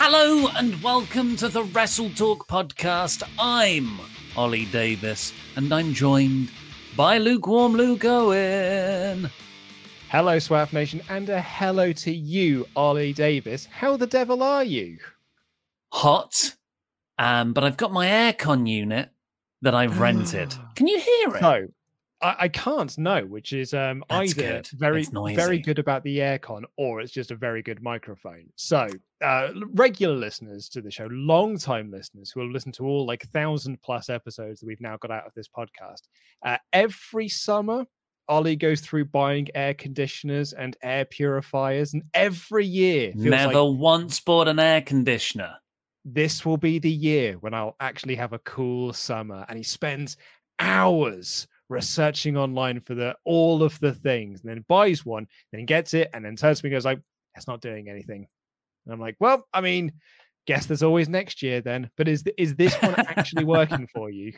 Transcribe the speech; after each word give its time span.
Hello 0.00 0.48
and 0.54 0.80
welcome 0.80 1.34
to 1.36 1.48
the 1.48 1.64
Wrestle 1.64 2.10
Talk 2.10 2.46
podcast. 2.46 3.24
I'm 3.36 3.98
Ollie 4.36 4.66
Davis 4.66 5.32
and 5.56 5.72
I'm 5.72 5.92
joined 5.92 6.50
by 6.96 7.18
lukewarm 7.18 7.72
Luke 7.72 8.04
Owen. 8.04 9.28
Hello, 10.08 10.36
Swaff 10.38 10.72
Nation, 10.72 11.02
and 11.08 11.28
a 11.28 11.40
hello 11.40 11.92
to 11.92 12.12
you, 12.12 12.66
Ollie 12.76 13.12
Davis. 13.12 13.66
How 13.66 13.96
the 13.96 14.06
devil 14.06 14.42
are 14.42 14.62
you? 14.62 14.98
Hot, 15.92 16.54
um, 17.18 17.52
but 17.52 17.64
I've 17.64 17.76
got 17.76 17.92
my 17.92 18.06
aircon 18.06 18.68
unit 18.68 19.10
that 19.62 19.74
I've 19.74 19.98
rented. 19.98 20.54
Can 20.76 20.86
you 20.86 21.00
hear 21.00 21.36
it? 21.36 21.42
No, 21.42 21.66
I, 22.22 22.36
I 22.38 22.48
can't 22.48 22.96
know, 22.96 23.26
which 23.26 23.52
is 23.52 23.74
um, 23.74 24.04
That's 24.08 24.30
either 24.30 24.52
good. 24.52 24.68
very 24.68 25.04
noisy. 25.12 25.34
very 25.34 25.58
good 25.58 25.80
about 25.80 26.04
the 26.04 26.18
aircon 26.18 26.62
or 26.76 27.00
it's 27.00 27.12
just 27.12 27.32
a 27.32 27.36
very 27.36 27.62
good 27.62 27.82
microphone. 27.82 28.46
So, 28.54 28.88
uh, 29.24 29.48
regular 29.72 30.14
listeners 30.14 30.68
to 30.70 30.80
the 30.80 30.90
show, 30.90 31.06
long 31.10 31.58
time 31.58 31.90
listeners 31.90 32.30
who 32.30 32.40
will 32.40 32.50
listen 32.52 32.72
to 32.72 32.84
all 32.84 33.06
like 33.06 33.26
thousand 33.28 33.80
plus 33.82 34.08
episodes 34.08 34.60
that 34.60 34.66
we've 34.66 34.80
now 34.80 34.96
got 34.96 35.10
out 35.10 35.26
of 35.26 35.34
this 35.34 35.48
podcast, 35.48 36.02
uh, 36.44 36.58
every 36.72 37.28
summer. 37.28 37.84
Ollie 38.30 38.56
goes 38.56 38.82
through 38.82 39.06
buying 39.06 39.48
air 39.54 39.72
conditioners 39.72 40.52
and 40.52 40.76
air 40.82 41.06
purifiers, 41.06 41.94
and 41.94 42.02
every 42.12 42.66
year 42.66 43.12
feels 43.12 43.24
Never 43.24 43.62
like 43.62 43.78
once 43.78 44.20
bought 44.20 44.48
an 44.48 44.58
air 44.58 44.82
conditioner. 44.82 45.54
this 46.04 46.44
will 46.44 46.58
be 46.58 46.78
the 46.78 46.90
year 46.90 47.34
when 47.40 47.54
I'll 47.54 47.74
actually 47.80 48.14
have 48.16 48.34
a 48.34 48.38
cool 48.40 48.92
summer. 48.92 49.46
And 49.48 49.56
he 49.56 49.62
spends 49.64 50.16
hours 50.58 51.46
researching 51.68 52.36
online 52.36 52.80
for 52.80 52.94
the 52.94 53.16
all 53.24 53.62
of 53.62 53.78
the 53.80 53.94
things, 53.94 54.42
and 54.42 54.50
then 54.50 54.64
buys 54.68 55.04
one, 55.06 55.26
then 55.52 55.64
gets 55.64 55.94
it, 55.94 56.10
and 56.12 56.24
then 56.24 56.36
turns 56.36 56.60
to 56.60 56.66
me 56.66 56.68
and 56.68 56.76
goes 56.76 56.84
like, 56.84 57.00
"It's 57.34 57.46
not 57.46 57.60
doing 57.60 57.88
anything." 57.88 58.28
And 58.88 58.94
I'm 58.94 59.00
like, 59.00 59.16
"Well, 59.20 59.46
I 59.52 59.60
mean, 59.60 59.92
guess 60.46 60.66
there's 60.66 60.82
always 60.82 61.08
next 61.08 61.42
year 61.42 61.60
then." 61.60 61.90
But 61.96 62.08
is 62.08 62.24
is 62.36 62.56
this 62.56 62.74
one 62.82 62.94
actually 62.96 63.44
working 63.44 63.86
for 63.94 64.10
you? 64.10 64.32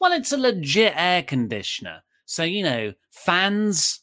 Well, 0.00 0.12
it's 0.12 0.32
a 0.32 0.38
legit 0.38 0.92
air 0.96 1.22
conditioner. 1.22 2.02
So, 2.26 2.42
you 2.42 2.62
know, 2.62 2.92
fans 3.10 4.02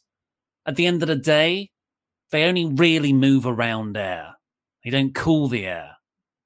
at 0.66 0.76
the 0.76 0.86
end 0.86 1.02
of 1.02 1.08
the 1.08 1.16
day, 1.16 1.70
they 2.30 2.44
only 2.44 2.66
really 2.66 3.12
move 3.12 3.46
around 3.46 3.96
air. 3.96 4.34
They 4.84 4.90
don't 4.90 5.14
cool 5.14 5.48
the 5.48 5.66
air. 5.66 5.96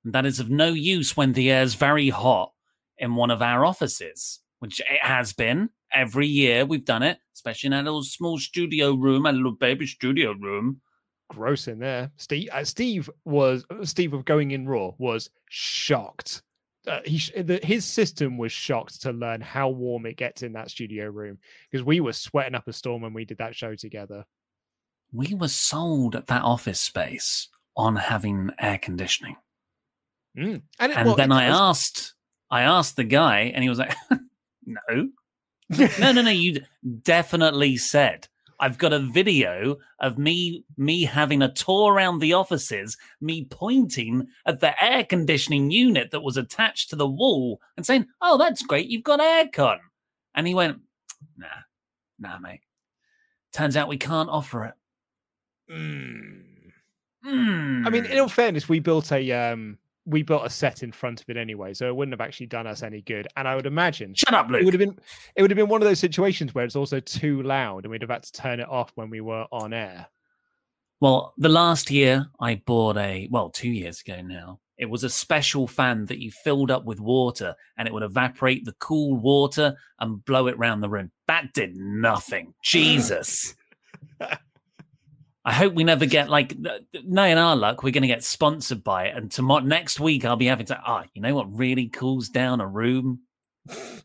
And 0.04 0.12
that 0.12 0.26
is 0.26 0.40
of 0.40 0.50
no 0.50 0.68
use 0.68 1.16
when 1.16 1.32
the 1.32 1.50
air 1.50 1.62
is 1.62 1.74
very 1.74 2.08
hot 2.08 2.52
in 2.98 3.14
one 3.14 3.30
of 3.30 3.42
our 3.42 3.64
offices, 3.64 4.40
which 4.58 4.80
it 4.80 5.02
has 5.02 5.32
been 5.32 5.70
every 5.92 6.26
year. 6.26 6.64
We've 6.64 6.84
done 6.84 7.02
it, 7.02 7.18
especially 7.34 7.68
in 7.68 7.74
our 7.74 7.82
little 7.82 8.04
small 8.04 8.38
studio 8.38 8.94
room, 8.94 9.26
our 9.26 9.32
little 9.32 9.52
baby 9.52 9.86
studio 9.86 10.32
room. 10.32 10.80
Gross 11.28 11.69
in 11.69 11.78
there. 11.78 12.11
Steve, 12.16 12.49
uh, 12.53 12.65
Steve 12.65 13.11
was 13.25 13.65
Steve 13.84 14.15
of 14.15 14.25
Going 14.25 14.50
in 14.53 14.66
Raw 14.66 14.93
was 14.99 15.31
shocked. 15.49 16.43
Uh, 16.87 17.00
he 17.05 17.19
the, 17.43 17.61
his 17.62 17.84
system 17.84 18.39
was 18.39 18.50
shocked 18.50 19.03
to 19.03 19.12
learn 19.12 19.41
how 19.43 19.69
warm 19.69 20.06
it 20.06 20.16
gets 20.16 20.43
in 20.43 20.53
that 20.55 20.71
studio 20.71 21.06
room 21.09 21.39
because 21.71 21.84
we 21.84 22.00
were 22.00 22.12
sweating 22.15 22.55
up 22.55 22.66
a 22.66 22.72
storm 22.72 23.03
when 23.03 23.12
we 23.12 23.25
did 23.27 23.39
that 23.39 23.55
show 23.55 23.75
together. 23.75 24.25
We 25.12 25.34
were 25.34 25.49
sold 25.49 26.16
at 26.16 26.27
that 26.28 26.43
office 26.43 26.81
space 26.81 27.49
on 27.77 27.97
having 27.97 28.50
air 28.59 28.78
conditioning. 28.78 29.37
Mm. 30.37 30.62
And, 30.78 30.93
it- 30.93 30.99
And 30.99 31.06
well, 31.09 31.16
then 31.16 31.33
I 31.33 31.49
was- 31.49 31.59
asked, 31.59 32.15
I 32.50 32.62
asked 32.62 32.97
the 32.97 33.05
guy, 33.05 33.53
and 33.55 33.62
he 33.62 33.69
was 33.69 33.78
like, 33.78 33.95
"No, 34.66 35.10
no, 35.99 36.12
no, 36.12 36.22
no. 36.22 36.31
You 36.31 36.60
definitely 37.03 37.77
said 37.77 38.28
I've 38.60 38.78
got 38.78 38.92
a 38.92 38.98
video 38.98 39.76
of 40.00 40.19
me 40.19 40.64
me 40.76 41.04
having 41.04 41.42
a 41.42 41.52
tour 41.52 41.92
around 41.92 42.19
the 42.19 42.32
offices, 42.32 42.96
me 43.20 43.46
pointing 43.50 44.26
at 44.46 44.60
the 44.60 44.82
air 44.82 45.04
conditioning 45.04 45.70
unit 45.70 46.10
that 46.10 46.22
was 46.22 46.36
attached 46.36 46.91
to 46.91 46.97
the 46.97 47.08
wall, 47.08 47.60
and 47.76 47.86
saying, 47.86 48.06
"Oh, 48.20 48.36
that's 48.36 48.62
great. 48.62 48.88
You've 48.88 49.04
got 49.04 49.20
aircon." 49.20 49.78
And 50.34 50.47
he 50.47 50.54
went, 50.54 50.80
"Nah, 51.36 51.47
nah, 52.18 52.38
mate. 52.38 52.62
Turns 53.52 53.76
out 53.76 53.88
we 53.88 53.98
can't 53.98 54.30
offer 54.30 54.64
it." 54.64 54.74
Mm. 55.70 56.44
Mm. 57.24 57.86
I 57.86 57.91
mean, 57.91 58.06
in 58.06 58.18
all 58.18 58.28
fairness, 58.28 58.68
we 58.68 58.80
built 58.80 59.12
a 59.12 59.32
um, 59.32 59.78
we 60.08 60.22
built 60.22 60.44
a 60.44 60.50
set 60.50 60.82
in 60.82 60.91
front 60.91 61.20
of 61.20 61.28
it 61.28 61.36
anyway, 61.36 61.74
so 61.74 61.86
it 61.86 61.94
wouldn't 61.94 62.19
have 62.19 62.26
actually 62.26 62.46
done 62.46 62.66
us 62.66 62.82
any 62.82 63.02
good. 63.02 63.28
And 63.36 63.46
I 63.46 63.54
would 63.54 63.66
imagine 63.66 64.14
shut 64.14 64.34
up, 64.34 64.50
it 64.50 64.64
would 64.64 64.74
have 64.74 64.78
been 64.78 64.98
it 65.36 65.42
would 65.42 65.50
have 65.50 65.56
been 65.56 65.68
one 65.68 65.83
of 65.83 65.88
those 65.88 65.98
situations 65.98 66.54
where 66.54 66.65
it's 66.65 66.77
also 66.77 67.00
too 67.00 67.42
loud, 67.42 67.84
and 67.84 67.91
we'd 67.91 68.03
have 68.03 68.10
had 68.10 68.22
to 68.22 68.33
turn 68.33 68.60
it 68.60 68.68
off 68.68 68.91
when 68.94 69.10
we 69.10 69.21
were 69.21 69.47
on 69.53 69.72
air. 69.72 70.06
Well, 71.00 71.34
the 71.38 71.48
last 71.48 71.91
year 71.91 72.27
I 72.41 72.56
bought 72.66 72.97
a, 72.97 73.28
well, 73.30 73.50
two 73.50 73.71
years 73.71 74.00
ago 74.00 74.21
now, 74.21 74.59
it 74.78 74.91
was 74.91 75.04
a 75.04 75.10
special 75.10 75.68
fan 75.68 76.06
that 76.06 76.18
you 76.18 76.30
filled 76.30 76.72
up 76.72 76.84
with 76.84 76.98
water 76.98 77.54
and 77.77 77.86
it 77.86 77.94
would 77.94 78.03
evaporate 78.03 78.65
the 78.65 78.74
cool 78.80 79.16
water 79.16 79.77
and 80.00 80.24
blow 80.24 80.48
it 80.48 80.59
round 80.59 80.83
the 80.83 80.88
room. 80.88 81.12
That 81.28 81.53
did 81.53 81.77
nothing. 81.77 82.54
Jesus. 82.65 83.54
I 85.44 85.52
hope 85.52 85.74
we 85.74 85.84
never 85.84 86.04
get 86.04 86.28
like, 86.28 86.56
no, 87.04 87.24
in 87.24 87.38
our 87.38 87.56
luck, 87.56 87.82
we're 87.82 87.92
going 87.92 88.02
to 88.02 88.08
get 88.08 88.24
sponsored 88.24 88.84
by 88.84 89.04
it. 89.06 89.16
And 89.16 89.30
tomorrow, 89.30 89.64
next 89.64 89.98
week, 89.98 90.24
I'll 90.24 90.36
be 90.36 90.46
having 90.46 90.66
to, 90.66 90.78
ah, 90.84 91.04
you 91.14 91.22
know 91.22 91.34
what 91.34 91.56
really 91.56 91.88
cools 91.88 92.28
down 92.28 92.60
a 92.60 92.66
room? 92.66 93.20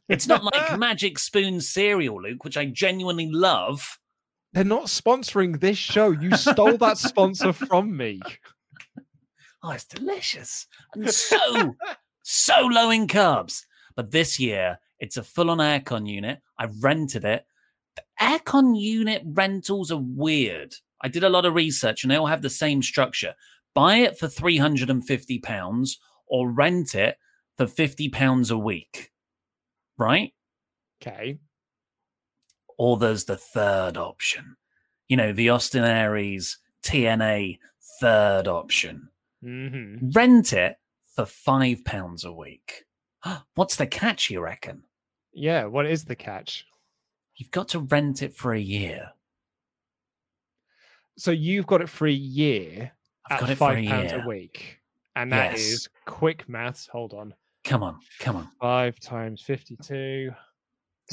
It's 0.07 0.27
not 0.27 0.43
like 0.43 0.77
Magic 0.79 1.19
Spoon 1.19 1.59
cereal, 1.59 2.21
Luke, 2.21 2.43
which 2.43 2.57
I 2.57 2.65
genuinely 2.65 3.29
love. 3.31 3.99
They're 4.53 4.63
not 4.63 4.85
sponsoring 4.85 5.59
this 5.59 5.77
show. 5.77 6.11
You 6.11 6.37
stole 6.37 6.77
that 6.77 6.97
sponsor 6.97 7.51
from 7.67 7.97
me. 7.97 8.21
Oh, 9.63 9.71
it's 9.71 9.85
delicious 9.85 10.67
and 10.93 11.09
so, 11.09 11.75
so 12.21 12.61
low 12.61 12.89
in 12.91 13.07
carbs. 13.07 13.63
But 13.95 14.11
this 14.11 14.39
year, 14.39 14.79
It's 14.99 15.17
a 15.17 15.23
full 15.23 15.49
on 15.49 15.57
aircon 15.57 16.07
unit. 16.07 16.39
I 16.57 16.69
rented 16.79 17.25
it. 17.25 17.45
The 17.97 18.03
aircon 18.21 18.79
unit 18.79 19.21
rentals 19.25 19.91
are 19.91 20.01
weird. 20.01 20.75
I 21.03 21.09
did 21.09 21.23
a 21.23 21.29
lot 21.29 21.45
of 21.45 21.53
research 21.53 22.03
and 22.03 22.11
they 22.11 22.15
all 22.15 22.27
have 22.27 22.41
the 22.41 22.49
same 22.49 22.81
structure. 22.81 23.35
Buy 23.75 23.97
it 23.97 24.17
for 24.17 24.27
£350 24.27 25.97
or 26.27 26.49
rent 26.49 26.95
it 26.95 27.17
for 27.57 27.65
£50 27.65 28.51
a 28.51 28.57
week. 28.57 29.11
Right? 29.97 30.33
Okay. 31.01 31.39
Or 32.77 32.97
there's 32.97 33.25
the 33.25 33.37
third 33.37 33.97
option. 33.97 34.55
You 35.07 35.17
know, 35.17 35.33
the 35.33 35.49
Austin 35.49 35.83
Aries 35.83 36.57
TNA 36.83 37.59
third 37.99 38.47
option. 38.47 39.09
Mm-hmm. 39.43 40.09
Rent 40.11 40.53
it 40.53 40.77
for 41.15 41.25
five 41.25 41.83
pounds 41.85 42.23
a 42.23 42.31
week. 42.31 42.85
What's 43.55 43.75
the 43.75 43.87
catch, 43.87 44.29
you 44.29 44.41
reckon? 44.41 44.83
Yeah, 45.33 45.65
what 45.65 45.85
is 45.85 46.05
the 46.05 46.15
catch? 46.15 46.65
You've 47.35 47.51
got 47.51 47.67
to 47.69 47.79
rent 47.79 48.21
it 48.21 48.35
for 48.35 48.53
a 48.53 48.59
year. 48.59 49.11
So 51.17 51.31
you've 51.31 51.67
got 51.67 51.81
it 51.81 51.89
for 51.89 52.07
a 52.07 52.11
year 52.11 52.91
I've 53.29 53.35
at 53.35 53.39
got 53.39 53.49
it 53.49 53.55
for 53.55 53.59
five 53.59 53.77
a 53.83 53.87
pounds 53.87 54.11
year. 54.11 54.23
a 54.23 54.27
week. 54.27 54.79
And 55.15 55.31
that 55.31 55.53
is 55.55 55.71
Yes. 55.71 55.87
quick 56.05 56.49
maths. 56.49 56.87
Hold 56.87 57.13
on. 57.13 57.33
Come 57.63 57.83
on, 57.83 57.99
come 58.19 58.35
on. 58.35 58.49
Five 58.59 58.99
times 58.99 59.41
52. 59.41 59.93
Yeah, 59.95 60.31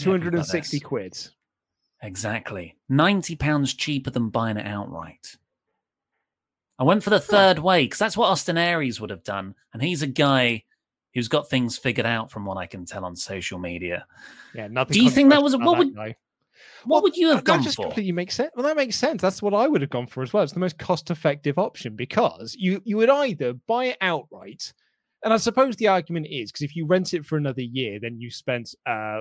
we've 0.06 0.20
got 0.20 0.31
260 0.31 0.79
this. 0.79 0.85
quid. 0.87 1.29
Exactly. 2.02 2.76
£90 2.91 3.38
pounds 3.38 3.75
cheaper 3.75 4.11
than 4.11 4.31
buying 4.31 4.56
it 4.56 4.67
outright. 4.67 5.37
I 6.79 6.85
went 6.85 7.03
for 7.05 7.11
the 7.11 7.20
third 7.20 7.58
way 7.58 7.85
because 7.85 7.99
that's 7.99 8.17
what 8.17 8.29
Austin 8.31 8.56
Aries 8.56 9.00
would 9.00 9.11
have 9.11 9.23
done. 9.23 9.55
And 9.75 9.82
he's 9.82 10.00
a 10.03 10.06
guy 10.06 10.64
who's 11.12 11.29
got 11.29 11.50
things 11.50 11.76
figured 11.76 12.06
out 12.06 12.31
from 12.31 12.46
what 12.46 12.56
I 12.56 12.67
can 12.67 12.87
tell 12.87 13.05
on 13.05 13.17
social 13.17 13.58
media. 13.58 14.06
Yeah, 14.55 14.69
nothing. 14.69 14.94
Do 14.94 15.03
you 15.05 15.11
think 15.11 15.31
that 15.31 15.43
was- 15.43 15.56
what 15.56 15.76
would- 15.79 15.94
guy. 15.94 16.17
What 16.85 16.97
Well, 16.97 17.03
would 17.03 17.17
you 17.17 17.29
have 17.31 17.45
that 17.45 17.45
gone 17.45 17.62
just 17.62 17.77
for? 17.77 17.85
completely 17.87 18.12
makes 18.12 18.35
sense. 18.35 18.51
Well, 18.55 18.65
that 18.67 18.77
makes 18.77 18.97
sense. 18.97 19.21
That's 19.23 19.43
what 19.43 19.55
I 19.55 19.69
would 19.69 19.81
have 19.81 19.91
gone 19.91 20.07
for 20.07 20.23
as 20.23 20.33
well. 20.33 20.43
It's 20.43 20.53
the 20.53 20.61
most 20.61 20.79
cost-effective 20.79 21.59
option 21.59 21.97
because 21.97 22.55
you 22.59 22.81
you 22.85 22.97
would 22.97 23.11
either 23.11 23.53
buy 23.55 23.87
it 23.87 23.97
outright, 24.01 24.73
and 25.25 25.33
I 25.33 25.37
suppose 25.37 25.77
the 25.77 25.89
argument 25.89 26.27
is 26.31 26.51
because 26.51 26.62
if 26.65 26.75
you 26.77 26.87
rent 26.87 27.15
it 27.15 27.25
for 27.27 27.37
another 27.37 27.62
year, 27.62 27.99
then 28.01 28.19
you 28.21 28.31
spent 28.31 28.75
uh 28.87 29.21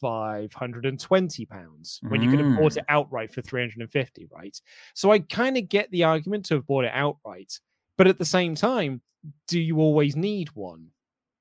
five 0.00 0.52
hundred 0.54 0.86
and 0.86 0.98
twenty 0.98 1.44
pounds 1.44 2.00
when 2.08 2.22
you 2.22 2.30
could 2.30 2.40
have 2.40 2.56
bought 2.56 2.72
Mm. 2.72 2.76
it 2.78 2.84
outright 2.88 3.34
for 3.34 3.42
three 3.42 3.60
hundred 3.60 3.80
and 3.80 3.90
fifty, 3.92 4.26
right? 4.32 4.58
So 4.94 5.12
I 5.12 5.18
kind 5.18 5.56
of 5.58 5.68
get 5.68 5.90
the 5.90 6.04
argument 6.04 6.46
to 6.46 6.54
have 6.54 6.66
bought 6.66 6.84
it 6.86 6.92
outright, 6.94 7.52
but 7.98 8.06
at 8.06 8.18
the 8.18 8.24
same 8.24 8.54
time, 8.54 9.02
do 9.46 9.60
you 9.60 9.78
always 9.78 10.16
need 10.16 10.48
one? 10.54 10.86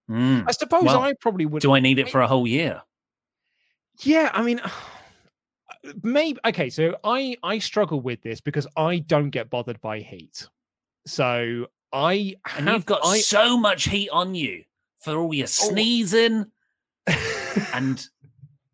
Mm. 0.09 0.43
I 0.45 0.51
suppose 0.51 0.83
Well, 0.83 1.01
I 1.01 1.13
probably 1.21 1.45
would. 1.45 1.61
Do 1.61 1.71
I 1.71 1.79
need 1.79 1.99
it 1.99 2.09
for 2.09 2.19
a 2.19 2.27
whole 2.27 2.45
year? 2.47 2.81
Yeah, 4.01 4.29
I 4.33 4.41
mean, 4.41 4.59
maybe 6.03 6.39
okay. 6.45 6.69
So 6.69 6.97
I 7.03 7.37
I 7.43 7.59
struggle 7.59 8.01
with 8.01 8.21
this 8.21 8.41
because 8.41 8.67
I 8.75 8.99
don't 8.99 9.29
get 9.29 9.49
bothered 9.49 9.79
by 9.81 9.99
heat. 9.99 10.47
So 11.05 11.67
I 11.93 12.35
And 12.55 12.67
have 12.67 12.73
you've 12.75 12.85
got 12.85 13.05
I, 13.05 13.19
so 13.19 13.57
much 13.57 13.85
heat 13.85 14.09
on 14.09 14.35
you 14.35 14.63
for 14.97 15.15
all 15.17 15.33
your 15.33 15.47
sneezing 15.47 16.45
and 17.73 18.05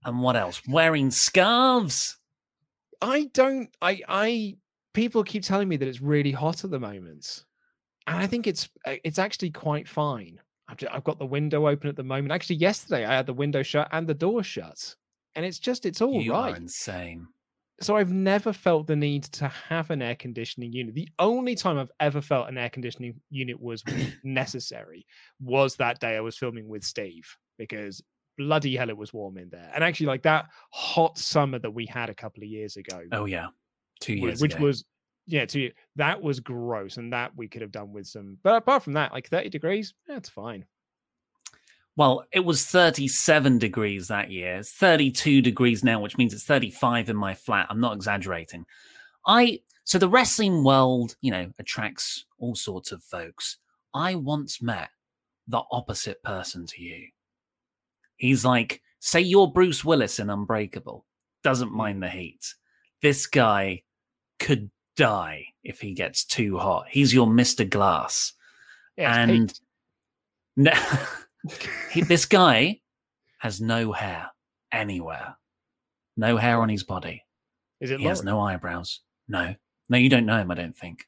and 0.03 0.21
what 0.21 0.35
else? 0.35 0.61
Wearing 0.67 1.11
scarves. 1.11 2.17
I 3.01 3.25
don't. 3.33 3.69
I 3.81 4.01
I 4.07 4.57
people 4.93 5.23
keep 5.23 5.43
telling 5.43 5.67
me 5.67 5.77
that 5.77 5.87
it's 5.87 6.01
really 6.01 6.31
hot 6.31 6.63
at 6.63 6.71
the 6.71 6.79
moment, 6.79 7.43
and 8.07 8.17
I 8.17 8.27
think 8.27 8.47
it's 8.47 8.69
uh, 8.85 8.95
it's 9.03 9.19
actually 9.19 9.51
quite 9.51 9.87
fine. 9.87 10.39
I've, 10.67 10.77
ju- 10.77 10.87
I've 10.91 11.03
got 11.03 11.19
the 11.19 11.25
window 11.25 11.67
open 11.67 11.89
at 11.89 11.95
the 11.95 12.03
moment. 12.03 12.31
Actually, 12.31 12.55
yesterday 12.55 13.05
I 13.05 13.13
had 13.15 13.27
the 13.27 13.33
window 13.33 13.61
shut 13.61 13.87
and 13.91 14.07
the 14.07 14.15
door 14.15 14.41
shut, 14.43 14.95
and 15.35 15.45
it's 15.45 15.59
just 15.59 15.85
it's 15.85 16.01
all 16.01 16.21
you 16.21 16.31
right. 16.33 16.53
are 16.53 16.55
insane. 16.57 17.27
so 17.81 17.95
I've 17.97 18.11
never 18.11 18.53
felt 18.53 18.87
the 18.87 18.95
need 18.95 19.23
to 19.25 19.47
have 19.47 19.89
an 19.89 20.01
air 20.01 20.15
conditioning 20.15 20.71
unit. 20.73 20.95
The 20.95 21.09
only 21.19 21.55
time 21.55 21.77
I've 21.77 21.91
ever 21.99 22.21
felt 22.21 22.47
an 22.49 22.57
air 22.57 22.69
conditioning 22.69 23.19
unit 23.29 23.59
was 23.59 23.83
necessary 24.23 25.05
was 25.41 25.75
that 25.75 25.99
day 25.99 26.15
I 26.17 26.21
was 26.21 26.37
filming 26.37 26.67
with 26.67 26.83
Steve 26.83 27.25
because 27.57 28.01
bloody 28.37 28.75
hell 28.75 28.89
it 28.89 28.97
was 28.97 29.13
warm 29.13 29.37
in 29.37 29.49
there. 29.49 29.71
And 29.73 29.83
actually, 29.83 30.07
like 30.07 30.23
that 30.23 30.47
hot 30.71 31.17
summer 31.17 31.59
that 31.59 31.71
we 31.71 31.85
had 31.85 32.09
a 32.09 32.15
couple 32.15 32.43
of 32.43 32.49
years 32.49 32.77
ago, 32.77 33.01
Oh 33.11 33.25
yeah, 33.25 33.47
two 33.99 34.13
years 34.13 34.41
which 34.41 34.55
ago. 34.55 34.65
was 34.65 34.85
yeah, 35.27 35.45
to 35.45 35.71
that 35.95 36.21
was 36.21 36.39
gross, 36.39 36.97
and 36.97 37.11
that 37.13 37.31
we 37.35 37.47
could 37.47 37.61
have 37.61 37.71
done 37.71 37.91
with 37.91 38.05
some. 38.07 38.37
But 38.43 38.57
apart 38.57 38.83
from 38.83 38.93
that, 38.93 39.11
like 39.11 39.27
thirty 39.27 39.49
degrees, 39.49 39.93
that's 40.07 40.29
fine. 40.29 40.65
Well, 41.97 42.25
it 42.31 42.43
was 42.43 42.65
37 42.65 43.57
degrees 43.57 44.09
that 44.09 44.29
year. 44.29 44.57
It's 44.57 44.71
32 44.71 45.41
degrees 45.41 45.83
now, 45.83 46.01
which 46.01 46.17
means 46.17 46.33
it's 46.33 46.43
35 46.43 47.09
in 47.09 47.15
my 47.15 47.33
flat. 47.33 47.67
I'm 47.69 47.79
not 47.79 47.95
exaggerating. 47.95 48.65
I 49.25 49.61
so 49.85 49.99
the 49.99 50.09
wrestling 50.09 50.63
world, 50.63 51.15
you 51.21 51.31
know, 51.31 51.51
attracts 51.59 52.25
all 52.39 52.55
sorts 52.55 52.91
of 52.91 53.03
folks. 53.03 53.57
I 53.93 54.15
once 54.15 54.61
met 54.61 54.89
the 55.47 55.61
opposite 55.71 56.21
person 56.23 56.65
to 56.65 56.81
you. 56.81 57.09
He's 58.17 58.43
like, 58.43 58.81
say 58.99 59.21
you're 59.21 59.47
Bruce 59.47 59.85
Willis 59.85 60.19
in 60.19 60.29
Unbreakable, 60.29 61.05
doesn't 61.43 61.69
hmm. 61.69 61.77
mind 61.77 62.03
the 62.03 62.09
heat. 62.09 62.53
This 63.01 63.27
guy 63.27 63.83
could 64.39 64.71
die 64.97 65.45
if 65.63 65.79
he 65.79 65.93
gets 65.93 66.25
too 66.25 66.57
hot. 66.57 66.87
He's 66.89 67.13
your 67.13 67.27
Mr. 67.27 67.69
Glass. 67.69 68.33
Yeah, 68.97 69.15
and 69.15 69.59
no, 70.55 70.73
he, 71.91 72.01
this 72.01 72.25
guy 72.25 72.81
has 73.39 73.61
no 73.61 73.91
hair 73.91 74.31
anywhere, 74.71 75.37
no 76.17 76.37
hair 76.37 76.61
on 76.61 76.69
his 76.69 76.83
body. 76.83 77.23
is 77.79 77.91
it 77.91 77.99
He 77.99 78.05
has 78.05 78.23
no 78.23 78.39
eyebrows. 78.39 79.01
No, 79.27 79.55
no, 79.89 79.97
you 79.97 80.09
don't 80.09 80.25
know 80.25 80.37
him. 80.37 80.51
I 80.51 80.55
don't 80.55 80.75
think. 80.75 81.05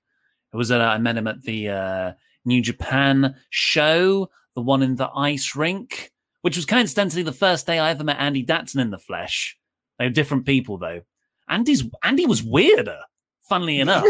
It 0.54 0.58
was 0.58 0.72
uh, 0.72 0.80
I 0.80 0.98
met 0.98 1.18
him 1.18 1.28
at 1.28 1.44
the 1.44 1.70
uh, 1.70 2.14
New 2.46 2.62
Japan 2.62 3.36
show, 3.50 4.30
the 4.56 4.62
one 4.62 4.82
in 4.82 4.96
the 4.96 5.10
ice 5.16 5.56
rink, 5.56 6.12
which 6.42 6.56
was 6.56 6.66
coincidentally 6.66 7.24
the 7.24 7.32
first 7.32 7.68
day 7.68 7.80
I 7.80 7.92
ever 7.92 8.04
met 8.04 8.20
Andy 8.20 8.46
Datson 8.46 8.80
in 8.80 8.90
the 8.90 8.98
flesh. 8.98 9.58
They 10.00 10.06
were 10.06 10.12
different 10.12 10.46
people 10.46 10.78
though. 10.78 11.02
Andy's 11.50 11.84
Andy 12.04 12.26
was 12.26 12.44
weirder, 12.44 13.02
funnily 13.48 13.80
enough. 13.80 14.06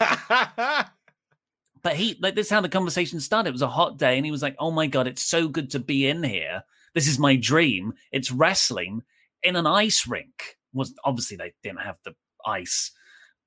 But 1.84 1.96
he, 1.96 2.16
like, 2.20 2.34
this 2.34 2.46
is 2.46 2.50
how 2.52 2.62
the 2.62 2.68
conversation 2.68 3.20
started. 3.20 3.50
It 3.50 3.52
was 3.52 3.62
a 3.62 3.68
hot 3.68 3.98
day, 3.98 4.16
and 4.16 4.24
he 4.24 4.32
was 4.32 4.42
like, 4.42 4.56
"Oh 4.58 4.70
my 4.72 4.86
god, 4.88 5.06
it's 5.06 5.22
so 5.22 5.46
good 5.46 5.70
to 5.70 5.78
be 5.78 6.08
in 6.08 6.24
here. 6.24 6.64
This 6.94 7.06
is 7.06 7.18
my 7.18 7.36
dream. 7.36 7.92
It's 8.10 8.32
wrestling 8.32 9.02
in 9.42 9.54
an 9.54 9.66
ice 9.66 10.06
rink." 10.08 10.56
Was 10.72 10.92
obviously 11.04 11.36
they 11.36 11.52
didn't 11.62 11.82
have 11.82 11.98
the 12.04 12.14
ice, 12.46 12.90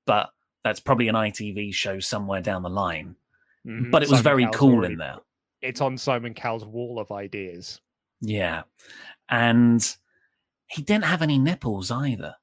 but 0.06 0.30
that's 0.64 0.80
probably 0.80 1.08
an 1.08 1.16
ITV 1.16 1.74
show 1.74 1.98
somewhere 2.00 2.40
down 2.40 2.62
the 2.62 2.70
line. 2.70 3.16
Mhm, 3.66 3.90
But 3.90 4.02
it 4.04 4.08
was 4.08 4.20
Simon 4.20 4.24
very 4.24 4.42
Cowell's 4.44 4.56
cool 4.56 4.74
already- 4.74 4.92
in 4.94 4.98
there. 4.98 5.18
It's 5.60 5.80
on 5.80 5.98
Simon 5.98 6.32
Cowell's 6.32 6.64
wall 6.64 7.00
of 7.00 7.10
ideas. 7.10 7.80
Yeah, 8.20 8.62
and 9.28 9.84
he 10.68 10.82
didn't 10.82 11.04
have 11.04 11.22
any 11.22 11.38
nipples 11.38 11.90
either. 11.90 12.36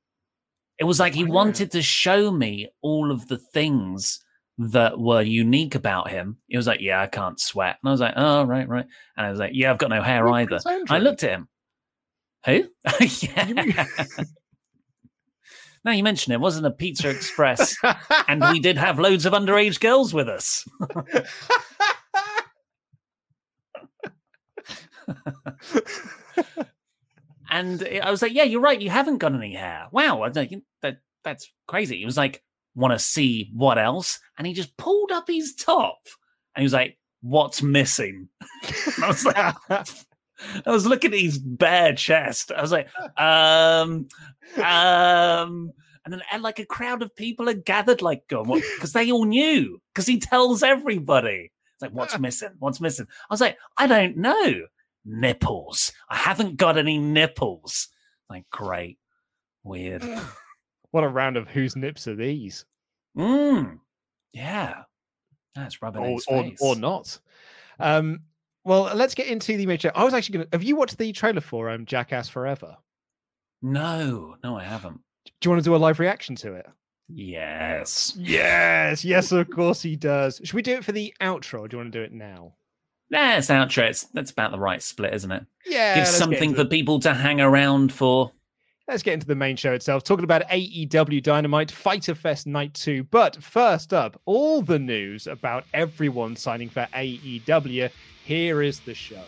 It 0.77 0.83
was 0.83 0.99
like 0.99 1.13
he 1.13 1.23
wanted 1.23 1.71
to 1.71 1.81
show 1.81 2.31
me 2.31 2.67
all 2.81 3.11
of 3.11 3.27
the 3.29 3.37
things 3.37 4.24
that 4.57 4.99
were 4.99 5.21
unique 5.21 5.75
about 5.75 6.09
him. 6.09 6.37
He 6.47 6.57
was 6.57 6.67
like, 6.67 6.81
"Yeah, 6.81 7.01
I 7.01 7.07
can't 7.07 7.39
sweat," 7.39 7.77
and 7.81 7.89
I 7.89 7.91
was 7.91 8.01
like, 8.01 8.13
"Oh, 8.15 8.43
right, 8.43 8.67
right," 8.67 8.85
and 9.17 9.25
I 9.25 9.29
was 9.29 9.39
like, 9.39 9.51
"Yeah, 9.53 9.71
I've 9.71 9.77
got 9.77 9.89
no 9.89 10.01
hair 10.01 10.27
either." 10.29 10.59
I 10.89 10.99
looked 10.99 11.23
at 11.23 11.31
him. 11.31 11.49
Who? 12.45 12.69
yeah. 13.19 13.85
now 15.83 15.91
you 15.91 16.03
mention 16.03 16.31
it, 16.31 16.35
it 16.35 16.41
wasn't 16.41 16.67
a 16.67 16.71
Pizza 16.71 17.09
Express, 17.09 17.75
and 18.27 18.43
we 18.51 18.59
did 18.59 18.77
have 18.77 18.99
loads 18.99 19.25
of 19.25 19.33
underage 19.33 19.79
girls 19.79 20.13
with 20.13 20.29
us. 20.29 20.65
And 27.49 27.87
I 28.03 28.11
was 28.11 28.21
like, 28.21 28.33
"Yeah, 28.33 28.43
you're 28.43 28.61
right. 28.61 28.81
You 28.81 28.89
haven't 28.89 29.19
got 29.19 29.33
any 29.33 29.53
hair. 29.53 29.87
Wow, 29.91 30.21
I 30.21 30.27
was 30.27 30.35
like, 30.35 30.53
that 30.81 30.97
that's 31.23 31.51
crazy." 31.67 31.97
He 31.97 32.05
was 32.05 32.17
like, 32.17 32.43
"Want 32.75 32.93
to 32.93 32.99
see 32.99 33.49
what 33.53 33.77
else?" 33.77 34.19
And 34.37 34.45
he 34.45 34.53
just 34.53 34.75
pulled 34.77 35.11
up 35.11 35.27
his 35.27 35.55
top, 35.55 35.99
and 36.55 36.61
he 36.61 36.65
was 36.65 36.73
like, 36.73 36.97
"What's 37.21 37.61
missing?" 37.61 38.29
I 39.01 39.07
was 39.07 39.25
like, 39.25 39.55
I 40.65 40.71
was 40.71 40.85
looking 40.85 41.13
at 41.13 41.19
his 41.19 41.37
bare 41.37 41.93
chest. 41.93 42.51
I 42.51 42.61
was 42.61 42.71
like, 42.71 42.89
um, 43.19 44.07
um, 44.57 45.71
and 46.03 46.13
then 46.13 46.21
and 46.31 46.43
like 46.43 46.59
a 46.59 46.65
crowd 46.65 47.01
of 47.01 47.15
people 47.15 47.47
had 47.47 47.65
gathered, 47.65 48.01
like, 48.01 48.27
going? 48.27 48.61
Because 48.75 48.93
they 48.93 49.11
all 49.11 49.25
knew, 49.25 49.81
because 49.93 50.05
he 50.05 50.19
tells 50.19 50.63
everybody. 50.63 51.51
It's 51.73 51.81
like, 51.81 51.91
what's 51.91 52.17
missing? 52.19 52.51
What's 52.59 52.79
missing? 52.79 53.07
I 53.29 53.33
was 53.33 53.41
like, 53.41 53.57
I 53.77 53.87
don't 53.87 54.17
know. 54.17 54.61
Nipples. 55.03 55.91
I 56.09 56.15
haven't 56.15 56.55
got 56.55 56.77
any 56.77 56.97
nipples. 56.97 57.89
Like, 58.29 58.45
great. 58.49 58.97
Weird. 59.63 60.03
What 60.95 61.03
a 61.03 61.09
round 61.09 61.35
of 61.35 61.49
whose 61.49 61.75
nips 61.75 62.07
are 62.07 62.15
these? 62.15 62.63
Mm. 63.17 63.79
Yeah. 64.31 64.83
That's 65.53 65.81
rubbing 65.81 66.01
Or, 66.01 66.19
or, 66.29 66.51
or 66.61 66.75
not. 66.77 67.19
Um, 67.81 68.21
Well, 68.63 68.83
let's 68.95 69.13
get 69.13 69.27
into 69.27 69.57
the 69.57 69.65
major. 69.65 69.91
I 69.93 70.05
was 70.05 70.13
actually 70.13 70.37
going 70.37 70.45
to. 70.47 70.55
Have 70.55 70.63
you 70.63 70.77
watched 70.77 70.97
the 70.97 71.11
trailer 71.11 71.41
for 71.41 71.69
um, 71.69 71.85
Jackass 71.85 72.29
Forever? 72.29 72.77
No, 73.61 74.37
no, 74.41 74.55
I 74.55 74.63
haven't. 74.63 75.01
Do 75.25 75.31
you 75.43 75.51
want 75.51 75.61
to 75.65 75.69
do 75.69 75.75
a 75.75 75.77
live 75.77 75.99
reaction 75.99 76.33
to 76.37 76.53
it? 76.53 76.65
Yes. 77.09 78.13
Yes, 78.17 79.03
yes, 79.03 79.33
of 79.33 79.49
course 79.49 79.81
he 79.81 79.97
does. 79.97 80.39
Should 80.45 80.53
we 80.53 80.61
do 80.61 80.75
it 80.75 80.85
for 80.85 80.93
the 80.93 81.13
outro? 81.19 81.59
Or 81.59 81.67
do 81.67 81.75
you 81.75 81.83
want 81.83 81.91
to 81.91 81.99
do 81.99 82.05
it 82.05 82.13
now? 82.13 82.53
It's 83.11 83.49
outro. 83.49 83.89
It's, 83.89 84.03
that's 84.13 84.31
about 84.31 84.51
the 84.51 84.59
right 84.59 84.81
split, 84.81 85.13
isn't 85.13 85.31
it? 85.31 85.45
Yeah, 85.65 85.95
Give 85.95 86.07
something 86.07 86.55
for 86.55 86.63
people 86.63 87.01
to 87.01 87.13
hang 87.13 87.41
around 87.41 87.91
for. 87.91 88.31
Let's 88.87 89.01
get 89.01 89.15
into 89.15 89.25
the 89.25 89.33
main 89.33 89.55
show 89.55 89.73
itself, 89.73 90.03
talking 90.03 90.25
about 90.25 90.47
AEW 90.47 91.23
Dynamite 91.23 91.71
Fighter 91.71 92.13
Fest 92.13 92.45
Night 92.45 92.71
2. 92.75 93.05
But 93.05 93.35
first 93.41 93.95
up, 93.95 94.21
all 94.25 94.61
the 94.61 94.77
news 94.77 95.25
about 95.25 95.65
everyone 95.73 96.35
signing 96.35 96.69
for 96.69 96.87
AEW. 96.93 97.89
Here 98.23 98.61
is 98.61 98.79
the 98.81 98.93
show. 98.93 99.23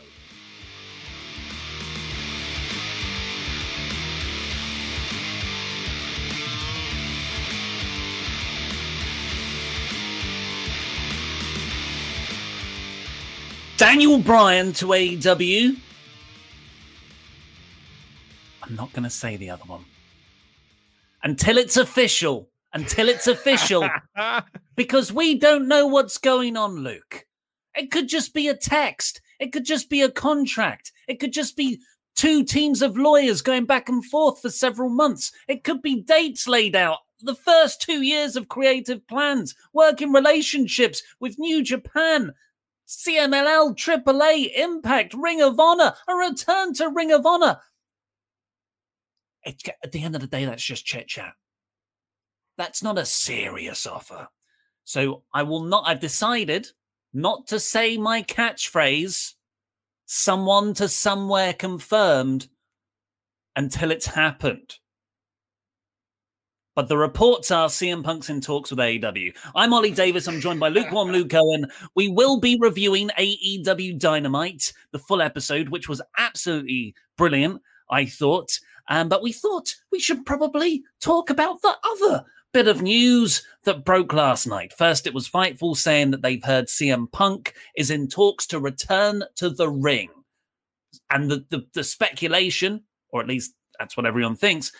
Daniel 13.77 14.19
Bryan 14.19 14.71
to 14.73 14.85
AEW. 14.85 15.77
I'm 18.67 18.75
not 18.75 18.91
going 18.93 19.03
to 19.03 19.09
say 19.09 19.37
the 19.37 19.49
other 19.49 19.63
one. 19.65 19.85
Until 21.23 21.57
it's 21.57 21.77
official. 21.77 22.49
Until 22.73 23.09
it's 23.09 23.27
official. 23.27 23.87
because 24.75 25.11
we 25.11 25.35
don't 25.35 25.67
know 25.67 25.87
what's 25.87 26.17
going 26.17 26.57
on, 26.57 26.75
Luke. 26.75 27.25
It 27.75 27.91
could 27.91 28.07
just 28.07 28.33
be 28.33 28.47
a 28.47 28.55
text. 28.55 29.21
It 29.39 29.53
could 29.53 29.65
just 29.65 29.89
be 29.89 30.01
a 30.01 30.09
contract. 30.09 30.91
It 31.07 31.19
could 31.19 31.31
just 31.31 31.55
be 31.55 31.79
two 32.15 32.43
teams 32.43 32.81
of 32.81 32.97
lawyers 32.97 33.41
going 33.41 33.65
back 33.65 33.87
and 33.87 34.03
forth 34.03 34.41
for 34.41 34.49
several 34.49 34.89
months. 34.89 35.31
It 35.47 35.63
could 35.63 35.81
be 35.81 36.01
dates 36.01 36.47
laid 36.47 36.75
out. 36.75 36.99
The 37.21 37.35
first 37.35 37.81
two 37.81 38.01
years 38.01 38.35
of 38.35 38.49
creative 38.49 39.07
plans, 39.07 39.55
working 39.73 40.11
relationships 40.11 41.01
with 41.19 41.39
New 41.39 41.63
Japan, 41.63 42.33
CMLL, 42.87 43.75
AAA, 43.75 44.55
Impact, 44.55 45.13
Ring 45.13 45.41
of 45.41 45.59
Honor, 45.59 45.93
a 46.07 46.15
return 46.15 46.73
to 46.75 46.89
Ring 46.89 47.11
of 47.11 47.25
Honor. 47.25 47.59
At 49.47 49.91
the 49.91 50.03
end 50.03 50.13
of 50.13 50.21
the 50.21 50.27
day, 50.27 50.45
that's 50.45 50.63
just 50.63 50.85
chit 50.85 51.07
chat. 51.07 51.33
That's 52.57 52.83
not 52.83 52.97
a 52.97 53.05
serious 53.05 53.87
offer. 53.87 54.27
So 54.83 55.23
I 55.33 55.43
will 55.43 55.63
not, 55.63 55.83
I've 55.87 55.99
decided 55.99 56.67
not 57.13 57.47
to 57.47 57.59
say 57.59 57.97
my 57.97 58.23
catchphrase, 58.23 59.33
someone 60.05 60.73
to 60.75 60.87
somewhere 60.89 61.53
confirmed, 61.53 62.49
until 63.55 63.91
it's 63.91 64.05
happened. 64.05 64.75
But 66.75 66.87
the 66.87 66.97
reports 66.97 67.49
are 67.49 67.69
CM 67.69 68.03
Punk's 68.03 68.29
in 68.29 68.39
talks 68.39 68.69
with 68.69 68.77
AEW. 68.77 69.35
I'm 69.55 69.73
Ollie 69.73 69.89
Davis. 69.89 70.27
I'm 70.27 70.39
joined 70.39 70.59
by 70.59 70.69
Lukewarm 70.69 71.09
Luke 71.09 71.33
Owen. 71.33 71.65
We 71.95 72.07
will 72.07 72.39
be 72.39 72.55
reviewing 72.61 73.09
AEW 73.17 73.97
Dynamite, 73.97 74.73
the 74.91 74.99
full 74.99 75.23
episode, 75.23 75.69
which 75.69 75.89
was 75.89 76.03
absolutely 76.19 76.93
brilliant, 77.17 77.63
I 77.89 78.05
thought. 78.05 78.59
Um, 78.89 79.09
but 79.09 79.21
we 79.21 79.31
thought 79.33 79.75
we 79.91 79.99
should 79.99 80.25
probably 80.25 80.83
talk 81.01 81.29
about 81.29 81.61
the 81.61 81.75
other 81.83 82.25
bit 82.53 82.67
of 82.67 82.81
news 82.81 83.43
that 83.65 83.83
broke 83.85 84.13
last 84.13 84.47
night. 84.47 84.73
First, 84.73 85.05
it 85.05 85.13
was 85.13 85.29
Fightful 85.29 85.75
saying 85.75 86.11
that 86.11 86.21
they've 86.21 86.43
heard 86.43 86.67
CM 86.67 87.11
Punk 87.11 87.53
is 87.75 87.91
in 87.91 88.07
talks 88.07 88.47
to 88.47 88.59
return 88.59 89.23
to 89.35 89.49
the 89.49 89.69
ring. 89.69 90.09
And 91.09 91.29
the, 91.29 91.45
the, 91.49 91.65
the 91.73 91.83
speculation, 91.83 92.83
or 93.09 93.21
at 93.21 93.27
least 93.27 93.53
that's 93.77 93.97
what 93.97 94.05
everyone 94.05 94.35
thinks, 94.35 94.71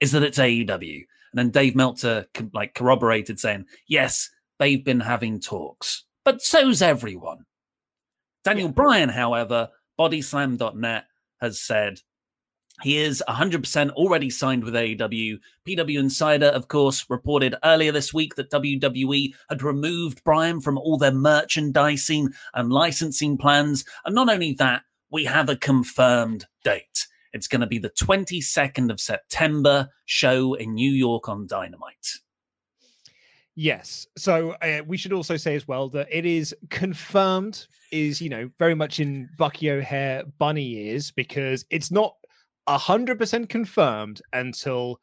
is 0.00 0.12
that 0.12 0.22
it's 0.22 0.38
AEW. 0.38 1.04
And 1.32 1.38
then 1.38 1.50
Dave 1.50 1.74
Meltzer 1.74 2.26
like 2.52 2.74
corroborated 2.74 3.40
saying, 3.40 3.64
yes, 3.88 4.30
they've 4.58 4.84
been 4.84 5.00
having 5.00 5.40
talks, 5.40 6.04
but 6.24 6.42
so's 6.42 6.82
everyone. 6.82 7.46
Daniel 8.44 8.68
Bryan, 8.68 9.08
however, 9.08 9.70
bodyslam.net 9.98 11.06
has 11.40 11.60
said 11.60 12.00
he 12.82 12.98
is 12.98 13.22
100% 13.28 13.90
already 13.92 14.30
signed 14.30 14.64
with 14.64 14.74
AEW. 14.74 15.38
PW 15.66 15.98
Insider, 15.98 16.46
of 16.46 16.68
course, 16.68 17.06
reported 17.08 17.54
earlier 17.62 17.92
this 17.92 18.12
week 18.12 18.34
that 18.34 18.50
WWE 18.50 19.32
had 19.48 19.62
removed 19.62 20.24
Bryan 20.24 20.60
from 20.60 20.78
all 20.78 20.98
their 20.98 21.12
merchandising 21.12 22.30
and 22.52 22.72
licensing 22.72 23.38
plans. 23.38 23.84
And 24.04 24.14
not 24.14 24.28
only 24.28 24.54
that, 24.54 24.82
we 25.10 25.24
have 25.24 25.48
a 25.48 25.56
confirmed 25.56 26.46
date. 26.64 27.06
It's 27.32 27.48
going 27.48 27.60
to 27.60 27.66
be 27.66 27.78
the 27.78 27.90
22nd 27.90 28.90
of 28.90 29.00
September 29.00 29.88
show 30.04 30.54
in 30.54 30.74
New 30.74 30.90
York 30.90 31.28
on 31.28 31.46
Dynamite. 31.46 32.18
Yes. 33.56 34.08
So 34.16 34.50
uh, 34.62 34.80
we 34.84 34.96
should 34.96 35.12
also 35.12 35.36
say 35.36 35.54
as 35.54 35.68
well 35.68 35.88
that 35.90 36.08
it 36.10 36.26
is 36.26 36.54
confirmed, 36.70 37.66
is, 37.92 38.20
you 38.20 38.28
know, 38.28 38.50
very 38.58 38.74
much 38.74 38.98
in 38.98 39.28
Bucky 39.38 39.70
O'Hare 39.70 40.24
bunny 40.38 40.74
ears 40.74 41.12
because 41.12 41.64
it's 41.70 41.92
not 41.92 42.16
100% 42.68 43.48
confirmed 43.48 44.22
until 44.32 44.98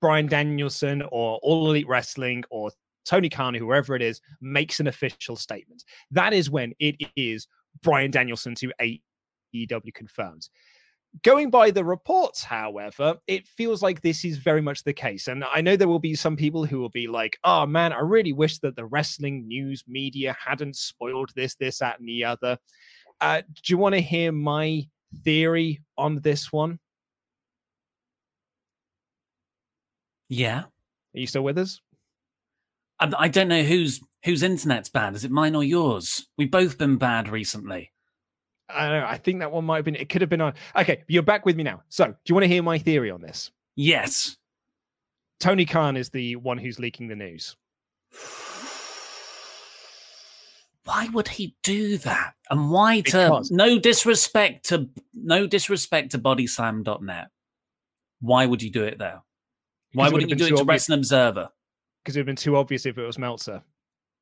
Brian 0.00 0.26
Danielson 0.26 1.02
or 1.02 1.38
All 1.42 1.70
Elite 1.70 1.88
Wrestling 1.88 2.44
or 2.50 2.70
Tony 3.04 3.28
Khan, 3.28 3.54
whoever 3.54 3.96
it 3.96 4.02
is, 4.02 4.20
makes 4.40 4.80
an 4.80 4.86
official 4.86 5.36
statement. 5.36 5.84
That 6.10 6.32
is 6.32 6.50
when 6.50 6.74
it 6.78 6.96
is 7.16 7.46
Brian 7.82 8.10
Danielson 8.10 8.54
to 8.56 8.72
AEW 8.80 9.94
confirmed. 9.94 10.48
Going 11.22 11.50
by 11.50 11.70
the 11.70 11.84
reports, 11.84 12.44
however, 12.44 13.16
it 13.26 13.48
feels 13.48 13.82
like 13.82 14.02
this 14.02 14.26
is 14.26 14.36
very 14.36 14.60
much 14.60 14.84
the 14.84 14.92
case. 14.92 15.26
And 15.26 15.42
I 15.42 15.62
know 15.62 15.74
there 15.74 15.88
will 15.88 15.98
be 15.98 16.14
some 16.14 16.36
people 16.36 16.66
who 16.66 16.80
will 16.80 16.90
be 16.90 17.08
like, 17.08 17.38
oh 17.44 17.64
man, 17.64 17.94
I 17.94 18.00
really 18.00 18.34
wish 18.34 18.58
that 18.58 18.76
the 18.76 18.84
wrestling 18.84 19.48
news 19.48 19.82
media 19.88 20.36
hadn't 20.38 20.76
spoiled 20.76 21.30
this, 21.34 21.54
this, 21.54 21.78
that, 21.78 21.98
and 21.98 22.08
the 22.08 22.24
other. 22.24 22.58
Uh, 23.22 23.40
do 23.40 23.72
you 23.72 23.78
want 23.78 23.94
to 23.94 24.00
hear 24.02 24.32
my 24.32 24.86
theory 25.24 25.80
on 25.96 26.20
this 26.20 26.52
one? 26.52 26.78
Yeah. 30.28 30.60
Are 30.60 31.18
you 31.18 31.26
still 31.26 31.42
with 31.42 31.58
us? 31.58 31.80
I, 33.00 33.12
I 33.18 33.28
don't 33.28 33.48
know 33.48 33.62
whose 33.62 34.00
whose 34.24 34.42
internet's 34.42 34.88
bad. 34.88 35.14
Is 35.14 35.24
it 35.24 35.30
mine 35.30 35.54
or 35.54 35.64
yours? 35.64 36.26
We've 36.36 36.50
both 36.50 36.78
been 36.78 36.96
bad 36.96 37.28
recently. 37.28 37.92
I 38.68 38.88
don't 38.88 39.00
know. 39.00 39.06
I 39.06 39.16
think 39.16 39.40
that 39.40 39.50
one 39.50 39.64
might 39.64 39.76
have 39.76 39.84
been. 39.84 39.96
It 39.96 40.08
could 40.08 40.20
have 40.20 40.28
been 40.28 40.40
on. 40.40 40.54
Okay, 40.76 41.04
you're 41.08 41.22
back 41.22 41.46
with 41.46 41.56
me 41.56 41.62
now. 41.62 41.82
So, 41.88 42.06
do 42.06 42.14
you 42.26 42.34
want 42.34 42.44
to 42.44 42.48
hear 42.48 42.62
my 42.62 42.78
theory 42.78 43.10
on 43.10 43.22
this? 43.22 43.50
Yes. 43.76 44.36
Tony 45.40 45.64
Khan 45.64 45.96
is 45.96 46.10
the 46.10 46.36
one 46.36 46.58
who's 46.58 46.78
leaking 46.78 47.08
the 47.08 47.16
news. 47.16 47.56
Why 50.88 51.08
would 51.12 51.28
he 51.28 51.54
do 51.62 51.98
that? 51.98 52.32
And 52.48 52.70
why 52.70 53.00
to 53.00 53.02
Because- 53.04 53.50
no 53.50 53.78
disrespect 53.78 54.64
to 54.70 54.88
no 55.12 55.46
disrespect 55.46 56.12
to 56.12 56.18
bodyslam.net. 56.18 57.28
Why 58.20 58.46
would 58.46 58.62
you 58.62 58.70
do 58.70 58.84
it 58.84 58.98
there? 58.98 59.20
Why 59.92 60.08
wouldn't 60.08 60.30
you 60.30 60.36
do 60.36 60.44
it 60.46 60.48
to 60.48 60.54
obvious. 60.54 60.66
Wrestling 60.66 60.98
Observer? 61.00 61.50
Because 62.02 62.16
it 62.16 62.20
would 62.20 62.22
have 62.22 62.26
been 62.26 62.36
too 62.36 62.56
obvious 62.56 62.86
if 62.86 62.96
it 62.96 63.02
was 63.04 63.18
Meltzer. 63.18 63.62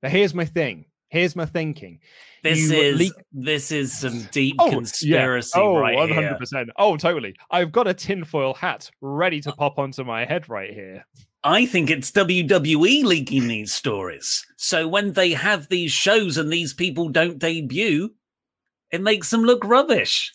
But 0.02 0.10
here's 0.10 0.34
my 0.34 0.44
thing. 0.44 0.86
Here's 1.08 1.36
my 1.36 1.46
thinking. 1.46 2.00
This 2.42 2.68
You 2.68 2.76
is 2.76 2.98
leak- 2.98 3.12
this 3.32 3.70
is 3.70 3.96
some 3.96 4.24
deep 4.32 4.56
Oh, 4.58 4.66
yeah. 4.66 4.72
conspiracy 4.72 5.52
Oh, 5.54 5.78
right 5.78 5.96
100%. 5.96 6.64
here. 6.66 6.72
Oh, 6.78 6.96
totally. 6.96 7.36
I've 7.48 7.70
got 7.70 7.86
a 7.86 7.94
tinfoil 7.94 8.54
hat 8.54 8.90
ready 9.00 9.40
to 9.42 9.52
pop 9.52 9.78
onto 9.78 10.02
my 10.02 10.24
head 10.24 10.48
right 10.48 10.72
here. 10.74 11.06
I 11.46 11.64
think 11.64 11.90
it's 11.90 12.10
WWE 12.10 13.04
leaking 13.04 13.46
these 13.46 13.72
stories. 13.72 14.44
So 14.56 14.88
when 14.88 15.12
they 15.12 15.30
have 15.30 15.68
these 15.68 15.92
shows 15.92 16.38
and 16.38 16.52
these 16.52 16.74
people 16.74 17.08
don't 17.08 17.38
debut, 17.38 18.12
it 18.90 19.00
makes 19.00 19.30
them 19.30 19.42
look 19.42 19.62
rubbish. 19.64 20.34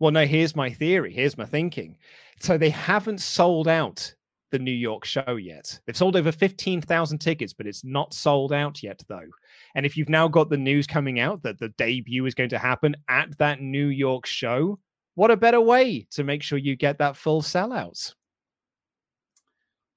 Well, 0.00 0.10
no, 0.10 0.26
here's 0.26 0.56
my 0.56 0.68
theory. 0.68 1.12
Here's 1.12 1.38
my 1.38 1.44
thinking. 1.44 1.96
So 2.40 2.58
they 2.58 2.70
haven't 2.70 3.20
sold 3.20 3.68
out 3.68 4.12
the 4.50 4.58
New 4.58 4.72
York 4.72 5.04
show 5.04 5.36
yet. 5.36 5.78
They've 5.86 5.96
sold 5.96 6.16
over 6.16 6.32
15,000 6.32 7.18
tickets, 7.18 7.52
but 7.52 7.68
it's 7.68 7.84
not 7.84 8.12
sold 8.12 8.52
out 8.52 8.82
yet, 8.82 9.00
though. 9.06 9.28
And 9.76 9.86
if 9.86 9.96
you've 9.96 10.08
now 10.08 10.26
got 10.26 10.50
the 10.50 10.56
news 10.56 10.84
coming 10.84 11.20
out 11.20 11.44
that 11.44 11.60
the 11.60 11.68
debut 11.78 12.26
is 12.26 12.34
going 12.34 12.50
to 12.50 12.58
happen 12.58 12.96
at 13.08 13.38
that 13.38 13.60
New 13.60 13.86
York 13.86 14.26
show, 14.26 14.80
what 15.14 15.30
a 15.30 15.36
better 15.36 15.60
way 15.60 16.08
to 16.10 16.24
make 16.24 16.42
sure 16.42 16.58
you 16.58 16.74
get 16.74 16.98
that 16.98 17.16
full 17.16 17.40
sellout? 17.40 18.14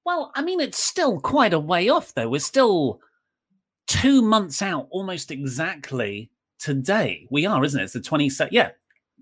Well, 0.04 0.32
I 0.34 0.42
mean, 0.42 0.60
it's 0.60 0.78
still 0.78 1.20
quite 1.20 1.54
a 1.54 1.58
way 1.58 1.88
off, 1.88 2.14
though. 2.14 2.28
We're 2.28 2.40
still 2.40 3.00
two 3.86 4.22
months 4.22 4.62
out, 4.62 4.86
almost 4.90 5.30
exactly 5.30 6.30
today. 6.58 7.26
We 7.30 7.46
are, 7.46 7.64
isn't 7.64 7.80
it? 7.80 7.84
It's 7.84 7.92
the 7.94 8.00
22nd. 8.00 8.52
Yeah, 8.52 8.70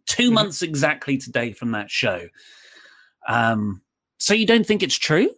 2 0.07 0.31
Mhm. 0.31 0.35
months 0.35 0.63
exactly 0.63 1.17
today 1.19 1.53
from 1.53 1.73
that 1.73 1.91
show. 1.91 2.29
Um, 3.29 3.83
so 4.19 4.35
you 4.35 4.47
don't 4.47 4.67
think 4.67 4.83
it's 4.83 4.99
true? 4.99 5.31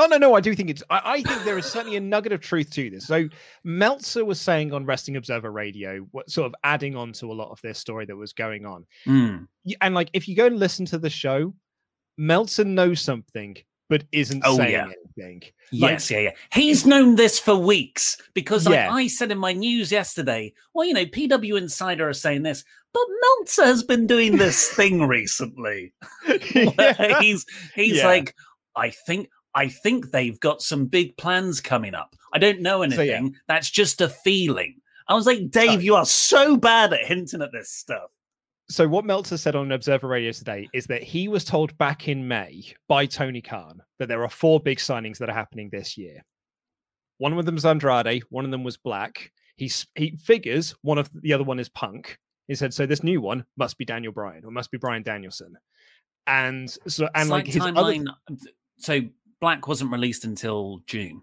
Oh 0.00 0.06
no, 0.06 0.16
no, 0.16 0.34
I 0.34 0.40
do 0.40 0.54
think 0.54 0.70
it's. 0.70 0.82
I, 0.90 1.00
I, 1.04 1.22
think 1.22 1.42
there 1.44 1.58
is 1.58 1.66
certainly 1.66 1.96
a 1.96 2.00
nugget 2.00 2.32
of 2.32 2.40
truth 2.40 2.70
to 2.74 2.88
this. 2.88 3.08
So 3.08 3.28
Meltzer 3.64 4.24
was 4.24 4.40
saying 4.40 4.72
on 4.72 4.86
Wrestling 4.86 5.16
Observer 5.16 5.50
Radio, 5.50 6.06
what 6.12 6.30
sort 6.30 6.46
of 6.46 6.54
adding 6.62 6.94
on 6.94 7.12
to 7.14 7.32
a 7.32 7.34
lot 7.34 7.50
of 7.50 7.60
this 7.62 7.80
story 7.80 8.06
that 8.06 8.14
was 8.16 8.32
going 8.32 8.64
on. 8.64 8.86
Mm. 9.06 9.48
And 9.80 9.94
like, 9.96 10.10
if 10.12 10.28
you 10.28 10.36
go 10.36 10.46
and 10.46 10.56
listen 10.56 10.86
to 10.86 10.98
the 10.98 11.10
show, 11.10 11.52
Meltzer 12.16 12.64
knows 12.64 13.00
something 13.00 13.56
but 13.88 14.04
isn't 14.12 14.42
oh, 14.44 14.56
saying 14.56 14.72
yeah. 14.72 14.90
anything. 15.16 15.42
Yes, 15.70 16.10
yeah, 16.10 16.18
yeah. 16.20 16.30
He's 16.52 16.86
known 16.86 17.16
this 17.16 17.38
for 17.38 17.54
weeks 17.56 18.16
because, 18.34 18.66
like 18.66 18.74
Yeah. 18.74 18.92
I 18.92 19.06
said 19.06 19.30
in 19.30 19.38
my 19.38 19.52
news 19.52 19.90
yesterday, 19.92 20.52
well, 20.74 20.86
you 20.86 20.94
know, 20.94 21.04
PW 21.06 21.58
Insider 21.58 22.08
are 22.08 22.14
saying 22.14 22.42
this, 22.42 22.64
but 22.92 23.02
Meltzer 23.20 23.64
has 23.66 23.82
been 23.82 24.06
doing 24.06 24.36
this 24.36 24.68
thing 24.74 25.06
recently. 25.06 25.92
where 26.76 27.16
he's 27.20 27.44
he's 27.74 27.96
Yeah. 27.98 28.06
like, 28.06 28.34
I 28.76 28.90
think 28.90 29.28
I 29.54 29.68
think 29.68 30.10
they've 30.10 30.38
got 30.38 30.62
some 30.62 30.86
big 30.86 31.16
plans 31.16 31.60
coming 31.60 31.94
up. 31.94 32.14
I 32.32 32.38
don't 32.38 32.60
know 32.60 32.88
So, 32.88 33.02
yeah. 33.02 33.14
anything. 33.14 33.36
That's 33.48 33.70
just 33.70 34.00
a 34.00 34.08
feeling. 34.08 34.76
I 35.08 35.14
was 35.14 35.26
like, 35.26 35.50
Dave, 35.50 35.82
you 35.82 35.94
are 35.94 36.04
so 36.04 36.56
bad 36.56 36.92
at 36.92 37.04
hinting 37.06 37.40
at 37.42 37.50
this 37.50 37.70
stuff. 37.72 38.10
So 38.70 38.86
what 38.86 39.04
Meltzer 39.04 39.38
said 39.38 39.56
on 39.56 39.72
Observer 39.72 40.08
Radio 40.08 40.30
today 40.30 40.68
is 40.74 40.86
that 40.86 41.02
he 41.02 41.28
was 41.28 41.44
told 41.44 41.76
back 41.78 42.06
in 42.06 42.28
May 42.28 42.74
by 42.86 43.06
Tony 43.06 43.40
Khan 43.40 43.80
that 43.98 44.08
there 44.08 44.22
are 44.22 44.28
four 44.28 44.60
big 44.60 44.78
signings 44.78 45.18
that 45.18 45.30
are 45.30 45.34
happening 45.34 45.70
this 45.70 45.96
year. 45.96 46.22
One 47.16 47.36
of 47.36 47.46
them 47.46 47.54
was 47.54 47.64
Andrade, 47.64 48.22
one 48.28 48.44
of 48.44 48.50
them 48.50 48.64
was 48.64 48.76
Black. 48.76 49.32
He's 49.56 49.86
he 49.94 50.16
figures 50.16 50.74
one 50.82 50.98
of 50.98 51.10
the 51.22 51.32
other 51.32 51.44
one 51.44 51.58
is 51.58 51.68
Punk. 51.68 52.18
He 52.46 52.54
said 52.54 52.72
so. 52.72 52.86
This 52.86 53.02
new 53.02 53.20
one 53.20 53.44
must 53.56 53.76
be 53.76 53.84
Daniel 53.84 54.12
Bryan 54.12 54.44
or 54.44 54.50
must 54.50 54.70
be 54.70 54.78
Brian 54.78 55.02
Danielson, 55.02 55.58
and 56.26 56.70
so 56.86 57.08
and 57.14 57.26
Slight 57.26 57.36
like 57.38 57.46
his 57.46 57.60
other 57.60 57.72
timeline. 57.72 58.06
So 58.76 59.00
Black 59.40 59.66
wasn't 59.66 59.90
released 59.90 60.24
until 60.24 60.80
June. 60.86 61.22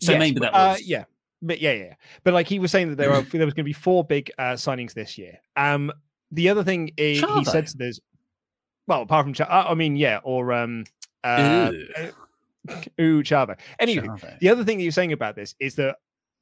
So 0.00 0.12
Yes, 0.12 0.18
maybe 0.18 0.40
that 0.40 0.54
uh, 0.54 0.70
was 0.72 0.82
yeah, 0.82 1.04
but 1.40 1.60
yeah, 1.60 1.72
yeah. 1.72 1.84
yeah. 1.84 1.94
But 2.24 2.34
like 2.34 2.48
he 2.48 2.58
was 2.58 2.72
saying 2.72 2.88
that 2.88 2.96
there 2.96 3.10
are 3.14 3.22
there 3.22 3.44
was 3.44 3.54
going 3.54 3.64
to 3.64 3.68
be 3.68 3.72
four 3.72 4.04
big 4.04 4.30
uh, 4.38 4.54
signings 4.54 4.92
this 4.92 5.16
year. 5.16 5.38
Um, 5.56 5.92
the 6.30 6.48
other 6.48 6.64
thing 6.64 6.90
is 6.96 7.20
he 7.20 7.44
said 7.44 7.66
to 7.68 7.76
this. 7.76 8.00
Well, 8.86 9.02
apart 9.02 9.24
from 9.24 9.34
Ch- 9.34 9.42
uh, 9.42 9.66
I 9.68 9.74
mean, 9.74 9.96
yeah, 9.96 10.20
or 10.24 10.52
um, 10.52 10.84
uh, 11.22 11.70
Ooh. 11.72 11.88
ooh, 13.00 13.22
Chavo. 13.22 13.56
Anyway, 13.78 14.06
Chavo. 14.06 14.38
the 14.40 14.48
other 14.48 14.64
thing 14.64 14.78
that 14.78 14.82
you're 14.82 14.92
saying 14.92 15.12
about 15.12 15.36
this 15.36 15.54
is 15.60 15.74
that 15.76 15.96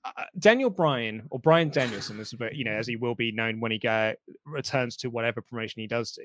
uh, 0.05 0.23
Daniel 0.39 0.71
Bryan 0.71 1.23
or 1.31 1.39
Brian 1.41 1.69
Danielson, 1.71 2.17
this 2.17 2.33
is 2.33 2.39
what- 2.39 2.55
you 2.55 2.65
know, 2.65 2.73
as 2.73 2.87
he 2.87 2.97
will 2.97 3.15
be 3.15 3.33
known 3.33 3.61
when 3.61 3.73
he 3.73 3.79
go, 3.79 4.15
returns 4.47 4.97
to 4.99 5.09
whatever 5.11 5.43
promotion 5.43 5.81
he 5.81 5.87
does 5.87 6.13
do, 6.13 6.23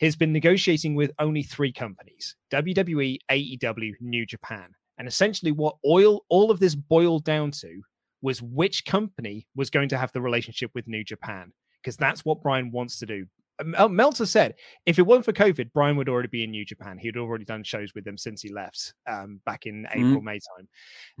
has 0.00 0.16
been 0.16 0.32
negotiating 0.32 0.94
with 0.94 1.12
only 1.18 1.42
three 1.42 1.72
companies: 1.72 2.34
WWE, 2.52 3.18
AEW, 3.30 3.92
New 4.00 4.26
Japan, 4.26 4.74
and 4.98 5.06
essentially 5.06 5.52
what 5.52 5.76
oil 5.86 6.24
all 6.28 6.50
of 6.50 6.58
this 6.58 6.74
boiled 6.74 7.24
down 7.24 7.50
to 7.52 7.80
was 8.22 8.42
which 8.42 8.84
company 8.84 9.46
was 9.54 9.70
going 9.70 9.88
to 9.88 9.96
have 9.98 10.12
the 10.12 10.20
relationship 10.20 10.70
with 10.74 10.86
New 10.86 11.02
Japan 11.04 11.52
because 11.82 11.96
that's 11.96 12.24
what 12.24 12.42
Brian 12.42 12.70
wants 12.70 12.98
to 12.98 13.06
do. 13.06 13.26
Mel- 13.64 13.88
Meltzer 13.88 14.26
said 14.26 14.54
if 14.86 14.98
it 14.98 15.02
weren't 15.02 15.24
for 15.24 15.32
COVID, 15.32 15.72
Brian 15.72 15.96
would 15.96 16.08
already 16.08 16.28
be 16.28 16.44
in 16.44 16.50
New 16.50 16.64
Japan. 16.64 16.98
He'd 16.98 17.16
already 17.16 17.44
done 17.44 17.62
shows 17.62 17.94
with 17.94 18.04
them 18.04 18.16
since 18.16 18.42
he 18.42 18.52
left 18.52 18.94
um, 19.06 19.40
back 19.44 19.66
in 19.66 19.86
April, 19.92 20.20
May 20.22 20.38
time. 20.56 20.68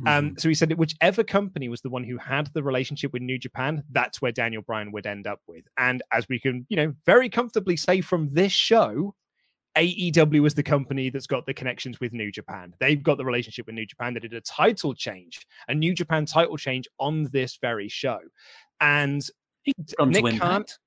Um, 0.06 0.34
so 0.38 0.48
he 0.48 0.54
said 0.54 0.70
that 0.70 0.78
whichever 0.78 1.22
company 1.22 1.68
was 1.68 1.80
the 1.80 1.90
one 1.90 2.04
who 2.04 2.16
had 2.18 2.48
the 2.54 2.62
relationship 2.62 3.12
with 3.12 3.22
New 3.22 3.38
Japan, 3.38 3.82
that's 3.90 4.22
where 4.22 4.32
Daniel 4.32 4.62
Bryan 4.62 4.92
would 4.92 5.06
end 5.06 5.26
up 5.26 5.40
with. 5.46 5.64
And 5.76 6.02
as 6.12 6.26
we 6.28 6.38
can, 6.38 6.66
you 6.68 6.76
know, 6.76 6.94
very 7.06 7.28
comfortably 7.28 7.76
say 7.76 8.00
from 8.00 8.32
this 8.32 8.52
show, 8.52 9.14
AEW 9.76 10.46
is 10.46 10.54
the 10.54 10.62
company 10.62 11.10
that's 11.10 11.28
got 11.28 11.46
the 11.46 11.54
connections 11.54 12.00
with 12.00 12.12
New 12.12 12.32
Japan. 12.32 12.74
They've 12.80 13.02
got 13.02 13.18
the 13.18 13.24
relationship 13.24 13.66
with 13.66 13.74
New 13.76 13.86
Japan. 13.86 14.14
They 14.14 14.20
did 14.20 14.34
a 14.34 14.40
title 14.40 14.94
change, 14.94 15.46
a 15.68 15.74
New 15.74 15.94
Japan 15.94 16.26
title 16.26 16.56
change 16.56 16.88
on 16.98 17.28
this 17.32 17.56
very 17.60 17.88
show. 17.88 18.18
And 18.80 19.22
Nick 19.66 19.76
Khan, 19.96 20.12
Impact. 20.34 20.78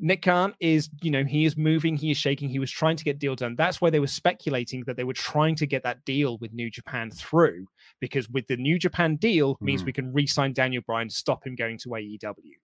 Nick 0.00 0.22
Khan 0.22 0.54
is, 0.60 0.88
you 1.02 1.10
know, 1.10 1.24
he 1.24 1.44
is 1.44 1.56
moving, 1.56 1.96
he 1.96 2.10
is 2.12 2.16
shaking, 2.16 2.48
he 2.48 2.58
was 2.60 2.70
trying 2.70 2.96
to 2.96 3.04
get 3.04 3.18
deal 3.18 3.34
done. 3.34 3.56
That's 3.56 3.80
why 3.80 3.90
they 3.90 3.98
were 4.00 4.06
speculating 4.06 4.84
that 4.86 4.96
they 4.96 5.04
were 5.04 5.12
trying 5.12 5.56
to 5.56 5.66
get 5.66 5.82
that 5.82 6.04
deal 6.04 6.38
with 6.38 6.52
New 6.52 6.70
Japan 6.70 7.10
through, 7.10 7.66
because 8.00 8.28
with 8.28 8.46
the 8.46 8.56
New 8.56 8.78
Japan 8.78 9.16
deal 9.16 9.56
means 9.60 9.82
Mm. 9.82 9.86
we 9.86 9.92
can 9.92 10.12
re-sign 10.12 10.52
Daniel 10.52 10.82
Bryan, 10.86 11.10
stop 11.10 11.44
him 11.44 11.56
going 11.56 11.78
to 11.78 11.88
AEW. 11.88 12.54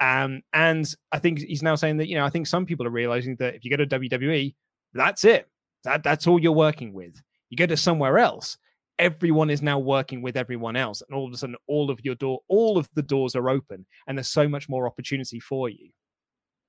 Um, 0.00 0.42
and 0.52 0.92
I 1.12 1.18
think 1.20 1.38
he's 1.38 1.62
now 1.62 1.74
saying 1.76 1.96
that, 1.98 2.08
you 2.08 2.16
know, 2.16 2.24
I 2.24 2.30
think 2.30 2.46
some 2.46 2.66
people 2.66 2.86
are 2.86 2.90
realizing 2.90 3.36
that 3.36 3.54
if 3.54 3.64
you 3.64 3.70
go 3.70 3.76
to 3.76 3.86
WWE, 3.86 4.54
that's 4.92 5.24
it. 5.24 5.48
That 5.84 6.02
that's 6.02 6.26
all 6.26 6.40
you're 6.40 6.52
working 6.52 6.92
with. 6.92 7.20
You 7.50 7.56
go 7.56 7.66
to 7.66 7.76
somewhere 7.76 8.18
else, 8.18 8.58
everyone 8.98 9.50
is 9.50 9.62
now 9.62 9.78
working 9.78 10.22
with 10.22 10.36
everyone 10.36 10.76
else, 10.76 11.02
and 11.02 11.16
all 11.16 11.26
of 11.26 11.32
a 11.32 11.36
sudden, 11.36 11.56
all 11.66 11.90
of 11.90 12.04
your 12.04 12.14
door, 12.14 12.40
all 12.48 12.78
of 12.78 12.88
the 12.94 13.02
doors 13.02 13.34
are 13.34 13.48
open, 13.50 13.84
and 14.06 14.16
there's 14.16 14.28
so 14.28 14.48
much 14.48 14.68
more 14.68 14.86
opportunity 14.86 15.40
for 15.40 15.68
you. 15.68 15.90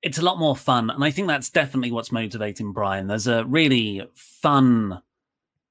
it's 0.06 0.20
a 0.20 0.22
lot 0.24 0.38
more 0.38 0.56
fun. 0.56 0.92
And 0.92 1.04
I 1.04 1.10
think 1.10 1.28
that's 1.28 1.50
definitely 1.50 1.92
what's 1.92 2.12
motivating 2.12 2.74
Brian. 2.74 3.08
There's 3.08 3.26
a 3.26 3.44
really 3.46 4.08
fun, 4.14 5.02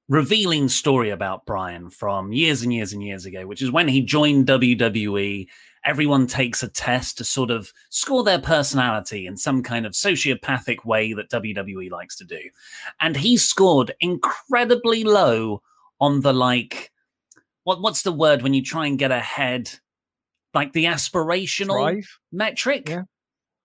revealing 0.09 0.69
story 0.69 1.11
about 1.11 1.47
Brian 1.47 1.89
from 1.89 2.33
years 2.33 2.63
and 2.63 2.75
years 2.75 2.93
and 2.93 3.03
years 3.03 3.27
ago, 3.27 3.47
which 3.47 3.63
is 3.63 3.71
when 3.71 3.87
he 3.87 4.01
joined 4.01 4.49
WWE. 4.49 5.47
Everyone 5.85 6.27
takes 6.27 6.63
a 6.65 6.69
test 6.69 7.19
to 7.19 7.25
sort 7.25 7.51
of 7.53 7.73
score 7.91 8.25
their 8.25 8.41
personality 8.41 9.27
in 9.27 9.37
some 9.37 9.63
kind 9.63 9.87
of 9.87 9.93
sociopathic 9.93 10.85
way 10.85 11.13
that 11.13 11.31
WWE 11.31 11.91
likes 11.91 12.17
to 12.17 12.25
do. 12.25 12.41
And 13.01 13.17
he 13.17 13.37
scored 13.37 13.95
incredibly 14.01 15.05
low 15.05 15.63
on 16.05 16.21
the 16.21 16.35
like, 16.35 16.93
what, 17.65 17.81
what's 17.81 18.03
the 18.03 18.13
word 18.13 18.43
when 18.43 18.53
you 18.53 18.63
try 18.63 18.87
and 18.87 18.99
get 18.99 19.11
ahead? 19.11 19.71
Like 20.53 20.73
the 20.73 20.85
aspirational 20.85 21.81
Drive? 21.81 22.19
metric? 22.31 22.89
Yeah. 22.89 23.05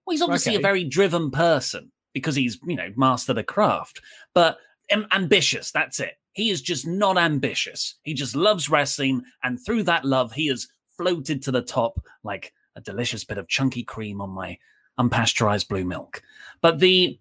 Well, 0.05 0.13
he's 0.13 0.21
obviously 0.21 0.55
a 0.55 0.61
very 0.61 0.85
driven 0.85 1.31
person 1.31 1.91
because 2.13 2.35
he's, 2.35 2.57
you 2.65 2.75
know, 2.75 2.91
mastered 2.95 3.37
a 3.37 3.43
craft, 3.43 4.01
but 4.33 4.57
am- 4.89 5.07
ambitious. 5.11 5.71
That's 5.71 5.99
it. 5.99 6.13
He 6.33 6.49
is 6.49 6.61
just 6.61 6.87
not 6.87 7.17
ambitious. 7.17 7.95
He 8.03 8.13
just 8.13 8.35
loves 8.35 8.69
wrestling. 8.69 9.21
And 9.43 9.59
through 9.63 9.83
that 9.83 10.05
love, 10.05 10.31
he 10.31 10.47
has 10.47 10.67
floated 10.97 11.43
to 11.43 11.51
the 11.51 11.61
top 11.61 11.99
like 12.23 12.53
a 12.75 12.81
delicious 12.81 13.25
bit 13.25 13.37
of 13.37 13.49
chunky 13.49 13.83
cream 13.83 14.21
on 14.21 14.29
my 14.29 14.57
unpasteurized 14.97 15.67
blue 15.67 15.83
milk. 15.83 16.23
But 16.61 16.79
the, 16.79 17.19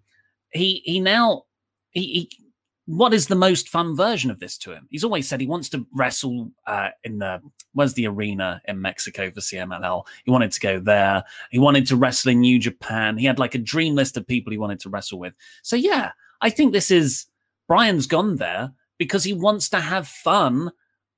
he, 0.51 0.81
he 0.85 0.99
now, 0.99 1.43
he, 1.91 2.01
he 2.01 2.48
what 2.89 3.13
is 3.13 3.27
the 3.27 3.35
most 3.35 3.69
fun 3.69 3.95
version 3.95 4.31
of 4.31 4.39
this 4.39 4.57
to 4.57 4.71
him? 4.71 4.87
He's 4.89 5.03
always 5.03 5.29
said 5.29 5.39
he 5.39 5.45
wants 5.45 5.69
to 5.69 5.85
wrestle 5.93 6.49
uh, 6.65 6.89
in 7.03 7.19
the 7.19 7.39
where's 7.73 7.93
the 7.93 8.07
arena 8.07 8.63
in 8.67 8.81
Mexico 8.81 9.29
for 9.29 9.41
CMLL. 9.41 10.07
He 10.25 10.31
wanted 10.31 10.51
to 10.53 10.59
go 10.59 10.79
there. 10.79 11.23
He 11.51 11.59
wanted 11.59 11.85
to 11.87 11.95
wrestle 11.95 12.31
in 12.31 12.39
New 12.39 12.57
Japan. 12.57 13.15
He 13.15 13.27
had 13.27 13.37
like 13.37 13.53
a 13.53 13.59
dream 13.59 13.93
list 13.93 14.17
of 14.17 14.25
people 14.25 14.49
he 14.49 14.57
wanted 14.57 14.79
to 14.79 14.89
wrestle 14.89 15.19
with. 15.19 15.35
So 15.61 15.75
yeah, 15.75 16.13
I 16.41 16.49
think 16.49 16.73
this 16.73 16.89
is 16.89 17.27
Brian's 17.67 18.07
gone 18.07 18.37
there 18.37 18.71
because 18.97 19.23
he 19.23 19.33
wants 19.33 19.69
to 19.69 19.79
have 19.79 20.07
fun 20.07 20.71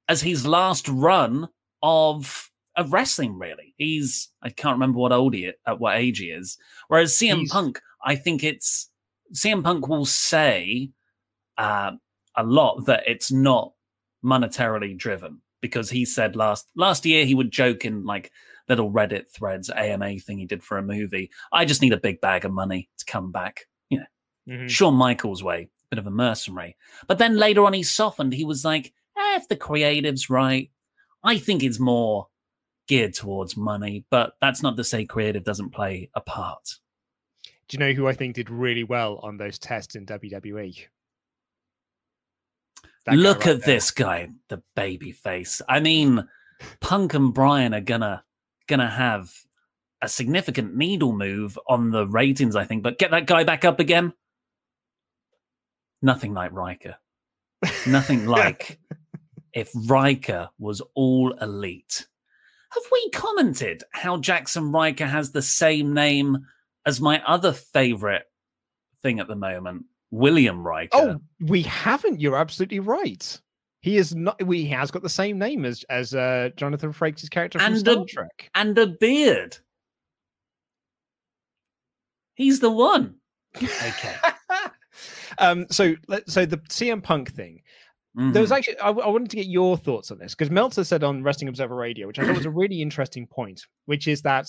as 0.09 0.21
his 0.21 0.45
last 0.45 0.89
run 0.89 1.47
of 1.81 2.51
of 2.75 2.91
wrestling. 2.91 3.39
Really, 3.39 3.75
he's 3.77 4.29
I 4.41 4.49
can't 4.49 4.75
remember 4.75 4.99
what 4.99 5.13
old 5.13 5.33
he 5.33 5.53
at 5.65 5.79
what 5.79 5.95
age 5.95 6.17
he 6.19 6.31
is. 6.31 6.57
Whereas 6.89 7.13
CM 7.13 7.37
He's- 7.37 7.51
Punk, 7.51 7.79
I 8.03 8.17
think 8.17 8.43
it's 8.43 8.89
CM 9.33 9.63
Punk 9.63 9.87
will 9.87 10.05
say 10.05 10.91
uh, 11.57 11.91
a 12.35 12.43
lot 12.43 12.85
that 12.85 13.03
it's 13.07 13.31
not 13.31 13.73
monetarily 14.23 14.97
driven 14.97 15.41
because 15.61 15.89
he 15.89 16.05
said 16.05 16.35
last 16.35 16.67
last 16.75 17.05
year 17.05 17.25
he 17.25 17.35
would 17.35 17.51
joke 17.51 17.85
in 17.85 18.03
like 18.05 18.31
little 18.69 18.91
Reddit 18.91 19.29
threads 19.29 19.69
AMA 19.69 20.19
thing 20.19 20.37
he 20.37 20.45
did 20.45 20.63
for 20.63 20.77
a 20.77 20.83
movie. 20.83 21.29
I 21.51 21.65
just 21.65 21.81
need 21.81 21.93
a 21.93 21.97
big 21.97 22.21
bag 22.21 22.45
of 22.45 22.51
money 22.51 22.89
to 22.99 23.05
come 23.05 23.31
back. 23.31 23.67
You 23.89 23.99
know, 23.99 24.05
Mhm. 24.47 24.69
Shawn 24.69 24.93
Michaels 24.95 25.43
way, 25.43 25.63
a 25.63 25.95
bit 25.95 25.99
of 25.99 26.07
a 26.07 26.11
mercenary. 26.11 26.77
But 27.07 27.17
then 27.17 27.37
later 27.37 27.65
on 27.65 27.73
he 27.73 27.83
softened. 27.83 28.33
He 28.33 28.45
was 28.45 28.63
like, 28.63 28.93
eh, 29.17 29.35
if 29.35 29.47
the 29.47 29.55
creative's 29.57 30.29
right, 30.29 30.71
I 31.23 31.37
think 31.37 31.63
it's 31.63 31.79
more 31.79 32.27
geared 32.87 33.13
towards 33.13 33.57
money. 33.57 34.05
But 34.09 34.35
that's 34.41 34.63
not 34.63 34.77
to 34.77 34.83
say 34.83 35.05
creative 35.05 35.43
doesn't 35.43 35.71
play 35.71 36.09
a 36.15 36.21
part. 36.21 36.79
Do 37.67 37.75
you 37.75 37.79
know 37.79 37.93
who 37.93 38.07
I 38.07 38.13
think 38.13 38.35
did 38.35 38.49
really 38.49 38.83
well 38.83 39.17
on 39.23 39.37
those 39.37 39.59
tests 39.59 39.95
in 39.95 40.05
WWE? 40.05 40.87
Look 43.09 43.39
right 43.39 43.55
at 43.55 43.63
there. 43.63 43.75
this 43.75 43.91
guy, 43.91 44.29
the 44.49 44.61
baby 44.75 45.11
face. 45.11 45.61
I 45.67 45.79
mean, 45.79 46.27
Punk 46.79 47.13
and 47.13 47.33
Brian 47.33 47.73
are 47.73 47.81
gonna 47.81 48.23
gonna 48.67 48.89
have 48.89 49.33
a 50.01 50.09
significant 50.09 50.75
needle 50.75 51.13
move 51.13 51.57
on 51.67 51.91
the 51.91 52.07
ratings, 52.07 52.55
I 52.55 52.65
think. 52.65 52.83
But 52.83 52.99
get 52.99 53.11
that 53.11 53.27
guy 53.27 53.43
back 53.43 53.65
up 53.65 53.79
again. 53.79 54.13
Nothing 56.01 56.33
like 56.33 56.51
Ryker. 56.51 56.95
Nothing 57.85 58.25
like 58.27 58.79
if 59.53 59.71
Ryker 59.87 60.49
was 60.57 60.81
all 60.95 61.33
elite. 61.41 62.07
Have 62.71 62.83
we 62.91 63.09
commented 63.09 63.83
how 63.91 64.17
Jaxson 64.17 64.73
Ryker 64.73 65.05
has 65.05 65.31
the 65.31 65.41
same 65.41 65.93
name 65.93 66.47
as 66.85 67.01
my 67.01 67.21
other 67.25 67.51
favorite 67.51 68.23
thing 69.01 69.19
at 69.19 69.27
the 69.27 69.35
moment, 69.35 69.85
William 70.11 70.65
Riker? 70.65 70.89
Oh, 70.93 71.19
we 71.39 71.61
haven't. 71.63 72.19
You're 72.19 72.35
absolutely 72.37 72.79
right. 72.79 73.39
He 73.81 73.97
is 73.97 74.13
not. 74.13 74.39
He 74.41 74.65
has 74.67 74.91
got 74.91 75.01
the 75.01 75.09
same 75.09 75.39
name 75.39 75.65
as 75.65 75.83
as 75.89 76.13
uh, 76.13 76.49
Jonathan 76.55 76.93
Frakes' 76.93 77.29
character 77.29 77.57
from 77.59 77.73
And 77.73 77.79
Star 77.79 78.01
a- 78.01 78.05
Trek. 78.05 78.49
And 78.53 78.77
a 78.77 78.87
beard. 78.87 79.57
He's 82.35 82.59
the 82.59 82.71
one. 82.71 83.15
Okay. 83.57 84.15
um. 85.39 85.65
So 85.71 85.95
so 86.27 86.45
the 86.45 86.57
CM 86.57 87.01
Punk 87.03 87.31
thing. 87.33 87.61
There 88.13 88.41
was 88.41 88.51
Mhm. 88.51 88.57
actually 88.57 88.79
I, 88.79 88.89
I 88.89 89.07
wanted 89.07 89.29
to 89.29 89.37
get 89.37 89.45
your 89.47 89.77
thoughts 89.77 90.11
on 90.11 90.17
this 90.17 90.35
because 90.35 90.51
Meltzer 90.51 90.83
said 90.83 91.01
on 91.01 91.23
Wrestling 91.23 91.47
Observer 91.47 91.75
Radio, 91.75 92.07
which 92.07 92.19
I 92.19 92.25
thought 92.25 92.35
was 92.35 92.45
a 92.45 92.49
really 92.61 92.81
interesting 92.81 93.25
point, 93.25 93.61
which 93.85 94.05
is 94.07 94.21
that 94.23 94.47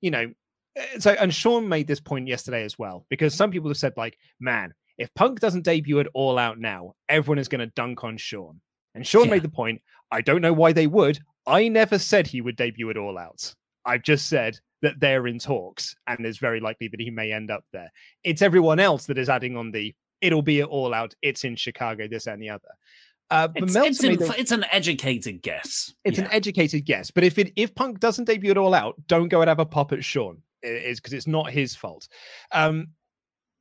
you 0.00 0.10
know, 0.10 0.32
eh, 0.76 0.98
so 0.98 1.12
and 1.12 1.32
Sean 1.32 1.68
made 1.68 1.86
this 1.86 2.00
point 2.00 2.26
yesterday 2.26 2.64
as 2.64 2.76
well 2.78 3.06
because 3.08 3.32
some 3.32 3.50
people 3.52 3.70
have 3.70 3.76
said 3.76 3.92
like, 3.96 4.18
man, 4.40 4.74
if 4.98 5.12
Punk 5.14 5.40
doesn't 5.40 5.64
debut 5.64 6.00
at 6.00 6.06
All 6.14 6.38
Out 6.38 6.58
now, 6.58 6.94
everyone 7.08 7.38
is 7.38 7.48
going 7.48 7.60
to 7.60 7.72
dunk 7.74 8.04
on 8.04 8.16
Sean. 8.16 8.60
And 8.94 9.06
Sean 9.06 9.24
Yeah. 9.26 9.32
made 9.32 9.42
the 9.42 9.48
point. 9.48 9.80
I 10.10 10.20
don't 10.20 10.40
know 10.42 10.52
why 10.52 10.72
they 10.72 10.86
would. 10.86 11.18
I 11.46 11.68
never 11.68 11.98
said 11.98 12.26
he 12.26 12.40
would 12.40 12.56
debut 12.56 12.90
at 12.90 12.96
All 12.96 13.18
Out. 13.18 13.54
I've 13.84 14.02
just 14.02 14.28
said 14.28 14.58
that 14.82 15.00
they're 15.00 15.26
in 15.26 15.38
talks, 15.38 15.94
and 16.06 16.24
it's 16.24 16.38
very 16.38 16.60
likely 16.60 16.88
that 16.88 17.00
he 17.00 17.10
may 17.10 17.32
end 17.32 17.50
up 17.50 17.64
there. 17.72 17.90
It's 18.22 18.42
everyone 18.42 18.78
else 18.80 19.06
that 19.06 19.18
is 19.18 19.28
adding 19.28 19.56
on 19.56 19.70
the. 19.72 19.94
It'll 20.20 20.42
be 20.42 20.60
at 20.60 20.68
All 20.68 20.94
Out. 20.94 21.14
It's 21.22 21.44
in 21.44 21.56
Chicago. 21.56 22.06
This 22.08 22.26
and 22.26 22.40
the 22.40 22.50
other. 22.50 22.68
Uh, 23.30 23.48
It's, 23.56 23.74
it's, 23.74 24.04
in- 24.04 24.16
the- 24.16 24.34
it's 24.38 24.52
an 24.52 24.64
educated 24.70 25.42
guess. 25.42 25.92
it's 26.04 26.18
Yeah. 26.18 26.24
an 26.26 26.30
educated 26.32 26.84
guess. 26.84 27.10
But 27.10 27.24
if 27.24 27.38
it 27.38 27.52
if 27.56 27.74
Punk 27.74 27.98
doesn't 27.98 28.26
debut 28.26 28.50
it 28.52 28.56
all 28.58 28.74
out, 28.74 28.94
don't 29.08 29.28
go 29.28 29.40
and 29.42 29.48
have 29.48 29.58
a 29.58 29.66
pop 29.66 29.92
at 29.92 30.04
Sean. 30.04 30.40
It 30.62 30.84
is 30.84 31.00
because 31.00 31.12
it's 31.14 31.26
not 31.26 31.50
his 31.50 31.74
fault. 31.74 32.06
Um, 32.52 32.88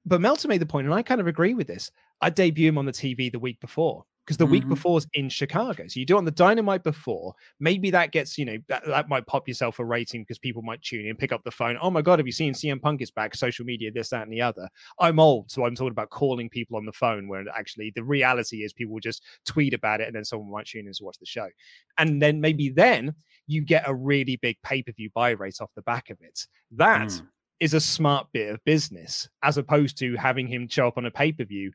but 0.06 0.22
Meltzer 0.22 0.48
made 0.48 0.62
the 0.62 0.66
point, 0.66 0.86
and 0.86 0.94
I 0.94 1.02
kind 1.02 1.22
of 1.22 1.28
agree 1.28 1.54
with 1.54 1.68
this. 1.68 1.92
I 2.22 2.30
debut 2.30 2.68
him 2.68 2.78
on 2.78 2.86
the 2.86 2.92
TV 2.92 3.32
the 3.32 3.40
week 3.40 3.60
before 3.60 4.06
because 4.26 4.38
the 4.38 4.46
week 4.46 4.64
before 4.64 5.00
before's 5.02 5.08
in 5.14 5.28
Chicago. 5.28 5.86
So 5.88 6.00
you 6.00 6.06
do 6.06 6.16
it 6.16 6.20
on 6.20 6.26
the 6.26 6.32
Dynamite 6.32 6.84
before. 6.84 7.34
Maybe 7.60 7.92
that 7.92 8.12
gets 8.12 8.38
you 8.38 8.46
know 8.46 8.58
that, 8.70 8.86
that 8.86 9.10
might 9.10 9.28
pop 9.28 9.48
yourself 9.48 9.80
a 9.80 9.86
rating 9.86 10.22
because 10.22 10.40
people 10.40 10.62
might 10.62 10.82
tune 10.82 11.06
in, 11.06 11.16
pick 11.16 11.32
up 11.34 11.44
the 11.44 11.52
phone. 11.52 11.78
Oh 11.82 11.90
my 11.90 12.02
god, 12.02 12.20
have 12.20 12.26
you 12.26 12.32
seen 12.32 12.54
CM 12.54 12.82
Punk 12.82 13.02
is 13.02 13.12
back? 13.12 13.36
Social 13.36 13.66
media, 13.66 13.92
this, 13.92 14.10
that, 14.10 14.24
and 14.24 14.32
the 14.32 14.42
other. 14.42 14.70
I'm 15.00 15.20
old, 15.20 15.52
so 15.52 15.66
I'm 15.66 15.76
talking 15.76 15.92
about 15.92 16.10
calling 16.10 16.50
people 16.50 16.78
on 16.78 16.86
the 16.86 16.94
phone. 16.94 17.28
Where 17.28 17.44
actually 17.56 17.92
the 17.96 18.04
reality 18.04 18.64
is 18.64 18.72
people 18.72 18.94
will 18.94 19.02
just 19.02 19.24
tweet 19.46 19.74
about 19.74 20.00
it, 20.00 20.08
and 20.08 20.16
then 20.16 20.24
someone 20.24 20.52
might 20.52 20.68
tune 20.68 20.88
in 20.88 20.94
to 20.94 21.04
watch 21.04 21.18
the 21.20 21.26
show. 21.26 21.50
And 21.98 22.22
then 22.22 22.40
maybe 22.40 22.70
then 22.70 23.14
you 23.48 23.62
get 23.62 23.88
a 23.88 23.94
really 23.94 24.38
big 24.38 24.58
pay 24.64 24.84
per 24.84 24.94
view 24.94 25.10
buy 25.14 25.32
rate 25.32 25.58
off 25.60 25.72
the 25.76 25.82
back 25.82 26.10
of 26.10 26.18
it. 26.22 26.48
That 26.72 27.10
mm. 27.10 27.28
Is 27.64 27.74
a 27.74 27.80
smart 27.80 28.28
bit 28.34 28.50
of 28.50 28.64
business 28.66 29.30
as 29.42 29.58
opposed 29.58 29.98
to 29.98 30.18
having 30.18 30.48
him 30.48 30.68
show 30.68 30.86
up 30.86 30.98
on 30.98 31.06
a 31.06 31.12
pay 31.12 31.32
per 31.32 31.46
view 31.46 31.72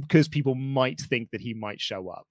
because 0.00 0.28
people 0.28 0.54
might 0.54 1.00
think 1.00 1.30
that 1.30 1.40
he 1.40 1.54
might 1.54 1.80
show 1.80 2.10
up. 2.10 2.26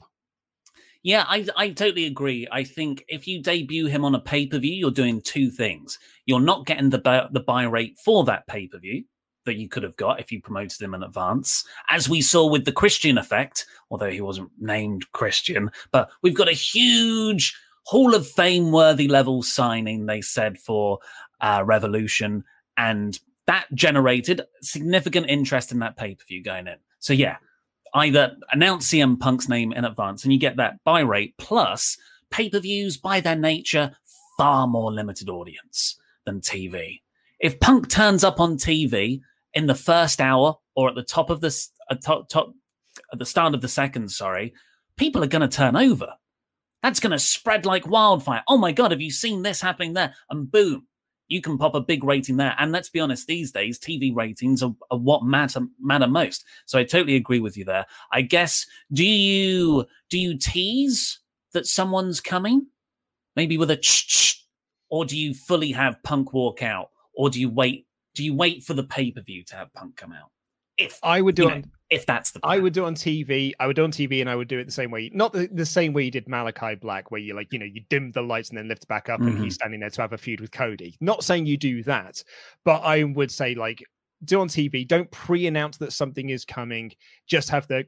Yeah, 1.01 1.25
I 1.27 1.47
I 1.57 1.69
totally 1.69 2.05
agree. 2.05 2.47
I 2.51 2.63
think 2.63 3.03
if 3.07 3.27
you 3.27 3.41
debut 3.41 3.87
him 3.87 4.05
on 4.05 4.13
a 4.13 4.19
pay 4.19 4.45
per 4.45 4.59
view, 4.59 4.73
you're 4.73 4.91
doing 4.91 5.21
two 5.21 5.49
things. 5.49 5.97
You're 6.27 6.39
not 6.39 6.67
getting 6.67 6.91
the 6.91 7.29
the 7.31 7.39
buy 7.39 7.63
rate 7.63 7.97
for 7.97 8.23
that 8.25 8.45
pay 8.45 8.67
per 8.67 8.77
view 8.77 9.05
that 9.45 9.55
you 9.55 9.67
could 9.67 9.81
have 9.81 9.95
got 9.95 10.19
if 10.19 10.31
you 10.31 10.39
promoted 10.39 10.79
him 10.79 10.93
in 10.93 11.01
advance, 11.01 11.63
as 11.89 12.07
we 12.07 12.21
saw 12.21 12.45
with 12.45 12.65
the 12.65 12.71
Christian 12.71 13.17
effect. 13.17 13.65
Although 13.89 14.11
he 14.11 14.21
wasn't 14.21 14.51
named 14.59 15.11
Christian, 15.13 15.71
but 15.91 16.09
we've 16.21 16.35
got 16.35 16.47
a 16.47 16.53
huge 16.53 17.57
Hall 17.85 18.13
of 18.13 18.27
Fame 18.27 18.71
worthy 18.71 19.07
level 19.07 19.41
signing. 19.41 20.05
They 20.05 20.21
said 20.21 20.59
for 20.59 20.99
uh, 21.41 21.63
Revolution, 21.65 22.43
and 22.79 23.19
that 23.45 23.65
generated 23.73 24.41
significant 24.61 25.27
interest 25.27 25.71
in 25.71 25.79
that 25.79 25.97
pay 25.97 26.15
per 26.15 26.23
view 26.27 26.41
going 26.41 26.67
in. 26.67 26.77
So 26.99 27.13
yeah, 27.13 27.37
either 27.93 28.37
announce 28.51 28.89
CM 28.89 29.19
Punk's 29.19 29.49
name 29.49 29.73
in 29.73 29.83
advance 29.83 30.23
and 30.23 30.31
you 30.31 30.39
get 30.39 30.55
that 30.55 30.81
buy 30.85 31.01
rate 31.01 31.35
plus 31.37 31.97
pay 32.31 32.49
per 32.49 32.59
views 32.59 32.95
by 32.95 33.19
their 33.19 33.35
nature 33.35 33.91
far 34.37 34.65
more 34.65 34.91
limited 34.91 35.29
audience 35.29 35.99
than 36.25 36.39
TV. 36.39 37.01
If 37.39 37.59
Punk 37.59 37.89
turns 37.89 38.23
up 38.23 38.39
on 38.39 38.55
TV 38.55 39.19
in 39.53 39.65
the 39.65 39.75
first 39.75 40.21
hour 40.21 40.55
or 40.75 40.87
at 40.87 40.95
the 40.95 41.03
top 41.03 41.29
of 41.29 41.41
the 41.41 41.53
uh, 41.89 41.95
top, 41.95 42.29
top 42.29 42.53
at 43.11 43.19
the 43.19 43.25
start 43.25 43.53
of 43.53 43.61
the 43.61 43.67
second, 43.67 44.09
sorry, 44.09 44.53
people 44.95 45.21
are 45.23 45.27
going 45.27 45.41
to 45.41 45.57
turn 45.57 45.75
over. 45.75 46.13
That's 46.81 47.01
going 47.01 47.11
to 47.11 47.19
spread 47.19 47.65
like 47.65 47.87
wildfire. 47.87 48.43
Oh 48.47 48.57
my 48.57 48.71
god, 48.71 48.91
have 48.91 49.01
you 49.01 49.11
seen 49.11 49.41
this 49.41 49.59
happening 49.59 49.93
there? 49.93 50.13
And 50.29 50.49
boom, 50.49 50.87
you 51.29 51.41
can 51.41 51.57
pop 51.57 51.75
a 51.75 51.81
big 51.81 52.03
rating 52.03 52.37
there. 52.37 52.55
And 52.59 52.71
let's 52.71 52.89
be 52.89 52.99
honest, 52.99 53.27
these 53.27 53.51
days 53.51 53.79
TV 53.79 54.13
ratings 54.13 54.61
are, 54.61 54.75
are 54.91 54.97
what 54.97 55.23
matter 55.23 55.61
matter 55.79 56.07
most. 56.07 56.43
So 56.65 56.77
I 56.77 56.83
totally 56.83 57.15
agree 57.15 57.39
with 57.39 57.55
you 57.55 57.63
there. 57.63 57.85
I 58.11 58.21
guess 58.21 58.65
do 58.91 59.05
you 59.05 59.85
do 60.09 60.19
you 60.19 60.37
tease 60.37 61.19
that 61.53 61.67
someone's 61.67 62.19
coming, 62.19 62.67
maybe 63.35 63.57
with 63.57 63.71
a 63.71 63.77
ch 63.77 64.07
ch, 64.07 64.47
or 64.89 65.05
do 65.05 65.17
you 65.17 65.33
fully 65.33 65.71
have 65.71 66.01
Punk 66.03 66.33
walk 66.33 66.61
out, 66.61 66.89
or 67.13 67.29
do 67.29 67.39
you 67.39 67.49
wait? 67.49 67.85
Do 68.15 68.25
you 68.25 68.35
wait 68.35 68.63
for 68.63 68.73
the 68.73 68.83
pay 68.83 69.11
per 69.11 69.21
view 69.21 69.43
to 69.45 69.55
have 69.55 69.73
Punk 69.73 69.95
come 69.95 70.11
out? 70.11 70.31
If 70.77 70.99
I 71.03 71.21
would 71.21 71.35
do 71.35 71.49
it. 71.49 71.55
know, 71.55 71.71
if 71.89 72.05
that's 72.05 72.31
the 72.31 72.39
I 72.43 72.59
would 72.59 72.73
do 72.73 72.83
it 72.83 72.87
on 72.87 72.95
TV. 72.95 73.53
I 73.59 73.67
would 73.67 73.75
do 73.75 73.81
it 73.81 73.85
on 73.85 73.91
TV, 73.91 74.21
and 74.21 74.29
I 74.29 74.35
would 74.35 74.47
do 74.47 74.59
it 74.59 74.65
the 74.65 74.71
same 74.71 74.91
way. 74.91 75.09
Not 75.13 75.33
the, 75.33 75.47
the 75.51 75.65
same 75.65 75.93
way 75.93 76.03
you 76.03 76.11
did 76.11 76.27
Malachi 76.27 76.75
Black, 76.75 77.11
where 77.11 77.19
you 77.19 77.33
like, 77.33 77.51
you 77.51 77.59
know, 77.59 77.65
you 77.65 77.81
dim 77.89 78.11
the 78.11 78.21
lights 78.21 78.49
and 78.49 78.57
then 78.57 78.67
lift 78.67 78.87
back 78.87 79.09
up, 79.09 79.21
and 79.21 79.37
Mhm. 79.37 79.43
he's 79.43 79.55
standing 79.55 79.79
there 79.79 79.89
to 79.89 80.01
have 80.01 80.13
a 80.13 80.17
feud 80.17 80.39
with 80.41 80.51
Cody. 80.51 80.95
Not 81.01 81.23
saying 81.23 81.45
you 81.45 81.57
do 81.57 81.81
that, 81.83 82.21
but 82.63 82.81
I 82.83 83.03
would 83.03 83.31
say 83.31 83.55
like 83.55 83.83
do 84.25 84.39
on 84.41 84.47
TV. 84.49 84.85
Don't 84.87 85.09
pre-announce 85.11 85.77
that 85.77 85.93
something 85.93 86.29
is 86.29 86.43
coming. 86.45 86.91
Just 87.27 87.49
have 87.49 87.67
the 87.67 87.85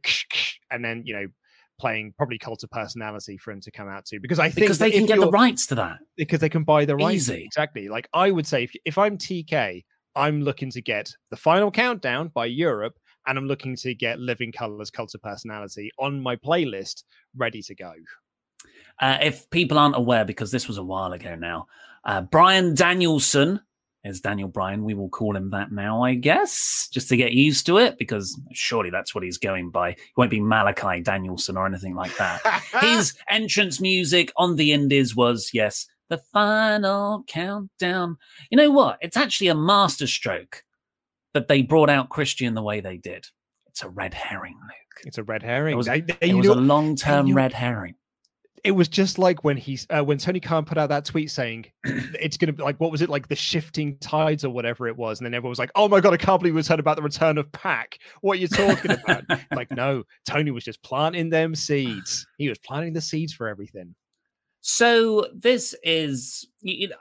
and 0.72 0.84
then 0.84 1.04
you 1.06 1.14
know 1.14 1.26
playing 1.80 2.14
probably 2.16 2.38
cult 2.38 2.64
of 2.64 2.70
personality 2.70 3.38
for 3.38 3.52
him 3.52 3.60
to 3.60 3.72
come 3.72 3.88
out 3.90 4.06
to 4.06 4.20
because 4.20 4.38
I 4.40 4.50
think 4.50 4.66
because 4.66 4.78
they 4.78 4.92
can 4.92 5.06
get 5.08 5.20
the 5.20 5.30
rights 5.32 5.66
to 5.68 5.76
that. 5.76 5.98
because 6.16 6.40
they 6.40 6.48
can 6.50 6.64
buy 6.64 6.86
the 6.86 6.96
rights 6.96 7.28
Easy. 7.30 7.44
exactly 7.44 7.90
like 7.90 8.08
i 8.14 8.30
would 8.30 8.46
say 8.46 8.66
if, 8.66 8.72
if 8.86 8.98
i'm 9.00 9.18
tk 9.18 9.84
i'm 10.16 10.44
looking 10.44 10.70
to 10.70 10.80
get 10.80 11.10
the 11.32 11.38
final 11.38 11.72
countdown 11.72 12.28
by 12.28 12.46
europe 12.46 12.94
and 13.28 13.38
i'm 13.38 13.48
looking 13.48 13.76
to 13.76 13.94
get 13.94 14.20
living 14.20 14.52
colors 14.52 14.90
cult 14.90 15.14
of 15.16 15.22
personality 15.22 15.92
on 16.00 16.20
my 16.20 16.36
playlist 16.36 17.04
ready 17.36 17.62
to 17.62 17.76
go 17.76 17.94
Uh, 19.00 19.18
if 19.22 19.50
people 19.50 19.80
aren't 19.80 19.96
aware, 19.96 20.26
because 20.26 20.52
this 20.52 20.68
was 20.68 20.78
a 20.78 20.84
while 20.84 21.14
ago 21.14 21.36
now, 21.36 21.66
uh, 22.06 22.22
Brian 22.22 22.76
Danielson 22.76 23.60
is 24.04 24.22
Daniel 24.22 24.48
Bryan. 24.48 24.84
We 24.84 24.94
will 24.94 25.10
call 25.10 25.36
him 25.36 25.50
that 25.52 25.72
now, 25.72 26.04
I 26.04 26.14
guess, 26.16 26.88
just 26.92 27.10
to 27.10 27.18
get 27.18 27.32
used 27.32 27.66
to 27.66 27.78
it, 27.78 27.98
because 27.98 28.40
surely 28.52 28.90
that's 28.92 29.14
what 29.16 29.24
he's 29.24 29.38
going 29.40 29.72
by. 29.72 29.92
He 29.92 30.14
won't 30.18 30.32
be 30.32 30.40
Malachi 30.40 31.02
Danielson 31.02 31.58
or 31.58 31.66
anything 31.66 31.96
like 31.96 32.16
that. 32.18 32.42
His 32.82 33.14
entrance 33.30 33.80
music 33.82 34.32
on 34.38 34.56
the 34.56 34.72
Indies 34.74 35.16
was, 35.16 35.50
yes, 35.54 35.88
the 36.10 36.22
final 36.34 37.24
countdown. 37.28 38.18
You 38.50 38.58
know 38.58 38.72
what? 38.72 38.98
It's 39.02 39.18
actually 39.18 39.48
a 39.48 39.56
masterstroke 39.56 40.64
that 41.34 41.48
they 41.48 41.62
brought 41.62 41.89
out 41.89 42.10
Christian 42.10 42.54
the 42.54 42.62
way 42.63 42.80
they 42.82 42.98
did. 42.98 43.26
It's 43.67 43.84
a 43.84 43.89
red 43.89 44.13
herring, 44.13 44.56
Luke. 44.62 45.06
it's 45.06 45.17
a 45.17 45.24
red 45.24 45.41
herring 45.44 45.74
It 45.74 45.78
was, 45.78 45.88
it 45.88 46.34
was 46.36 46.48
know- 46.48 46.54
a 46.54 46.56
long 46.56 46.96
term 46.96 47.34
red 47.34 47.54
herring. 47.54 47.96
it 48.65 48.72
was 48.72 48.88
just 48.89 49.17
like 49.17 49.44
when 49.46 49.56
he's 49.58 49.88
uh, 49.89 50.04
when 50.04 50.17
Tony 50.17 50.39
Khan 50.41 50.65
put 50.65 50.78
out 50.78 50.89
that 50.89 51.06
tweet 51.06 51.32
saying 51.32 51.65
it's 51.86 52.36
gonna 52.38 52.52
be 52.54 52.62
like 52.62 52.78
what 52.82 52.91
was 52.91 53.02
it 53.02 53.10
like 53.10 53.28
the 53.30 53.36
shifting 53.36 53.98
tides 54.00 54.44
or 54.44 54.50
whatever 54.50 54.88
it 54.89 54.98
was, 54.98 55.20
and 55.20 55.26
then 55.26 55.34
everyone 55.34 55.52
was 55.52 55.58
like, 55.60 55.72
"Oh 55.76 55.88
my 55.88 56.00
god, 56.02 56.13
I 56.13 56.17
can't 56.17 56.39
believe 56.41 56.54
we 56.54 56.62
heard 56.62 56.80
about 56.82 56.98
the 56.98 57.02
return 57.02 57.38
of 57.38 57.50
Pac." 57.54 57.98
What 58.20 58.38
are 58.38 58.41
you 58.41 58.48
talking 58.50 58.91
about? 58.91 59.24
like, 59.56 59.72
no, 59.72 60.04
Tony 60.28 60.52
was 60.52 60.63
just 60.65 60.84
planting 60.84 61.30
them 61.30 61.56
seeds. 61.56 62.28
He 62.38 62.50
was 62.50 62.60
planting 62.60 62.91
the 62.94 63.02
seeds 63.02 63.34
for 63.34 63.48
everything. 63.48 63.96
So 64.62 65.28
this 65.34 65.76
is 65.84 66.47
you 66.62 66.89
know, 66.89 66.95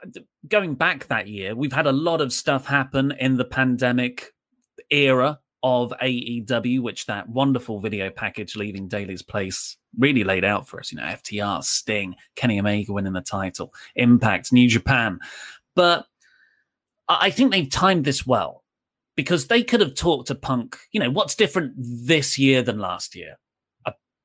going 0.47 0.75
back 0.75 1.07
that 1.07 1.27
year. 1.27 1.55
We've 1.55 1.73
had 1.73 1.87
a 1.87 1.91
lot 1.91 2.21
of 2.21 2.33
stuff 2.33 2.65
happen 2.65 3.13
in 3.19 3.37
the 3.37 3.45
pandemic 3.45 4.33
era 4.89 5.39
of 5.63 5.93
AEW, 6.01 6.81
which 6.81 7.05
that 7.05 7.29
wonderful 7.29 7.79
video 7.79 8.09
package 8.09 8.55
leaving 8.55 8.87
Daily's 8.87 9.21
place 9.21 9.77
really 9.97 10.23
laid 10.23 10.43
out 10.43 10.67
for 10.67 10.79
us. 10.79 10.91
You 10.91 10.97
know, 10.97 11.03
FTR, 11.03 11.63
Sting, 11.63 12.15
Kenny 12.35 12.59
Omega 12.59 12.91
winning 12.91 13.13
the 13.13 13.21
title, 13.21 13.73
Impact, 13.95 14.51
New 14.51 14.67
Japan. 14.67 15.19
But 15.75 16.05
I 17.07 17.27
I 17.27 17.29
think 17.29 17.51
they've 17.51 17.69
timed 17.69 18.05
this 18.05 18.25
well 18.25 18.63
because 19.15 19.47
they 19.47 19.61
could 19.61 19.81
have 19.81 19.93
talked 19.93 20.27
to 20.29 20.35
Punk. 20.35 20.77
You 20.91 20.99
know, 20.99 21.11
what's 21.11 21.35
different 21.35 21.73
this 21.77 22.39
year 22.39 22.63
than 22.63 22.79
last 22.79 23.15
year? 23.15 23.37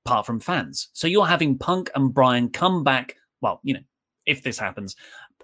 apart 0.07 0.25
from 0.25 0.39
fans. 0.39 0.89
So 0.93 1.09
you're 1.09 1.27
having 1.27 1.59
Punk 1.59 1.91
and 1.97 2.15
Brian 2.15 2.49
come 2.49 2.85
back. 2.85 3.17
Well, 3.41 3.61
you 3.63 3.75
know, 3.75 3.81
if 4.27 4.43
this 4.43 4.59
happens 4.59 4.97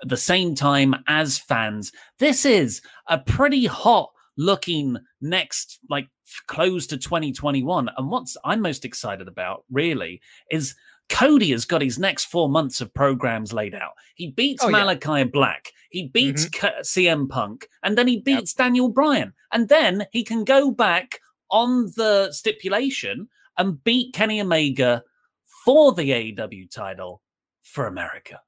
at 0.02 0.09
the 0.09 0.16
same 0.16 0.55
time 0.55 0.94
as 1.07 1.38
fans, 1.38 1.92
this 2.18 2.44
is 2.44 2.83
a 3.09 3.18
pretty 3.18 3.66
hot 3.66 4.11
looking 4.37 4.96
next, 5.20 5.78
like 5.88 6.09
close 6.46 6.87
to 6.88 6.96
2021. 6.96 7.90
And 7.96 8.11
what's 8.11 8.37
I'm 8.44 8.61
most 8.61 8.85
excited 8.85 9.28
about 9.28 9.64
really 9.70 10.20
is 10.50 10.74
Cody 11.09 11.50
has 11.50 11.64
got 11.64 11.83
his 11.83 11.98
next 11.98 12.24
four 12.26 12.48
months 12.48 12.81
of 12.81 12.94
programs 12.94 13.52
laid 13.52 13.74
out. 13.74 13.92
He 14.14 14.31
beats 14.31 14.64
Oh, 14.64 14.68
yeah. 14.68 14.78
Malachi 14.78 15.24
Black, 15.24 15.72
he 15.90 16.09
beats 16.09 16.46
mm-hmm. 16.46 16.66
K- 16.66 16.83
CM 16.83 17.28
Punk, 17.28 17.68
and 17.83 17.98
then 17.98 18.09
he 18.09 18.20
beats 18.20 18.55
Daniel 18.55 18.88
Bryan. 18.88 19.35
And 19.52 19.68
then 19.68 20.07
he 20.12 20.24
can 20.24 20.44
go 20.44 20.70
back 20.70 21.20
on 21.50 21.92
the 21.96 22.33
stipulation 22.33 23.28
and 23.59 23.83
beat 23.85 24.14
Kenny 24.14 24.40
Omega 24.40 25.02
for 25.64 25.92
the 25.92 26.11
AEW 26.11 26.70
title 26.70 27.20
for 27.73 27.87
America. 27.87 28.41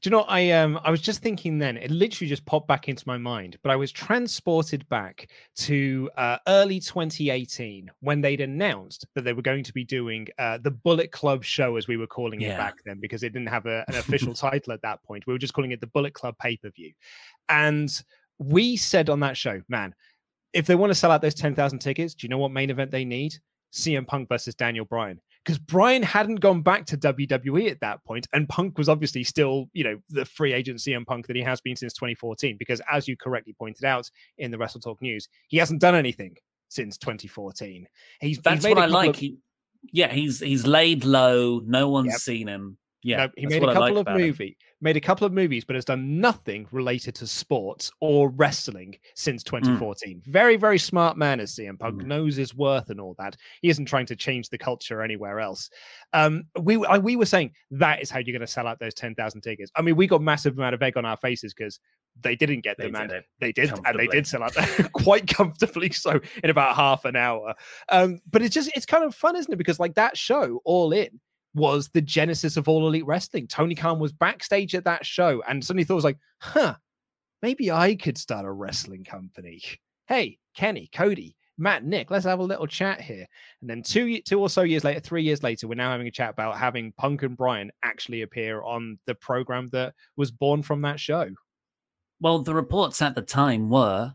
Do 0.00 0.08
you 0.08 0.10
know? 0.10 0.22
I 0.22 0.50
um 0.50 0.78
I 0.82 0.90
was 0.90 1.00
just 1.00 1.22
thinking 1.22 1.56
then. 1.58 1.76
It 1.76 1.90
literally 1.90 2.28
just 2.28 2.44
popped 2.44 2.66
back 2.66 2.88
into 2.88 3.04
my 3.06 3.16
mind, 3.16 3.56
but 3.62 3.70
I 3.70 3.76
was 3.76 3.92
transported 3.92 4.86
back 4.88 5.28
to 5.58 6.10
uh, 6.18 6.38
early 6.48 6.80
2018 6.80 7.90
when 8.00 8.20
they'd 8.20 8.40
announced 8.40 9.06
that 9.14 9.22
they 9.22 9.32
were 9.32 9.40
going 9.40 9.62
to 9.62 9.72
be 9.72 9.84
doing 9.84 10.26
uh, 10.38 10.58
the 10.58 10.72
Bullet 10.72 11.12
Club 11.12 11.44
show, 11.44 11.76
as 11.76 11.86
we 11.86 11.96
were 11.96 12.08
calling 12.08 12.40
Yeah. 12.40 12.54
it 12.54 12.58
back 12.58 12.74
then, 12.84 12.98
because 13.00 13.22
it 13.22 13.32
didn't 13.32 13.48
have 13.48 13.66
a, 13.66 13.84
an 13.88 13.94
official 14.04 14.34
title 14.34 14.72
at 14.72 14.82
that 14.82 15.02
point. 15.04 15.26
We 15.28 15.32
were 15.32 15.38
just 15.38 15.54
calling 15.54 15.70
it 15.70 15.80
the 15.80 15.86
Bullet 15.86 16.12
Club 16.12 16.34
pay 16.38 16.56
per 16.56 16.70
view, 16.70 16.92
and 17.48 17.88
we 18.38 18.76
said 18.76 19.08
on 19.08 19.20
that 19.20 19.36
show, 19.36 19.62
man, 19.68 19.94
if 20.52 20.66
they 20.66 20.74
want 20.74 20.90
to 20.90 20.94
sell 20.94 21.12
out 21.12 21.22
those 21.22 21.34
10,000 21.36 21.78
tickets, 21.78 22.14
do 22.14 22.24
you 22.26 22.28
know 22.28 22.38
what 22.38 22.50
main 22.50 22.70
event 22.70 22.90
they 22.90 23.04
need? 23.04 23.36
CM 23.72 24.06
Punk 24.06 24.28
versus 24.28 24.54
Daniel 24.56 24.84
Bryan. 24.84 25.20
Because 25.44 25.58
Brian 25.58 26.02
hadn't 26.02 26.36
gone 26.36 26.62
back 26.62 26.86
to 26.86 26.96
WWE 26.96 27.70
at 27.70 27.80
that 27.80 28.02
point, 28.04 28.26
and 28.32 28.48
Punk 28.48 28.78
was 28.78 28.88
obviously 28.88 29.22
still, 29.24 29.66
you 29.74 29.84
know, 29.84 29.98
the 30.08 30.24
free 30.24 30.52
agent 30.54 30.78
CM 30.78 31.04
Punk 31.04 31.26
that 31.26 31.36
he 31.36 31.42
has 31.42 31.60
been 31.60 31.76
since 31.76 31.92
2014. 31.92 32.56
Because 32.58 32.80
as 32.90 33.06
you 33.06 33.16
correctly 33.16 33.52
pointed 33.58 33.84
out 33.84 34.10
in 34.38 34.50
the 34.50 34.56
Wrestle 34.56 34.80
Talk 34.80 35.02
news, 35.02 35.28
he 35.48 35.58
hasn't 35.58 35.80
done 35.82 35.94
anything 35.94 36.34
since 36.70 36.96
2014. 36.96 37.86
He's 38.20 38.38
That's 38.38 38.64
he's 38.64 38.74
what 38.74 38.82
I 38.82 38.86
like. 38.86 39.10
of- 39.10 39.16
He, 39.16 39.36
yeah, 39.92 40.10
he's 40.10 40.40
he's 40.40 40.66
laid 40.66 41.04
low. 41.04 41.60
No 41.66 41.90
one's 41.90 42.12
Yep. 42.12 42.20
seen 42.20 42.46
him. 42.48 42.78
Yeah, 43.04 43.18
No, 43.26 43.28
he 43.36 43.46
made 43.46 43.62
a 43.62 43.66
couple 43.66 43.80
like 43.82 43.90
of 43.92 43.96
about 43.98 44.16
him. 44.20 44.26
movie, 44.26 44.56
made 44.80 44.96
a 44.96 45.00
couple 45.00 45.26
of 45.26 45.32
movies, 45.32 45.64
but 45.64 45.76
has 45.76 45.84
done 45.84 46.20
nothing 46.20 46.66
related 46.72 47.14
to 47.16 47.26
sports 47.26 47.92
or 48.00 48.30
wrestling 48.30 48.96
since 49.14 49.42
Hmm. 49.42 49.56
2014. 49.58 50.22
Very, 50.24 50.56
very 50.56 50.78
smart 50.78 51.16
man 51.16 51.38
as 51.38 51.54
CM 51.54 51.78
Punk 51.78 52.04
knows 52.04 52.34
his 52.36 52.54
worth 52.54 52.90
and 52.90 52.98
all 53.00 53.14
that. 53.18 53.36
He 53.62 53.68
isn't 53.68 53.84
trying 53.86 54.06
to 54.06 54.16
change 54.16 54.48
the 54.48 54.58
culture 54.58 55.02
anywhere 55.02 55.38
else. 55.38 55.68
Um, 56.12 56.44
we 56.60 56.84
I, 56.86 56.98
we 56.98 57.14
were 57.16 57.26
saying 57.26 57.52
that 57.72 58.02
is 58.02 58.10
how 58.10 58.18
you're 58.18 58.32
going 58.36 58.40
to 58.40 58.46
sell 58.46 58.66
out 58.66 58.80
those 58.80 58.94
10,000 58.94 59.40
tickets. 59.42 59.70
I 59.76 59.82
mean, 59.82 59.96
we 59.96 60.06
got 60.06 60.22
massive 60.22 60.56
amount 60.56 60.74
of 60.74 60.82
egg 60.82 60.96
on 60.96 61.04
our 61.04 61.16
faces 61.18 61.52
because 61.54 61.78
they 62.20 62.36
didn't 62.36 62.60
get 62.60 62.78
them, 62.78 62.92
did 62.92 63.00
and 63.02 63.10
it 63.12 63.24
they 63.40 63.50
did, 63.50 63.72
and 63.84 63.98
they 63.98 64.06
did 64.06 64.24
sell 64.24 64.44
out 64.44 64.54
quite 64.92 65.26
comfortably 65.26 65.90
so 65.90 66.20
in 66.44 66.48
about 66.48 66.76
half 66.76 67.04
an 67.04 67.16
hour. 67.16 67.54
Um, 67.90 68.20
but 68.30 68.40
it's 68.40 68.54
just 68.54 68.70
it's 68.76 68.86
kind 68.86 69.02
of 69.02 69.14
fun, 69.16 69.34
isn't 69.36 69.52
it? 69.52 69.56
Because 69.56 69.80
like 69.80 69.94
that 69.96 70.16
show, 70.16 70.60
All 70.64 70.92
In, 70.92 71.20
was 71.54 71.88
the 71.88 72.00
genesis 72.00 72.56
of 72.56 72.68
all 72.68 72.86
elite 72.86 73.06
wrestling. 73.06 73.46
Tony 73.46 73.74
Khan 73.74 73.98
was 73.98 74.12
backstage 74.12 74.74
at 74.74 74.84
that 74.84 75.06
show 75.06 75.42
and 75.48 75.64
suddenly 75.64 75.84
thought 75.84 75.94
was 75.94 76.04
like, 76.04 76.18
huh, 76.40 76.74
maybe 77.42 77.70
I 77.70 77.94
could 77.94 78.18
start 78.18 78.46
a 78.46 78.52
wrestling 78.52 79.04
company. 79.04 79.62
Hey, 80.06 80.38
Kenny, 80.54 80.90
Cody, 80.92 81.36
Matt, 81.56 81.84
Nick, 81.84 82.10
let's 82.10 82.24
have 82.24 82.40
a 82.40 82.44
little 82.44 82.66
chat 82.66 83.00
here. 83.00 83.26
And 83.60 83.70
then 83.70 83.82
two, 83.82 84.20
two 84.22 84.40
or 84.40 84.48
so 84.48 84.62
years 84.62 84.84
later, 84.84 85.00
three 85.00 85.22
years 85.22 85.42
later, 85.42 85.68
we're 85.68 85.76
now 85.76 85.90
having 85.90 86.08
a 86.08 86.10
chat 86.10 86.30
about 86.30 86.58
having 86.58 86.92
Punk 86.92 87.22
and 87.22 87.36
Brian 87.36 87.70
actually 87.82 88.22
appear 88.22 88.62
on 88.62 88.98
the 89.06 89.14
program 89.14 89.68
that 89.68 89.94
was 90.16 90.30
born 90.30 90.62
from 90.62 90.82
that 90.82 90.98
show. 90.98 91.30
Well, 92.20 92.40
the 92.40 92.54
reports 92.54 93.00
at 93.02 93.14
the 93.14 93.22
time 93.22 93.70
were 93.70 94.14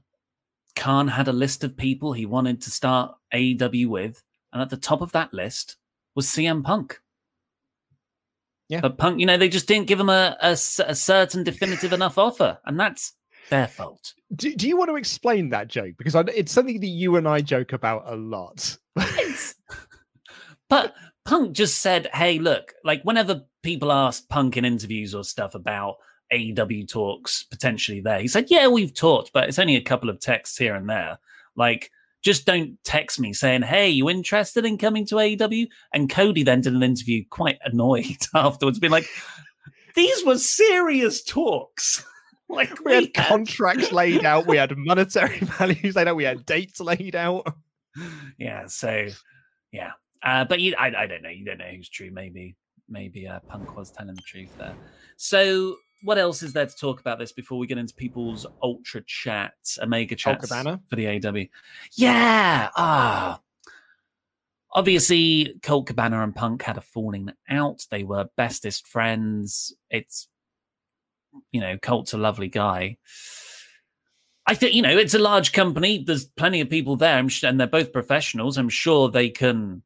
Khan 0.75 1.07
had 1.07 1.27
a 1.27 1.33
list 1.33 1.63
of 1.63 1.77
people 1.77 2.13
he 2.13 2.25
wanted 2.25 2.61
to 2.61 2.71
start 2.71 3.15
AEW 3.33 3.87
with, 3.87 4.21
and 4.51 4.61
at 4.61 4.69
the 4.69 4.77
top 4.77 5.01
of 5.01 5.11
that 5.13 5.33
list 5.33 5.77
was 6.15 6.27
CM 6.27 6.63
Punk. 6.63 6.99
Yeah. 8.69 8.81
But 8.81 8.97
Punk, 8.97 9.19
you 9.19 9.25
know, 9.25 9.37
they 9.37 9.49
just 9.49 9.67
didn't 9.67 9.87
give 9.87 9.99
him 9.99 10.09
a 10.09 10.37
a 10.41 10.55
certain 10.55 11.43
definitive 11.43 11.91
enough 11.91 12.17
offer, 12.17 12.59
and 12.65 12.79
that's 12.79 13.13
their 13.49 13.67
fault. 13.67 14.13
Do, 14.35 14.53
do 14.55 14.67
you 14.67 14.77
want 14.77 14.89
to 14.89 14.95
explain 14.95 15.49
that 15.49 15.67
joke? 15.67 15.95
Because 15.97 16.15
I, 16.15 16.21
it's 16.21 16.51
something 16.51 16.79
that 16.79 16.87
you 16.87 17.15
and 17.15 17.27
I 17.27 17.41
joke 17.41 17.73
about 17.73 18.03
a 18.05 18.15
lot. 18.15 18.77
But 20.69 20.93
Punk 21.25 21.53
just 21.53 21.79
said, 21.81 22.07
hey, 22.13 22.39
look, 22.39 22.73
like 22.83 23.03
whenever 23.03 23.41
people 23.63 23.91
ask 23.91 24.27
Punk 24.29 24.55
in 24.55 24.63
interviews 24.63 25.13
or 25.13 25.23
stuff 25.23 25.55
about 25.55 25.97
AEW 26.31 26.87
talks 26.87 27.43
potentially 27.43 27.99
there, 27.99 28.19
he 28.19 28.27
said, 28.27 28.49
yeah, 28.49 28.67
we've 28.67 28.93
talked, 28.93 29.31
but 29.33 29.49
it's 29.49 29.59
only 29.59 29.75
a 29.75 29.81
couple 29.81 30.09
of 30.09 30.19
texts 30.19 30.57
here 30.57 30.75
and 30.75 30.87
there. 30.87 31.17
Like, 31.55 31.91
just 32.21 32.45
don't 32.45 32.77
text 32.83 33.19
me 33.19 33.33
saying, 33.33 33.61
hey, 33.61 33.89
you 33.89 34.09
interested 34.09 34.65
in 34.65 34.77
coming 34.77 35.05
to 35.07 35.15
AEW? 35.15 35.67
And 35.93 36.09
Cody 36.09 36.43
then 36.43 36.61
did 36.61 36.73
an 36.73 36.83
interview 36.83 37.23
quite 37.29 37.57
annoyed 37.63 38.17
afterwards, 38.35 38.79
being 38.79 38.91
like, 38.91 39.07
these 39.95 40.25
were 40.25 40.37
serious 40.37 41.23
talks. 41.23 42.03
like, 42.49 42.83
we 42.83 42.93
had 42.95 43.13
contracts 43.13 43.91
laid 43.91 44.25
out, 44.25 44.47
we 44.47 44.57
had 44.57 44.75
monetary 44.77 45.39
values 45.41 45.95
laid 45.95 46.07
out, 46.07 46.15
we 46.15 46.23
had 46.23 46.45
dates 46.45 46.79
laid 46.79 47.15
out. 47.15 47.47
yeah 48.37 48.67
so 48.67 49.07
yeah 49.71 49.91
uh 50.23 50.45
but 50.45 50.59
you 50.59 50.75
I, 50.77 50.93
I 50.95 51.07
don't 51.07 51.23
know 51.23 51.29
you 51.29 51.43
don't 51.43 51.57
know 51.57 51.65
who's 51.65 51.89
true 51.89 52.11
maybe 52.11 52.55
maybe 52.87 53.27
uh 53.27 53.39
punk 53.39 53.75
was 53.75 53.91
telling 53.91 54.15
the 54.15 54.21
truth 54.21 54.55
there 54.59 54.75
so 55.17 55.75
what 56.03 56.17
else 56.17 56.43
is 56.43 56.53
there 56.53 56.65
to 56.65 56.75
talk 56.75 56.99
about 56.99 57.19
this 57.19 57.31
before 57.31 57.57
we 57.57 57.67
get 57.67 57.77
into 57.77 57.93
people's 57.93 58.45
ultra 58.63 59.01
chats 59.05 59.77
omega 59.81 60.15
chats 60.15 60.47
Cabana? 60.47 60.79
for 60.89 60.95
the 60.95 61.07
aw 61.07 61.43
yeah 61.95 62.69
ah 62.75 63.39
obviously 64.71 65.55
Colt 65.63 65.87
Cabana 65.87 66.23
and 66.23 66.35
Punk 66.35 66.63
had 66.63 66.77
a 66.77 66.81
falling 66.81 67.31
out. 67.49 67.85
They 67.89 68.03
were 68.03 68.29
bestest 68.35 68.87
friends. 68.87 69.73
It's, 69.89 70.27
you 71.51 71.61
know, 71.61 71.77
Colt's 71.77 72.13
a 72.13 72.17
lovely 72.17 72.47
guy. 72.47 72.97
I 74.45 74.55
think, 74.55 74.73
you 74.73 74.81
know, 74.81 74.97
it's 74.97 75.13
a 75.13 75.19
large 75.19 75.53
company. 75.53 76.03
There's 76.05 76.25
plenty 76.25 76.61
of 76.61 76.69
people 76.69 76.95
there, 76.95 77.19
and 77.19 77.59
they're 77.59 77.67
both 77.67 77.93
professionals. 77.93 78.57
I'm 78.57 78.69
sure 78.69 79.09
they 79.09 79.29
can. 79.29 79.83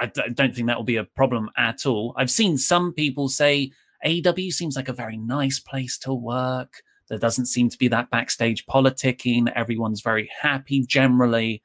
I 0.00 0.06
don't 0.06 0.54
think 0.54 0.66
that 0.66 0.76
will 0.76 0.84
be 0.84 0.96
a 0.96 1.04
problem 1.04 1.50
at 1.56 1.86
all. 1.86 2.14
I've 2.16 2.30
seen 2.30 2.58
some 2.58 2.92
people 2.92 3.28
say 3.28 3.72
AEW 4.04 4.52
seems 4.52 4.76
like 4.76 4.88
a 4.88 4.92
very 4.92 5.16
nice 5.16 5.58
place 5.60 5.98
to 5.98 6.12
work. 6.12 6.82
There 7.08 7.18
doesn't 7.18 7.46
seem 7.46 7.68
to 7.68 7.78
be 7.78 7.88
that 7.88 8.10
backstage 8.10 8.64
politicking. 8.66 9.52
Everyone's 9.54 10.00
very 10.00 10.30
happy 10.40 10.84
generally 10.86 11.62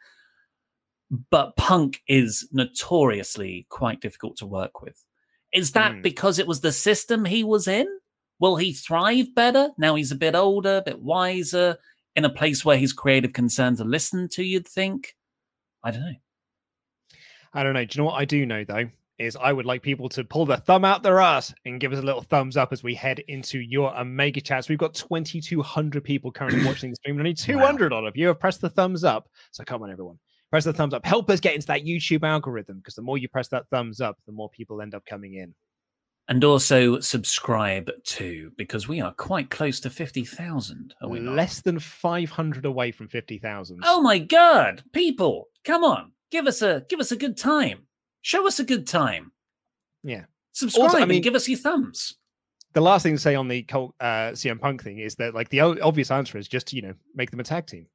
but 1.29 1.55
Punk 1.55 2.01
is 2.07 2.47
notoriously 2.51 3.65
quite 3.69 4.01
difficult 4.01 4.37
to 4.37 4.45
work 4.45 4.81
with. 4.81 5.03
Is 5.53 5.71
that 5.71 5.93
Mm. 5.93 6.01
because 6.01 6.39
it 6.39 6.47
was 6.47 6.61
the 6.61 6.71
system 6.71 7.23
he 7.23 7.43
was 7.43 7.67
in? 7.67 7.87
Will 8.39 8.57
he 8.57 8.73
thrive 8.73 9.33
better 9.33 9.71
now 9.77 9.95
he's 9.95 10.11
a 10.11 10.15
bit 10.15 10.35
older, 10.35 10.77
a 10.77 10.81
bit 10.81 10.99
wiser, 10.99 11.77
in 12.15 12.25
a 12.25 12.29
place 12.29 12.65
where 12.65 12.77
his 12.77 12.93
creative 12.93 13.33
concerns 13.33 13.79
are 13.79 13.85
listened 13.85 14.31
to? 14.31 14.43
You'd 14.43 14.67
think. 14.67 15.15
I 15.83 15.91
don't 15.91 16.01
know. 16.01 16.15
I 17.53 17.63
don't 17.63 17.73
know. 17.73 17.85
Do 17.85 17.97
you 17.97 18.01
know 18.03 18.07
what 18.11 18.19
I 18.19 18.25
do 18.25 18.45
know 18.45 18.65
though? 18.65 18.89
Is 19.19 19.35
I 19.35 19.51
would 19.51 19.65
like 19.65 19.81
people 19.81 20.09
to 20.09 20.23
pull 20.23 20.45
their 20.45 20.57
thumb 20.57 20.85
out 20.85 21.01
their 21.01 21.19
ass 21.19 21.51
and 21.65 21.79
give 21.79 21.91
us 21.91 21.97
a 21.97 22.03
little 22.03 22.21
thumbs 22.21 22.55
up 22.55 22.71
as 22.71 22.83
we 22.83 22.93
head 22.93 23.19
into 23.27 23.59
your 23.59 23.97
Omega 23.97 24.39
chats. 24.41 24.69
We've 24.69 24.77
got 24.77 24.93
2,200 24.93 26.03
people 26.03 26.31
currently 26.31 26.63
watching 26.67 26.91
the 26.91 26.95
stream, 26.97 27.15
and 27.15 27.21
only 27.21 27.33
200 27.33 27.91
on 27.91 28.05
of 28.05 28.15
you 28.15 28.27
have 28.27 28.39
pressed 28.39 28.61
the 28.61 28.69
thumbs 28.69 29.03
up. 29.03 29.27
So 29.51 29.63
come 29.63 29.81
on, 29.81 29.91
everyone, 29.91 30.19
press 30.51 30.65
the 30.65 30.73
thumbs 30.73 30.93
up. 30.93 31.03
Help 31.03 31.31
us 31.31 31.39
get 31.39 31.55
into 31.55 31.65
that 31.67 31.83
YouTube 31.83 32.23
algorithm 32.23 32.77
because 32.77 32.93
the 32.93 33.01
more 33.01 33.17
you 33.17 33.27
press 33.27 33.47
that 33.47 33.67
thumbs 33.69 34.01
up, 34.01 34.17
the 34.27 34.33
more 34.33 34.49
people 34.49 34.81
end 34.81 34.93
up 34.93 35.03
coming 35.05 35.33
in. 35.33 35.55
And 36.29 36.43
also 36.43 36.99
subscribe 36.99 37.89
too, 38.03 38.51
because 38.55 38.87
we 38.87 39.01
are 39.01 39.13
quite 39.13 39.49
close 39.49 39.79
to 39.79 39.89
fifty 39.89 40.25
thousand. 40.25 40.93
Are 41.01 41.09
we 41.09 41.19
not? 41.19 41.35
Less 41.35 41.61
than 41.61 41.79
500 41.79 42.65
away 42.65 42.91
from 42.91 43.07
50,000. 43.07 43.79
Oh 43.83 44.01
my 44.01 44.19
god, 44.19 44.83
people, 44.91 45.47
come 45.63 45.83
on. 45.83 46.11
Give 46.29 46.45
us 46.45 46.61
a 46.61 46.85
give 46.89 46.99
us 46.99 47.13
a 47.13 47.15
good 47.15 47.37
time. 47.37 47.86
Show 48.27 48.45
us 48.45 48.59
a 48.59 48.65
good 48.65 48.85
time. 48.85 49.31
Yeah. 50.03 50.25
Subscribe 50.51 50.95
I 50.95 51.01
and 51.03 51.23
give 51.23 51.33
us 51.33 51.47
your 51.47 51.57
thumbs. 51.57 52.17
The 52.73 52.81
last 52.81 53.03
thing 53.03 53.15
to 53.15 53.21
say 53.21 53.35
on 53.35 53.47
the 53.47 53.63
Colt, 53.63 53.95
uh, 54.01 54.31
CM 54.33 54.59
Punk 54.59 54.83
thing 54.83 54.99
is 54.99 55.15
that 55.15 55.33
like 55.33 55.47
the 55.47 55.61
obvious 55.61 56.11
answer 56.11 56.37
is 56.37 56.49
just 56.49 56.73
you 56.73 56.81
know 56.81 56.93
make 57.15 57.31
them 57.31 57.39
a 57.39 57.43
tag 57.43 57.67
team. 57.67 57.85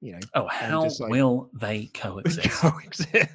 You 0.00 0.14
know, 0.14 0.18
Oh, 0.34 0.48
how 0.48 0.82
just, 0.82 1.00
like- 1.00 1.12
will 1.12 1.48
they 1.54 1.90
coexist? 1.94 2.50
coexist. 2.50 3.28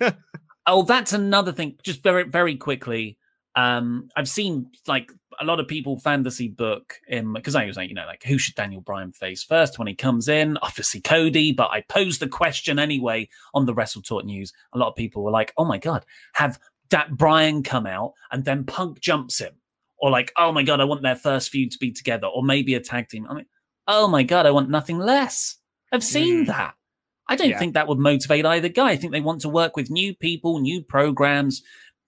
oh, 0.68 0.84
that's 0.84 1.13
another 1.13 1.54
thing. 1.54 1.78
Just 1.82 2.04
very, 2.04 2.24
very 2.24 2.58
quickly. 2.58 3.18
Um, 3.58 4.10
I've 4.15 4.30
seen 4.30 4.70
like 4.88 5.12
a 5.41 5.43
lot 5.46 5.60
of 5.60 5.67
people 5.67 6.00
fantasy 6.00 6.48
book 6.48 6.93
him 7.08 7.34
because 7.34 7.56
I 7.56 7.65
was 7.65 7.76
like, 7.76 7.89
you 7.89 7.96
know, 7.96 8.06
like 8.06 8.24
who 8.24 8.38
should 8.38 8.54
Daniel 8.56 8.82
Bryan 8.82 9.12
face 9.12 9.43
first 9.43 9.80
when 9.80 9.88
he 9.88 9.96
comes 9.96 10.28
in? 10.28 10.58
Obviously 10.62 11.02
Cody, 11.02 11.52
but 11.52 11.72
I 11.72 11.82
posed 11.82 12.20
the 12.22 12.28
question 12.30 12.78
anyway 12.78 13.28
on 13.56 13.65
the 13.65 13.74
Wrestle 13.74 14.04
Talk 14.04 14.26
news. 14.26 14.54
A 14.74 14.78
lot 14.78 14.89
of 14.89 14.96
people 14.96 15.24
were 15.24 15.32
like, 15.32 15.54
oh 15.58 15.65
my 15.65 15.80
god, 15.80 16.06
have 16.34 16.60
that 16.91 17.17
Bryan 17.17 17.63
come 17.63 17.88
out 17.88 18.13
and 18.32 18.46
then 18.46 18.63
Punk 18.63 19.00
jumps 19.02 19.39
him, 19.39 19.56
or 19.98 20.12
like, 20.12 20.32
oh 20.38 20.52
my 20.52 20.62
god, 20.63 20.80
I 20.80 20.86
want 20.86 21.02
their 21.02 21.15
first 21.15 21.50
feud 21.50 21.72
to 21.72 21.80
be 21.80 21.91
together, 21.91 22.28
or 22.28 22.43
maybe 22.43 22.76
a 22.76 22.80
tag 22.80 23.10
team. 23.10 23.26
I 23.28 23.34
mean, 23.34 23.46
oh 23.88 24.08
my 24.08 24.22
god, 24.22 24.46
I 24.46 24.52
want 24.52 24.70
nothing 24.70 25.00
less. 25.00 25.58
I've 25.91 26.04
seen 26.04 26.43
Mm. 26.43 26.48
that. 26.48 26.76
I 27.30 27.36
don't 27.36 27.50
Yeah. 27.50 27.60
think 27.60 27.74
that 27.74 27.89
would 27.89 28.00
motivate 28.00 28.46
either 28.46 28.70
guy. 28.70 28.91
I 28.91 28.96
think 28.96 29.12
they 29.12 29.20
want 29.20 29.41
to 29.41 29.50
work 29.50 29.76
with 29.76 29.89
new 29.89 30.15
people, 30.15 30.60
new 30.60 30.82
programs, 30.82 31.62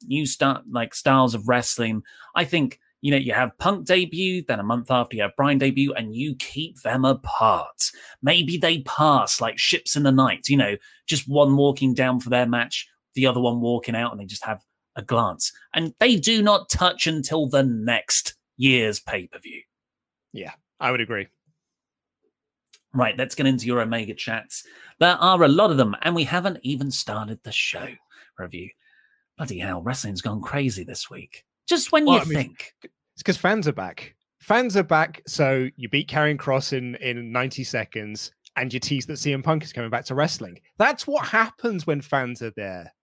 new 0.06 0.26
start 0.26 0.64
like 0.70 0.94
styles 0.94 1.36
of 1.36 1.48
wrestling. 1.48 2.04
I 2.36 2.46
think 2.46 2.80
you 3.02 3.12
know 3.12 3.18
you 3.18 3.34
have 3.34 3.58
Punk 3.58 3.86
debut, 3.86 4.44
then 4.48 4.60
a 4.60 4.64
month 4.64 4.92
after 4.92 5.16
you 5.16 5.22
have 5.24 5.36
Brian 5.38 5.58
debut, 5.58 5.94
and 5.94 6.16
you 6.16 6.36
keep 6.36 6.82
them 6.82 7.06
apart. 7.06 7.92
Maybe 8.22 8.58
they 8.58 8.80
pass 8.80 9.42
like 9.42 9.58
ships 9.58 9.96
in 9.96 10.04
the 10.04 10.12
night. 10.12 10.50
You 10.50 10.58
know, 10.58 10.78
just 11.08 11.28
one 11.28 11.56
walking 11.56 11.94
down 11.94 12.20
for 12.20 12.30
their 12.30 12.48
match, 12.48 12.88
the 13.14 13.26
other 13.26 13.40
one 13.40 13.62
walking 13.62 13.96
out, 13.96 14.12
and 14.12 14.20
they 14.20 14.26
just 14.26 14.46
have 14.46 14.62
a 14.96 15.02
glance. 15.02 15.52
And 15.74 15.94
they 16.00 16.16
do 16.16 16.42
not 16.42 16.70
touch 16.70 17.08
until 17.08 17.48
the 17.48 17.64
next 17.64 18.36
year's 18.58 19.00
pay 19.00 19.28
per 19.28 19.40
view. 19.40 19.62
Yeah, 20.34 20.54
I 20.80 20.92
would 20.92 21.02
agree. 21.02 21.28
Right, 22.94 23.18
let's 23.18 23.36
get 23.36 23.46
into 23.46 23.68
your 23.68 23.82
Omega 23.82 24.16
chats. 24.16 24.64
There 25.00 25.16
are 25.16 25.44
a 25.44 25.48
lot 25.48 25.72
of 25.72 25.78
them, 25.78 25.96
and 26.02 26.16
we 26.16 26.24
haven't 26.24 26.60
even 26.64 26.90
started 26.90 27.40
the 27.44 27.52
show 27.52 27.88
review. 28.38 28.70
Bloody 29.40 29.60
hell, 29.60 29.82
wrestling's 29.82 30.22
gone 30.22 30.42
crazy 30.42 30.84
this 30.84 31.10
week. 31.10 31.46
Just 31.66 31.94
when 31.94 32.04
Well, 32.06 32.16
you 32.18 32.22
I 32.22 32.26
mean, 32.26 32.36
think. 32.36 32.74
It's 32.84 33.24
because 33.24 33.38
fans 33.38 33.70
are 33.70 33.74
back. 33.74 34.14
Fans 34.42 34.76
are 34.76 34.84
back. 34.84 35.22
So 35.28 35.70
you 35.78 35.88
beat 35.88 36.10
Karrion 36.10 36.36
Kross 36.36 36.74
in, 36.74 36.96
in 36.96 37.32
90 37.32 37.64
seconds 37.64 38.34
and 38.58 38.74
you 38.74 38.82
tease 38.82 39.06
that 39.06 39.14
CM 39.14 39.42
Punk 39.42 39.64
is 39.64 39.72
coming 39.72 39.90
back 39.90 40.04
to 40.06 40.16
wrestling. 40.16 40.60
That's 40.78 41.08
what 41.08 41.26
happens 41.26 41.88
when 41.88 42.02
fans 42.02 42.42
are 42.42 42.52
there. 42.58 42.94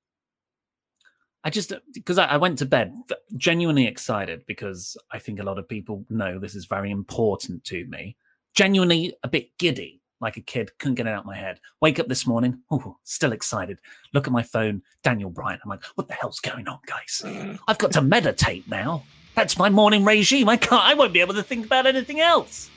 I 1.42 1.48
just 1.48 1.72
uh, 1.72 1.80
because 1.94 2.18
I, 2.18 2.26
I 2.26 2.36
went 2.36 2.58
to 2.58 2.66
bed 2.66 2.92
genuinely 3.38 3.86
excited 3.86 4.44
because 4.46 4.94
I 5.10 5.18
think 5.18 5.40
a 5.40 5.44
lot 5.44 5.58
of 5.58 5.66
people 5.66 6.04
know 6.10 6.38
this 6.38 6.54
is 6.54 6.66
very 6.66 6.90
important 6.90 7.64
to 7.64 7.86
me. 7.86 8.18
Genuinely 8.54 9.14
a 9.22 9.28
bit 9.28 9.56
giddy, 9.56 10.02
like 10.20 10.36
a 10.36 10.40
kid, 10.40 10.70
couldn't 10.78 10.94
get 10.94 11.06
it 11.06 11.10
out 11.10 11.20
of 11.20 11.26
my 11.26 11.36
head. 11.36 11.60
Wake 11.80 11.98
up 11.98 12.08
this 12.08 12.26
morning, 12.26 12.60
still 13.04 13.32
excited. 13.32 13.78
Look 14.14 14.26
at 14.26 14.32
my 14.32 14.42
phone, 14.42 14.82
Daniel 15.02 15.30
Bryan. 15.30 15.60
I'm 15.62 15.70
like, 15.70 15.84
what 15.94 16.08
the 16.08 16.14
hell's 16.14 16.40
going 16.40 16.68
on, 16.68 16.78
guys? 16.86 17.22
I've 17.68 17.78
got 17.78 17.92
to 17.92 18.02
meditate 18.02 18.68
now. 18.68 19.04
That's 19.34 19.58
my 19.58 19.68
morning 19.68 20.04
regime. 20.04 20.48
I 20.48 20.56
can't. 20.56 20.82
I 20.82 20.94
won't 20.94 21.12
be 21.12 21.20
able 21.20 21.34
to 21.34 21.42
think 21.42 21.66
about 21.66 21.86
anything 21.86 22.20
else. 22.20 22.70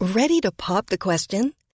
Ready 0.00 0.40
to 0.42 0.52
pop 0.52 0.86
the 0.86 0.98
question? 0.98 1.54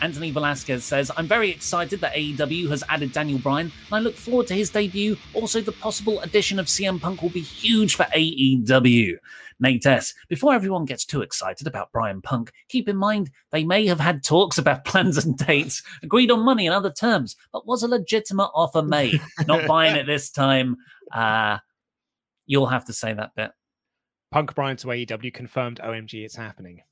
Anthony 0.00 0.30
Velasquez 0.30 0.84
says, 0.84 1.10
I'm 1.16 1.26
very 1.26 1.50
excited 1.50 2.00
that 2.00 2.14
AEW 2.14 2.68
has 2.70 2.82
added 2.88 3.12
Daniel 3.12 3.38
Bryan, 3.38 3.66
and 3.86 3.94
I 3.94 3.98
look 3.98 4.14
forward 4.14 4.46
to 4.48 4.54
his 4.54 4.70
debut. 4.70 5.16
Also, 5.34 5.60
the 5.60 5.72
possible 5.72 6.20
addition 6.20 6.58
of 6.58 6.66
CM 6.66 7.00
Punk 7.00 7.22
will 7.22 7.30
be 7.30 7.40
huge 7.40 7.94
for 7.94 8.04
AEW. 8.04 9.16
Nate 9.60 9.86
S., 9.86 10.14
before 10.28 10.54
everyone 10.54 10.86
gets 10.86 11.04
too 11.04 11.20
excited 11.20 11.66
about 11.66 11.92
Bryan 11.92 12.22
Punk, 12.22 12.50
keep 12.68 12.88
in 12.88 12.96
mind 12.96 13.30
they 13.50 13.62
may 13.64 13.86
have 13.86 14.00
had 14.00 14.24
talks 14.24 14.56
about 14.56 14.84
plans 14.86 15.22
and 15.24 15.36
dates, 15.36 15.82
agreed 16.02 16.30
on 16.30 16.44
money 16.44 16.66
and 16.66 16.74
other 16.74 16.90
terms, 16.90 17.36
but 17.52 17.66
was 17.66 17.82
a 17.82 17.88
legitimate 17.88 18.50
offer 18.54 18.82
made? 18.82 19.20
Not 19.46 19.66
buying 19.66 19.96
it 19.96 20.06
this 20.06 20.30
time. 20.30 20.76
Uh, 21.12 21.58
you'll 22.46 22.66
have 22.66 22.86
to 22.86 22.92
say 22.92 23.12
that 23.12 23.34
bit. 23.36 23.50
Punk 24.30 24.54
Bryan 24.54 24.76
to 24.78 24.86
AEW 24.88 25.34
confirmed. 25.34 25.80
OMG, 25.82 26.24
it's 26.24 26.36
happening. 26.36 26.82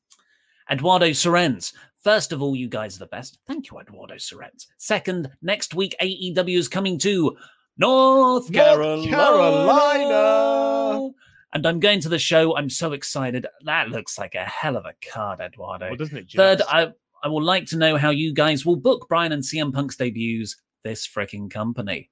Eduardo 0.70 1.06
Sorens. 1.10 1.72
First 2.02 2.32
of 2.32 2.40
all, 2.40 2.54
you 2.54 2.68
guys 2.68 2.96
are 2.96 3.00
the 3.00 3.06
best. 3.06 3.38
Thank 3.46 3.70
you, 3.70 3.78
Eduardo 3.78 4.14
Sorens. 4.14 4.66
Second, 4.76 5.30
next 5.42 5.74
week 5.74 5.96
AEW 6.00 6.56
is 6.56 6.68
coming 6.68 6.98
to 6.98 7.36
North 7.76 8.52
Carolina. 8.52 9.08
Carolina. 9.08 11.10
And 11.52 11.66
I'm 11.66 11.80
going 11.80 12.00
to 12.00 12.08
the 12.08 12.18
show. 12.18 12.56
I'm 12.56 12.70
so 12.70 12.92
excited. 12.92 13.46
That 13.64 13.88
looks 13.88 14.18
like 14.18 14.34
a 14.34 14.44
hell 14.44 14.76
of 14.76 14.84
a 14.84 14.94
card, 15.10 15.40
Eduardo. 15.40 15.88
Well, 15.88 15.96
doesn't 15.96 16.16
it 16.16 16.30
Third. 16.30 16.62
I, 16.68 16.92
I 17.22 17.28
would 17.28 17.44
like 17.44 17.66
to 17.66 17.76
know 17.76 17.96
how 17.96 18.10
you 18.10 18.32
guys 18.32 18.64
will 18.64 18.76
book 18.76 19.08
Bryan 19.08 19.32
and 19.32 19.42
CM 19.42 19.72
Punk's 19.72 19.96
debuts 19.96 20.56
this 20.84 21.06
freaking 21.06 21.50
company. 21.50 22.10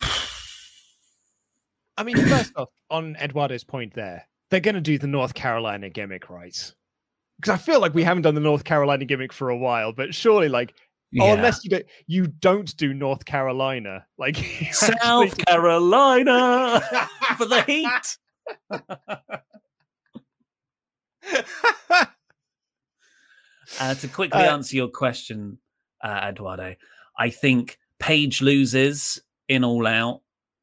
I 1.98 2.04
mean, 2.04 2.16
first 2.16 2.52
off, 2.56 2.70
on 2.90 3.16
Eduardo's 3.16 3.64
point 3.64 3.94
there, 3.94 4.26
they're 4.50 4.60
going 4.60 4.76
to 4.76 4.80
do 4.80 4.98
the 4.98 5.06
North 5.06 5.34
Carolina 5.34 5.90
gimmick, 5.90 6.30
right? 6.30 6.72
Because 7.40 7.52
I 7.52 7.56
feel 7.58 7.80
like 7.80 7.94
we 7.94 8.02
haven't 8.02 8.22
done 8.22 8.34
the 8.34 8.40
North 8.40 8.64
Carolina 8.64 9.04
gimmick 9.04 9.32
for 9.32 9.50
a 9.50 9.56
while, 9.56 9.92
but 9.92 10.14
surely, 10.14 10.48
like, 10.48 10.74
oh, 11.20 11.26
Yeah. 11.26 11.34
unless 11.34 11.64
you 11.64 11.70
don't, 11.70 11.86
you 12.06 12.26
don't 12.26 12.74
do 12.76 12.94
North 12.94 13.24
Carolina, 13.24 14.06
like 14.18 14.36
South 14.72 14.94
actually- 15.02 15.44
Carolina 15.44 16.80
for 17.36 17.46
the 17.46 17.62
heat. 17.62 18.18
Uh, 23.80 23.94
to 23.94 24.08
quickly 24.08 24.40
Uh, 24.42 24.52
answer 24.54 24.76
your 24.76 24.88
question, 24.88 25.58
uh, 26.02 26.20
Eduardo, 26.28 26.74
I 27.18 27.30
think 27.30 27.78
Page 27.98 28.40
loses 28.40 29.20
in 29.48 29.64
All 29.64 29.86
Out, 29.86 30.22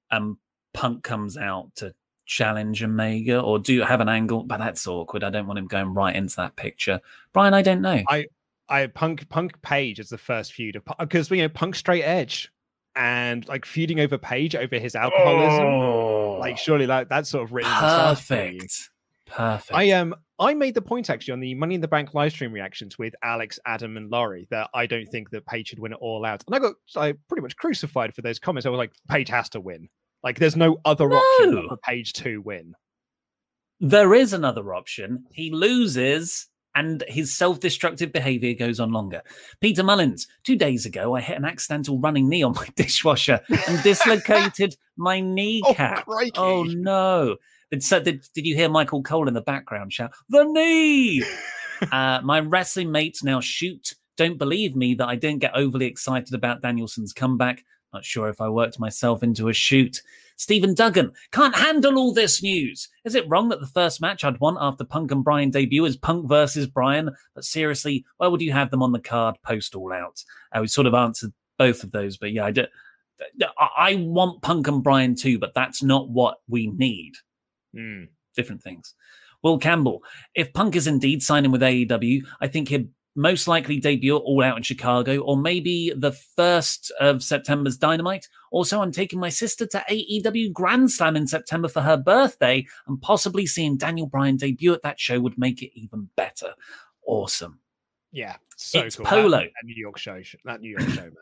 and 0.10 0.38
Punk 0.74 1.04
comes 1.04 1.38
out 1.38 1.72
to 1.76 1.94
challenge 2.34 2.84
Omega 2.84 3.40
or 3.40 3.60
do 3.60 3.82
have 3.82 4.02
an 4.02 4.10
angle, 4.10 4.44
but 4.44 4.58
that's 4.58 4.88
awkward. 4.88 5.24
I 5.24 5.30
don't 5.30 5.48
want 5.48 5.60
him 5.60 5.68
going 5.68 5.94
right 5.94 6.16
into 6.16 6.36
that 6.38 6.56
picture. 6.56 7.00
Bryan, 7.32 7.54
I 7.54 7.62
don't 7.62 7.82
know. 7.82 8.04
I, 8.10 8.26
I 8.68 8.88
Punk 8.88 9.30
Punk 9.30 9.62
Page 9.62 10.00
as 10.00 10.10
the 10.10 10.18
first 10.18 10.54
feud 10.54 10.76
of 10.76 10.84
because 11.00 11.30
you 11.30 11.38
know 11.38 11.50
Punk 11.50 11.76
straight 11.76 12.04
edge 12.04 12.52
and 12.96 13.48
like 13.48 13.66
feuding 13.66 14.00
over 14.00 14.18
Page 14.18 14.56
over 14.56 14.80
his 14.80 14.96
alcoholism. 14.96 15.66
Oh. 15.66 16.38
Like 16.40 16.58
surely 16.58 16.88
like 16.88 17.10
that's 17.10 17.30
sort 17.30 17.44
of 17.44 17.54
written 17.54 17.72
in 17.72 17.78
the 17.78 17.90
stars 17.90 18.20
for 18.22 18.36
you. 18.36 18.60
Perfect. 18.60 18.90
Perfect. 19.26 19.78
I 19.78 19.92
um 19.92 20.16
I 20.40 20.54
made 20.54 20.74
the 20.74 20.82
point 20.82 21.10
actually 21.10 21.34
on 21.34 21.40
the 21.40 21.54
Money 21.54 21.76
in 21.76 21.82
the 21.82 21.88
Bank 21.88 22.14
live 22.14 22.32
stream 22.32 22.52
reactions 22.52 22.98
with 22.98 23.16
Alex, 23.24 23.60
Adam, 23.66 23.98
and 23.98 24.10
Laurie 24.10 24.48
that 24.50 24.70
I 24.74 24.86
don't 24.86 25.06
think 25.06 25.30
that 25.30 25.46
Page 25.46 25.70
should 25.70 25.80
win 25.80 25.94
it 25.94 26.00
all 26.02 26.26
out, 26.26 26.44
and 26.48 26.56
I 26.56 26.60
got 26.60 26.74
I 26.96 27.14
pretty 27.28 27.42
much 27.42 27.56
crucified 27.56 28.14
for 28.16 28.22
those 28.22 28.40
comments. 28.40 28.66
I 28.66 28.70
was 28.70 28.78
like, 28.78 28.94
Page 29.08 29.30
has 29.30 29.50
to 29.50 29.60
win. 29.60 29.90
Like, 30.24 30.40
there's 30.40 30.56
no 30.56 30.80
other 30.86 31.10
No. 31.10 31.18
option 31.18 31.68
for 31.70 31.78
Page 31.78 32.14
to 32.14 32.42
win. 32.42 32.74
There 33.80 34.14
is 34.14 34.34
another 34.34 34.74
option. 34.74 35.26
He 35.32 35.52
loses 35.52 36.48
and 36.76 37.04
his 37.08 37.36
self 37.36 37.60
destructive 37.60 38.12
behavior 38.12 38.54
goes 38.54 38.80
on 38.80 38.92
longer. 38.92 39.22
Peter 39.62 39.84
Mullins, 39.84 40.28
two 40.44 40.56
days 40.56 40.86
ago, 40.86 41.16
I 41.16 41.22
hit 41.22 41.38
an 41.38 41.46
accidental 41.46 42.00
running 42.00 42.30
knee 42.30 42.44
on 42.44 42.54
my 42.54 42.68
dishwasher 42.76 43.42
and 43.68 43.84
dislocated 43.84 44.76
my 44.98 45.20
kneecap. 45.20 46.06
crikey. 46.06 46.32
Oh, 46.36 46.64
no. 46.64 47.36
Did, 47.72 47.84
so 47.84 48.00
did, 48.00 48.26
did 48.34 48.46
you 48.46 48.56
hear 48.56 48.70
Michael 48.70 49.04
Cole 49.04 49.28
in 49.28 49.34
the 49.34 49.42
background 49.42 49.92
shout, 49.94 50.12
The 50.30 50.44
knee? 50.46 51.24
uh, 51.92 52.22
my 52.24 52.40
wrestling 52.40 52.92
mates 52.92 53.24
now 53.24 53.40
shoot. 53.42 53.96
Don't 54.16 54.38
believe 54.38 54.76
me 54.76 54.94
that 54.96 55.08
I 55.08 55.16
didn't 55.16 55.42
get 55.42 55.56
overly 55.56 55.88
excited 55.88 56.34
about 56.34 56.62
Danielson's 56.62 57.14
comeback. 57.14 57.64
Not 57.94 58.06
sure 58.06 58.28
if 58.28 58.42
I 58.42 58.50
worked 58.50 58.80
myself 58.80 59.24
into 59.24 59.50
a 59.50 59.54
shoot. 59.54 60.02
Stephen 60.36 60.74
Duggan 60.74 61.12
can't 61.32 61.56
handle 61.56 61.98
all 61.98 62.14
this 62.14 62.42
news. 62.42 62.90
Is 63.06 63.16
it 63.16 63.28
wrong 63.30 63.50
that 63.50 63.60
the 63.60 63.68
first 63.68 64.02
match 64.02 64.24
I'd 64.24 64.40
want 64.40 64.58
after 64.60 64.84
Punk 64.84 65.12
and 65.12 65.24
Bryan 65.24 65.52
debut 65.52 65.86
is 65.86 65.96
Punk 65.96 66.28
versus 66.28 66.66
Bryan? 66.66 67.12
But 67.36 67.46
seriously, 67.46 68.04
why 68.18 68.28
would 68.28 68.42
you 68.42 68.52
have 68.52 68.72
them 68.72 68.82
on 68.82 68.92
the 68.92 69.00
card 69.00 69.36
post 69.44 69.76
all 69.76 69.94
out? 69.94 70.24
Uh, 70.52 70.62
we 70.62 70.68
sort 70.68 70.88
of 70.88 70.94
answered 70.94 71.34
both 71.58 71.84
of 71.84 71.92
those, 71.92 72.18
but 72.18 72.32
yeah, 72.32 72.46
I, 72.46 72.52
do, 72.52 72.66
I 73.60 73.70
I 73.78 73.96
want 73.96 74.42
Punk 74.42 74.68
and 74.68 74.84
Bryan 74.84 75.16
too, 75.16 75.38
but 75.38 75.54
that's 75.54 75.84
not 75.84 76.10
what 76.10 76.38
we 76.48 76.68
need. 76.68 77.14
Hmm. 77.76 78.06
Different 78.36 78.64
things. 78.64 78.96
Will 79.44 79.60
Campbell, 79.60 80.04
if 80.34 80.54
Punk 80.54 80.76
is 80.76 80.88
indeed 80.88 81.22
signing 81.22 81.52
with 81.52 81.62
AEW, 81.62 82.22
I 82.40 82.48
think 82.48 82.70
he'd 82.70 82.90
most 83.16 83.48
likely 83.48 83.80
debut 83.80 84.16
all 84.18 84.44
out 84.44 84.58
in 84.58 84.64
Chicago 84.64 85.20
or 85.20 85.38
maybe 85.38 85.94
the 85.96 86.12
1st 86.12 86.92
of 87.00 87.24
September's 87.24 87.78
Dynamite. 87.78 88.28
Also, 88.52 88.82
I'm 88.82 88.92
taking 88.92 89.20
my 89.20 89.30
sister 89.30 89.66
to 89.68 89.84
AEW 89.90 90.52
Grand 90.52 90.92
Slam 90.92 91.16
in 91.16 91.28
September 91.28 91.68
for 91.68 91.82
her 91.82 91.98
birthday, 91.98 92.66
and 92.88 93.02
possibly 93.02 93.46
seeing 93.46 93.78
Daniel 93.78 94.08
Bryan 94.08 94.38
debut 94.38 94.74
at 94.74 94.82
that 94.84 95.00
show 95.00 95.20
would 95.20 95.38
make 95.38 95.62
it 95.62 95.78
even 95.78 96.10
better. 96.16 96.54
Awesome. 97.06 97.60
Yeah, 98.12 98.36
so 98.56 98.80
It's 98.82 98.96
cool. 98.96 99.06
Polo. 99.06 99.40
That, 99.40 99.44
that 99.44 99.66
New 99.66 99.76
York 99.76 99.98
show, 99.98 100.22
that 100.46 100.62
New 100.62 100.70
York 100.70 100.90
show, 100.90 101.02
man. 101.02 101.14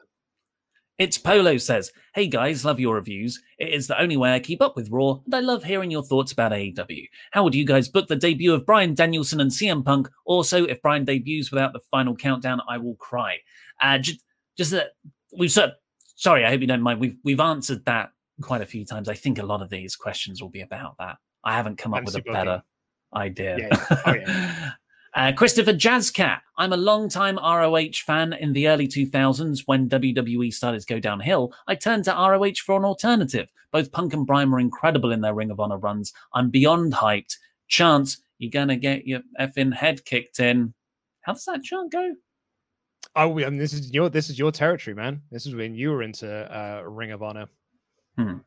It's 1.02 1.18
Polo 1.18 1.58
says, 1.58 1.92
Hey 2.14 2.28
guys, 2.28 2.64
love 2.64 2.80
your 2.80 2.94
reviews. 2.94 3.42
It 3.58 3.74
is 3.74 3.88
the 3.88 4.00
only 4.00 4.18
way 4.18 4.36
I 4.36 4.40
keep 4.40 4.62
up 4.62 4.76
with 4.76 4.92
Raw, 4.92 5.18
and 5.26 5.34
I 5.34 5.40
love 5.40 5.64
hearing 5.64 5.90
your 5.90 6.04
thoughts 6.04 6.32
about 6.32 6.52
AEW. 6.52 7.08
How 7.32 7.44
would 7.44 7.56
you 7.56 7.66
guys 7.66 7.90
book 7.90 8.08
the 8.08 8.16
debut 8.16 8.54
of 8.54 8.68
Bryan 8.68 8.94
Danielson 8.94 9.42
and 9.42 9.50
CM 9.50 9.84
Punk? 9.84 10.10
Also, 10.26 10.64
if 10.66 10.80
Bryan 10.84 11.04
debuts 11.04 11.50
without 11.50 11.74
the 11.74 11.80
final 11.90 12.16
countdown, 12.16 12.62
I 12.70 12.78
will 12.78 12.94
cry. 12.98 13.38
Uh, 13.82 13.98
just, 13.98 14.24
just 14.56 14.70
that 14.70 14.90
we've 15.36 15.52
sort 15.52 15.72
sorry, 16.18 16.46
I 16.46 16.50
hope 16.50 16.62
you 16.62 16.68
don't 16.68 16.84
mind. 16.84 17.00
We've 17.00 17.18
we've 17.24 17.40
answered 17.40 17.84
that 17.86 18.12
quite 18.44 18.62
a 18.62 18.68
few 18.68 18.86
times. 18.86 19.10
I 19.10 19.16
think 19.16 19.40
a 19.40 19.44
lot 19.44 19.64
of 19.64 19.72
these 19.72 19.96
questions 19.96 20.40
will 20.40 20.50
be 20.50 20.62
about 20.62 20.98
that. 21.00 21.18
I 21.44 21.56
haven't 21.56 21.80
come 21.80 21.96
up 21.96 22.04
with 22.04 22.16
a 22.16 22.22
better 22.22 22.62
idea. 23.12 23.58
Yeah, 23.58 23.70
yeah. 23.72 24.02
Oh, 24.06 24.14
yeah. 24.14 24.72
Uh, 25.14 25.34
Christopher 25.34 25.74
Jazzcat. 25.74 26.40
I'm 26.58 26.72
a 26.72 26.78
long-time 26.78 27.38
ROH 27.38 28.06
fan 28.06 28.32
in 28.34 28.54
the 28.54 28.70
early 28.70 28.88
2000s 28.88 29.64
when 29.66 29.90
WWE 29.90 30.54
started 30.54 30.80
to 30.80 30.86
go 30.94 31.00
downhill. 31.00 31.54
I 31.68 31.76
turned 31.76 32.06
to 32.06 32.12
ROH 32.12 32.62
for 32.66 32.78
an 32.78 32.86
alternative. 32.86 33.52
Both 33.72 33.92
Punk 33.92 34.14
and 34.14 34.26
Bryan 34.26 34.52
were 34.52 34.60
incredible 34.60 35.12
in 35.12 35.20
their 35.20 35.34
Ring 35.34 35.52
of 35.52 35.60
Honor 35.60 35.78
runs. 35.78 36.14
I'm 36.34 36.50
beyond 36.50 36.94
hyped. 36.94 37.38
Chance, 37.68 38.22
you're 38.38 38.52
gonna 38.52 38.78
get 38.78 39.06
your 39.06 39.22
effing 39.40 39.74
head 39.74 40.06
kicked 40.06 40.40
in. 40.40 40.74
How 41.22 41.34
does 41.34 41.46
that 41.46 41.64
chant 41.64 41.92
go? 41.92 42.16
Oh, 43.16 43.40
I 43.40 43.50
mean, 43.50 43.58
this 43.58 43.74
is 43.74 43.94
your 43.94 44.10
this 44.10 44.30
is 44.30 44.40
your 44.40 44.52
territory, 44.52 44.96
man. 44.96 45.22
This 45.32 45.46
is 45.46 45.56
when 45.56 45.76
you 45.76 45.92
were 45.92 46.04
into 46.04 46.28
uh, 46.28 46.84
Ring 46.84 47.12
of 47.12 47.22
Honor. 47.22 47.48
Hmm. 48.18 48.38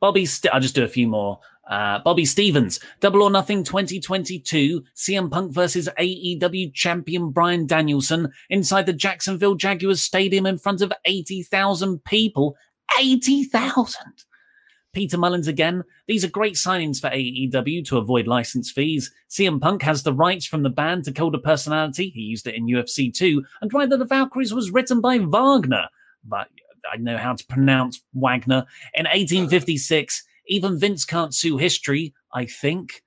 Bobby, 0.00 0.26
St- 0.26 0.52
I'll 0.52 0.60
just 0.60 0.74
do 0.74 0.84
a 0.84 0.88
few 0.88 1.06
more. 1.06 1.40
Uh, 1.68 2.00
Bobby 2.00 2.24
Stevens, 2.24 2.80
Double 2.98 3.22
or 3.22 3.30
Nothing 3.30 3.62
2022, 3.62 4.82
CM 4.96 5.30
Punk 5.30 5.52
versus 5.52 5.88
AEW 5.98 6.74
champion 6.74 7.30
Bryan 7.30 7.64
Danielson 7.66 8.32
inside 8.48 8.86
the 8.86 8.92
Jacksonville 8.92 9.54
Jaguars 9.54 10.00
Stadium 10.00 10.46
in 10.46 10.58
front 10.58 10.80
of 10.80 10.92
80,000 11.04 12.02
people. 12.04 12.56
80,000! 12.98 14.24
Peter 14.92 15.16
Mullins 15.16 15.46
again. 15.46 15.84
These 16.08 16.24
are 16.24 16.30
great 16.30 16.54
signings 16.54 17.00
for 17.00 17.10
AEW 17.10 17.84
to 17.86 17.98
avoid 17.98 18.26
license 18.26 18.70
fees. 18.70 19.12
CM 19.28 19.60
Punk 19.60 19.82
has 19.82 20.02
the 20.02 20.12
rights 20.12 20.46
from 20.46 20.62
the 20.62 20.70
band 20.70 21.04
to 21.04 21.12
Cult 21.12 21.34
of 21.34 21.42
Personality. 21.42 22.10
He 22.10 22.22
used 22.22 22.46
it 22.46 22.56
in 22.56 22.66
UFC 22.66 23.14
2. 23.14 23.44
And 23.60 23.72
Ride 23.72 23.92
of 23.92 24.00
the 24.00 24.04
Valkyries 24.04 24.52
was 24.52 24.72
written 24.72 25.00
by 25.00 25.18
Wagner. 25.18 25.86
But 26.24 26.48
I 26.92 26.96
know 26.96 27.16
how 27.16 27.34
to 27.34 27.46
pronounce 27.46 28.02
Wagner. 28.14 28.66
In 28.94 29.04
1856, 29.04 30.24
even 30.48 30.78
Vince 30.78 31.04
can't 31.04 31.34
sue 31.34 31.56
history, 31.56 32.14
I 32.32 32.46
think. 32.46 33.02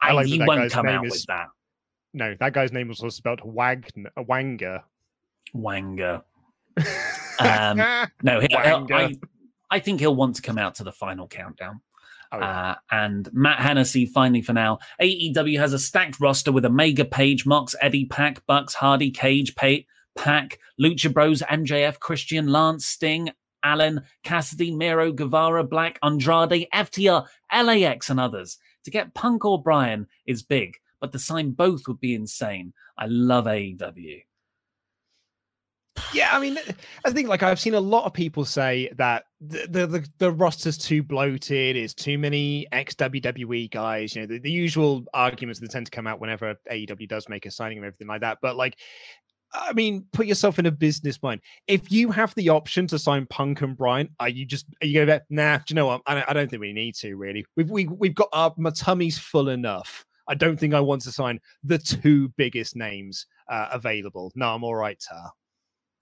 I 0.00 0.12
like 0.12 0.26
he 0.26 0.42
won't 0.42 0.70
come 0.70 0.86
out 0.86 1.06
is- 1.06 1.12
with 1.12 1.24
that. 1.26 1.46
No, 2.14 2.34
that 2.40 2.54
guy's 2.54 2.72
name 2.72 2.88
was 2.88 3.00
also 3.00 3.14
spelled 3.14 3.42
Wagner, 3.44 4.10
Wanger. 4.18 4.82
Wanger. 5.54 6.22
Um, 7.38 7.76
no, 8.22 8.40
he, 8.40 8.48
Wanger. 8.48 8.92
I, 8.92 9.14
I 9.70 9.78
think 9.78 10.00
he'll 10.00 10.16
want 10.16 10.36
to 10.36 10.42
come 10.42 10.56
out 10.56 10.76
to 10.76 10.84
the 10.84 10.92
final 10.92 11.28
countdown. 11.28 11.82
Oh, 12.32 12.38
yeah. 12.38 12.70
Uh, 12.70 12.74
and 12.90 13.28
Matt 13.32 13.58
Hennessy, 13.58 14.06
finally 14.06 14.40
for 14.40 14.54
now, 14.54 14.78
AEW 15.02 15.58
has 15.58 15.74
a 15.74 15.78
stacked 15.78 16.18
roster 16.18 16.50
with 16.50 16.64
Omega 16.64 17.04
Page, 17.04 17.44
Mox, 17.44 17.74
Eddie, 17.82 18.06
PAC, 18.06 18.44
Bucks, 18.46 18.72
Hardy, 18.72 19.10
Cage, 19.10 19.54
Pate, 19.54 19.86
PAC, 20.16 20.58
Lucha 20.80 21.12
Bros, 21.12 21.42
MJF, 21.42 21.98
Christian, 21.98 22.48
Lance, 22.48 22.86
Sting, 22.86 23.30
Allen, 23.62 24.02
Cassidy, 24.22 24.70
Miro, 24.70 25.12
Guevara, 25.12 25.64
Black, 25.64 25.98
Andrade, 26.02 26.66
FTR, 26.72 27.26
LAX, 27.52 28.10
and 28.10 28.20
others. 28.20 28.58
To 28.84 28.90
get 28.90 29.14
Punk 29.14 29.44
or 29.44 29.60
Bryan 29.60 30.06
is 30.26 30.42
big, 30.42 30.76
but 31.00 31.12
to 31.12 31.18
sign 31.18 31.50
both 31.50 31.88
would 31.88 32.00
be 32.00 32.14
insane. 32.14 32.72
I 32.96 33.06
love 33.06 33.46
AEW. 33.46 34.22
Yeah, 36.12 36.30
I 36.32 36.40
mean, 36.40 36.58
I 37.04 37.10
think 37.10 37.28
like 37.28 37.42
I've 37.42 37.60
seen 37.60 37.74
a 37.74 37.80
lot 37.80 38.04
of 38.04 38.12
people 38.12 38.44
say 38.44 38.90
that 38.96 39.24
the 39.40 39.66
the, 39.68 39.86
the, 39.86 40.08
the 40.18 40.32
roster's 40.32 40.78
too 40.78 41.02
bloated, 41.02 41.76
it's 41.76 41.94
too 41.94 42.18
many 42.18 42.66
ex 42.72 42.94
WWE 42.94 43.70
guys. 43.70 44.14
You 44.14 44.22
know, 44.22 44.26
the, 44.28 44.38
the 44.38 44.50
usual 44.50 45.04
arguments 45.14 45.60
that 45.60 45.70
tend 45.70 45.86
to 45.86 45.90
come 45.90 46.06
out 46.06 46.20
whenever 46.20 46.54
AEW 46.70 47.08
does 47.08 47.28
make 47.28 47.46
a 47.46 47.50
signing 47.50 47.78
and 47.78 47.86
everything 47.86 48.06
like 48.06 48.20
that. 48.20 48.38
But 48.40 48.56
like, 48.56 48.78
I 49.56 49.72
mean, 49.72 50.06
put 50.12 50.26
yourself 50.26 50.58
in 50.58 50.66
a 50.66 50.70
business 50.70 51.22
mind. 51.22 51.40
If 51.66 51.90
you 51.90 52.10
have 52.10 52.34
the 52.34 52.48
option 52.48 52.86
to 52.88 52.98
sign 52.98 53.26
Punk 53.26 53.62
and 53.62 53.76
Bryan, 53.76 54.08
are 54.20 54.28
you 54.28 54.44
just 54.44 54.66
are 54.82 54.86
you 54.86 55.04
go 55.04 55.20
nah? 55.30 55.58
Do 55.58 55.64
you 55.68 55.74
know 55.76 55.86
what? 55.86 56.02
I 56.06 56.14
don't, 56.14 56.30
I 56.30 56.32
don't 56.32 56.50
think 56.50 56.60
we 56.60 56.72
need 56.72 56.94
to 56.96 57.16
really. 57.16 57.44
We've 57.56 57.70
we, 57.70 57.86
we've 57.86 58.14
got 58.14 58.28
our 58.32 58.54
my 58.56 58.70
tummy's 58.70 59.18
full 59.18 59.48
enough. 59.48 60.04
I 60.28 60.34
don't 60.34 60.58
think 60.58 60.74
I 60.74 60.80
want 60.80 61.02
to 61.02 61.12
sign 61.12 61.40
the 61.62 61.78
two 61.78 62.28
biggest 62.36 62.76
names 62.76 63.26
uh, 63.48 63.68
available. 63.72 64.32
No, 64.34 64.54
I'm 64.54 64.64
all 64.64 64.74
right, 64.74 64.98
Tar. 64.98 65.30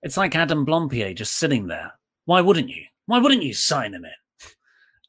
It's 0.03 0.17
like 0.17 0.35
Adam 0.35 0.67
Blampied 0.67 1.17
just 1.17 1.35
sitting 1.35 1.67
there. 1.67 1.93
Why 2.25 2.41
wouldn't 2.41 2.69
you? 2.69 2.85
Why 3.07 3.19
wouldn't 3.19 3.43
you 3.43 3.55
sign 3.55 3.95
him 3.95 4.05
in? 4.05 4.49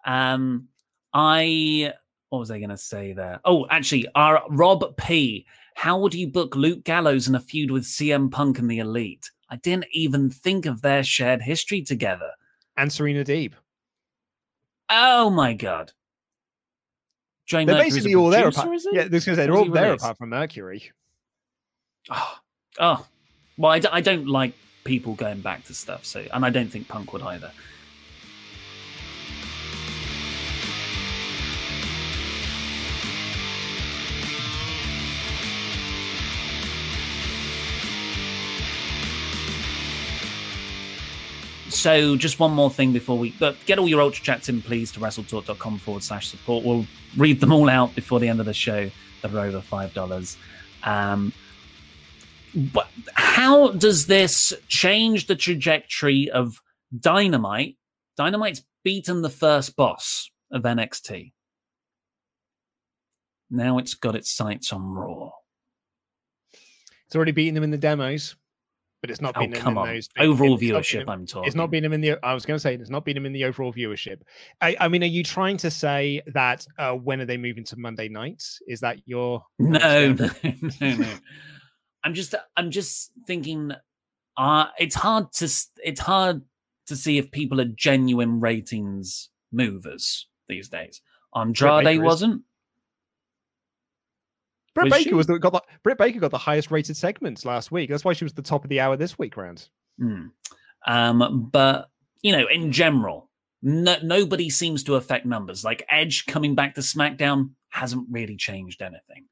Um, 0.07 0.67
I 1.11 1.93
what 2.29 2.39
was 2.39 2.51
I 2.51 2.59
going 2.59 2.69
to 2.69 2.77
say 2.77 3.13
there? 3.13 3.39
Oh, 3.45 3.65
actually, 3.69 4.07
our 4.13 4.43
Rob 4.49 4.97
P. 4.97 5.45
How 5.76 5.99
would 5.99 6.13
you 6.13 6.28
book 6.28 6.55
Luke 6.55 6.84
Gallows 6.84 7.28
in 7.28 7.36
a 7.36 7.39
feud 7.39 7.69
with 7.69 7.84
CM 7.84 8.32
Punk 8.32 8.59
and 8.59 8.71
the 8.71 8.80
Elite? 8.80 9.30
I 9.49 9.57
didn't 9.57 9.86
even 9.91 10.30
think 10.30 10.65
of 10.65 10.82
their 10.82 11.03
shared 11.03 11.41
history 11.41 11.82
together. 11.82 12.32
And 12.78 12.91
Serena 12.91 13.23
Deeb. 13.23 13.53
Oh 14.89 15.30
my 15.30 15.53
god! 15.53 15.91
They're 17.51 17.65
Mercury's 17.65 17.93
basically 17.93 18.15
all 18.15 18.30
there. 18.30 18.43
producer, 18.43 18.61
Apart, 18.61 18.76
is 18.76 18.88
yeah, 18.91 19.07
this 19.07 19.26
say 19.26 19.36
they're 19.36 19.53
all 19.55 19.69
there 19.69 19.86
released? 19.86 20.03
apart 20.03 20.17
from 20.17 20.30
Mercury. 20.30 20.91
Oh, 22.09 22.38
oh. 22.80 23.05
well, 23.57 23.71
I, 23.71 23.80
d- 23.80 23.88
I 23.91 24.01
don't 24.01 24.28
like 24.28 24.53
people 24.84 25.13
going 25.15 25.41
back 25.41 25.63
to 25.65 25.73
stuff, 25.73 26.05
so 26.05 26.26
and 26.34 26.45
I 26.45 26.49
don't 26.49 26.69
think 26.69 26.88
Punk 26.88 27.13
would 27.13 27.21
either. 27.21 27.51
So, 41.76 42.15
just 42.15 42.39
one 42.39 42.51
more 42.51 42.71
thing 42.71 42.93
before 42.93 43.17
we 43.17 43.36
but 43.38 43.57
get 43.65 43.78
all 43.78 43.88
your 43.88 44.01
ultra 44.01 44.23
chats 44.23 44.47
in, 44.49 44.61
please, 44.61 44.91
to 44.93 44.99
wrestletalk.com 44.99 45.78
forward 45.80 46.03
slash 46.03 46.28
support. 46.30 46.63
We'll 46.63 46.86
read 47.17 47.41
them 47.41 47.51
all 47.51 47.69
out 47.69 47.93
before 47.95 48.19
the 48.19 48.30
end 48.30 48.39
of 48.39 48.45
the 48.45 48.53
show 48.53 48.89
that 49.21 49.34
are 49.34 49.39
over 49.39 49.59
$5. 49.59 50.38
Um, 50.84 51.34
but 52.55 52.88
how 53.13 53.71
does 53.71 54.07
this 54.07 54.53
change 54.69 55.28
the 55.28 55.36
trajectory 55.36 56.30
of 56.30 56.61
Dynamite? 56.97 57.76
Dynamite's 58.15 58.63
beaten 58.84 59.21
the 59.21 59.30
first 59.30 59.76
boss 59.76 60.32
of 60.51 60.63
NXT. 60.63 61.34
Now 63.49 63.78
it's 63.80 63.93
got 63.93 64.15
its 64.15 64.32
sights 64.32 64.71
on 64.71 64.93
Raw. 64.93 65.32
It's 67.05 67.15
already 67.15 67.34
beaten 67.34 67.53
them 67.53 67.63
in 67.63 67.71
the 67.71 67.78
demos, 67.78 68.36
but 69.01 69.11
it's 69.11 69.21
not 69.21 69.35
Oh, 69.37 69.41
them 69.41 69.51
come 69.51 69.73
in 69.73 69.77
on. 69.77 69.87
those 69.93 70.09
Overall 70.17 70.57
beaten 70.57 70.77
viewership, 70.77 70.99
them- 70.99 71.09
I'm 71.09 71.25
talking. 71.25 71.47
It's 71.47 71.55
not 71.55 71.69
been 71.71 71.83
them 71.83 71.93
in 71.93 72.01
the. 72.01 72.17
I 72.23 72.33
was 72.33 72.45
going 72.45 72.55
to 72.55 72.59
say 72.59 72.75
it's 72.75 72.89
not 72.89 73.05
been 73.05 73.15
them 73.15 73.25
in 73.25 73.33
the 73.33 73.45
overall 73.45 73.71
viewership. 73.73 74.21
I, 74.61 74.75
I 74.79 74.87
mean, 74.87 75.03
are 75.03 75.07
you 75.07 75.23
trying 75.23 75.57
to 75.57 75.69
say 75.71 76.21
that 76.33 76.65
uh, 76.79 76.93
when 76.93 77.21
are 77.21 77.25
they 77.25 77.37
moving 77.37 77.63
to 77.65 77.77
Monday 77.77 78.09
nights? 78.09 78.59
Is 78.67 78.79
that 78.81 78.99
your 79.05 79.43
No, 79.59 80.13
no, 80.13 80.29
no, 80.81 80.95
no. 80.95 81.13
I'm 82.03 82.13
just, 82.13 82.35
I'm 82.57 82.71
just 82.71 83.11
thinking. 83.27 83.71
Uh 84.37 84.65
it's 84.77 84.95
hard 84.95 85.31
to, 85.33 85.45
it's 85.83 86.01
hard 86.01 86.41
to 86.87 86.95
see 86.95 87.17
if 87.17 87.31
people 87.31 87.61
are 87.61 87.65
genuine 87.75 88.39
ratings 88.41 89.29
movers 89.51 90.27
these 90.49 90.67
days. 90.67 91.01
Andrade 91.33 92.01
wasn't. 92.01 92.41
Britt 94.76 94.86
Was 94.86 94.93
Baker 94.93 95.09
she? 95.09 95.13
was 95.13 95.26
the, 95.26 95.39
got 95.39 95.53
the 95.53 95.61
Britt 95.84 95.97
Baker 95.97 96.19
got 96.19 96.32
the 96.32 96.38
highest 96.38 96.69
rated 96.69 96.97
segments 96.97 97.45
last 97.45 97.71
week. 97.71 97.89
That's 97.89 98.05
why 98.05 98.13
she 98.13 98.26
was 98.26 98.34
the 98.34 98.41
top 98.41 98.63
of 98.63 98.69
the 98.69 98.82
hour 98.82 98.95
this 98.97 99.17
week 99.17 99.38
round. 99.38 99.69
Hmm. 99.97 100.28
Um, 100.86 101.49
but 101.51 101.89
you 102.21 102.34
know, 102.34 102.45
in 102.47 102.71
general, 102.71 103.30
no, 103.61 103.95
nobody 104.03 104.49
seems 104.49 104.84
to 104.84 104.95
affect 104.95 105.26
numbers. 105.26 105.63
Like 105.63 105.86
Edge 105.89 106.26
coming 106.26 106.55
back 106.55 106.76
to 106.76 106.82
SmackDown 106.82 107.51
hasn't 107.69 108.05
really 108.11 108.36
changed 108.36 108.82
anything. 108.82 109.26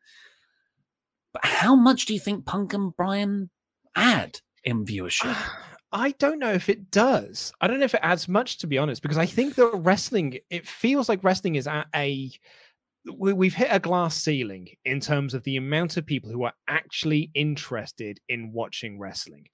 But 1.34 1.46
how 1.46 1.76
much 1.76 2.06
do 2.06 2.14
you 2.14 2.20
think 2.20 2.46
Punk 2.46 2.74
and 2.74 2.96
Bryan 2.96 3.50
add 3.96 4.40
in 4.64 4.86
viewership? 4.86 5.36
I 5.92 6.12
don't 6.18 6.40
know 6.40 6.52
if 6.52 6.70
it 6.70 6.90
does. 6.90 7.54
I 7.62 7.68
don't 7.68 7.78
know 7.78 7.86
if 7.86 7.94
it 7.94 8.00
adds 8.02 8.28
much, 8.28 8.58
to 8.60 8.68
be 8.68 8.80
honest, 8.80 9.04
because 9.04 9.20
I 9.20 9.28
think 9.28 9.54
that 9.56 9.68
wrestling, 9.76 10.40
it 10.50 10.68
feels 10.68 11.08
like 11.08 11.24
wrestling 11.24 11.56
is 11.56 11.68
at 11.68 11.86
a. 11.94 12.32
we- 13.06 13.34
We've 13.34 13.54
hit 13.54 13.70
a 13.72 13.80
glass 13.80 14.16
ceiling 14.16 14.70
in 14.86 15.00
terms 15.00 15.34
of 15.34 15.44
the 15.44 15.58
amount 15.58 15.98
of 15.98 16.06
people 16.06 16.30
who 16.30 16.44
are 16.44 16.54
actually 16.68 17.32
interested 17.34 18.20
in 18.30 18.52
watching 18.52 18.98
wrestling. 18.98 19.48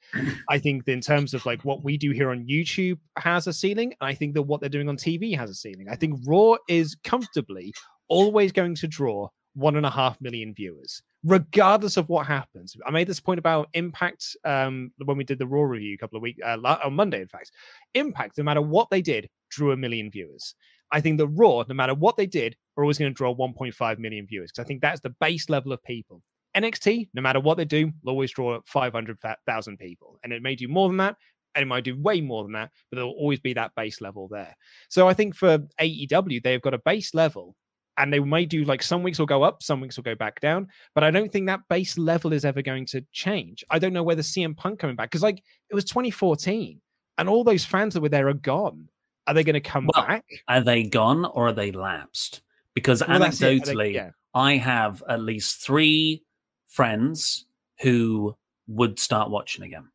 I 0.50 0.60
think 0.60 0.86
that 0.86 0.92
in 0.92 1.02
terms 1.02 1.34
of 1.34 1.46
like 1.46 1.64
what 1.66 1.84
we 1.84 1.98
do 1.98 2.12
here 2.12 2.32
on 2.32 2.46
YouTube 2.46 3.00
has 3.18 3.48
a 3.48 3.54
ceiling. 3.54 3.94
And 4.00 4.10
I 4.10 4.14
think 4.14 4.34
that 4.36 4.44
what 4.44 4.62
they're 4.62 4.70
doing 4.70 4.90
on 4.90 4.98
TV 4.98 5.36
has 5.38 5.50
a 5.50 5.56
ceiling. 5.56 5.88
I 5.90 5.96
think 5.96 6.20
Raw 6.26 6.56
is 6.68 6.96
comfortably 7.04 7.74
always 8.08 8.52
going 8.52 8.76
to 8.76 8.88
draw 8.88 9.30
one 9.54 9.76
and 9.76 9.86
a 9.86 9.90
half 9.90 10.20
million 10.22 10.54
viewers, 10.54 11.02
regardless 11.24 11.98
of 11.98 12.08
what 12.08 12.26
happens. 12.28 12.76
I 12.86 12.92
made 12.92 13.08
this 13.08 13.20
point 13.20 13.40
about 13.40 13.68
Impact 13.74 14.38
um, 14.46 14.92
when 15.04 15.18
we 15.18 15.24
did 15.24 15.40
the 15.40 15.48
Raw 15.48 15.64
review 15.64 15.96
a 15.96 15.98
couple 15.98 16.18
of 16.18 16.22
weeks 16.22 16.40
uh, 16.46 16.58
on 16.84 16.94
Monday, 16.94 17.22
in 17.22 17.28
fact. 17.28 17.52
Impact, 17.94 18.38
no 18.38 18.44
matter 18.44 18.62
what 18.62 18.90
they 18.90 19.02
did, 19.02 19.28
drew 19.50 19.72
a 19.72 19.78
million 19.78 20.12
viewers. 20.12 20.56
I 20.92 21.02
think 21.02 21.18
the 21.18 21.28
Raw, 21.28 21.64
no 21.68 21.76
matter 21.76 21.94
what 21.94 22.18
they 22.18 22.26
did, 22.26 22.56
are 22.80 22.84
always 22.84 22.98
going 22.98 23.12
to 23.12 23.16
draw 23.16 23.36
1.5 23.36 24.00
million 24.00 24.26
viewers 24.26 24.52
because 24.52 24.64
I 24.64 24.68
think 24.68 24.82
that's 24.82 25.02
the 25.02 25.16
base 25.20 25.50
level 25.50 25.72
of 25.72 25.84
people. 25.84 26.22
NXT, 26.56 27.10
no 27.14 27.22
matter 27.22 27.40
what 27.40 27.58
they 27.58 27.66
do, 27.66 27.92
will 28.04 28.14
always 28.14 28.32
draw 28.32 28.60
500,000 28.66 29.78
people, 29.78 30.20
and 30.24 30.34
it 30.34 30.42
may 30.42 30.56
do 30.56 30.68
more 30.68 30.88
than 30.90 30.98
that, 30.98 31.16
and 31.56 31.64
it 31.64 31.68
might 31.68 31.84
do 31.84 32.00
way 32.00 32.22
more 32.22 32.44
than 32.44 32.54
that, 32.54 32.72
but 32.90 32.96
there'll 32.96 33.12
always 33.12 33.40
be 33.40 33.54
that 33.54 33.76
base 33.76 34.02
level 34.02 34.28
there. 34.28 34.56
So 34.90 35.08
I 35.08 35.14
think 35.14 35.36
for 35.36 35.60
AEW, 35.80 36.42
they've 36.42 36.62
got 36.62 36.74
a 36.74 36.80
base 36.80 37.14
level 37.14 37.56
and 37.98 38.14
they 38.14 38.20
may 38.20 38.46
do 38.46 38.64
like 38.64 38.82
some 38.82 39.04
weeks 39.04 39.20
will 39.20 39.26
go 39.26 39.44
up, 39.44 39.62
some 39.62 39.82
weeks 39.82 39.98
will 39.98 40.04
go 40.04 40.16
back 40.16 40.40
down. 40.40 40.68
But 40.96 41.04
I 41.04 41.12
don't 41.12 41.32
think 41.32 41.48
that 41.48 41.68
base 41.70 41.98
level 41.98 42.34
is 42.34 42.46
ever 42.46 42.62
going 42.62 42.86
to 42.88 43.06
change. 43.12 43.64
I 43.70 43.78
don't 43.78 43.94
know 43.94 44.04
whether 44.04 44.22
CM 44.22 44.56
Punk 44.56 44.80
coming 44.80 44.96
back 44.96 45.10
because 45.10 45.24
like 45.24 45.44
it 45.70 45.76
was 45.76 45.86
2014 45.86 46.80
and 47.18 47.30
all 47.30 47.44
those 47.44 47.66
fans 47.66 47.94
that 47.94 48.02
were 48.02 48.10
there 48.10 48.30
are 48.30 48.34
gone. 48.34 48.88
Are 49.28 49.34
they 49.34 49.44
going 49.44 49.56
to 49.56 49.60
come 49.60 49.90
Well, 49.94 50.06
back? 50.06 50.26
Are 50.48 50.62
they 50.62 50.84
gone 50.84 51.26
or 51.26 51.50
are 51.50 51.54
they 51.54 51.72
lapsed? 51.72 52.42
Because 52.80 53.02
Well. 53.06 53.20
Anecdotally, 53.20 53.94
yeah. 53.94 54.12
I 54.34 54.58
have 54.58 55.04
at 55.08 55.22
least 55.22 55.62
three 55.62 56.24
friends 56.68 57.46
who 57.82 58.36
would 58.68 59.00
start 59.00 59.30
watching 59.30 59.64
again. 59.64 59.90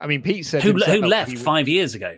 I 0.00 0.06
mean, 0.06 0.22
Pete 0.22 0.46
said 0.46 0.62
Who, 0.62 0.72
who 0.72 1.00
left 1.06 1.30
would- 1.30 1.38
five 1.40 1.68
years 1.68 1.94
ago? 1.94 2.16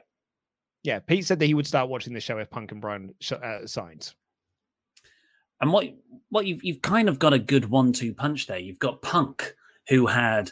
Yeah, 0.83 0.99
Pete 0.99 1.27
said 1.27 1.39
that 1.39 1.47
he 1.47 1.55
would 1.55 1.67
start 1.67 1.89
watching 1.91 2.15
the 2.15 2.21
show 2.21 2.39
if 2.39 2.51
Punk 2.51 2.73
and 2.73 2.81
Bryan 2.81 3.15
sh- 3.21 3.33
uh, 3.33 3.67
signed. 3.67 4.13
And 5.61 5.73
what 5.73 5.87
what 6.31 6.47
you've 6.47 6.65
you've 6.65 6.81
kind 6.81 7.09
of 7.09 7.19
got 7.19 7.35
a 7.35 7.39
good 7.39 7.67
one-two 7.67 8.15
punch 8.15 8.47
there. 8.47 8.59
You've 8.59 8.79
got 8.79 9.03
Punk, 9.03 9.55
who 9.89 10.07
had 10.07 10.51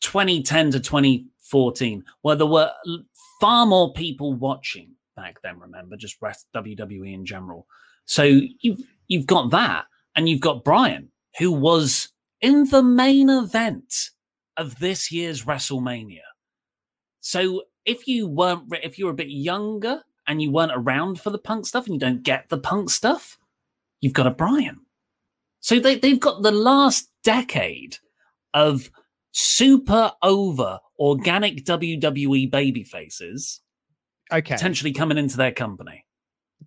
2010 0.00 0.70
to 0.72 0.80
2014, 0.80 2.04
where 2.22 2.36
there 2.36 2.46
were 2.46 2.70
far 3.40 3.66
more 3.66 3.92
people 3.92 4.32
watching 4.34 4.92
back 5.16 5.40
then. 5.42 5.58
Remember, 5.58 5.96
just 5.96 6.22
rest 6.22 6.46
WWE 6.54 7.12
in 7.14 7.26
general. 7.26 7.66
So 8.08 8.40
you've 8.60 8.80
you've 9.06 9.26
got 9.26 9.50
that, 9.50 9.84
and 10.16 10.28
you've 10.28 10.40
got 10.40 10.64
Bryan, 10.64 11.10
who 11.38 11.52
was 11.52 12.08
in 12.40 12.64
the 12.70 12.82
main 12.82 13.28
event 13.28 14.10
of 14.56 14.78
this 14.78 15.12
year's 15.12 15.44
WrestleMania. 15.44 16.22
So 17.20 17.64
if 17.84 18.08
you 18.08 18.26
weren't, 18.26 18.64
if 18.82 18.98
you're 18.98 19.10
a 19.10 19.14
bit 19.14 19.28
younger 19.28 20.02
and 20.26 20.40
you 20.40 20.50
weren't 20.50 20.72
around 20.74 21.20
for 21.20 21.28
the 21.28 21.38
Punk 21.38 21.66
stuff, 21.66 21.84
and 21.84 21.94
you 21.94 22.00
don't 22.00 22.22
get 22.22 22.48
the 22.48 22.58
Punk 22.58 22.88
stuff, 22.88 23.38
you've 24.00 24.14
got 24.14 24.26
a 24.26 24.30
Bryan. 24.30 24.80
So 25.60 25.78
they, 25.78 25.96
they've 25.96 26.18
got 26.18 26.42
the 26.42 26.50
last 26.52 27.10
decade 27.24 27.98
of 28.54 28.90
super 29.32 30.12
over 30.22 30.78
organic 30.98 31.64
WWE 31.66 32.50
baby 32.50 32.82
faces 32.82 33.60
Okay. 34.32 34.54
potentially 34.54 34.92
coming 34.92 35.18
into 35.18 35.36
their 35.36 35.52
company. 35.52 36.04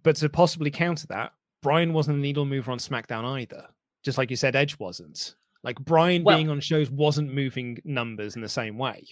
But 0.04 0.16
to 0.18 0.30
possibly 0.30 0.72
counter 0.72 1.08
that, 1.08 1.34
Bryan 1.62 1.94
wasn't 1.94 2.18
a 2.18 2.22
needle 2.22 2.46
mover 2.46 2.72
on 2.72 2.80
SmackDown 2.80 3.24
either. 3.42 3.68
Just 4.04 4.18
like 4.18 4.30
you 4.30 4.36
said, 4.36 4.56
Edge 4.56 4.80
wasn't. 4.80 5.36
Like 5.64 5.80
Bryan 5.80 6.24
Well- 6.24 6.38
being 6.38 6.50
on 6.50 6.60
shows 6.60 6.90
wasn't 6.90 7.34
moving 7.34 7.80
numbers 7.84 8.36
in 8.36 8.42
the 8.42 8.50
same 8.50 8.78
way. 8.78 9.06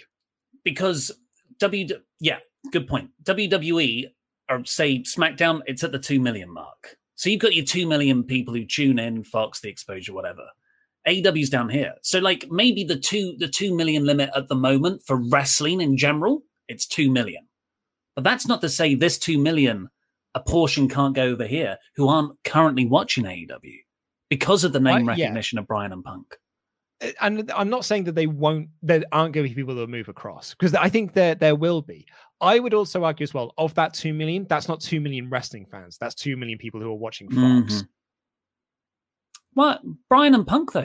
Because 0.63 1.11
W 1.59 1.87
yeah, 2.19 2.39
good 2.71 2.87
point. 2.87 3.11
WWE 3.23 4.07
or 4.49 4.65
say 4.65 4.99
SmackDown, 4.99 5.61
it's 5.67 5.83
at 5.83 5.91
the 5.91 5.99
two 5.99 6.19
million 6.19 6.49
mark. 6.51 6.97
So 7.15 7.29
you've 7.29 7.41
got 7.41 7.53
your 7.53 7.65
two 7.65 7.85
million 7.87 8.23
people 8.23 8.53
who 8.53 8.65
tune 8.65 8.97
in, 8.97 9.23
Fox, 9.23 9.59
the 9.59 9.69
exposure, 9.69 10.13
whatever. 10.13 10.47
AW's 11.07 11.49
down 11.49 11.69
here. 11.69 11.93
So 12.01 12.19
like 12.19 12.49
maybe 12.49 12.83
the 12.83 12.97
two 12.97 13.35
the 13.37 13.47
two 13.47 13.75
million 13.75 14.05
limit 14.05 14.29
at 14.35 14.47
the 14.47 14.55
moment 14.55 15.03
for 15.05 15.17
wrestling 15.17 15.81
in 15.81 15.97
general, 15.97 16.43
it's 16.67 16.85
two 16.85 17.11
million. 17.11 17.47
But 18.15 18.23
that's 18.23 18.47
not 18.47 18.61
to 18.61 18.69
say 18.69 18.95
this 18.95 19.17
two 19.17 19.37
million, 19.37 19.89
a 20.35 20.39
portion 20.41 20.87
can't 20.87 21.15
go 21.15 21.23
over 21.23 21.45
here 21.45 21.77
who 21.95 22.07
aren't 22.07 22.33
currently 22.43 22.85
watching 22.85 23.23
AEW 23.25 23.77
because 24.29 24.63
of 24.63 24.73
the 24.73 24.79
name 24.79 25.09
I- 25.09 25.15
yeah. 25.15 25.25
recognition 25.25 25.57
of 25.59 25.67
Bryan 25.67 25.91
and 25.91 26.03
Punk. 26.03 26.37
Uh, 27.01 27.07
And 27.21 27.51
I'm 27.51 27.69
not 27.69 27.83
saying 27.85 28.03
that 28.05 28.15
they 28.15 28.27
won't, 28.27 28.69
there 28.83 29.03
aren't 29.11 29.33
going 29.33 29.45
to 29.47 29.49
be 29.49 29.55
people 29.55 29.73
that 29.75 29.81
will 29.81 29.87
move 29.87 30.09
across 30.09 30.53
because 30.53 30.75
I 30.75 30.89
think 30.89 31.13
there 31.13 31.33
there 31.35 31.55
will 31.55 31.81
be. 31.81 32.05
I 32.41 32.59
would 32.59 32.73
also 32.73 33.03
argue 33.03 33.23
as 33.23 33.33
well 33.33 33.53
of 33.57 33.73
that 33.75 33.93
two 33.93 34.13
million, 34.13 34.45
that's 34.47 34.67
not 34.67 34.79
two 34.81 35.01
million 35.01 35.29
wrestling 35.29 35.65
fans. 35.65 35.97
That's 35.97 36.15
two 36.15 36.37
million 36.37 36.57
people 36.57 36.79
who 36.79 36.89
are 36.89 36.95
watching 36.95 37.29
Fox. 37.29 37.37
Mhm. 37.83 37.87
What 39.53 39.81
Bryan 40.09 40.35
and 40.35 40.47
Punk 40.47 40.71
though? 40.71 40.81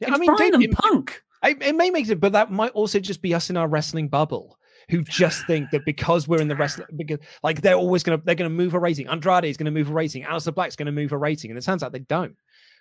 Yeah, 0.00 0.08
It's 0.08 0.16
I 0.16 0.18
mean, 0.18 0.34
Bryan 0.36 0.54
and 0.54 0.72
Punk. 0.72 1.22
It, 1.42 1.62
it 1.62 1.74
may 1.74 1.90
make 1.90 2.08
it, 2.08 2.20
but 2.20 2.32
that 2.32 2.50
might 2.50 2.72
also 2.72 2.98
just 3.00 3.22
be 3.22 3.34
us 3.34 3.48
in 3.50 3.56
our 3.56 3.68
wrestling 3.68 4.08
bubble 4.08 4.58
who 4.90 5.02
just 5.02 5.46
think 5.46 5.70
that 5.70 5.84
because 5.84 6.26
we're 6.28 6.40
in 6.40 6.48
the 6.48 6.56
wrestling, 6.56 6.86
because 6.96 7.18
like 7.42 7.60
they're 7.62 7.74
always 7.74 8.02
gonna 8.02 8.20
they're 8.24 8.34
gonna 8.34 8.50
move 8.50 8.74
a 8.74 8.78
rating. 8.78 9.06
Andrade 9.08 9.44
is 9.44 9.56
gonna 9.56 9.70
move 9.70 9.88
a 9.90 9.92
rating. 9.92 10.24
Aleister 10.24 10.54
Black's 10.54 10.76
gonna 10.76 10.92
move 10.92 11.12
a 11.12 11.18
rating, 11.18 11.50
and 11.50 11.58
it 11.58 11.64
turns 11.64 11.82
out 11.82 11.92
they 11.92 12.00
don't. 12.00 12.36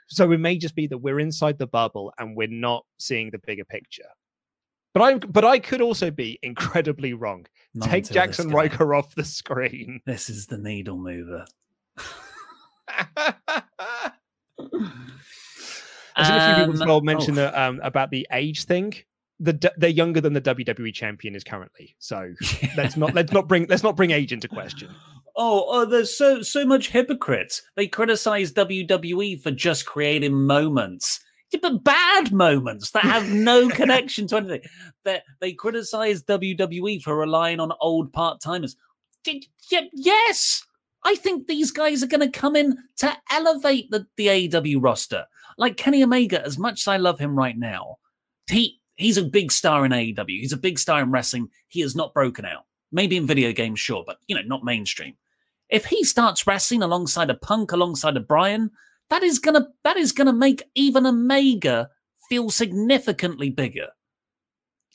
So 0.08 0.32
it 0.32 0.40
may 0.40 0.58
just 0.58 0.76
be 0.76 0.88
that 0.88 0.98
we're 0.98 1.20
inside 1.20 1.60
the 1.60 1.68
bubble 1.68 2.12
and 2.18 2.36
we're 2.36 2.48
not 2.48 2.84
seeing 2.98 3.30
the 3.30 3.38
bigger 3.38 3.64
picture. 3.64 4.10
But 4.94 5.04
I 5.04 5.18
but 5.20 5.46
I 5.46 5.60
could 5.60 5.82
also 5.82 6.10
be 6.10 6.40
incredibly 6.42 7.14
wrong. 7.14 7.46
Not 7.76 7.90
Take 7.90 8.06
Jaxson. 8.06 8.52
Ryker 8.52 8.96
off 8.96 9.14
the 9.16 9.24
screen. 9.24 10.02
This 10.06 10.30
is 10.30 10.48
the 10.48 10.58
needle 10.58 10.98
mover. 10.98 11.46
I've 16.16 16.26
seen 16.26 16.36
a 16.36 16.56
few 16.56 16.64
people 16.66 16.74
as 16.74 16.82
Um, 16.82 16.88
well 16.88 17.02
mention 17.02 17.34
oh. 17.34 17.36
that 17.44 17.56
um, 17.56 17.80
about 17.84 18.10
the 18.10 18.28
age 18.32 18.66
thing. 18.66 18.94
The 19.40 19.72
they're 19.78 19.90
younger 19.90 20.20
than 20.20 20.34
the 20.34 20.42
WWE 20.42 20.94
champion 20.94 21.36
is 21.36 21.44
currently. 21.44 21.96
So 22.00 22.34
let's 22.78 22.98
not 22.98 23.14
let's 23.14 23.32
not 23.32 23.48
bring 23.48 23.68
let's 23.68 23.84
not 23.84 23.96
bring 23.96 24.12
age 24.12 24.34
into 24.34 24.48
question. 24.48 24.90
Oh, 25.36 25.66
oh, 25.70 25.86
there's 25.86 26.16
so 26.18 26.42
so 26.42 26.66
much 26.66 26.90
hypocrites. 26.90 27.62
They 27.76 27.88
criticize 27.88 28.52
WWE 28.52 29.42
for 29.42 29.52
just 29.52 29.86
creating 29.86 30.34
moments, 30.34 31.22
Yeah, 31.52 31.60
but 31.62 31.84
bad 31.84 32.34
moments 32.34 32.92
that 32.92 33.04
have 33.04 33.32
no 33.32 33.70
connection 33.70 34.28
to 34.28 34.38
anything. 34.38 34.62
They 35.06 35.22
they 35.40 35.54
criticize 35.54 36.24
WWE 36.24 37.02
for 37.02 37.16
relying 37.16 37.62
on 37.62 37.72
old 37.80 38.12
part 38.12 38.42
timers. 38.42 38.76
Yes, 39.94 40.66
I 41.04 41.16
think 41.16 41.48
these 41.48 41.72
guys 41.72 42.04
are 42.04 42.08
going 42.08 42.30
to 42.30 42.40
come 42.40 42.56
in 42.56 42.78
to 42.98 43.16
elevate 43.32 43.90
the 43.92 44.06
the 44.18 44.28
AEW 44.28 44.84
roster. 44.84 45.26
Like 45.58 45.78
Kenny 45.78 46.04
Omega, 46.04 46.46
as 46.46 46.58
much 46.58 46.82
as 46.82 46.88
I 46.88 46.98
love 46.98 47.20
him 47.20 47.38
right 47.38 47.58
now, 47.58 47.98
he 48.50 48.79
he's 49.00 49.18
a 49.18 49.24
big 49.24 49.52
star 49.52 49.86
in 49.86 49.92
AEW. 49.92 50.40
He's 50.40 50.54
a 50.54 50.58
big 50.58 50.78
star 50.78 51.02
in 51.02 51.12
wrestling. 51.12 51.50
He 51.68 51.82
has 51.82 51.96
not 51.96 52.14
broken 52.14 52.46
out. 52.46 52.66
Maybe 52.92 53.18
in 53.18 53.26
video 53.26 53.52
games, 53.52 53.80
sure, 53.80 54.04
but 54.06 54.18
you 54.28 54.36
know, 54.36 54.42
not 54.44 54.64
mainstream. 54.64 55.16
If 55.70 55.86
he 55.86 56.04
starts 56.04 56.48
wrestling 56.48 56.84
alongside 56.84 57.30
a 57.30 57.36
Punk, 57.36 57.72
alongside 57.72 58.18
a 58.18 58.22
Bryan, 58.22 58.72
that 59.10 59.24
is 59.24 59.40
gonna 59.40 59.68
that 59.84 59.98
is 59.98 60.12
gonna 60.12 60.34
make 60.34 60.64
even 60.76 61.06
Omega 61.06 61.90
feel 62.30 62.50
significantly 62.50 63.50
bigger. 63.50 63.88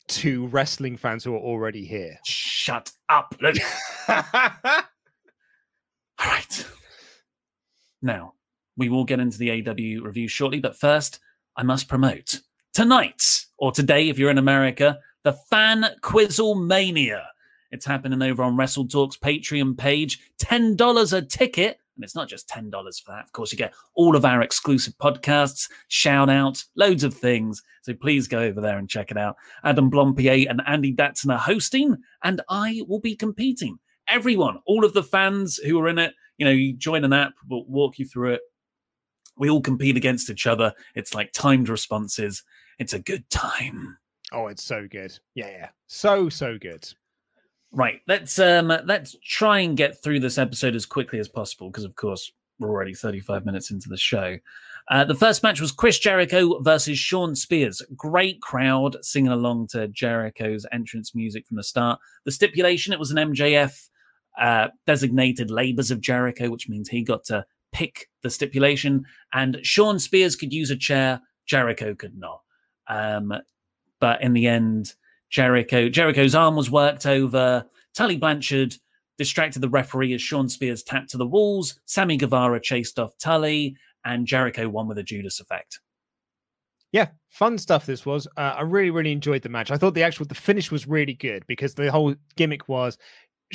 To 0.07 0.47
wrestling 0.47 0.97
fans 0.97 1.23
who 1.23 1.33
are 1.33 1.39
already 1.39 1.85
here. 1.85 2.17
Shut 2.25 2.91
up, 3.09 3.35
Luke. 3.41 3.55
All 4.07 4.23
right. 6.19 6.67
Now, 8.01 8.33
we 8.77 8.89
will 8.89 9.03
get 9.03 9.19
into 9.19 9.37
the 9.37 9.51
AW 9.51 10.05
review 10.05 10.27
shortly, 10.27 10.59
but 10.59 10.77
first, 10.77 11.19
I 11.57 11.63
must 11.63 11.87
promote 11.87 12.41
tonight, 12.75 13.45
or 13.57 13.71
today 13.71 14.09
if 14.09 14.19
you're 14.19 14.29
in 14.29 14.37
America, 14.37 14.99
the 15.23 15.31
Fan 15.49 15.85
Quizzle 16.01 16.55
Mania. 16.55 17.25
It's 17.71 17.85
happening 17.85 18.21
over 18.21 18.43
on 18.43 18.57
Wrestle 18.57 18.85
Talk's 18.85 19.15
Patreon 19.15 19.77
page. 19.77 20.19
$10 20.39 21.17
a 21.17 21.21
ticket. 21.21 21.79
And 21.95 22.03
it's 22.03 22.15
not 22.15 22.27
just 22.27 22.49
$10 22.49 22.71
for 23.01 23.13
that. 23.13 23.23
Of 23.23 23.31
course, 23.31 23.53
you 23.53 23.57
get 23.57 23.73
all 23.93 24.17
of 24.17 24.25
our 24.25 24.41
exclusive 24.41 24.93
podcasts, 24.97 25.69
shout 25.87 26.29
outs, 26.29 26.67
loads 26.75 27.05
of 27.05 27.13
things. 27.13 27.63
So 27.81 27.93
please 27.93 28.27
go 28.27 28.39
over 28.39 28.59
there 28.59 28.77
and 28.77 28.89
check 28.89 29.09
it 29.09 29.17
out. 29.17 29.37
Adam 29.63 29.89
Blampied 29.89 30.49
and 30.49 30.61
Andy 30.67 30.93
Datson 30.93 31.33
are 31.33 31.39
hosting, 31.39 31.95
and 32.23 32.41
I 32.49 32.81
will 32.89 32.99
be 32.99 33.15
competing. 33.15 33.79
Everyone, 34.09 34.59
all 34.67 34.83
of 34.83 34.91
the 34.91 35.03
fans 35.03 35.57
who 35.65 35.79
are 35.79 35.87
in 35.87 35.97
it, 35.97 36.13
you 36.37 36.45
know, 36.45 36.51
you 36.51 36.73
join 36.73 37.05
an 37.05 37.13
app, 37.13 37.35
we'll 37.49 37.65
walk 37.67 37.99
you 37.99 38.05
through 38.05 38.33
it. 38.33 38.41
We 39.37 39.49
all 39.49 39.61
compete 39.61 39.97
against 39.97 40.29
each 40.29 40.47
other. 40.47 40.73
It's 40.93 41.13
like 41.13 41.31
timed 41.33 41.69
responses. 41.69 42.43
It's 42.79 42.93
a 42.93 42.99
good 42.99 43.29
time. 43.29 43.97
Oh, 44.31 44.47
it's 44.47 44.63
so 44.63 44.87
good. 44.89 45.17
Yeah, 45.33 45.49
yeah. 45.49 45.69
So, 45.87 46.29
so 46.29 46.57
good. 46.57 46.87
Right. 47.71 48.01
Let's 48.07 48.39
um 48.39 48.67
let's 48.85 49.17
try 49.25 49.59
and 49.59 49.75
get 49.75 50.01
through 50.01 50.21
this 50.21 50.37
episode 50.37 50.75
as 50.75 50.85
quickly 50.85 51.19
as 51.19 51.27
possible 51.27 51.69
because 51.69 51.83
of 51.83 51.95
course 51.95 52.31
we're 52.57 52.69
already 52.69 52.93
35 52.93 53.45
minutes 53.45 53.69
into 53.69 53.89
the 53.89 53.97
show. 53.97 54.37
Uh, 54.89 55.03
the 55.03 55.15
first 55.15 55.43
match 55.43 55.59
was 55.59 55.71
Chris 55.71 55.99
Jericho 55.99 56.59
versus 56.61 56.97
Shawn 56.97 57.35
Spears. 57.35 57.81
Great 57.95 58.39
crowd 58.41 58.95
singing 59.01 59.31
along 59.31 59.67
to 59.67 59.87
Jericho's 59.89 60.65
entrance 60.71 61.15
music 61.15 61.47
from 61.47 61.57
the 61.57 61.63
start. 61.63 61.99
The 62.23 62.31
stipulation 62.31 62.93
it 62.93 62.99
was 62.99 63.11
an 63.11 63.17
MJF 63.17 63.89
uh, 64.39 64.67
designated 64.85 65.49
labors 65.49 65.91
of 65.91 66.01
Jericho, 66.01 66.49
which 66.49 66.69
means 66.69 66.87
he 66.87 67.03
got 67.03 67.23
to 67.25 67.45
pick 67.73 68.09
the 68.21 68.29
stipulation, 68.29 69.03
and 69.33 69.59
Shawn 69.63 69.99
Spears 69.99 70.35
could 70.35 70.53
use 70.53 70.71
a 70.71 70.77
chair, 70.77 71.19
Jericho 71.45 71.93
could 71.93 72.17
not. 72.17 72.41
Um, 72.87 73.33
but 73.99 74.21
in 74.21 74.33
the 74.33 74.47
end, 74.47 74.93
Jericho 75.29 75.89
Jericho's 75.89 76.35
arm 76.35 76.55
was 76.55 76.69
worked 76.69 77.05
over. 77.05 77.65
Tully 77.93 78.17
Blanchard 78.17 78.75
distracted 79.17 79.59
the 79.59 79.69
referee 79.69 80.13
as 80.13 80.21
Shawn 80.21 80.49
Spears 80.49 80.83
tapped 80.83 81.09
to 81.11 81.17
the 81.17 81.25
walls. 81.25 81.79
Sammy 81.85 82.17
Guevara 82.17 82.59
chased 82.59 82.99
off 82.99 83.17
Tully, 83.17 83.75
and 84.03 84.27
Jericho 84.27 84.69
won 84.69 84.87
with 84.87 84.97
a 84.97 85.03
Judas 85.03 85.39
effect. 85.39 85.79
Yeah, 86.91 87.09
fun 87.29 87.57
stuff. 87.57 87.85
This 87.85 88.05
was. 88.05 88.27
Uh, 88.37 88.55
I 88.57 88.61
really, 88.61 88.89
really 88.89 89.11
enjoyed 89.11 89.41
the 89.41 89.49
match. 89.49 89.71
I 89.71 89.77
thought 89.77 89.95
the 89.95 90.03
actual 90.03 90.25
the 90.25 90.35
finish 90.35 90.71
was 90.71 90.87
really 90.87 91.13
good 91.13 91.45
because 91.47 91.75
the 91.75 91.91
whole 91.91 92.15
gimmick 92.37 92.69
was 92.69 92.97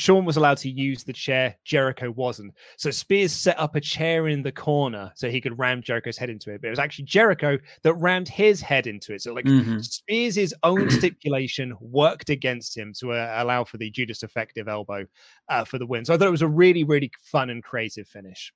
Shawn 0.01 0.25
was 0.25 0.37
allowed 0.37 0.57
to 0.59 0.71
use 0.71 1.05
the 1.05 1.13
chair, 1.13 1.57
Jericho 1.65 2.11
wasn't. 2.11 2.55
So 2.77 2.91
Spears 2.91 3.33
set 3.33 3.59
up 3.59 3.77
a 3.77 3.81
chair 3.81 4.29
in 4.29 4.43
the 4.43 4.51
corner 4.53 5.13
so 5.15 5.29
he 5.31 5.41
could 5.41 5.59
ram 5.59 5.83
Jericho's 5.83 6.17
head 6.17 6.31
into 6.31 6.51
it. 6.51 6.61
But 6.61 6.69
it 6.69 6.71
was 6.71 6.79
actually 6.79 7.05
Jericho 7.05 7.59
that 7.83 7.95
rammed 7.95 8.29
his 8.29 8.61
head 8.61 8.87
into 8.87 9.13
it. 9.13 9.23
So, 9.23 9.35
like, 9.35 9.45
Mhm. 9.45 9.85
Spears' 9.85 10.55
own 10.63 10.91
stipulation 10.91 11.77
worked 11.81 12.31
against 12.31 12.77
him 12.77 12.93
to 13.01 13.13
uh, 13.13 13.35
allow 13.37 13.65
for 13.65 13.77
the 13.77 13.91
Judas 13.91 14.23
effective 14.23 14.67
elbow 14.69 15.07
uh, 15.49 15.65
for 15.65 15.79
the 15.79 15.87
win. 15.87 16.05
So 16.05 16.15
I 16.15 16.17
thought 16.17 16.29
it 16.29 16.33
was 16.33 16.43
a 16.43 16.49
really, 16.49 16.85
really 16.85 17.11
fun 17.23 17.51
and 17.51 17.63
creative 17.63 18.09
finish. 18.09 18.53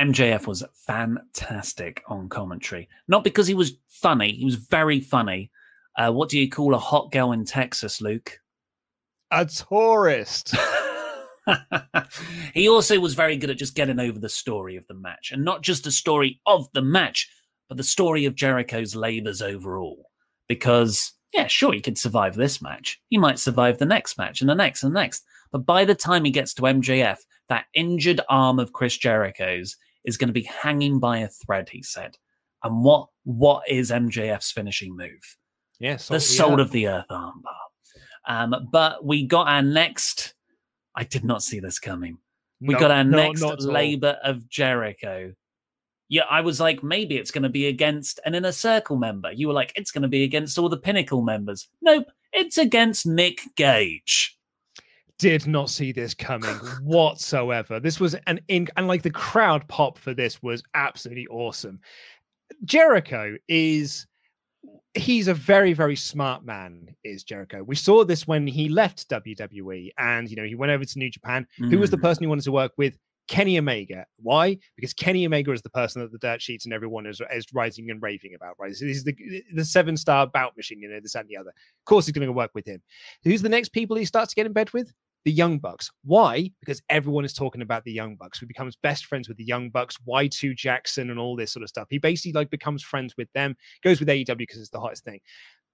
MJF 0.00 0.46
was 0.48 0.64
fantastic 0.72 2.02
on 2.08 2.28
commentary. 2.28 2.88
Not 3.06 3.22
because 3.24 3.46
he 3.46 3.54
was 3.54 3.74
funny, 3.88 4.32
he 4.32 4.44
was 4.44 4.56
very 4.56 5.00
funny. 5.00 5.50
Uh, 5.96 6.10
what 6.10 6.28
do 6.28 6.38
you 6.38 6.50
call 6.50 6.74
a 6.74 6.78
hot 6.78 7.12
girl 7.12 7.30
in 7.32 7.44
Texas, 7.44 8.00
Luke? 8.00 8.40
A 9.30 9.46
tourist. 9.46 10.54
he 12.54 12.68
also 12.68 12.98
was 13.00 13.14
very 13.14 13.36
good 13.36 13.50
at 13.50 13.58
just 13.58 13.74
getting 13.74 14.00
over 14.00 14.18
the 14.18 14.28
story 14.28 14.76
of 14.76 14.86
the 14.86 14.94
match, 14.94 15.30
and 15.32 15.44
not 15.44 15.62
just 15.62 15.84
the 15.84 15.90
story 15.90 16.40
of 16.46 16.68
the 16.72 16.82
match, 16.82 17.28
but 17.68 17.76
the 17.76 17.82
story 17.82 18.24
of 18.24 18.34
Jericho's 18.34 18.94
labors 18.94 19.42
overall. 19.42 20.10
Because, 20.48 21.12
yeah, 21.32 21.46
sure, 21.46 21.72
he 21.72 21.80
could 21.80 21.98
survive 21.98 22.34
this 22.34 22.60
match. 22.60 23.00
He 23.08 23.18
might 23.18 23.38
survive 23.38 23.78
the 23.78 23.86
next 23.86 24.18
match 24.18 24.40
and 24.40 24.50
the 24.50 24.54
next 24.54 24.82
and 24.82 24.94
the 24.94 25.00
next. 25.00 25.24
But 25.52 25.66
by 25.66 25.84
the 25.84 25.94
time 25.94 26.24
he 26.24 26.30
gets 26.30 26.52
to 26.54 26.62
MJF, 26.62 27.18
that 27.48 27.66
injured 27.74 28.20
arm 28.28 28.58
of 28.58 28.72
Chris 28.72 28.96
Jericho's 28.96 29.76
is 30.04 30.16
going 30.16 30.28
to 30.28 30.34
be 30.34 30.42
hanging 30.42 30.98
by 30.98 31.18
a 31.18 31.28
thread, 31.28 31.68
he 31.70 31.82
said. 31.82 32.16
And 32.62 32.82
what 32.82 33.08
what 33.24 33.62
is 33.68 33.90
MJF's 33.90 34.50
finishing 34.50 34.96
move? 34.96 35.36
Yes, 35.78 36.08
the 36.08 36.20
Salt 36.20 36.60
of 36.60 36.70
the 36.70 36.88
Earth 36.88 37.06
armbar. 37.10 37.63
Um, 38.26 38.68
but 38.72 39.04
we 39.04 39.26
got 39.26 39.48
our 39.48 39.62
next. 39.62 40.34
I 40.94 41.04
did 41.04 41.24
not 41.24 41.42
see 41.42 41.60
this 41.60 41.78
coming. 41.78 42.18
We 42.60 42.74
No, 42.74 42.80
got 42.80 42.90
our 42.90 43.04
no, 43.04 43.16
next 43.18 43.40
not 43.40 43.54
at 43.54 43.60
all. 43.66 43.72
labor 43.72 44.18
of 44.22 44.48
Jericho. 44.48 45.34
Yeah, 46.08 46.22
I 46.30 46.40
was 46.42 46.60
like, 46.60 46.82
maybe 46.82 47.16
it's 47.16 47.30
going 47.30 47.42
to 47.42 47.48
be 47.48 47.66
against 47.66 48.20
an 48.24 48.34
inner 48.34 48.52
circle 48.52 48.96
member. 48.96 49.32
You 49.32 49.48
were 49.48 49.54
like, 49.54 49.72
it's 49.74 49.90
going 49.90 50.02
to 50.02 50.08
be 50.08 50.22
against 50.22 50.58
all 50.58 50.68
the 50.68 50.76
pinnacle 50.76 51.22
members. 51.22 51.68
Nope, 51.82 52.06
it's 52.32 52.58
against 52.58 53.06
Nick 53.06 53.40
Gage. 53.56 54.38
did 55.18 55.46
not 55.46 55.70
see 55.70 55.92
this 55.92 56.12
coming 56.14 56.54
whatsoever. 56.82 57.80
This 57.80 57.98
was 58.00 58.14
an 58.26 58.40
in 58.48 58.68
and 58.76 58.86
like 58.86 59.02
the 59.02 59.10
crowd 59.10 59.66
pop 59.68 59.98
for 59.98 60.12
this 60.14 60.42
was 60.42 60.62
absolutely 60.74 61.26
awesome. 61.28 61.80
Jericho 62.64 63.36
is 63.48 64.06
he's 64.94 65.28
a 65.28 65.34
very 65.34 65.72
very 65.72 65.96
smart 65.96 66.44
man 66.44 66.94
is 67.04 67.24
Jericho. 67.24 67.62
We 67.62 67.74
saw 67.76 68.04
this 68.04 68.26
when 68.26 68.46
he 68.46 68.68
left 68.68 69.08
WWE 69.10 69.90
and 69.98 70.28
you 70.30 70.36
know 70.36 70.44
he 70.44 70.54
went 70.54 70.72
over 70.72 70.84
to 70.84 70.98
New 70.98 71.10
Japan. 71.10 71.46
Who 71.58 71.78
was 71.78 71.90
the 71.90 71.98
Mm. 71.98 72.02
person 72.02 72.22
he 72.22 72.26
wanted 72.28 72.44
to 72.44 72.52
work 72.52 72.72
with? 72.78 72.96
Kenny 73.26 73.58
Omega. 73.58 74.04
Why? 74.18 74.58
Because 74.76 74.92
Kenny 74.92 75.24
Omega 75.24 75.50
is 75.52 75.62
the 75.62 75.70
person 75.70 76.02
that 76.02 76.12
the 76.12 76.18
dirt 76.18 76.42
sheets 76.42 76.66
and 76.66 76.74
everyone 76.74 77.06
is, 77.06 77.22
is 77.32 77.46
writing 77.54 77.90
and 77.90 78.02
raving 78.02 78.34
about, 78.34 78.54
right? 78.58 78.74
So 78.76 78.84
this 78.84 78.98
is 78.98 79.04
the 79.04 79.16
the 79.54 79.64
seven 79.64 79.96
star 79.96 80.26
bout 80.26 80.54
machine, 80.58 80.80
you 80.82 80.88
know, 80.90 81.00
this 81.00 81.14
and 81.14 81.26
the 81.28 81.38
other. 81.38 81.48
Of 81.48 81.84
course, 81.86 82.04
he's 82.06 82.12
going 82.12 82.26
to 82.26 82.32
work 82.32 82.50
with 82.54 82.66
him. 82.66 82.82
Who's 83.24 83.40
the 83.40 83.48
next 83.48 83.70
people 83.70 83.96
he 83.96 84.04
starts 84.04 84.30
to 84.32 84.36
get 84.36 84.44
in 84.46 84.52
bed 84.52 84.72
with? 84.74 84.92
The 85.24 85.32
Young 85.32 85.58
Bucks. 85.58 85.90
Why? 86.04 86.50
Because 86.60 86.82
everyone 86.90 87.24
is 87.24 87.32
talking 87.32 87.62
about 87.62 87.84
the 87.84 87.92
Young 87.92 88.16
Bucks. 88.16 88.38
He 88.38 88.46
becomes 88.46 88.76
best 88.76 89.06
friends 89.06 89.28
with 89.28 89.36
the 89.36 89.44
Young 89.44 89.70
Bucks, 89.70 89.96
Y2 90.06 90.54
Jackson, 90.56 91.10
and 91.10 91.18
all 91.18 91.36
this 91.36 91.52
sort 91.52 91.62
of 91.62 91.68
stuff. 91.68 91.86
He 91.90 91.98
basically 91.98 92.32
like 92.32 92.50
becomes 92.50 92.82
friends 92.82 93.14
with 93.16 93.32
them, 93.32 93.56
goes 93.82 94.00
with 94.00 94.08
AEW 94.08 94.36
because 94.36 94.58
it's 94.58 94.70
the 94.70 94.80
hottest 94.80 95.04
thing. 95.04 95.20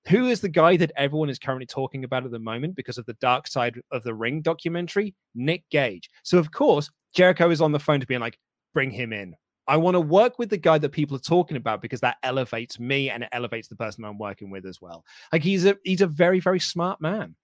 Who 0.09 0.29
is 0.29 0.41
the 0.41 0.49
guy 0.49 0.77
that 0.77 0.93
everyone 0.97 1.29
is 1.29 1.39
currently 1.39 1.67
talking 1.67 2.05
about 2.05 2.25
at 2.25 2.31
the 2.31 2.39
moment 2.39 2.75
because 2.75 2.97
of 2.97 3.07
the 3.07 3.15
Dark 3.15 3.47
Side 3.47 3.81
of 3.91 4.03
the 4.03 4.15
Ring 4.15 4.41
documentary? 4.41 5.15
Nick 5.35 5.65
Gage. 5.71 6.09
So, 6.23 6.39
of 6.39 6.53
course, 6.53 6.91
Jericho 7.15 7.51
is 7.51 7.61
on 7.61 7.73
the 7.73 7.79
phone 7.79 8.01
to 8.01 8.07
being 8.07 8.21
like, 8.21 8.39
bring 8.73 8.91
him 8.91 9.13
in. 9.13 9.35
I 9.69 9.77
want 9.77 9.95
to 9.95 10.01
work 10.01 10.39
with 10.39 10.51
the 10.51 10.57
guy 10.57 10.79
that 10.79 10.89
people 10.91 11.17
are 11.17 11.21
talking 11.21 11.57
about 11.57 11.83
because 11.83 12.01
that 12.01 12.17
elevates 12.23 12.81
me 12.81 13.11
and 13.11 13.23
it 13.23 13.29
elevates 13.31 13.69
the 13.69 13.77
person 13.77 14.05
I'm 14.05 14.19
working 14.19 14.51
with 14.51 14.67
as 14.67 14.81
well. 14.81 15.05
Like 15.33 15.45
he's 15.45 15.65
a 15.65 15.77
he's 15.85 16.01
a 16.01 16.07
very, 16.07 16.41
very 16.41 16.59
smart 16.59 17.01
man. 17.01 17.37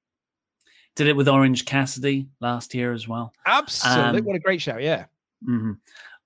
Did 0.96 1.06
it 1.08 1.16
with 1.16 1.28
Orange 1.28 1.64
Cassidy 1.66 2.26
last 2.40 2.74
year 2.74 2.92
as 2.92 3.06
well. 3.06 3.32
Absolutely. 3.44 4.20
Um, 4.20 4.24
what 4.24 4.36
a 4.36 4.40
great 4.40 4.60
show. 4.62 4.78
Yeah. 4.78 5.04
hmm 5.44 5.72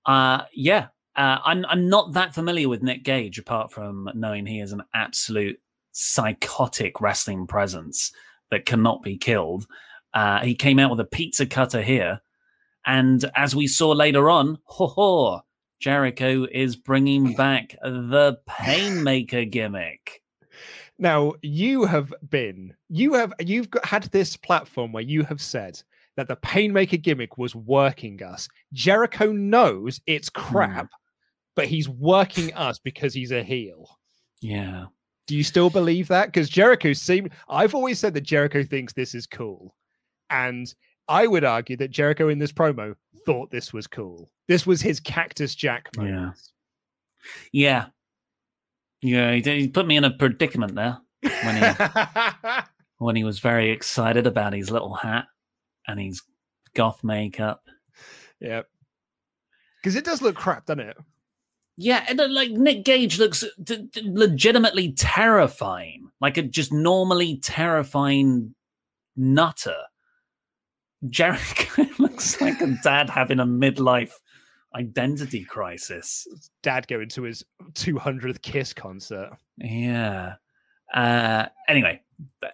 Uh, 0.05 0.43
yeah, 0.53 0.87
uh, 1.15 1.39
I'm 1.43 1.65
I'm 1.65 1.89
not 1.89 2.13
that 2.13 2.33
familiar 2.33 2.69
with 2.69 2.81
Nick 2.81 3.03
Gage 3.03 3.37
apart 3.37 3.71
from 3.71 4.09
knowing 4.15 4.45
he 4.45 4.61
is 4.61 4.71
an 4.71 4.81
absolute 4.93 5.59
psychotic 5.91 7.01
wrestling 7.01 7.47
presence 7.47 8.11
that 8.49 8.65
cannot 8.65 9.03
be 9.03 9.17
killed. 9.17 9.67
Uh, 10.13 10.39
he 10.39 10.55
came 10.55 10.79
out 10.79 10.89
with 10.89 10.99
a 10.99 11.05
pizza 11.05 11.45
cutter 11.45 11.81
here, 11.81 12.21
and 12.85 13.29
as 13.35 13.55
we 13.55 13.67
saw 13.67 13.91
later 13.91 14.29
on, 14.29 14.57
ho 14.63 14.87
ho, 14.87 15.41
Jericho 15.79 16.47
is 16.51 16.75
bringing 16.75 17.33
back 17.33 17.75
the 17.83 18.37
Painmaker 18.49 19.49
gimmick. 19.49 20.20
Now 21.01 21.33
you 21.41 21.85
have 21.85 22.13
been, 22.29 22.75
you 22.87 23.13
have, 23.15 23.33
you've 23.39 23.71
got, 23.71 23.83
had 23.83 24.03
this 24.03 24.37
platform 24.37 24.91
where 24.91 25.03
you 25.03 25.23
have 25.23 25.41
said 25.41 25.81
that 26.15 26.27
the 26.27 26.35
Painmaker 26.35 27.01
gimmick 27.01 27.39
was 27.39 27.55
working 27.55 28.21
us. 28.21 28.47
Jericho 28.71 29.31
knows 29.31 29.99
it's 30.05 30.29
hmm. 30.35 30.41
crap, 30.41 30.89
but 31.55 31.65
he's 31.65 31.89
working 31.89 32.53
us 32.53 32.77
because 32.77 33.15
he's 33.15 33.31
a 33.31 33.41
heel. 33.43 33.97
Yeah. 34.41 34.85
Do 35.25 35.35
you 35.35 35.43
still 35.43 35.71
believe 35.71 36.07
that? 36.09 36.27
Because 36.27 36.49
Jericho 36.49 36.93
seemed, 36.93 37.31
I've 37.49 37.73
always 37.73 37.97
said 37.97 38.13
that 38.13 38.21
Jericho 38.21 38.63
thinks 38.63 38.93
this 38.93 39.15
is 39.15 39.25
cool. 39.25 39.75
And 40.29 40.71
I 41.07 41.25
would 41.25 41.43
argue 41.43 41.77
that 41.77 41.89
Jericho 41.89 42.29
in 42.29 42.37
this 42.37 42.51
promo 42.51 42.93
thought 43.25 43.49
this 43.49 43.73
was 43.73 43.87
cool. 43.87 44.29
This 44.47 44.67
was 44.67 44.81
his 44.81 44.99
Cactus 44.99 45.55
Jack 45.55 45.89
moment. 45.97 46.15
Yeah. 46.15 46.31
Yeah, 47.51 47.85
he, 49.01 49.41
did- 49.41 49.59
he 49.59 49.67
put 49.67 49.87
me 49.87 49.97
in 49.97 50.03
a 50.03 50.11
predicament 50.11 50.75
there 50.75 50.99
when 51.21 51.55
he 51.57 51.83
when 52.97 53.15
he 53.15 53.23
was 53.23 53.39
very 53.39 53.71
excited 53.71 54.27
about 54.27 54.53
his 54.53 54.69
little 54.71 54.93
hat 54.93 55.25
and 55.87 55.99
his 55.99 56.21
goth 56.75 57.03
makeup. 57.03 57.63
Yeah. 58.39 58.61
Because 59.81 59.95
it 59.95 60.05
does 60.05 60.21
look 60.21 60.35
crap, 60.35 60.65
doesn't 60.67 60.81
it? 60.87 60.97
Yeah, 61.77 62.05
and 62.07 62.19
uh, 62.21 62.27
like 62.29 62.51
Nick 62.51 62.85
Gage 62.85 63.17
looks 63.17 63.43
d- 63.63 63.87
d- 63.91 64.01
legitimately 64.05 64.91
terrifying, 64.93 66.11
like 66.19 66.37
a 66.37 66.43
just 66.43 66.71
normally 66.71 67.39
terrifying 67.41 68.53
nutter. 69.15 69.77
Jericho 71.09 71.87
looks 71.99 72.39
like 72.39 72.61
a 72.61 72.77
dad 72.83 73.09
having 73.09 73.39
a 73.39 73.45
midlife 73.45 74.11
identity 74.75 75.43
crisis. 75.43 76.27
Dad 76.63 76.87
going 76.87 77.09
to 77.09 77.23
his 77.23 77.43
200th 77.73 78.41
Kiss 78.41 78.73
concert. 78.73 79.31
Yeah. 79.57 80.35
Uh, 80.93 81.45
anyway, 81.67 82.01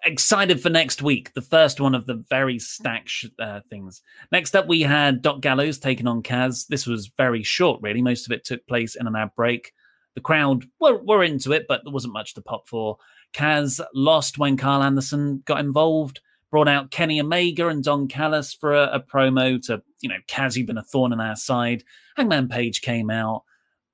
excited 0.06 0.62
for 0.62 0.70
next 0.70 1.02
week, 1.02 1.34
the 1.34 1.42
first 1.42 1.80
one 1.80 1.96
of 1.96 2.06
the 2.06 2.24
very 2.30 2.60
stacked 2.60 3.10
sh- 3.10 3.26
uh, 3.40 3.62
things. 3.70 4.02
Next 4.32 4.56
up, 4.56 4.68
we 4.68 4.82
had 4.82 5.22
Doc 5.22 5.42
Gallows 5.42 5.80
taking 5.80 6.08
on 6.08 6.24
Kaz. 6.24 6.68
This 6.68 6.86
was 6.86 7.08
very 7.18 7.44
short, 7.44 7.82
really. 7.82 8.02
Most 8.02 8.26
of 8.26 8.32
it 8.32 8.46
took 8.46 8.66
place 8.68 8.96
in 8.96 9.08
an 9.08 9.16
ad 9.16 9.32
break. 9.36 9.74
The 10.16 10.22
crowd 10.22 10.66
were, 10.80 10.98
were 11.04 11.24
into 11.24 11.52
it, 11.52 11.66
but 11.68 11.82
there 11.84 11.94
wasn't 11.94 12.14
much 12.14 12.34
to 12.36 12.42
pop 12.42 12.68
for. 12.68 12.98
Kaz 13.34 13.80
lost 13.94 14.38
when 14.38 14.58
Karl 14.58 14.84
Anderson 14.84 15.44
got 15.46 15.60
involved, 15.60 16.22
brought 16.52 16.68
out 16.68 16.92
Kenny 16.92 17.20
Omega 17.20 17.68
and 17.68 17.84
Don 17.84 18.08
Callis 18.08 18.54
for 18.54 18.74
a, 18.74 18.84
a 18.94 19.00
promo 19.00 19.62
to, 19.68 19.82
you 20.02 20.10
know, 20.10 20.18
Kaz, 20.28 20.56
you've 20.56 20.68
been 20.68 20.78
a 20.78 20.84
thorn 20.84 21.14
in 21.14 21.20
our 21.20 21.36
side. 21.36 21.84
Hangman 22.16 22.48
Page 22.48 22.82
came 22.82 23.10
out. 23.10 23.44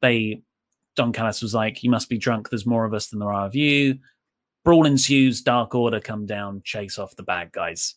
They, 0.02 0.42
Don 0.96 1.14
Callis 1.14 1.42
was 1.42 1.54
like, 1.54 1.84
you 1.84 1.90
must 1.90 2.10
be 2.10 2.18
drunk. 2.18 2.50
There's 2.50 2.66
more 2.66 2.86
of 2.86 2.94
us 2.94 3.08
than 3.08 3.20
there 3.20 3.34
are 3.34 3.46
of 3.48 3.56
you. 3.56 3.98
Brawl 4.64 4.86
ensues, 4.86 5.42
Dark 5.42 5.74
Order 5.76 6.00
come 6.00 6.26
down, 6.26 6.62
chase 6.64 6.98
off 7.00 7.16
the 7.16 7.24
bad 7.24 7.52
guys. 7.52 7.96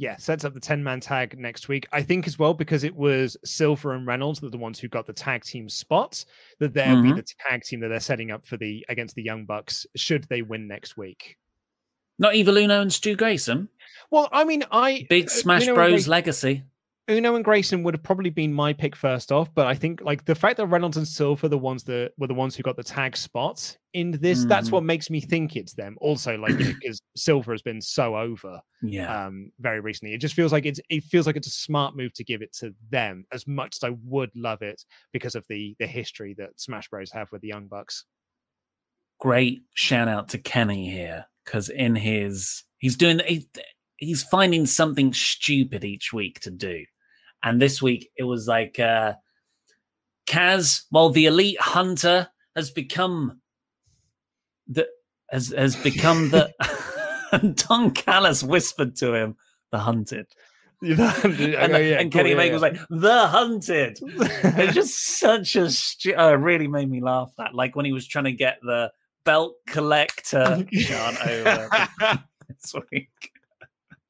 Yeah, 0.00 0.16
sets 0.16 0.44
up 0.44 0.54
the 0.54 0.60
10 0.60 0.84
man 0.84 1.00
tag 1.00 1.36
next 1.38 1.66
week. 1.66 1.88
I 1.90 2.02
think 2.02 2.28
as 2.28 2.38
well, 2.38 2.54
because 2.54 2.84
it 2.84 2.94
was 2.94 3.36
Silver 3.44 3.94
and 3.94 4.06
Reynolds 4.06 4.38
that 4.38 4.46
are 4.46 4.50
the 4.50 4.56
ones 4.58 4.78
who 4.78 4.86
got 4.86 5.06
the 5.06 5.12
tag 5.12 5.42
team 5.42 5.68
spots, 5.68 6.26
that 6.60 6.72
they'll 6.72 6.94
Mhm. 6.98 7.02
be 7.02 7.12
the 7.20 7.26
tag 7.48 7.64
team 7.64 7.80
that 7.80 7.88
they're 7.88 7.98
setting 7.98 8.30
up 8.30 8.46
for 8.46 8.56
the 8.56 8.86
against 8.88 9.16
the 9.16 9.24
Young 9.24 9.44
Bucks 9.44 9.86
should 9.96 10.22
they 10.28 10.42
win 10.42 10.68
next 10.68 10.96
week. 10.96 11.36
Not 12.20 12.36
Evil 12.36 12.58
Uno 12.58 12.80
and 12.80 12.92
Stu 12.92 13.16
Grayson. 13.16 13.68
Well, 14.10 14.28
I 14.32 14.44
mean, 14.44 14.64
I 14.70 15.06
Big 15.08 15.26
uh, 15.26 15.30
Smash 15.30 15.64
Uno 15.64 15.74
Bros 15.74 15.90
Grayson- 15.90 16.10
legacy. 16.10 16.62
Uno 17.10 17.36
and 17.36 17.44
Grayson 17.44 17.82
would 17.84 17.94
have 17.94 18.02
probably 18.02 18.28
been 18.28 18.52
my 18.52 18.74
pick 18.74 18.94
first 18.94 19.32
off, 19.32 19.48
but 19.54 19.66
I 19.66 19.74
think 19.74 20.02
like 20.02 20.26
the 20.26 20.34
fact 20.34 20.58
that 20.58 20.66
Reynolds 20.66 20.98
and 20.98 21.08
Silver 21.08 21.48
the 21.48 21.56
ones 21.56 21.82
that 21.84 22.12
were 22.18 22.26
the 22.26 22.34
ones 22.34 22.54
who 22.54 22.62
got 22.62 22.76
the 22.76 22.82
tag 22.82 23.16
spots 23.16 23.78
in 23.94 24.10
this, 24.10 24.44
that's 24.44 24.68
Mhm. 24.68 24.72
what 24.72 24.84
makes 24.84 25.08
me 25.08 25.18
think 25.22 25.56
it's 25.56 25.72
them. 25.72 25.96
Also, 26.02 26.36
like 26.36 26.58
because 26.58 27.00
Silver 27.16 27.52
has 27.52 27.62
been 27.62 27.80
so 27.80 28.14
over 28.14 28.60
Yeah. 28.82 29.24
um 29.26 29.50
very 29.58 29.80
recently. 29.80 30.14
It 30.14 30.18
just 30.18 30.34
feels 30.34 30.52
like 30.52 30.66
it's 30.66 30.80
it 30.90 31.02
feels 31.04 31.26
like 31.26 31.36
it's 31.36 31.46
a 31.46 31.50
smart 31.50 31.96
move 31.96 32.12
to 32.12 32.24
give 32.24 32.42
it 32.42 32.52
to 32.58 32.74
them 32.90 33.24
as 33.32 33.46
much 33.46 33.78
as 33.78 33.84
I 33.88 33.96
would 34.04 34.30
love 34.36 34.60
it 34.60 34.84
because 35.14 35.34
of 35.34 35.46
the 35.48 35.74
the 35.78 35.86
history 35.86 36.34
that 36.36 36.60
Smash 36.60 36.90
Bros 36.90 37.10
have 37.12 37.32
with 37.32 37.40
the 37.40 37.48
Young 37.48 37.68
Bucks. 37.68 38.04
Great 39.18 39.62
shout 39.72 40.08
out 40.08 40.28
to 40.28 40.38
Kenny 40.38 40.90
here 40.90 41.24
because 41.44 41.70
in 41.70 41.96
his 41.96 42.64
he's 42.76 42.96
doing 42.96 43.20
he, 43.26 43.48
he's 43.98 44.22
finding 44.22 44.66
something 44.66 45.12
stupid 45.12 45.84
each 45.84 46.12
week 46.12 46.40
to 46.40 46.50
do, 46.50 46.84
and 47.42 47.60
this 47.60 47.80
week 47.82 48.10
it 48.16 48.24
was 48.24 48.48
like 48.48 48.80
uh 48.80 49.14
Kaz, 50.26 50.82
while 50.90 51.10
the 51.10 51.26
elite 51.26 51.60
hunter 51.60 52.28
has 52.56 52.70
become 52.70 53.40
the 54.66 54.88
has 55.30 55.48
has 55.56 55.76
become 55.76 56.30
the 56.30 56.52
Don 57.68 57.90
Callis 57.90 58.42
whispered 58.42 58.96
to 58.96 59.14
him, 59.14 59.36
the 59.70 59.78
hunted. 59.78 60.26
and, 60.80 61.00
Oh, 61.00 61.76
yeah, 61.78 62.00
and 62.00 62.12
cool, 62.12 62.20
Kenny 62.20 62.30
yeah, 62.30 62.34
Omega 62.36 62.46
yeah. 62.46 62.52
was 62.52 62.62
like, 62.62 62.78
"The 62.88 63.26
Hunted." 63.26 63.98
it's 64.00 64.74
just 64.74 65.18
such 65.18 65.56
a 65.56 65.70
stu- 65.70 66.14
uh, 66.16 66.34
really 66.34 66.68
made 66.68 66.88
me 66.88 67.00
laugh. 67.00 67.32
That 67.36 67.52
like 67.54 67.74
when 67.74 67.84
he 67.84 67.92
was 67.92 68.06
trying 68.06 68.26
to 68.26 68.32
get 68.32 68.58
the 68.62 68.92
belt 69.24 69.54
collector 69.66 70.64
chant 70.72 71.26
over 71.26 71.68
this 72.48 72.74
week. 72.92 73.32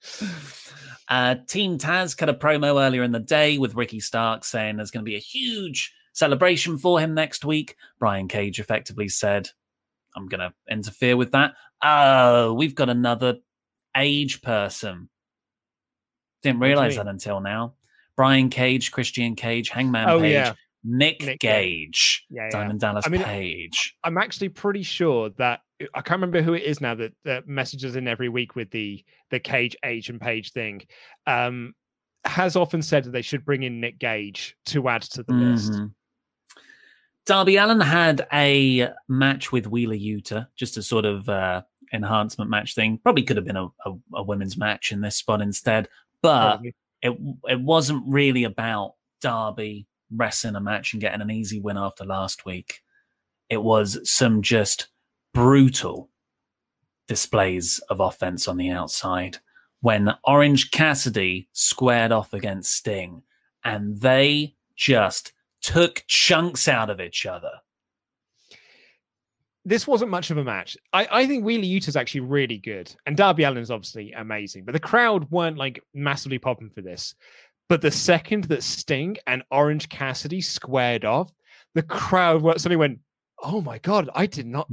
Uh, 1.11 1.37
Team 1.47 1.79
Taz 1.79 2.15
cut 2.15 2.29
a 2.29 2.35
promo 2.35 2.85
earlier 2.87 3.03
in 3.03 3.13
the 3.13 3.19
day 3.19 3.57
with 3.57 3.75
Ricky 3.75 3.99
Stark 3.99 4.45
saying 4.45 4.77
there's 4.77 4.91
going 4.91 5.03
to 5.03 5.09
be 5.11 5.17
a 5.17 5.21
huge 5.21 5.95
celebration 6.13 6.77
for 6.77 7.01
him 7.01 7.15
next 7.15 7.47
week. 7.47 7.77
Brian 7.99 8.29
Cage 8.29 8.61
effectively 8.61 9.09
said, 9.09 9.49
I'm 10.15 10.29
going 10.29 10.41
to 10.41 10.53
interfere 10.71 11.17
with 11.17 11.33
that. 11.33 11.55
Oh, 11.83 12.53
we've 12.53 12.75
got 12.75 12.91
another 12.91 13.39
age 13.97 14.43
person. 14.43 15.09
Didn't 16.43 16.61
realize 16.61 16.97
that 16.97 17.07
until 17.09 17.41
now. 17.41 17.73
Brian 18.15 18.51
Cage, 18.51 18.93
Christian 18.93 19.35
Cage, 19.35 19.71
Hangman 19.71 20.11
Oh, 20.11 20.21
Page, 20.21 20.33
yeah. 20.35 20.53
Nick, 20.85 21.23
Nick 21.23 21.41
Gage, 21.41 22.27
Yeah, 22.29 22.43
yeah. 22.45 22.51
Diamond 22.51 22.81
Dallas 22.81 23.07
I 23.07 23.09
mean, 23.09 23.23
Page. 23.23 23.97
I'm 24.05 24.19
actually 24.19 24.51
pretty 24.51 24.83
sure 24.83 25.31
that 25.39 25.61
I 25.95 26.01
can't 26.01 26.21
remember 26.21 26.43
who 26.43 26.55
it 26.55 26.65
is 26.65 26.81
now 26.81 26.95
that, 26.97 27.13
that 27.25 27.47
messages 27.47 27.95
in 27.97 28.09
every 28.09 28.29
week 28.29 28.57
with 28.57 28.71
the 28.71 29.05
the 29.31 29.39
Cage 29.39 29.77
Age 29.85 30.09
and 30.11 30.21
Page 30.21 30.53
thing. 30.53 30.83
Um, 31.27 31.75
has 32.25 32.57
often 32.57 32.83
said 32.83 33.05
that 33.05 33.11
they 33.11 33.23
should 33.23 33.45
bring 33.45 33.63
in 33.63 33.81
Nick 33.81 33.99
Gage 33.99 34.57
to 34.67 34.89
add 34.89 35.03
to 35.03 35.23
the 35.23 35.33
list. 35.33 35.73
Mhm. 35.73 35.93
Darby 37.27 37.57
Allin 37.57 37.81
had 37.81 38.27
a 38.33 38.91
match 39.09 39.53
with 39.53 39.67
Wheeler 39.67 39.95
Yuta, 39.95 40.49
just 40.57 40.77
a 40.79 40.83
sort 40.83 41.05
of 41.05 41.29
uh, 41.29 41.63
enhancement 41.93 42.51
match 42.51 42.75
thing. 42.75 42.99
Probably 42.99 43.23
could 43.23 43.37
have 43.37 43.47
been 43.47 43.57
a, 43.57 43.67
a, 43.67 43.93
a 44.15 44.23
women's 44.23 44.57
match 44.57 44.93
in 44.93 45.01
this 45.01 45.17
spot 45.17 45.43
instead, 45.43 45.89
but 46.23 46.49
Probably. 46.49 46.75
it 47.03 47.19
it 47.49 47.61
wasn't 47.61 48.03
really 48.07 48.45
about 48.45 48.95
Darby 49.21 49.87
wrestling 50.11 50.57
a 50.57 50.61
match 50.61 50.93
and 50.93 51.01
getting 51.03 51.21
an 51.21 51.31
easy 51.31 51.61
win 51.61 51.77
after 51.77 52.05
last 52.05 52.45
week. 52.47 52.81
It 53.49 53.63
was 53.63 54.11
some 54.11 54.43
just 54.43 54.89
brutal 55.35 56.11
displays 57.07 57.81
of 57.91 58.01
offense 58.01 58.49
on 58.49 58.57
the 58.57 58.71
outside 58.71 59.39
when 59.81 60.13
Orange 60.25 60.71
Cassidy 60.71 61.49
squared 61.53 62.13
off 62.13 62.33
against 62.33 62.73
Sting 62.73 63.23
and 63.65 64.01
they 64.01 64.55
just 64.77 65.33
took 65.61 66.05
chunks 66.07 66.69
out 66.69 66.91
of 66.91 67.01
each 67.01 67.27
other. 67.27 67.51
This 69.65 69.87
wasn't 69.87 70.11
much 70.11 70.31
of 70.31 70.39
a 70.39 70.45
match. 70.45 70.77
I, 70.93 71.07
I 71.11 71.27
think 71.27 71.45
Wheeler 71.45 71.65
Yuta's 71.65 71.97
actually 71.97 72.23
really 72.23 72.57
good, 72.57 72.95
and 73.05 73.17
Darby 73.17 73.45
Allin's 73.45 73.71
obviously 73.71 74.13
amazing. 74.13 74.65
But 74.65 74.73
the 74.73 74.81
crowd 74.81 75.31
weren't 75.31 75.59
like 75.59 75.83
massively 75.93 76.39
popping 76.39 76.71
for 76.71 76.81
this. 76.81 77.15
But 77.69 77.83
the 77.83 77.91
second 77.91 78.45
that 78.45 78.63
Sting 78.63 79.19
and 79.27 79.43
Orange 79.51 79.91
Cassidy 79.91 80.41
squared 80.41 81.05
off, 81.05 81.31
the 81.75 81.83
crowd 81.83 82.43
suddenly 82.59 82.77
went, 82.77 82.99
"Oh 83.43 83.61
my 83.61 83.79
god! 83.79 84.11
I 84.15 84.27
did 84.27 84.47
not. 84.47 84.67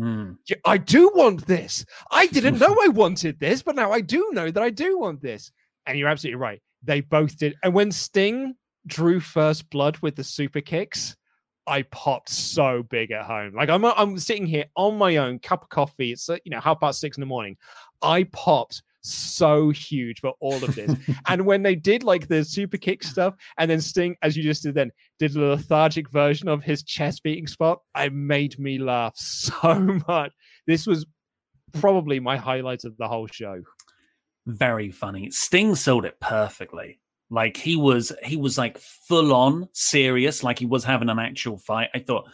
Yeah, 0.47 0.57
I 0.65 0.77
do 0.77 1.11
want 1.15 1.45
this. 1.47 1.85
I 2.11 2.27
didn't 2.35 2.59
know 2.59 2.77
I 2.83 2.89
wanted 2.89 3.39
this, 3.39 3.61
but 3.61 3.75
now 3.75 3.91
I 3.91 4.01
do 4.01 4.29
know 4.33 4.51
that 4.51 4.63
I 4.63 4.69
do 4.69 4.99
want 4.99 5.21
this." 5.21 5.51
And 5.85 5.97
you're 5.97 6.09
absolutely 6.09 6.39
right. 6.39 6.61
They 6.83 7.01
both 7.01 7.37
did. 7.37 7.55
And 7.63 7.73
when 7.73 7.91
Sting 7.91 8.55
drew 8.87 9.19
first 9.19 9.69
blood 9.69 9.97
with 9.99 10.15
the 10.15 10.23
super 10.23 10.61
kicks, 10.61 11.15
I 11.67 11.83
popped 11.83 12.29
so 12.29 12.83
big 12.83 13.11
at 13.11 13.25
home. 13.25 13.55
Like 13.55 13.69
I'm 13.69 13.83
I'm 13.85 14.17
sitting 14.19 14.45
here 14.45 14.65
on 14.75 14.97
my 14.97 15.17
own, 15.17 15.39
cup 15.39 15.63
of 15.63 15.69
coffee. 15.69 16.11
It's 16.11 16.29
uh, 16.29 16.37
you 16.43 16.51
know 16.51 16.59
half 16.59 16.79
past 16.79 16.99
six 16.99 17.17
in 17.17 17.21
the 17.21 17.27
morning. 17.27 17.57
I 18.01 18.23
popped 18.25 18.83
so 19.05 19.69
huge 19.69 20.19
for 20.19 20.33
all 20.39 20.63
of 20.63 20.75
this. 20.75 20.91
and 21.27 21.45
when 21.45 21.63
they 21.63 21.75
did 21.75 22.03
like 22.03 22.27
the 22.27 22.43
super 22.43 22.77
kick 22.77 23.03
stuff, 23.03 23.35
and 23.57 23.69
then 23.69 23.81
Sting, 23.81 24.15
as 24.21 24.35
you 24.35 24.43
just 24.43 24.63
did 24.63 24.75
then, 24.75 24.91
did 25.19 25.35
a 25.35 25.39
lethargic 25.39 26.09
version 26.09 26.47
of 26.47 26.63
his 26.63 26.83
chest 26.83 27.23
beating 27.23 27.47
spot, 27.47 27.79
it 27.97 28.13
made 28.13 28.57
me 28.59 28.77
laugh 28.77 29.13
so 29.15 29.75
much. 30.07 30.31
This 30.67 30.87
was 30.87 31.05
probably 31.73 32.19
my 32.19 32.37
highlight 32.37 32.83
of 32.83 32.97
the 32.97 33.07
whole 33.07 33.27
show. 33.27 33.61
Very 34.47 34.91
funny. 34.91 35.31
Sting 35.31 35.75
sold 35.75 36.05
it 36.05 36.19
perfectly. 36.19 36.99
Like 37.29 37.57
he 37.57 37.75
was 37.75 38.11
he 38.23 38.37
was 38.37 38.57
like 38.57 38.77
full 38.77 39.33
on 39.33 39.67
serious, 39.73 40.43
like 40.43 40.59
he 40.59 40.67
was 40.67 40.83
having 40.83 41.09
an 41.09 41.17
actual 41.17 41.57
fight. 41.57 41.89
I 41.93 41.99
thought, 41.99 42.25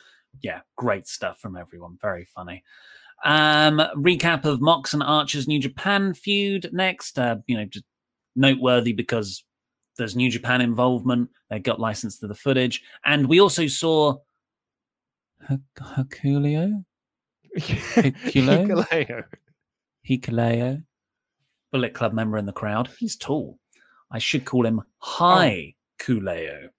yeah, 0.41 0.61
great 0.75 1.07
stuff 1.07 1.39
from 1.39 1.55
everyone. 1.55 1.97
Very 2.01 2.25
funny. 2.25 2.63
Um, 3.23 3.81
recap 3.95 4.45
of 4.45 4.61
Mox 4.61 4.93
and 4.93 5.03
Archer's 5.03 5.47
New 5.47 5.59
Japan 5.59 6.13
feud 6.13 6.69
next. 6.73 7.19
Uh, 7.19 7.37
you 7.47 7.57
know, 7.57 7.65
just 7.65 7.85
noteworthy 8.35 8.93
because 8.93 9.43
there's 9.97 10.15
New 10.15 10.29
Japan 10.29 10.61
involvement. 10.61 11.29
They 11.49 11.59
got 11.59 11.79
licensed 11.79 12.21
to 12.21 12.27
the 12.27 12.35
footage, 12.35 12.81
and 13.05 13.27
we 13.27 13.39
also 13.39 13.67
saw 13.67 14.17
Herc- 15.41 15.59
Herculeo, 15.77 16.83
Hikuleo? 17.57 18.85
Hikuleo. 18.85 19.23
Hikuleo, 20.09 20.83
Bullet 21.71 21.93
Club 21.93 22.13
member 22.13 22.37
in 22.37 22.45
the 22.45 22.51
crowd. 22.51 22.89
He's 22.97 23.15
tall. 23.15 23.59
I 24.11 24.19
should 24.19 24.45
call 24.45 24.65
him 24.65 24.81
High 24.97 25.75
Kuleo. 25.99 26.69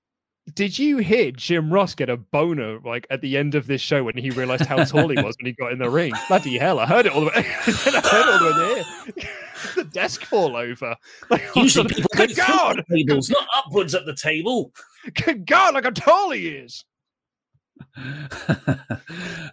Did 0.55 0.77
you 0.77 0.99
hear 0.99 1.31
Jim 1.31 1.73
Ross 1.73 1.95
get 1.95 2.11
a 2.11 2.17
boner 2.17 2.81
like 2.81 3.07
at 3.11 3.21
the 3.21 3.37
end 3.37 3.55
of 3.55 3.69
this 3.69 3.81
show 3.81 4.03
when 4.03 4.17
he 4.17 4.31
realized 4.31 4.67
how 4.67 4.83
tall 4.85 5.09
he 5.09 5.23
was 5.23 5.37
when 5.39 5.47
he 5.47 5.53
got 5.53 5.73
in 5.73 5.79
the 5.79 5.89
ring? 5.89 6.13
Bloody 6.29 6.59
hell! 6.59 6.81
I 6.81 6.87
heard 6.87 7.07
it 7.07 7.13
all 7.13 7.21
the 7.21 7.27
way. 7.27 7.33
I 7.37 7.43
heard 7.43 7.95
it 7.95 8.05
all 8.05 8.39
the 8.39 8.45
way 8.45 8.83
there. 9.15 9.75
the 9.77 9.85
desk 9.85 10.25
fall 10.25 10.57
over. 10.57 10.97
Like, 11.31 11.43
Usually 11.55 11.89
people 11.89 12.11
good 12.17 12.35
God, 12.35 12.85
tables, 12.91 13.31
not 13.31 13.47
upwards 13.57 13.95
at 13.95 14.05
the 14.05 14.17
table. 14.17 14.73
good 15.25 15.47
God, 15.47 15.75
like 15.75 15.85
how 15.85 15.91
tall 15.91 16.33
he 16.33 16.49
is. 16.49 16.85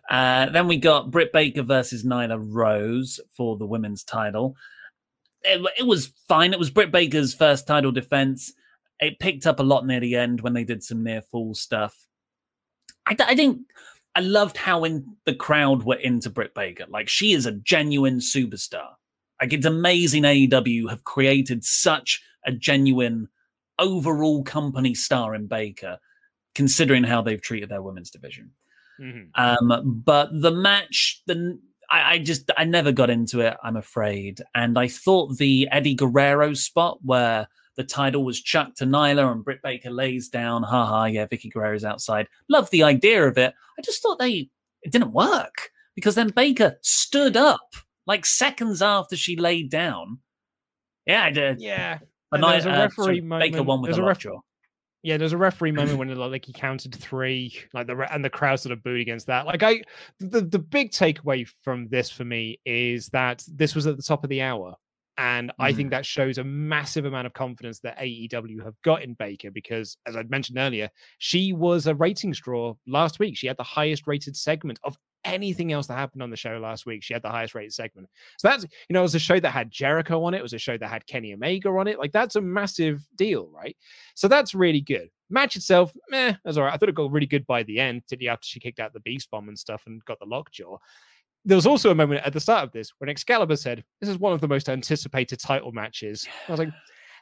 uh, 0.09 0.49
then 0.49 0.67
we 0.67 0.77
got 0.77 1.11
Britt 1.11 1.31
Baker 1.31 1.61
versus 1.61 2.03
Nyla 2.03 2.39
Rose 2.41 3.19
for 3.35 3.57
the 3.57 3.65
women's 3.65 4.03
title. 4.03 4.55
It, 5.43 5.61
it, 5.79 5.87
was 5.87 6.07
fine. 6.27 6.51
It 6.51 6.59
was 6.59 6.69
Britt 6.69 6.91
Baker's 6.91 7.33
first 7.33 7.67
title 7.67 7.91
defense. 7.91 8.53
It 8.99 9.19
picked 9.19 9.47
up 9.47 9.59
a 9.59 9.63
lot 9.63 9.85
near 9.85 9.99
the 9.99 10.15
end 10.15 10.41
when 10.41 10.53
they 10.53 10.63
did 10.63 10.83
some 10.83 11.03
near 11.03 11.21
fall 11.21 11.53
stuff. 11.53 12.05
I, 13.07 13.15
I 13.19 13.35
think 13.35 13.61
I 14.15 14.21
loved 14.21 14.57
how 14.57 14.83
in 14.83 15.15
the 15.25 15.35
crowd 15.35 15.83
were 15.83 15.95
into 15.95 16.29
Britt 16.29 16.53
Baker. 16.53 16.85
Like 16.89 17.07
she 17.07 17.33
is 17.33 17.45
a 17.45 17.51
genuine 17.51 18.19
superstar. 18.19 18.89
Like 19.41 19.53
it's 19.53 19.65
amazing 19.65 20.23
AEW 20.23 20.89
have 20.89 21.03
created 21.03 21.63
such 21.63 22.21
a 22.45 22.51
genuine 22.51 23.29
overall 23.77 24.43
company 24.43 24.93
star 24.93 25.33
in 25.35 25.47
Baker 25.47 25.97
considering 26.55 27.03
how 27.03 27.21
they've 27.21 27.41
treated 27.41 27.69
their 27.69 27.81
women's 27.81 28.09
division. 28.09 28.51
Mm-hmm. 28.99 29.29
Um, 29.35 30.03
but 30.05 30.29
the 30.33 30.51
match, 30.51 31.21
the 31.25 31.57
I, 31.89 32.13
I, 32.13 32.17
just 32.19 32.51
I 32.57 32.65
never 32.65 32.91
got 32.91 33.09
into 33.09 33.39
it. 33.39 33.55
I'm 33.63 33.77
afraid, 33.77 34.41
and 34.53 34.77
I 34.77 34.87
thought 34.87 35.37
the 35.37 35.67
Eddie 35.71 35.95
Guerrero 35.95 36.53
spot 36.53 36.99
where 37.01 37.47
the 37.79 37.85
title 37.85 38.25
was 38.25 38.41
chucked 38.41 38.77
to 38.79 38.85
Nyla 38.85 39.31
and 39.31 39.41
Britt 39.41 39.61
Baker 39.63 39.89
lays 39.89 40.27
down. 40.27 40.63
Haha, 40.63 41.05
yeah, 41.05 41.25
Vickie 41.25 41.49
Guerrero's 41.49 41.85
outside. 41.85 42.27
Love 42.49 42.69
the 42.71 42.83
idea 42.83 43.25
of 43.25 43.37
it. 43.37 43.53
I 43.77 43.81
just 43.81 44.01
thought 44.01 44.19
they 44.19 44.49
it 44.81 44.91
didn't 44.91 45.13
work 45.13 45.69
because 45.95 46.15
then 46.15 46.27
Baker 46.27 46.77
stood 46.81 47.37
up 47.37 47.75
like 48.05 48.25
seconds 48.25 48.81
after 48.81 49.15
she 49.15 49.37
laid 49.37 49.69
down. 49.69 50.19
Yeah, 51.05 51.23
I 51.23 51.29
did. 51.29 51.61
Yeah. 51.61 51.99
But 52.29 52.41
there's 52.41 52.65
a 52.65 52.71
referee 52.71 53.21
uh, 53.21 53.23
moment. 53.23 53.53
Baker 53.53 53.63
won 53.63 53.81
with 53.81 53.97
a 53.97 54.03
ref- 54.03 54.25
yeah, 55.01 55.15
there's 55.15 55.31
a 55.31 55.37
referee 55.37 55.71
moment 55.71 55.97
when 55.97 56.13
like 56.13 56.43
he 56.43 56.51
counted 56.51 56.93
three, 56.93 57.57
like 57.73 57.87
the 57.87 58.13
and 58.13 58.25
the 58.25 58.29
crowd 58.29 58.59
sort 58.59 58.73
of 58.73 58.83
booed 58.83 58.99
against 58.99 59.27
that. 59.27 59.45
Like 59.45 59.63
I, 59.63 59.83
the 60.19 60.41
the 60.41 60.59
big 60.59 60.91
takeaway 60.91 61.47
from 61.63 61.87
this 61.87 62.09
for 62.09 62.25
me 62.25 62.59
is 62.65 63.07
that 63.13 63.45
this 63.47 63.73
was 63.73 63.87
at 63.87 63.95
the 63.95 64.03
top 64.03 64.25
of 64.25 64.29
the 64.29 64.41
hour, 64.41 64.75
and 65.19 65.49
mm-hmm. 65.49 65.61
I 65.61 65.73
think 65.73 65.89
mm. 65.89 65.91
that 65.91 66.05
shows 66.05 66.37
a 66.37 66.43
massive 66.45 67.03
amount 67.03 67.27
of 67.27 67.33
confidence 67.33 67.79
that 67.81 67.99
AEW 67.99 68.63
have 68.63 68.81
got 68.83 69.03
in 69.03 69.13
Baker 69.15 69.51
because, 69.51 69.97
as 70.07 70.15
I 70.15 70.23
mentioned 70.23 70.57
earlier, 70.57 70.89
she 71.17 71.51
was 71.51 71.87
a 71.87 71.93
ratings 71.93 72.39
draw 72.39 72.73
last 72.87 73.19
week. 73.19 73.35
She 73.37 73.45
had 73.45 73.57
the 73.57 73.63
highest 73.63 74.07
rated 74.07 74.37
segment 74.37 74.79
of 74.85 74.97
anything 75.25 75.73
else 75.73 75.87
that 75.87 75.95
happened 75.95 76.23
on 76.23 76.29
the 76.29 76.37
show 76.37 76.57
last 76.57 76.85
week. 76.85 77.03
She 77.03 77.13
had 77.13 77.21
the 77.21 77.29
highest 77.29 77.53
rated 77.53 77.73
segment. 77.73 78.07
So 78.37 78.47
that's, 78.47 78.63
you 78.63 78.93
know, 78.93 79.01
it 79.01 79.03
was 79.03 79.15
a 79.15 79.19
show 79.19 79.41
that 79.41 79.49
had 79.49 79.69
Jericho 79.69 80.23
on 80.23 80.33
it. 80.33 80.37
It 80.37 80.43
was 80.43 80.53
a 80.53 80.57
show 80.57 80.77
that 80.77 80.87
had 80.87 81.05
Kenny 81.05 81.33
Omega 81.33 81.67
on 81.67 81.89
it. 81.89 81.99
Like 81.99 82.13
that's 82.13 82.37
a 82.37 82.41
massive 82.41 83.05
deal, 83.17 83.49
right? 83.53 83.75
So 84.15 84.29
that's 84.29 84.55
really 84.55 84.81
good. 84.81 85.09
Match 85.29 85.57
itself, 85.57 85.91
meh, 86.09 86.35
that's 86.45 86.55
all 86.55 86.63
right. 86.63 86.73
I 86.73 86.77
thought 86.77 86.89
it 86.89 86.95
got 86.95 87.11
really 87.11 87.27
good 87.27 87.45
by 87.45 87.63
the 87.63 87.81
end, 87.81 88.03
particularly 88.03 88.33
after 88.33 88.47
she 88.47 88.61
kicked 88.61 88.79
out 88.79 88.93
the 88.93 89.01
beast 89.01 89.29
bomb 89.29 89.49
and 89.49 89.59
stuff 89.59 89.83
and 89.85 90.03
got 90.05 90.17
the 90.19 90.25
lockjaw. 90.25 90.77
There 91.45 91.55
was 91.55 91.65
also 91.65 91.91
a 91.91 91.95
moment 91.95 92.25
at 92.25 92.33
the 92.33 92.39
start 92.39 92.63
of 92.63 92.71
this 92.71 92.91
when 92.97 93.09
Excalibur 93.09 93.55
said, 93.55 93.83
This 94.01 94.09
is 94.09 94.17
one 94.17 94.33
of 94.33 94.41
the 94.41 94.47
most 94.47 94.69
anticipated 94.69 95.39
title 95.39 95.71
matches. 95.71 96.27
I 96.47 96.51
was 96.51 96.59
like, 96.59 96.69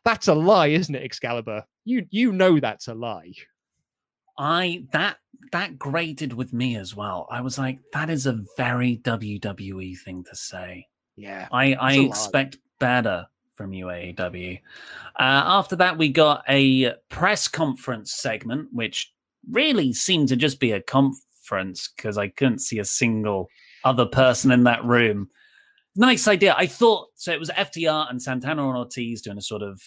That's 0.04 0.28
a 0.28 0.34
lie, 0.34 0.68
isn't 0.68 0.94
it, 0.94 1.04
Excalibur? 1.04 1.64
You 1.86 2.06
you 2.10 2.32
know 2.32 2.60
that's 2.60 2.88
a 2.88 2.94
lie. 2.94 3.34
I 4.38 4.86
that 4.92 5.18
that 5.52 5.80
grated 5.80 6.34
with 6.34 6.54
me 6.54 6.76
as 6.76 6.96
well. 6.96 7.28
I 7.32 7.42
was 7.42 7.58
like, 7.58 7.80
that 7.94 8.10
is 8.10 8.26
a 8.26 8.40
very 8.56 8.98
WWE 8.98 9.98
thing 10.00 10.24
to 10.26 10.36
say. 10.36 10.88
Yeah. 11.16 11.48
I, 11.52 11.74
I 11.74 11.94
expect 11.94 12.58
better 12.80 13.28
from 13.56 13.72
UAW. 13.72 14.58
Uh, 14.58 14.62
after 15.20 15.76
that, 15.78 15.98
we 15.98 16.10
got 16.10 16.44
a 16.48 16.94
press 17.10 17.48
conference 17.48 18.14
segment, 18.14 18.70
which 18.72 19.12
really 19.50 19.94
seemed 19.94 20.28
to 20.30 20.36
just 20.36 20.60
be 20.60 20.72
a 20.72 20.82
conference 20.82 21.90
because 21.96 22.18
I 22.18 22.28
couldn't 22.28 22.60
see 22.60 22.80
a 22.80 22.86
single 22.86 23.50
other 23.84 24.06
person 24.06 24.52
in 24.52 24.64
that 24.64 24.84
room. 24.84 25.30
Nice 25.96 26.28
idea. 26.28 26.54
I 26.58 26.68
thought 26.68 27.08
so. 27.16 27.32
It 27.32 27.40
was 27.40 27.50
FTR 27.50 28.10
and 28.10 28.22
Santana 28.22 28.68
and 28.68 28.78
Ortiz 28.78 29.22
doing 29.22 29.38
a 29.38 29.42
sort 29.42 29.64
of 29.64 29.82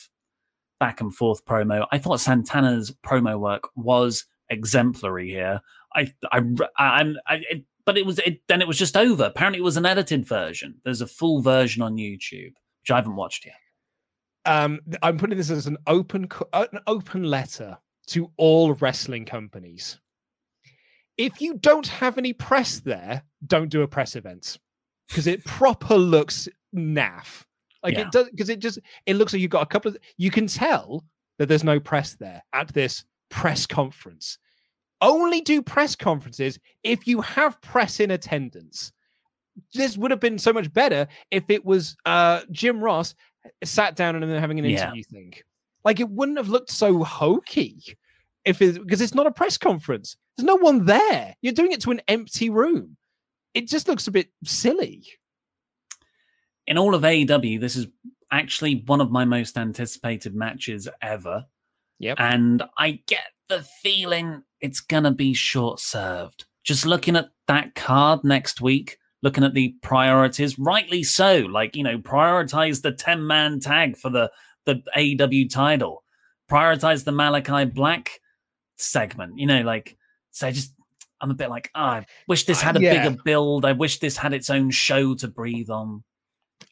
back 0.81 1.01
and 1.01 1.15
forth 1.15 1.45
promo. 1.45 1.87
I 1.93 1.99
thought 1.99 2.21
Santana's 2.21 2.91
promo 3.05 3.39
work 3.39 3.69
was 3.77 4.25
exemplary 4.49 5.29
here. 5.29 5.61
I, 5.95 6.13
I, 6.33 6.43
I, 6.77 7.15
I 7.27 7.35
it, 7.49 7.65
but 7.85 7.97
it 7.97 8.07
was 8.07 8.19
it. 8.21 8.41
Then 8.49 8.61
it 8.61 8.69
was 8.69 8.79
just 8.79 8.97
over. 8.97 9.25
Apparently, 9.25 9.61
it 9.61 9.65
was 9.65 9.77
an 9.77 9.87
edited 9.87 10.27
version. 10.27 10.75
There's 10.85 11.01
a 11.01 11.07
full 11.07 11.43
version 11.43 11.83
on 11.83 11.97
YouTube, 11.97 12.53
which 12.83 12.91
I 12.91 12.97
haven't 12.97 13.17
watched 13.17 13.47
yet. 13.47 13.55
Um, 14.47 14.81
I'm 15.03 15.19
putting 15.19 15.37
this 15.37 15.51
as 15.51 15.67
an 15.67 15.77
open 15.87 16.29
an 16.53 16.81
open 16.87 17.25
letter 17.25 17.77
to 18.09 18.31
all 18.37 18.75
wrestling 18.75 19.25
companies. 19.25 19.99
If 21.21 21.43
you 21.43 21.59
don't 21.59 21.87
have 21.87 22.17
any 22.17 22.33
press 22.33 22.81
there, 22.81 23.23
don't 23.47 23.69
do 23.69 23.83
a 23.83 23.87
press 23.87 24.17
event 24.17 24.59
because 25.07 25.27
it 25.27 25.45
proper 25.45 25.95
looks 25.95 26.49
naff. 26.75 27.45
Like 27.83 27.93
yeah. 27.93 28.07
it 28.07 28.11
does 28.11 28.31
because 28.31 28.49
it 28.49 28.59
just 28.59 28.79
it 29.05 29.17
looks 29.17 29.35
like 29.35 29.43
you've 29.43 29.51
got 29.51 29.63
a 29.63 29.67
couple 29.67 29.91
of 29.91 29.99
you 30.17 30.31
can 30.31 30.47
tell 30.47 31.05
that 31.39 31.47
there's 31.47 31.63
no 31.63 31.79
press 31.79 32.15
there 32.15 32.43
at 32.55 32.73
this 32.73 33.05
press 33.29 33.67
conference. 33.67 34.39
Only 35.03 35.43
do 35.43 35.61
press 35.61 35.95
conferences 35.95 36.59
if 36.85 37.07
you 37.07 37.21
have 37.21 37.61
press 37.61 38.01
in 38.01 38.13
attendance. 38.13 38.91
This 39.75 39.99
would 39.99 40.11
have 40.11 40.21
been 40.21 40.39
so 40.39 40.55
much 40.55 40.73
better 40.73 41.07
if 41.31 41.45
it 41.51 41.67
was 41.67 41.99
uh, 42.07 42.41
Jim 42.51 42.83
Ross 42.83 43.15
sat 43.63 43.95
down 43.95 44.17
and 44.17 44.25
then 44.25 44.41
having 44.41 44.59
an 44.59 44.65
interview 44.65 45.03
yeah. 45.07 45.13
thing. 45.13 45.35
Like 45.85 46.01
it 46.01 46.09
wouldn't 46.09 46.39
have 46.39 46.49
looked 46.49 46.71
so 46.71 47.05
hokey 47.05 47.83
if 48.47 48.63
it 48.63 48.81
because 48.81 49.03
it's 49.03 49.15
not 49.15 49.27
a 49.27 49.31
press 49.31 49.59
conference. 49.59 50.17
There's 50.41 50.59
no 50.59 50.65
one 50.65 50.87
there. 50.87 51.37
You're 51.43 51.53
doing 51.53 51.73
it 51.73 51.83
to 51.83 51.91
an 51.91 52.01
empty 52.09 52.49
room. 52.49 52.97
It 53.53 53.69
just 53.69 53.89
looks 53.89 54.07
a 54.07 54.11
bit 54.11 54.31
silly. 54.43 55.05
In 56.67 56.79
all 56.79 56.95
of 56.95 57.03
AEW, 57.03 57.61
this 57.61 57.77
is 57.77 57.89
actually 58.33 58.83
one 58.87 59.03
of 59.03 59.11
my 59.11 59.27
most 59.27 59.59
anticipated 59.59 60.35
matches 60.35 60.89
ever. 61.03 61.45
Yep. 61.99 62.17
And 62.21 62.63
I 62.79 63.03
get 63.07 63.27
the 63.51 63.67
feeling 63.83 64.43
it's 64.63 64.81
going 64.81 65.05
to 65.05 65.11
be 65.11 65.35
short 65.35 65.79
served. 65.79 66.47
Just 66.65 66.87
looking 66.87 67.17
at 67.17 67.29
that 67.47 67.75
card 67.75 68.25
next 68.25 68.63
week, 68.63 68.97
looking 69.21 69.45
at 69.45 69.53
the 69.53 69.75
priorities, 69.83 70.59
rightly 70.59 71.03
so. 71.03 71.41
Like, 71.41 71.77
you 71.77 71.83
know, 71.83 71.99
prioritize 71.99 72.81
the 72.81 72.93
10 72.93 73.27
man 73.27 73.61
tag 73.61 73.99
for 73.99 74.09
the, 74.09 74.31
the 74.65 74.83
AW 74.97 75.49
title, 75.53 76.03
prioritize 76.51 77.05
the 77.05 77.13
Malakai 77.13 77.75
Black 77.75 78.21
segment, 78.79 79.39
you 79.39 79.47
know, 79.47 79.61
like, 79.61 79.99
so 80.31 80.47
I 80.47 80.53
just, 80.53 80.73
I'm 81.21 81.31
a 81.31 81.35
bit 81.35 81.51
like, 81.51 81.71
oh, 81.75 81.81
I 81.81 82.07
wish 82.27 82.47
this 82.47 82.61
had 82.61 82.77
a 82.77 82.81
yeah. 82.81 83.09
bigger 83.09 83.23
build. 83.25 83.65
I 83.65 83.73
wish 83.73 83.99
this 83.99 84.17
had 84.17 84.33
its 84.33 84.51
own 84.51 84.71
show 84.71 85.15
to 85.17 85.29
breathe 85.29 85.71
on. 85.71 86.03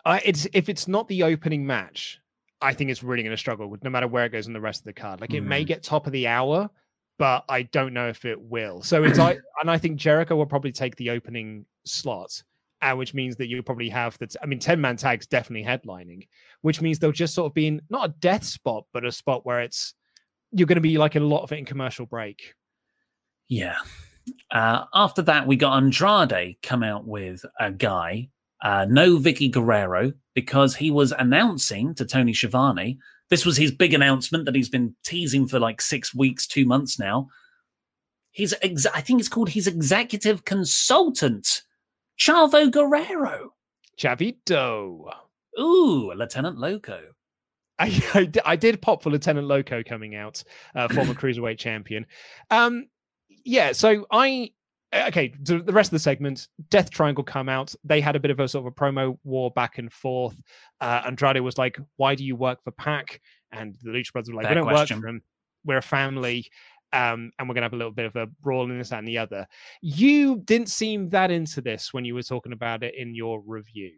Uh, 0.05 0.21
it's 0.25 0.47
if 0.53 0.69
it's 0.69 0.89
not 0.89 1.09
the 1.09 1.23
opening 1.23 1.67
match, 1.67 2.21
I 2.61 2.73
think 2.73 2.91
it's 2.91 3.03
really 3.03 3.23
going 3.23 3.35
to 3.35 3.39
struggle 3.39 3.69
with 3.69 3.85
no 3.85 3.91
matter 3.91 4.09
where 4.09 4.25
it 4.25 4.33
goes 4.33 4.47
in 4.47 4.53
the 4.53 4.61
rest 4.61 4.81
of 4.81 4.85
the 4.85 4.93
card. 4.93 5.21
Like 5.21 5.35
it 5.35 5.43
may 5.43 5.65
mm. 5.65 5.67
get 5.67 5.83
top 5.83 6.07
of 6.07 6.13
the 6.13 6.27
hour, 6.27 6.71
but 7.19 7.45
I 7.49 7.63
don't 7.63 7.93
know 7.93 8.09
if 8.09 8.25
it 8.25 8.41
will. 8.41 8.83
So 8.83 9.05
it's 9.05 9.19
like, 9.19 9.39
and 9.61 9.71
I 9.71 9.79
think 9.79 9.97
Jericho 9.97 10.37
will 10.37 10.47
probably 10.47 10.73
take 10.73 10.97
the 10.97 11.11
opening 11.11 11.67
slot, 11.85 12.43
uh, 12.81 12.95
which 12.95 13.15
means 13.15 13.37
that 13.37 13.49
you'll 13.49 13.63
probably 13.63 13.89
have 13.91 14.19
that. 14.19 14.35
I 14.43 14.47
mean, 14.47 14.59
10 14.59 14.81
man 14.81 14.97
tags 14.97 15.27
definitely 15.27 15.69
headlining, 15.69 16.27
which 16.63 16.81
means 16.81 16.99
they'll 16.99 17.13
just 17.13 17.35
sort 17.35 17.51
of 17.51 17.55
be 17.55 17.67
in 17.67 17.83
not 17.91 18.11
a 18.11 18.15
death 18.21 18.45
spot, 18.45 18.85
but 18.93 19.05
a 19.05 19.13
spot 19.13 19.45
where 19.45 19.61
it's 19.61 19.95
you're 20.53 20.67
going 20.67 20.77
to 20.77 20.81
be 20.81 20.97
like 20.97 21.17
a 21.17 21.21
lot 21.21 21.43
of 21.43 21.53
it 21.53 21.59
in 21.59 21.65
commercial 21.65 22.07
break. 22.07 22.55
Yeah. 23.49 23.77
Uh, 24.51 24.85
after 24.95 25.23
that, 25.23 25.47
we 25.47 25.57
got 25.57 25.77
Andrade 25.77 26.57
come 26.63 26.83
out 26.83 27.07
with 27.07 27.45
a 27.59 27.71
guy 27.71 28.29
uh, 28.63 28.87
no 28.89 29.19
Vickie 29.19 29.51
Guerrero 29.51 30.13
because 30.35 30.75
he 30.75 30.91
was 30.91 31.13
announcing 31.13 31.95
to 31.95 32.05
Tony 32.05 32.33
Schiavone. 32.33 32.99
This 33.31 33.45
was 33.45 33.57
his 33.57 33.71
big 33.71 33.95
announcement 33.95 34.47
that 34.47 34.55
he's 34.55 34.71
been 34.71 34.95
teasing 35.05 35.47
for 35.47 35.59
like 35.59 35.81
six 35.81 36.15
weeks, 36.15 36.47
two 36.47 36.65
months 36.65 36.99
now. 36.99 37.29
He's, 38.31 38.55
ex- 38.63 38.87
I 38.87 39.01
think 39.01 39.21
it's 39.21 39.29
called 39.29 39.51
his 39.51 39.67
executive 39.67 40.45
consultant, 40.45 41.63
Chavo 42.19 42.71
Guerrero. 42.71 43.55
Chavito. 43.99 45.13
Ooh, 45.59 46.13
Lieutenant 46.15 46.59
Loco. 46.59 47.01
I, 47.79 48.03
I, 48.15 48.31
I, 48.45 48.57
did 48.57 48.83
pop 48.83 49.03
for 49.03 49.11
Lieutenant 49.11 49.47
Loco 49.47 49.83
coming 49.83 50.15
out, 50.17 50.43
uh, 50.75 50.89
former 50.89 51.15
cruiserweight 51.15 51.59
champion. 51.59 52.07
Um, 52.51 52.87
yeah, 53.45 53.73
so 53.73 54.07
I 54.11 54.51
uh, 54.93 55.05
okay, 55.09 55.35
the 55.43 55.61
rest 55.65 55.89
of 55.89 55.93
the 55.93 55.99
segment, 55.99 56.49
Death 56.71 56.91
Triangle 56.91 57.25
come 57.25 57.49
out. 57.49 57.75
They 57.85 58.01
had 58.01 58.17
a 58.17 58.21
bit 58.21 58.31
of 58.31 58.41
a 58.41 58.49
sort 58.49 58.67
of 58.67 58.73
a 58.73 58.75
promo 58.75 59.19
war 59.25 59.51
back 59.51 59.79
and 59.79 59.93
forth. 59.93 60.41
Uh, 60.81 61.03
Andrade 61.07 61.41
was 61.41 61.59
like, 61.59 61.79
"Why 61.97 62.15
do 62.15 62.25
you 62.25 62.37
work 62.37 62.63
for 62.65 62.71
PAC?" 62.71 63.21
And 63.53 63.77
the 63.83 63.91
Lucha 63.91 64.13
Brothers 64.13 64.31
were 64.31 64.37
like, 64.37 64.47
Fair 64.47 64.53
"We 64.53 64.61
don't 64.61 64.69
question. 64.69 64.99
work 64.99 65.03
for 65.03 65.09
him. 65.09 65.23
We're 65.65 65.79
a 65.79 65.83
family." 65.83 66.47
Um, 66.95 67.33
and 67.39 67.47
we're 67.47 67.55
gonna 67.55 67.67
have 67.67 67.75
a 67.75 67.77
little 67.77 67.93
bit 67.93 68.07
of 68.07 68.17
a 68.17 68.27
brawl 68.41 68.71
in 68.71 68.79
this 68.79 68.93
and 68.93 69.07
the 69.07 69.19
other. 69.19 69.47
You 69.83 70.39
didn't 70.39 70.71
seem 70.71 71.11
that 71.11 71.31
into 71.31 71.61
this 71.61 71.93
when 71.93 72.07
you 72.07 72.15
were 72.15 72.23
talking 72.23 72.53
about 72.53 72.83
it 72.83 72.95
in 72.97 73.15
your 73.15 73.43
review. 73.43 73.93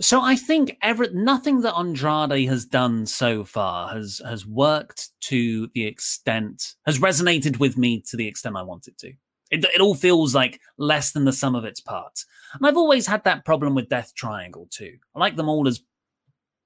So 0.00 0.22
I 0.22 0.34
think 0.34 0.78
every, 0.80 1.08
nothing 1.12 1.60
that 1.60 1.76
Andrade 1.76 2.48
has 2.48 2.64
done 2.64 3.04
so 3.04 3.44
far 3.44 3.88
has 3.88 4.20
has 4.24 4.46
worked 4.46 5.10
to 5.22 5.68
the 5.74 5.84
extent 5.84 6.74
has 6.86 6.98
resonated 6.98 7.58
with 7.58 7.76
me 7.76 8.00
to 8.08 8.16
the 8.16 8.26
extent 8.26 8.56
I 8.56 8.62
want 8.62 8.88
it 8.88 8.96
to. 8.98 9.12
It, 9.50 9.64
it 9.64 9.80
all 9.80 9.94
feels 9.94 10.34
like 10.34 10.60
less 10.78 11.12
than 11.12 11.24
the 11.24 11.32
sum 11.32 11.54
of 11.54 11.64
its 11.64 11.80
parts, 11.80 12.24
and 12.54 12.66
I've 12.66 12.76
always 12.76 13.06
had 13.06 13.24
that 13.24 13.44
problem 13.44 13.74
with 13.74 13.88
Death 13.88 14.14
Triangle 14.14 14.68
too. 14.70 14.96
I 15.14 15.18
like 15.18 15.36
them 15.36 15.48
all 15.48 15.68
as, 15.68 15.80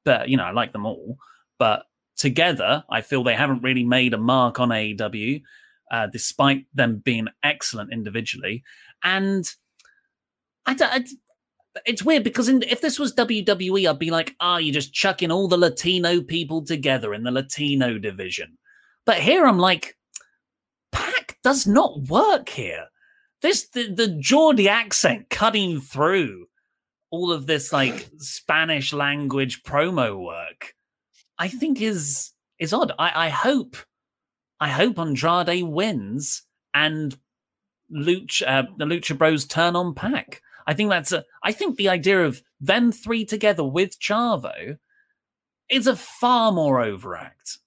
but 0.05 0.28
you 0.28 0.37
know, 0.37 0.45
I 0.45 0.53
like 0.53 0.72
them 0.72 0.87
all, 0.87 1.18
but 1.59 1.87
together, 2.16 2.85
I 2.89 3.01
feel 3.01 3.24
they 3.24 3.35
haven't 3.35 3.62
really 3.62 3.85
made 3.85 4.14
a 4.14 4.18
mark 4.18 4.61
on 4.61 4.68
AEW, 4.68 5.43
uh, 5.91 6.07
despite 6.07 6.66
them 6.74 7.03
being 7.05 7.28
excellent 7.43 7.93
individually. 7.93 8.62
And 9.03 9.51
I, 10.66 10.76
I, 10.80 11.05
it's 11.87 12.05
weird 12.05 12.25
because 12.25 12.49
in, 12.49 12.62
if 12.62 12.81
this 12.81 12.99
was 12.99 13.14
WWE, 13.14 13.89
I'd 13.89 13.99
be 13.99 14.11
like, 14.11 14.35
ah, 14.41 14.55
oh, 14.55 14.59
you're 14.59 14.75
just 14.75 14.93
chucking 14.93 15.31
all 15.31 15.49
the 15.49 15.57
Latino 15.59 16.20
people 16.20 16.64
together 16.64 17.14
in 17.14 17.22
the 17.22 17.31
Latino 17.31 17.99
division. 17.99 18.59
But 19.05 19.18
here 19.18 19.47
I'm 19.47 19.59
like, 19.59 19.97
Pac 20.93 21.39
does 21.43 21.66
not 21.66 22.03
work 22.09 22.49
here. 22.49 22.87
This 23.43 23.68
the, 23.68 23.93
the 23.93 24.09
Geordie 24.09 24.68
accent 24.68 25.29
cutting 25.29 25.81
through 25.81 26.47
all 27.11 27.31
of 27.31 27.47
this 27.47 27.72
like 27.72 28.09
Spanish 28.18 28.93
language 28.93 29.62
promo 29.62 30.18
work, 30.18 30.75
I 31.39 31.49
think 31.49 31.81
is 31.81 32.33
is 32.59 32.72
odd. 32.72 32.93
I, 32.99 33.27
I 33.27 33.29
hope 33.29 33.77
I 34.61 34.68
hope 34.68 34.99
Andrade 34.99 35.64
wins 35.64 36.43
and 36.72 37.16
Lucha 37.93 38.43
uh, 38.47 38.62
the 38.79 38.87
Lucha 38.87 39.16
Bros 39.18 39.45
turn 39.45 39.77
on 39.77 39.95
Pac. 39.95 40.41
I 40.67 40.75
think 40.75 40.91
that's 40.91 41.12
a. 41.12 41.25
I 41.43 41.53
think 41.53 41.77
the 41.77 41.89
idea 41.89 42.25
of 42.25 42.43
them 42.61 42.93
three 42.93 43.25
together 43.25 43.65
with 43.65 43.99
Chavo 43.99 44.79
is 45.71 45.87
a 45.87 45.97
far 45.97 46.53
more 46.53 46.81
overact. 46.83 47.59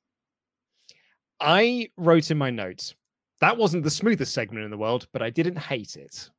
I 1.39 1.89
wrote 1.97 2.31
in 2.31 2.37
my 2.37 2.49
notes 2.49 2.95
that 3.39 3.57
wasn't 3.57 3.83
the 3.83 3.91
smoothest 3.91 4.33
segment 4.33 4.65
in 4.65 4.71
the 4.71 4.77
world, 4.77 5.07
but 5.13 5.21
I 5.21 5.29
didn't 5.29 5.57
hate 5.57 5.95
it. 5.95 6.29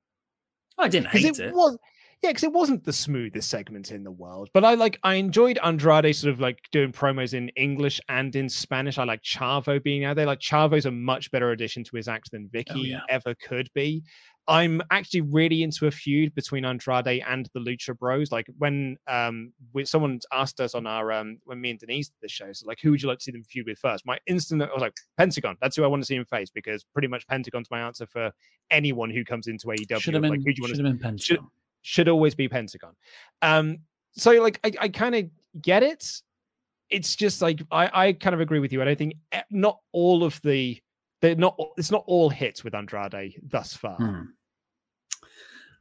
I 0.79 0.89
didn't 0.89 1.09
hate 1.09 1.25
it. 1.25 1.39
it. 1.41 1.55
Was, 1.55 1.79
yeah, 2.23 2.31
because 2.31 2.45
it 2.45 2.53
wasn't 2.53 2.85
the 2.85 2.93
smoothest 2.93 3.49
segment 3.49 3.93
in 3.93 4.03
the 4.03 4.11
world, 4.11 4.49
but 4.53 4.65
I 4.65 4.75
like 4.75 4.99
I 5.05 5.15
enjoyed 5.15 5.59
Andrade 5.63 6.15
sort 6.15 6.33
of 6.33 6.41
like 6.41 6.59
doing 6.73 6.93
promos 6.93 7.35
in 7.35 7.49
English 7.51 8.01
and 8.09 8.35
in 8.35 8.49
Spanish. 8.49 8.99
I 8.99 9.05
like 9.05 9.23
Chavo 9.23 9.83
being 9.83 10.05
out 10.05 10.17
there. 10.17 10.27
Like 10.27 10.41
Chavo's 10.41 10.87
a 10.87 10.91
much 10.91 11.31
better 11.31 11.53
addition 11.53 11.85
to 11.85 11.97
his 11.97 12.09
act 12.09 12.33
than 12.33 12.51
oh, 12.53 12.57
Vickie 12.57 12.65
oh, 12.75 12.83
yeah. 12.83 13.01
ever 13.09 13.35
could 13.35 13.71
be. 13.75 14.03
I'm 14.49 14.81
actually 14.91 15.21
really 15.21 15.63
into 15.63 15.87
a 15.87 15.91
feud 15.91 16.35
between 16.35 16.65
Andrade 16.65 17.23
and 17.29 17.49
the 17.53 17.61
Lucha 17.61 17.97
Bros. 17.97 18.33
Like 18.33 18.47
when 18.57 18.97
um 19.07 19.53
when 19.73 19.85
someone 19.85 20.19
asked 20.33 20.59
us 20.59 20.75
on 20.75 20.87
our 20.87 21.13
um 21.13 21.39
when 21.45 21.61
me 21.61 21.71
and 21.71 21.79
Denise 21.79 22.09
did 22.09 22.17
the 22.23 22.29
show, 22.29 22.51
so 22.53 22.67
like 22.67 22.81
who 22.81 22.91
would 22.91 23.03
you 23.03 23.09
like 23.09 23.19
to 23.19 23.25
see 23.25 23.31
them 23.31 23.45
feud 23.45 23.67
with 23.67 23.79
first? 23.79 24.07
My 24.07 24.19
instant 24.27 24.63
I 24.63 24.73
was 24.73 24.81
like 24.81 24.97
Pentagon. 25.19 25.57
That's 25.61 25.77
who 25.77 25.85
I 25.85 25.87
want 25.87 26.03
to 26.03 26.07
see 26.07 26.17
him 26.17 26.25
face 26.25 26.51
because 26.51 26.83
pretty 26.95 27.09
much 27.09 27.29
Pentagon's 27.29 27.71
my 27.71 27.81
answer 27.81 28.07
for 28.07 28.33
anyone 28.71 29.11
who 29.11 29.23
comes 29.23 29.49
into 29.49 29.67
AEW. 29.67 30.01
Should 30.01 30.15
have 30.15 30.23
been, 30.23 30.31
like, 30.31 30.41
who 30.41 30.53
do 30.53 30.55
you 30.57 30.63
want 30.63 30.75
to 30.75 30.83
been 30.83 30.99
Pentagon. 30.99 31.19
Should, 31.19 31.41
should 31.83 32.09
always 32.09 32.35
be 32.35 32.49
Pentagon. 32.49 32.95
Um, 33.43 33.79
so 34.13 34.33
like 34.43 34.61
I, 34.65 34.73
I 34.81 34.89
kind 34.89 35.15
of 35.15 35.27
get 35.61 35.83
it. 35.83 36.11
It's 36.89 37.17
just 37.17 37.43
like 37.43 37.61
I, 37.71 37.91
I 37.93 38.13
kind 38.15 38.33
of 38.33 38.41
agree 38.41 38.61
with 38.61 38.73
you. 38.73 38.83
I 38.83 38.95
think 38.95 39.15
eh, 39.33 39.43
not 39.51 39.79
all 39.93 40.25
of 40.25 40.41
the 40.41 40.81
they're 41.21 41.35
not 41.35 41.59
it's 41.77 41.91
not 41.91 42.05
all 42.07 42.31
hits 42.31 42.65
with 42.65 42.75
Andrade 42.75 43.35
thus 43.43 43.75
far. 43.75 43.97
Hmm. 43.97 44.23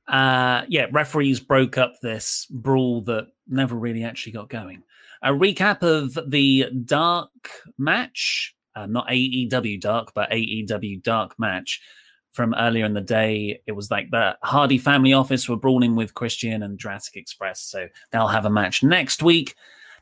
Uh, 0.08 0.64
yeah, 0.70 0.88
referees 0.92 1.40
broke 1.40 1.78
up 1.78 2.00
this 2.02 2.48
brawl 2.50 3.02
that 3.02 3.28
never 3.48 3.76
really 3.76 4.04
actually 4.04 4.32
got 4.32 4.50
going. 4.50 4.84
A 5.22 5.32
recap 5.32 5.82
of 5.82 6.18
the 6.30 6.70
dark 6.86 7.50
match, 7.78 8.56
uh, 8.76 8.86
not 8.86 9.08
AEW 9.10 9.82
dark, 9.82 10.14
but 10.14 10.30
AEW 10.32 11.02
dark 11.04 11.38
match 11.40 11.82
from 12.32 12.54
earlier 12.58 12.86
in 12.86 12.94
the 12.94 13.02
day. 13.02 13.62
It 13.66 13.72
was 13.72 13.90
like 13.90 14.12
the 14.12 14.38
Hardy 14.44 14.78
family 14.78 15.12
office 15.12 15.50
were 15.50 15.58
brawling 15.58 15.96
with 15.96 16.14
Christian 16.14 16.64
and 16.64 16.78
Jurassic 16.78 17.16
Express, 17.16 17.62
so 17.62 17.88
they'll 18.12 18.28
have 18.28 18.46
a 18.46 18.50
match 18.50 18.84
next 18.84 19.24
week. 19.24 19.56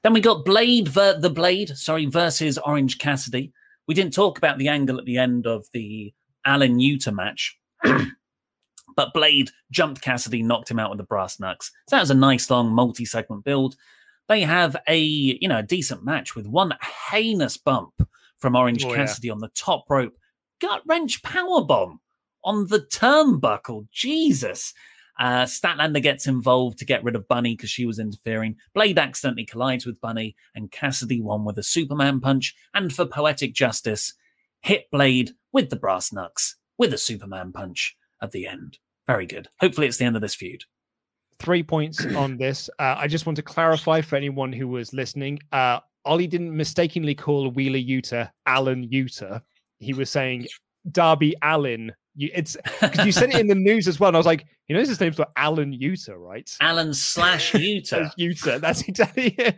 Then 0.03 0.13
we 0.13 0.21
got 0.21 0.45
Blade, 0.45 0.89
ver- 0.89 1.19
the 1.19 1.29
Blade, 1.29 1.69
sorry, 1.69 2.05
versus 2.05 2.59
Orange 2.59 2.99
Cassidy. 2.99 3.51
We 3.87 3.95
didn't 3.95 4.13
talk 4.13 4.37
about 4.37 4.57
the 4.57 4.67
angle 4.67 4.99
at 4.99 5.05
the 5.05 5.17
end 5.17 5.47
of 5.47 5.65
the 5.73 6.13
Alan 6.45 6.77
Yuta 6.77 7.13
match, 7.13 7.57
but 8.95 9.13
Blade 9.13 9.51
jumped 9.71 10.01
Cassidy, 10.01 10.41
knocked 10.41 10.71
him 10.71 10.79
out 10.79 10.89
with 10.89 10.97
the 10.97 11.03
brass 11.03 11.39
knucks. 11.39 11.71
So 11.89 11.95
that 11.95 12.01
was 12.01 12.11
a 12.11 12.15
nice 12.15 12.49
long 12.49 12.71
multi-segment 12.71 13.43
build. 13.43 13.75
They 14.27 14.41
have 14.41 14.75
a 14.87 14.97
you 14.97 15.47
know 15.47 15.59
a 15.59 15.63
decent 15.63 16.03
match 16.03 16.35
with 16.35 16.47
one 16.47 16.73
heinous 17.11 17.57
bump 17.57 17.93
from 18.37 18.55
Orange 18.55 18.85
oh, 18.85 18.93
Cassidy 18.93 19.27
yeah. 19.27 19.33
on 19.33 19.39
the 19.39 19.49
top 19.49 19.85
rope, 19.89 20.13
gut 20.59 20.81
wrench 20.85 21.21
power 21.23 21.63
bomb 21.63 21.99
on 22.43 22.67
the 22.67 22.79
turnbuckle. 22.79 23.87
Jesus. 23.91 24.73
Uh, 25.17 25.45
Statlander 25.45 26.01
gets 26.01 26.27
involved 26.27 26.77
to 26.77 26.85
get 26.85 27.03
rid 27.03 27.15
of 27.15 27.27
Bunny 27.29 27.55
because 27.55 27.69
she 27.69 27.85
was 27.85 27.99
interfering. 27.99 28.57
Blade 28.73 28.99
accidentally 28.99 29.45
collides 29.45 29.85
with 29.85 30.01
Bunny, 30.01 30.35
and 30.53 30.71
Cassidy 30.71 31.21
won 31.21 31.45
with 31.45 31.57
a 31.57 31.63
Superman 31.63 32.19
punch. 32.19 32.53
And 32.73 32.93
for 32.93 33.05
poetic 33.05 33.53
justice, 33.53 34.13
hit 34.61 34.91
Blade 34.91 35.31
with 35.53 35.69
the 35.69 35.77
brass 35.77 36.11
knucks 36.11 36.57
with 36.77 36.93
a 36.93 36.97
Superman 36.97 37.53
punch 37.53 37.95
at 38.21 38.31
the 38.31 38.45
end. 38.45 38.79
Very 39.07 39.25
good. 39.25 39.47
Hopefully, 39.59 39.87
it's 39.87 39.97
the 39.97 40.05
end 40.05 40.15
of 40.15 40.21
this 40.21 40.35
feud. 40.35 40.63
Three 41.39 41.63
points 41.63 42.05
on 42.15 42.37
this. 42.37 42.69
Uh, 42.79 42.95
I 42.97 43.07
just 43.07 43.25
want 43.25 43.35
to 43.37 43.43
clarify 43.43 44.01
for 44.01 44.15
anyone 44.15 44.51
who 44.53 44.67
was 44.67 44.93
listening. 44.93 45.39
Uh, 45.51 45.79
Ollie 46.05 46.27
didn't 46.27 46.55
mistakenly 46.55 47.15
call 47.15 47.49
Wheeler 47.51 47.79
Yuta 47.79 48.29
Alan 48.45 48.87
Yuta. 48.89 49.41
He 49.79 49.93
was 49.93 50.09
saying 50.09 50.47
Darby 50.91 51.35
Allin. 51.41 51.91
you, 52.15 52.29
it's 52.33 52.55
because 52.79 53.05
you 53.05 53.11
said 53.11 53.29
it 53.29 53.39
in 53.39 53.47
the 53.47 53.55
news 53.69 53.87
as 53.87 53.99
well. 53.99 54.09
And 54.09 54.17
I 54.17 54.19
was 54.19 54.25
like, 54.25 54.45
you 54.67 54.75
know, 54.75 54.81
this 54.81 54.89
is 54.89 54.97
his 54.97 55.01
name's 55.01 55.19
like 55.19 55.29
Alan 55.35 55.73
Utah, 55.73 56.13
right? 56.13 56.49
Alan 56.61 56.93
slash 56.93 57.53
Utah. 57.53 58.09
Utah. 58.17 58.59
That's 58.59 58.87
exactly 58.87 59.35
it. 59.37 59.57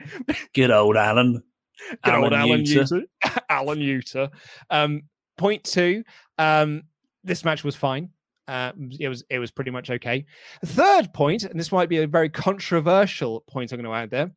Good 0.54 0.72
old 0.72 0.98
Alan. 0.98 1.44
Good 2.04 2.14
Alan 2.14 2.24
old 2.24 2.34
Alan 2.34 2.66
Utah. 2.66 3.00
Alan 3.50 3.80
Utah. 3.80 4.28
Um, 4.70 5.04
point 5.38 5.64
two. 5.64 6.04
Um, 6.38 6.84
this 7.24 7.44
match 7.46 7.64
was 7.64 7.76
fine. 7.76 8.10
Uh, 8.48 8.72
it 9.00 9.10
was 9.10 9.24
it 9.30 9.40
was 9.40 9.52
pretty 9.52 9.72
much 9.72 9.90
okay. 9.90 10.26
Third 10.66 11.14
point, 11.14 11.44
and 11.44 11.60
this 11.60 11.72
might 11.72 11.90
be 11.90 11.98
a 11.98 12.08
very 12.08 12.30
controversial 12.30 13.44
point 13.48 13.72
I'm 13.72 13.82
going 13.82 13.92
to 13.92 13.96
add 13.96 14.10
there. 14.10 14.32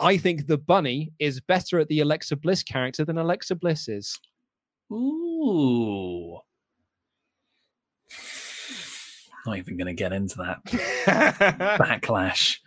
I 0.00 0.16
think 0.16 0.46
the 0.46 0.58
bunny 0.58 1.12
is 1.18 1.40
better 1.40 1.78
at 1.78 1.88
the 1.88 2.00
Alexa 2.00 2.36
Bliss 2.36 2.62
character 2.62 3.04
than 3.04 3.18
Alexa 3.18 3.54
Bliss 3.54 3.88
is. 3.88 4.18
Ooh. 4.90 6.38
Not 9.46 9.58
even 9.58 9.76
going 9.76 9.86
to 9.86 9.94
get 9.94 10.12
into 10.12 10.38
that 10.38 10.64
backlash. 11.78 12.58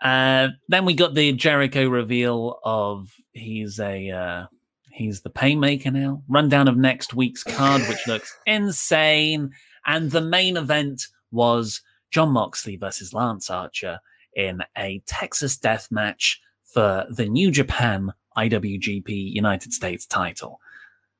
Uh, 0.00 0.48
then 0.68 0.84
we 0.84 0.94
got 0.94 1.14
the 1.14 1.32
Jericho 1.32 1.88
reveal 1.88 2.58
of 2.64 3.14
he's 3.32 3.78
a 3.80 4.10
uh, 4.10 4.46
he's 4.90 5.20
the 5.20 5.30
painmaker 5.30 5.92
now. 5.92 6.22
Rundown 6.28 6.68
of 6.68 6.76
next 6.76 7.14
week's 7.14 7.42
card, 7.42 7.82
which 7.82 8.06
looks 8.06 8.34
insane. 8.46 9.50
And 9.86 10.10
the 10.10 10.20
main 10.20 10.56
event 10.56 11.08
was 11.30 11.82
Jon 12.10 12.30
Moxley 12.30 12.76
versus 12.76 13.12
Lance 13.12 13.50
Archer 13.50 14.00
in 14.34 14.62
a 14.76 15.02
Texas 15.06 15.56
death 15.56 15.88
match 15.90 16.40
for 16.64 17.06
the 17.10 17.26
New 17.26 17.50
Japan 17.50 18.12
IWGP 18.36 19.32
United 19.32 19.72
States 19.72 20.06
title, 20.06 20.60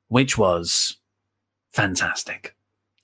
which 0.09 0.37
was 0.37 0.97
fantastic 1.71 2.55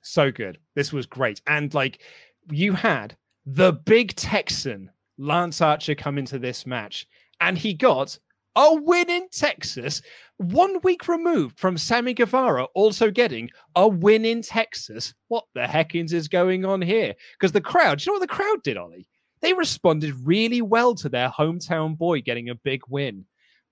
so 0.01 0.31
good. 0.31 0.57
This 0.75 0.91
was 0.91 1.05
great. 1.05 1.41
And 1.47 1.73
like 1.73 2.01
you 2.49 2.73
had 2.73 3.15
the 3.45 3.73
big 3.73 4.15
Texan 4.15 4.91
Lance 5.17 5.61
Archer 5.61 5.95
come 5.95 6.17
into 6.17 6.39
this 6.39 6.65
match, 6.65 7.07
and 7.39 7.57
he 7.57 7.73
got 7.73 8.17
a 8.55 8.75
win 8.75 9.09
in 9.09 9.27
Texas, 9.31 10.01
one 10.37 10.79
week 10.83 11.07
removed 11.07 11.59
from 11.59 11.77
Sammy 11.77 12.13
Guevara 12.13 12.65
also 12.73 13.11
getting 13.11 13.49
a 13.75 13.87
win 13.87 14.25
in 14.25 14.41
Texas. 14.41 15.13
What 15.27 15.45
the 15.53 15.61
heckins 15.61 16.13
is 16.13 16.27
going 16.27 16.65
on 16.65 16.81
here? 16.81 17.13
Because 17.39 17.51
the 17.51 17.61
crowd, 17.61 18.03
you 18.03 18.11
know 18.11 18.15
what 18.15 18.27
the 18.27 18.33
crowd 18.35 18.63
did, 18.63 18.77
Ollie? 18.77 19.07
They 19.41 19.53
responded 19.53 20.13
really 20.23 20.61
well 20.61 20.95
to 20.95 21.09
their 21.09 21.29
hometown 21.29 21.97
boy 21.97 22.21
getting 22.21 22.49
a 22.49 22.55
big 22.55 22.81
win. 22.89 23.25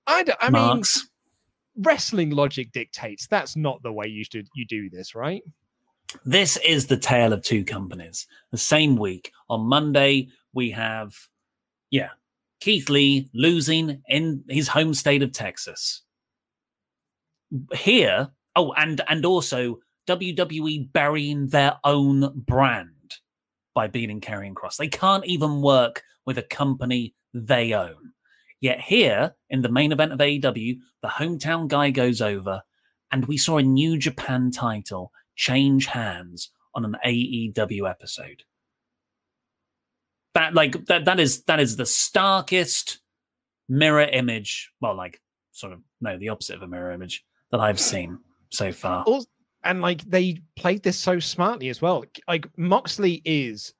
I, 0.07 0.25
I 0.39 0.49
mean, 0.49 0.83
wrestling 1.77 2.31
logic 2.31 2.71
dictates 2.71 3.27
that's 3.27 3.55
not 3.55 3.81
the 3.83 3.93
way 3.93 4.07
you 4.07 4.23
should 4.23 4.47
you 4.53 4.65
do 4.65 4.89
this, 4.89 5.13
right? 5.15 5.43
This 6.25 6.57
is 6.57 6.87
the 6.87 6.97
tale 6.97 7.33
of 7.33 7.43
two 7.43 7.63
companies. 7.63 8.25
The 8.51 8.57
same 8.57 8.95
week 8.95 9.31
on 9.47 9.61
Monday, 9.61 10.29
we 10.53 10.71
have, 10.71 11.13
yeah, 11.91 12.09
Keith 12.59 12.89
Lee 12.89 13.29
losing 13.33 14.01
in 14.07 14.43
his 14.49 14.67
home 14.67 14.93
state 14.93 15.23
of 15.23 15.31
Texas. 15.31 16.01
Here, 17.73 18.29
oh, 18.55 18.73
and 18.73 19.01
and 19.07 19.25
also 19.25 19.79
WWE 20.07 20.91
burying 20.91 21.47
their 21.47 21.79
own 21.83 22.43
brand 22.45 22.89
by 23.73 23.87
beating 23.87 24.21
Karrion 24.21 24.53
Kross. 24.53 24.77
They 24.77 24.87
can't 24.87 25.25
even 25.25 25.61
work 25.61 26.03
with 26.25 26.37
a 26.37 26.43
company 26.43 27.15
they 27.33 27.73
own. 27.73 28.13
Yet 28.61 28.81
here 28.81 29.35
in 29.49 29.61
the 29.61 29.69
main 29.69 29.91
event 29.91 30.11
of 30.11 30.19
AEW, 30.19 30.77
the 31.01 31.07
hometown 31.07 31.67
guy 31.67 31.91
goes 31.91 32.21
over, 32.21 32.61
and 33.11 33.25
we 33.25 33.37
saw 33.37 33.57
a 33.57 33.63
New 33.63 33.97
Japan 33.97 34.51
title 34.51 35.11
change 35.35 35.85
hands 35.85 36.51
on 36.75 36.83
an 36.83 36.97
AEW 37.05 37.89
episode. 37.89 38.43
That 40.35 40.53
like 40.53 40.85
that 40.85 41.05
that 41.05 41.19
is 41.19 41.43
that 41.43 41.59
is 41.59 41.75
the 41.75 41.85
starkest 41.85 42.99
mirror 43.67 44.03
image. 44.03 44.71
Well, 44.81 44.95
like 44.95 45.19
sort 45.51 45.73
of 45.73 45.79
no, 46.01 46.17
the 46.17 46.29
opposite 46.29 46.55
of 46.55 46.61
a 46.61 46.67
mirror 46.67 46.91
image 46.91 47.23
that 47.51 47.59
I've 47.59 47.79
seen 47.79 48.19
so 48.49 48.71
far. 48.71 49.03
And 49.63 49.81
like 49.81 50.03
they 50.03 50.39
played 50.55 50.83
this 50.83 50.97
so 50.97 51.19
smartly 51.19 51.69
as 51.69 51.81
well. 51.81 52.03
Like 52.27 52.47
Moxley 52.57 53.21
is 53.25 53.73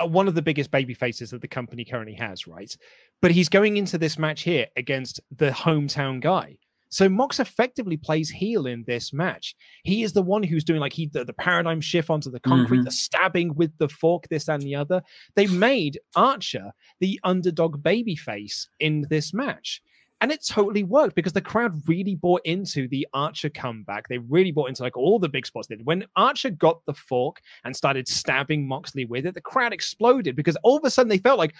uh, 0.00 0.06
one 0.06 0.28
of 0.28 0.34
the 0.34 0.42
biggest 0.42 0.70
baby 0.70 0.94
faces 0.94 1.30
that 1.30 1.40
the 1.40 1.48
company 1.48 1.84
currently 1.84 2.14
has, 2.14 2.46
right? 2.46 2.74
But 3.20 3.32
he's 3.32 3.48
going 3.48 3.76
into 3.76 3.98
this 3.98 4.18
match 4.18 4.42
here 4.42 4.66
against 4.76 5.20
the 5.36 5.50
hometown 5.50 6.20
guy. 6.20 6.56
So 6.90 7.08
Mox 7.08 7.38
effectively 7.40 7.96
plays 7.96 8.30
heel 8.30 8.66
in 8.66 8.84
this 8.86 9.12
match. 9.12 9.54
He 9.84 10.02
is 10.02 10.12
the 10.12 10.22
one 10.22 10.42
who's 10.42 10.64
doing 10.64 10.80
like 10.80 10.92
he 10.92 11.06
the, 11.06 11.24
the 11.24 11.32
paradigm 11.32 11.80
shift 11.80 12.10
onto 12.10 12.30
the 12.30 12.40
concrete, 12.40 12.80
Mhm. 12.80 12.84
the 12.84 12.90
stabbing 12.90 13.54
with 13.54 13.76
the 13.78 13.88
fork, 13.88 14.26
this 14.28 14.48
and 14.48 14.62
the 14.62 14.74
other. 14.74 15.02
They 15.34 15.46
made 15.46 15.98
Archer 16.16 16.72
the 17.00 17.20
underdog 17.24 17.82
baby 17.82 18.16
face 18.16 18.68
in 18.80 19.06
this 19.10 19.34
match. 19.34 19.82
And 20.20 20.32
it 20.32 20.44
totally 20.44 20.82
worked 20.82 21.14
because 21.14 21.32
the 21.32 21.40
crowd 21.40 21.80
really 21.86 22.16
bought 22.16 22.40
into 22.44 22.88
the 22.88 23.06
Archer 23.14 23.48
comeback. 23.50 24.08
They 24.08 24.18
really 24.18 24.50
bought 24.50 24.68
into 24.68 24.82
like 24.82 24.96
all 24.96 25.20
the 25.20 25.28
big 25.28 25.46
spots. 25.46 25.68
Did. 25.68 25.86
When 25.86 26.06
Archer 26.16 26.50
got 26.50 26.84
the 26.86 26.94
fork 26.94 27.40
and 27.64 27.76
started 27.76 28.08
stabbing 28.08 28.66
Moxley 28.66 29.04
with 29.04 29.26
it, 29.26 29.34
the 29.34 29.40
crowd 29.40 29.72
exploded 29.72 30.34
because 30.34 30.56
all 30.64 30.76
of 30.76 30.84
a 30.84 30.90
sudden 30.90 31.08
they 31.08 31.18
felt 31.18 31.38
like, 31.38 31.54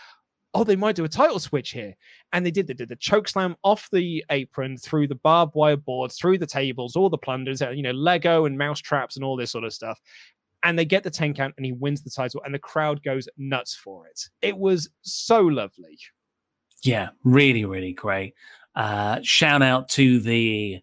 oh, 0.54 0.64
they 0.64 0.76
might 0.76 0.96
do 0.96 1.04
a 1.04 1.08
title 1.08 1.38
switch 1.38 1.70
here. 1.70 1.94
And 2.32 2.44
they 2.44 2.50
did. 2.50 2.66
They 2.66 2.74
did 2.74 2.88
the 2.88 2.96
choke 2.96 3.28
slam 3.28 3.56
off 3.62 3.88
the 3.90 4.24
apron, 4.30 4.76
through 4.76 5.08
the 5.08 5.14
barbed 5.16 5.54
wire 5.54 5.76
boards, 5.76 6.16
through 6.16 6.38
the 6.38 6.46
tables, 6.46 6.96
all 6.96 7.10
the 7.10 7.18
plunders, 7.18 7.62
uh, 7.62 7.70
you 7.70 7.82
know, 7.82 7.92
Lego 7.92 8.44
and 8.44 8.56
mouse 8.56 8.80
traps 8.80 9.16
and 9.16 9.24
all 9.24 9.36
this 9.36 9.50
sort 9.50 9.64
of 9.64 9.72
stuff. 9.72 9.98
And 10.64 10.78
they 10.78 10.84
get 10.84 11.04
the 11.04 11.10
10 11.10 11.34
count 11.34 11.54
and 11.56 11.64
he 11.64 11.72
wins 11.72 12.02
the 12.02 12.10
title, 12.10 12.42
and 12.44 12.54
the 12.54 12.58
crowd 12.58 13.02
goes 13.02 13.28
nuts 13.36 13.74
for 13.74 14.06
it. 14.06 14.20
It 14.42 14.56
was 14.56 14.88
so 15.02 15.40
lovely. 15.42 15.98
Yeah, 16.82 17.10
really, 17.24 17.64
really 17.64 17.92
great. 17.92 18.34
Uh, 18.74 19.20
shout 19.22 19.62
out 19.62 19.88
to 19.90 20.20
the 20.20 20.80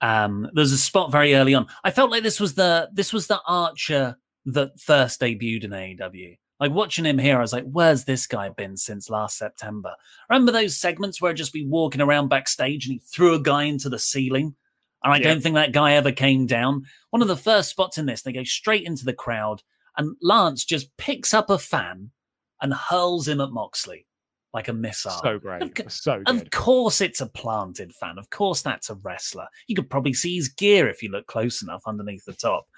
um 0.00 0.50
there's 0.52 0.72
a 0.72 0.78
spot 0.78 1.12
very 1.12 1.34
early 1.34 1.54
on. 1.54 1.66
I 1.84 1.92
felt 1.92 2.10
like 2.10 2.24
this 2.24 2.40
was 2.40 2.54
the 2.54 2.88
this 2.92 3.12
was 3.12 3.28
the 3.28 3.40
Archer 3.46 4.16
that 4.46 4.80
first 4.80 5.20
debuted 5.20 5.64
in 5.64 5.70
AEW. 5.70 6.36
Like 6.62 6.70
watching 6.70 7.04
him 7.04 7.18
here, 7.18 7.38
I 7.38 7.40
was 7.40 7.52
like, 7.52 7.64
where's 7.64 8.04
this 8.04 8.24
guy 8.28 8.48
been 8.50 8.76
since 8.76 9.10
last 9.10 9.36
September? 9.36 9.96
Remember 10.30 10.52
those 10.52 10.76
segments 10.76 11.20
where 11.20 11.32
I'd 11.32 11.36
just 11.36 11.52
be 11.52 11.66
walking 11.66 12.00
around 12.00 12.28
backstage 12.28 12.86
and 12.86 12.92
he 12.92 13.00
threw 13.00 13.34
a 13.34 13.42
guy 13.42 13.64
into 13.64 13.88
the 13.88 13.98
ceiling? 13.98 14.54
And 15.02 15.12
I 15.12 15.16
Yeah. 15.16 15.24
don't 15.24 15.42
think 15.42 15.56
that 15.56 15.72
guy 15.72 15.94
ever 15.94 16.12
came 16.12 16.46
down. 16.46 16.86
One 17.10 17.20
of 17.20 17.26
the 17.26 17.36
first 17.36 17.68
spots 17.68 17.98
in 17.98 18.06
this, 18.06 18.22
they 18.22 18.30
go 18.32 18.44
straight 18.44 18.86
into 18.86 19.04
the 19.04 19.12
crowd, 19.12 19.60
and 19.96 20.14
Lance 20.22 20.64
just 20.64 20.96
picks 20.98 21.34
up 21.34 21.50
a 21.50 21.58
fan 21.58 22.12
and 22.60 22.72
hurls 22.72 23.26
him 23.26 23.40
at 23.40 23.50
Moxley 23.50 24.06
like 24.54 24.68
a 24.68 24.72
missile. 24.72 25.10
So 25.20 25.40
great. 25.40 25.80
Of, 25.80 25.92
so 25.92 26.22
of 26.26 26.48
course, 26.50 27.00
it's 27.00 27.20
a 27.20 27.26
planted 27.26 27.92
fan. 27.92 28.18
Of 28.18 28.30
course, 28.30 28.62
that's 28.62 28.88
a 28.88 28.94
wrestler. 28.94 29.48
You 29.66 29.74
could 29.74 29.90
probably 29.90 30.14
see 30.14 30.36
his 30.36 30.48
gear 30.48 30.88
if 30.88 31.02
you 31.02 31.10
look 31.10 31.26
close 31.26 31.60
enough 31.60 31.82
underneath 31.88 32.24
the 32.24 32.34
top. 32.34 32.68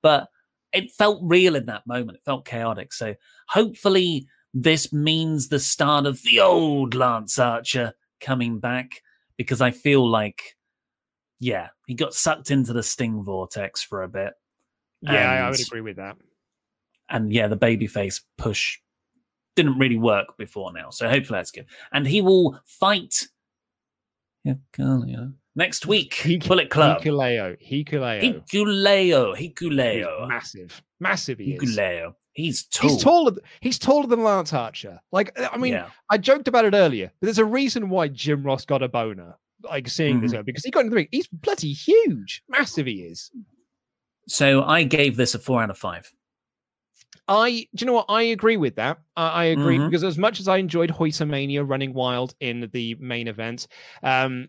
But 0.00 0.28
it 0.74 0.90
felt 0.92 1.20
real 1.22 1.56
in 1.56 1.66
that 1.66 1.86
moment. 1.86 2.16
It 2.18 2.24
felt 2.24 2.44
chaotic. 2.44 2.92
So 2.92 3.14
hopefully, 3.48 4.26
this 4.52 4.92
means 4.92 5.48
the 5.48 5.58
start 5.60 6.06
of 6.06 6.22
the 6.22 6.40
old 6.40 6.94
Lance 6.94 7.38
Archer 7.38 7.94
coming 8.20 8.58
back 8.60 9.02
because 9.36 9.60
I 9.60 9.70
feel 9.70 10.08
like, 10.08 10.56
yeah, 11.40 11.68
he 11.86 11.94
got 11.94 12.14
sucked 12.14 12.50
into 12.50 12.72
the 12.72 12.82
Sting 12.82 13.22
vortex 13.22 13.82
for 13.82 14.02
a 14.02 14.08
bit. 14.08 14.32
Yeah, 15.00 15.30
I- 15.30 15.36
I 15.46 15.50
would 15.50 15.60
agree 15.60 15.80
with 15.80 15.96
that. 15.96 16.16
and 17.10 17.32
yeah, 17.32 17.46
the 17.48 17.56
babyface 17.56 18.22
push 18.38 18.78
didn't 19.56 19.78
really 19.78 19.98
work 19.98 20.36
before 20.38 20.72
now. 20.72 20.90
So 20.90 21.08
hopefully 21.08 21.38
that's 21.38 21.50
good. 21.50 21.66
And 21.92 22.06
he 22.06 22.22
will 22.22 22.58
fight 22.64 23.28
Hikuleo 24.46 25.34
next 25.56 25.86
week. 25.86 26.20
Bullet 26.46 26.70
Club. 26.70 27.02
Hikuleo. 27.02 27.56
Hikuleo. 27.60 28.44
Hikuleo. 28.48 29.36
He's 29.36 29.50
Hikuleo. 29.52 30.28
massive. 30.28 30.82
Massive 31.00 31.38
he 31.38 31.54
is. 31.54 31.62
Hikuleo. 31.76 32.14
He's 32.32 32.64
tall. 32.64 32.90
He's 32.90 33.02
taller. 33.02 33.32
He's 33.60 33.78
taller 33.78 34.06
than 34.08 34.24
Lance 34.24 34.52
Archer. 34.52 35.00
Like, 35.12 35.38
I 35.52 35.56
mean, 35.56 35.74
Yeah. 35.74 35.90
I 36.10 36.18
joked 36.18 36.48
about 36.48 36.64
it 36.64 36.74
earlier, 36.74 37.12
but 37.20 37.26
there's 37.26 37.38
a 37.38 37.44
reason 37.44 37.88
why 37.90 38.08
Jim 38.08 38.42
Ross 38.42 38.64
got 38.64 38.82
a 38.82 38.88
boner. 38.88 39.36
Like 39.62 39.88
seeing 39.88 40.20
this 40.20 40.32
Mhm. 40.32 40.36
guy 40.36 40.42
because 40.42 40.64
he 40.64 40.70
got 40.70 40.80
in 40.80 40.90
the 40.90 40.96
ring. 40.96 41.08
He's 41.10 41.26
bloody 41.28 41.72
huge, 41.72 42.42
massive. 42.48 42.84
He 42.86 43.02
is. 43.02 43.30
So 44.28 44.62
I 44.64 44.82
gave 44.82 45.16
this 45.16 45.34
a 45.34 45.38
four 45.38 45.62
out 45.62 45.70
of 45.70 45.78
five. 45.78 46.12
I, 47.26 47.66
do 47.74 47.84
you 47.84 47.86
know 47.86 47.94
what? 47.94 48.06
I 48.10 48.22
agree 48.22 48.58
with 48.58 48.74
that. 48.76 48.98
I, 49.16 49.28
I 49.28 49.44
agree 49.44 49.78
Mhm. 49.78 49.88
because 49.88 50.04
as 50.04 50.18
much 50.18 50.40
as 50.40 50.48
I 50.48 50.58
enjoyed 50.58 50.90
Hoytomania 50.90 51.66
running 51.66 51.94
wild 51.94 52.34
in 52.40 52.68
the 52.74 52.94
main 52.96 53.28
event, 53.28 53.66
um, 54.02 54.48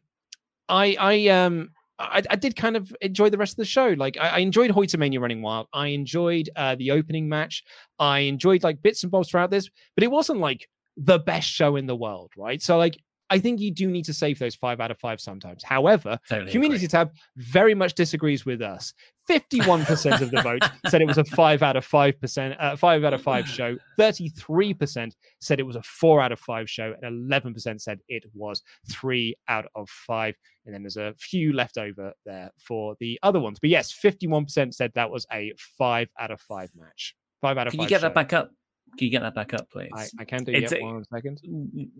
I, 0.68 0.96
I, 1.00 1.28
um, 1.28 1.70
I, 2.00 2.24
I 2.30 2.36
did 2.36 2.56
kind 2.56 2.76
of 2.76 2.94
enjoy 3.02 3.30
the 3.30 3.38
rest 3.38 3.54
of 3.54 3.58
the 3.58 3.66
show. 3.66 3.96
Like 3.98 4.18
I, 4.20 4.30
I 4.30 4.38
enjoyed 4.40 4.72
Hoytomania 4.72 5.20
running 5.20 5.42
wild. 5.42 5.68
I 5.74 5.88
enjoyed 5.88 6.50
uh, 6.56 6.76
the 6.76 6.92
opening 6.92 7.30
match. 7.30 7.64
I 8.00 8.20
enjoyed 8.20 8.64
like 8.64 8.82
bits 8.82 9.04
and 9.04 9.12
bobs 9.12 9.30
throughout 9.30 9.52
this, 9.52 9.70
but 9.96 10.04
it 10.04 10.12
wasn't 10.12 10.40
like 10.40 10.68
the 10.98 11.20
best 11.20 11.48
show 11.50 11.76
in 11.76 11.86
the 11.86 11.96
world, 11.96 12.32
right? 12.38 12.62
So 12.62 12.78
like. 12.78 12.98
I 13.30 13.40
think 13.40 13.60
you 13.60 13.72
do 13.72 13.90
need 13.90 14.06
to 14.06 14.14
save 14.14 14.38
those 14.38 14.56
five 14.56 14.80
out 14.80 14.92
of 14.92 15.00
five 15.00 15.20
sometimes. 15.20 15.64
However, 15.64 16.20
Totally 16.30 16.52
Community 16.52 16.88
Tab 16.88 17.12
very 17.38 17.74
much 17.74 17.94
disagrees 17.94 18.46
with 18.46 18.62
us. 18.62 18.94
51% 19.30 20.22
of 20.22 20.30
the 20.30 20.42
vote 20.42 20.62
said 20.90 21.02
it 21.02 21.08
was 21.08 21.18
a 21.18 21.24
five 21.24 21.64
out 21.64 21.76
of 21.76 21.84
five 21.84 22.20
percent, 22.22 22.56
uh, 22.60 22.76
five 22.76 23.04
out 23.04 23.14
of 23.14 23.22
five 23.24 23.48
show. 23.48 23.76
33% 24.00 25.12
said 25.42 25.60
it 25.60 25.64
was 25.64 25.76
a 25.76 25.82
four 25.82 26.22
out 26.22 26.32
of 26.32 26.40
five 26.40 26.70
show, 26.70 26.94
and 27.02 27.32
11% 27.32 27.82
said 27.82 28.00
it 28.08 28.24
was 28.34 28.62
three 28.92 29.36
out 29.48 29.66
of 29.74 29.90
five. 29.90 30.36
And 30.66 30.74
then 30.74 30.84
there's 30.84 30.98
a 30.98 31.14
few 31.18 31.54
left 31.54 31.78
over 31.78 32.14
there 32.26 32.52
for 32.58 32.96
the 33.00 33.20
other 33.24 33.40
ones. 33.40 33.58
But 33.60 33.72
yes, 33.72 33.92
51% 33.92 34.74
said 34.74 34.92
that 34.94 35.10
was 35.10 35.26
a 35.32 35.54
five 35.58 36.10
out 36.20 36.32
of 36.32 36.40
five 36.42 36.70
match. 36.76 37.16
Five 37.42 37.58
out 37.58 37.68
of 37.68 37.72
Can 37.72 37.80
five. 37.80 37.86
you 37.86 37.90
get 37.90 38.02
show. 38.02 38.08
that 38.08 38.16
back 38.16 38.34
up? 38.34 38.52
Can 38.98 39.06
you 39.06 39.12
get 39.12 39.22
that 39.24 39.36
back 39.36 39.54
up, 39.54 39.70
please? 39.70 39.92
I, 39.94 40.08
I 40.20 40.24
can 40.26 40.44
do 40.44 40.54
It's 40.54 40.72
it. 40.72 40.82
a- 40.82 40.86
One 40.86 41.04
second. 41.06 41.42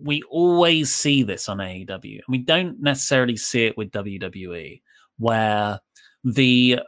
we 0.02 0.22
always 0.30 0.92
see 0.94 1.22
this 1.22 1.48
on 1.48 1.58
AEW, 1.58 1.88
and 2.14 2.22
we 2.28 2.38
don't 2.38 2.80
necessarily 2.80 3.36
see 3.36 3.66
it 3.66 3.76
with 3.76 3.90
WWE, 3.90 4.80
where 5.18 5.80
the 6.24 6.80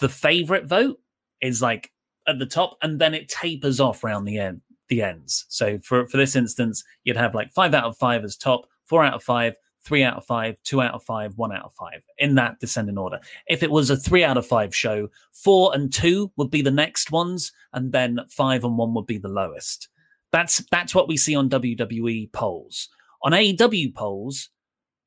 the 0.00 0.08
favorite 0.08 0.66
vote 0.66 1.00
is 1.40 1.60
like 1.60 1.90
at 2.28 2.38
the 2.38 2.46
top, 2.46 2.76
and 2.82 2.98
then 3.00 3.12
it 3.14 3.28
tapers 3.28 3.80
off 3.80 4.04
around 4.04 4.24
the 4.24 4.38
end 4.38 4.60
the 4.88 5.02
ends. 5.02 5.46
So 5.48 5.78
for 5.80 6.06
for 6.06 6.16
this 6.16 6.36
instance, 6.36 6.84
you'd 7.02 7.16
have 7.16 7.34
like 7.34 7.50
five 7.52 7.74
out 7.74 7.84
of 7.84 7.96
five 7.96 8.22
as 8.24 8.36
top, 8.36 8.66
four 8.84 9.04
out 9.04 9.14
of 9.14 9.22
five, 9.22 9.56
three 9.86 10.02
out 10.02 10.16
of 10.16 10.26
five, 10.26 10.58
two 10.64 10.82
out 10.82 10.94
of 10.94 11.02
five, 11.04 11.32
one 11.36 11.52
out 11.52 11.64
of 11.64 11.72
five 11.72 12.04
in 12.18 12.34
that 12.34 12.58
descending 12.58 12.98
order. 12.98 13.20
If 13.46 13.62
it 13.62 13.70
was 13.70 13.88
a 13.88 13.96
three 13.96 14.24
out 14.24 14.36
of 14.36 14.46
five 14.46 14.74
show, 14.74 15.08
four 15.32 15.72
and 15.74 15.92
two 15.92 16.32
would 16.36 16.50
be 16.50 16.60
the 16.60 16.70
next 16.70 17.12
ones, 17.12 17.52
and 17.72 17.92
then 17.92 18.20
five 18.28 18.64
and 18.64 18.76
one 18.76 18.92
would 18.94 19.06
be 19.06 19.18
the 19.18 19.28
lowest. 19.28 19.88
That's 20.32 20.58
that's 20.70 20.94
what 20.94 21.08
we 21.08 21.16
see 21.16 21.36
on 21.36 21.48
WWE 21.48 22.32
polls. 22.32 22.88
On 23.22 23.32
AEW 23.32 23.94
polls, 23.94 24.50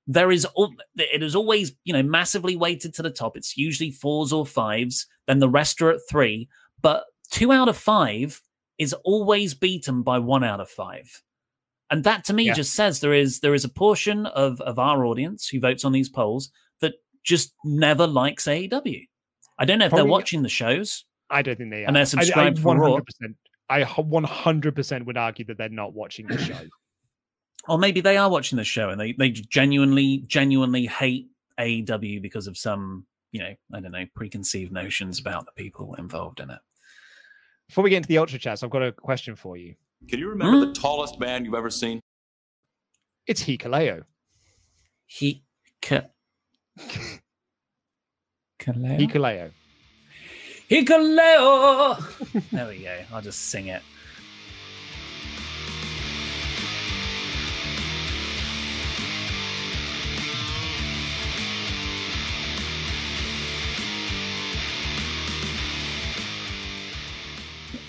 there 0.07 0.31
is 0.31 0.47
it 0.95 1.21
is 1.21 1.35
always 1.35 1.73
you 1.83 1.93
know 1.93 2.01
massively 2.01 2.55
weighted 2.55 2.93
to 2.95 3.03
the 3.03 3.11
top. 3.11 3.35
It's 3.35 3.57
usually 3.57 3.91
fours 3.91 4.31
or 4.31 4.45
fives. 4.45 5.05
Then 5.27 5.39
the 5.39 5.49
rest 5.49 5.81
are 5.81 5.91
at 5.91 5.99
three, 6.09 6.47
but 6.81 7.03
two 7.29 7.51
out 7.51 7.67
of 7.67 7.77
five 7.77 8.41
is 8.77 8.93
always 9.03 9.53
beaten 9.53 10.03
by 10.03 10.19
one 10.19 10.43
out 10.43 10.61
of 10.61 10.69
five. 10.69 11.21
And 11.91 12.03
that 12.03 12.23
to 12.25 12.33
me 12.33 12.43
Yeah. 12.45 12.53
just 12.53 12.73
says 12.73 12.99
there 12.99 13.13
is 13.13 13.39
there 13.39 13.53
is 13.55 13.65
a 13.65 13.69
portion 13.69 14.25
of 14.27 14.61
of 14.61 14.77
our 14.79 15.05
audience 15.05 15.47
who 15.47 15.59
votes 15.59 15.83
on 15.85 15.91
these 15.91 16.09
polls 16.09 16.51
that 16.81 16.93
just 17.23 17.53
never 17.65 18.05
likes 18.07 18.45
AEW. 18.47 19.07
I 19.57 19.65
don't 19.65 19.79
know 19.79 19.85
if 19.85 19.91
they're 19.91 20.05
watching 20.05 20.43
the 20.43 20.49
shows. 20.49 21.05
I 21.29 21.41
don't 21.41 21.57
think 21.57 21.71
they 21.71 21.83
are. 21.83 21.87
And 21.87 21.95
they're 21.95 22.01
I- 22.01 22.03
I 22.03 22.05
subscribed 22.05 22.59
for 22.59 22.75
Raw. 22.77 22.97
100%, 22.99 23.35
I 23.69 23.83
100% 23.83 25.05
would 25.05 25.17
argue 25.17 25.45
that 25.45 25.57
they're 25.57 25.69
not 25.69 25.93
watching 25.93 26.27
the 26.27 26.37
show. 26.37 26.59
or 27.67 27.77
maybe 27.77 28.01
they 28.01 28.17
are 28.17 28.29
watching 28.29 28.55
the 28.57 28.63
show 28.63 28.89
and 28.89 28.99
they, 28.99 29.11
they 29.11 29.29
genuinely 29.29 30.23
genuinely 30.27 30.85
hate 30.85 31.27
AEW 31.59 32.21
because 32.21 32.47
of 32.47 32.57
some 32.57 33.05
you 33.31 33.39
know 33.41 33.53
I 33.73 33.79
don't 33.81 33.91
know 33.91 34.05
preconceived 34.15 34.71
notions 34.71 35.19
about 35.19 35.45
the 35.45 35.51
people 35.51 35.95
involved 35.95 36.39
in 36.39 36.49
it. 36.49 36.59
Before 37.67 37.83
we 37.83 37.89
get 37.91 37.97
into 37.97 38.07
the 38.07 38.17
ultra 38.17 38.39
chats, 38.39 38.63
I've 38.63 38.69
got 38.71 38.81
a 38.83 38.91
question 38.91 39.35
for 39.35 39.57
you. 39.57 39.75
Can 40.07 40.19
you 40.19 40.29
remember 40.29 40.59
the 40.59 40.67
hmm? 40.67 40.73
tallest 40.73 41.19
man 41.19 41.45
you've 41.45 41.53
ever 41.53 41.69
seen? 41.69 41.99
It's 43.27 43.43
Hikaleo. 43.43 44.03
He 45.05 45.43
ka, 45.81 46.01
Kaleo? 48.59 48.99
Hikaleo. 48.99 49.51
Hikaleo. 50.69 52.51
there 52.51 52.67
we 52.67 52.79
go. 52.79 52.97
I'll 53.13 53.21
just 53.21 53.39
sing 53.49 53.67
it. 53.67 53.81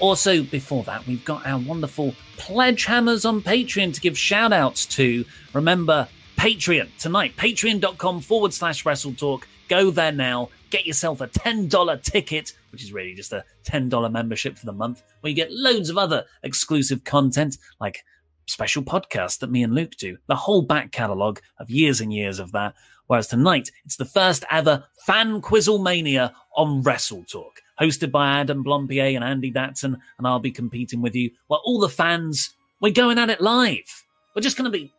Also, 0.01 0.43
before 0.43 0.83
that, 0.85 1.07
we've 1.07 1.25
got 1.27 1.47
our 1.47 1.59
wonderful 1.59 2.15
pledge 2.39 2.87
hammers 2.87 3.27
on 3.27 3.43
Patreon 3.43 3.93
to 3.93 4.01
give 4.01 4.17
shout 4.17 4.53
outs 4.53 4.87
to. 4.87 5.25
Remember, 5.53 6.09
Patreon 6.37 6.89
tonight, 6.99 7.37
patreon.com 7.37 8.23
forward 8.23 8.55
slash 8.55 8.87
wrestle 8.87 9.13
talk. 9.13 9.47
Go 9.69 9.91
there 9.91 10.11
now. 10.11 10.49
Get 10.71 10.87
yourself 10.87 11.21
a 11.21 11.29
$10 11.29 12.03
ticket, 12.03 12.55
which 12.73 12.83
is 12.83 12.95
really 12.95 13.13
just 13.13 13.35
a 13.35 13.45
$10 13.67 14.11
membership 14.11 14.57
for 14.57 14.65
the 14.65 14.73
month, 14.73 15.03
where 15.21 15.29
you 15.29 15.37
get 15.37 15.53
loads 15.53 15.91
of 15.91 15.99
other 15.99 16.25
exclusive 16.43 17.05
content 17.05 17.59
like 17.79 18.03
special 18.47 18.83
podcasts 18.83 19.39
that 19.41 19.51
me 19.51 19.63
and 19.63 19.75
Luke 19.75 19.97
do, 19.99 20.17
the 20.29 20.35
whole 20.35 20.63
back 20.63 20.93
catalogue 20.93 21.41
of 21.59 21.69
years 21.69 22.01
and 22.01 22.11
years 22.11 22.39
of 22.39 22.53
that. 22.53 22.75
Whereas 23.07 23.27
tonight, 23.27 23.71
it's 23.85 23.97
the 23.97 24.05
first 24.05 24.45
ever 24.51 24.85
Fan 25.05 25.41
Quizzle 25.43 25.83
Mania 25.83 26.33
on 26.57 26.83
Wrestle 26.83 27.25
Talk, 27.25 27.60
hosted 27.81 28.11
by 28.11 28.41
Adam 28.41 28.65
Blampied 28.65 29.17
and 29.17 29.25
Andy 29.25 29.51
Datson, 29.53 29.97
and 30.19 30.27
I'll 30.27 30.39
be 30.39 30.51
competing 30.51 31.01
with 31.01 31.15
you. 31.15 31.31
Well, 31.49 31.63
all 31.65 31.81
the 31.81 31.89
fans, 31.89 32.55
we're 32.81 32.93
going 32.93 33.19
at 33.19 33.31
it 33.31 33.41
live. 33.41 34.05
We're 34.35 34.43
just 34.43 34.57
going 34.57 34.71
to 34.71 34.79
be 34.79 34.93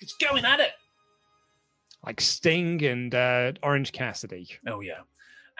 just 0.00 0.20
going 0.20 0.44
at 0.44 0.60
it. 0.60 0.72
Like 2.04 2.20
Sting 2.20 2.82
and 2.84 3.14
uh, 3.14 3.52
Orange 3.62 3.92
Cassidy. 3.92 4.48
Oh, 4.66 4.80
yeah. 4.80 5.00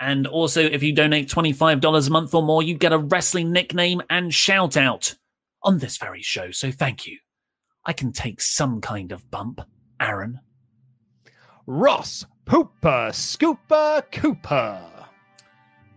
And 0.01 0.27
also, 0.27 0.61
if 0.61 0.83
you 0.83 0.93
donate 0.93 1.29
$25 1.29 2.07
a 2.07 2.11
month 2.11 2.35
or 2.35 2.43
more, 2.43 2.63
you 2.63 2.75
get 2.77 2.93
a 2.93 2.99
wrestling 2.99 3.53
nickname 3.53 4.03
and 4.11 4.35
shout 4.35 4.77
out 4.77 5.15
on 5.63 5.79
this 5.79 5.97
very 5.97 6.23
show. 6.23 6.51
So 6.51 6.73
thank 6.73 7.07
you. 7.07 7.19
I 7.85 7.93
can 7.93 8.13
take 8.13 8.41
some 8.41 8.81
kind 8.81 9.13
of 9.13 9.31
bump, 9.31 9.61
Aaron. 10.01 10.41
Ross 11.67 12.27
Pooper 12.47 13.13
Scooper 13.13 14.03
Cooper. 14.11 14.92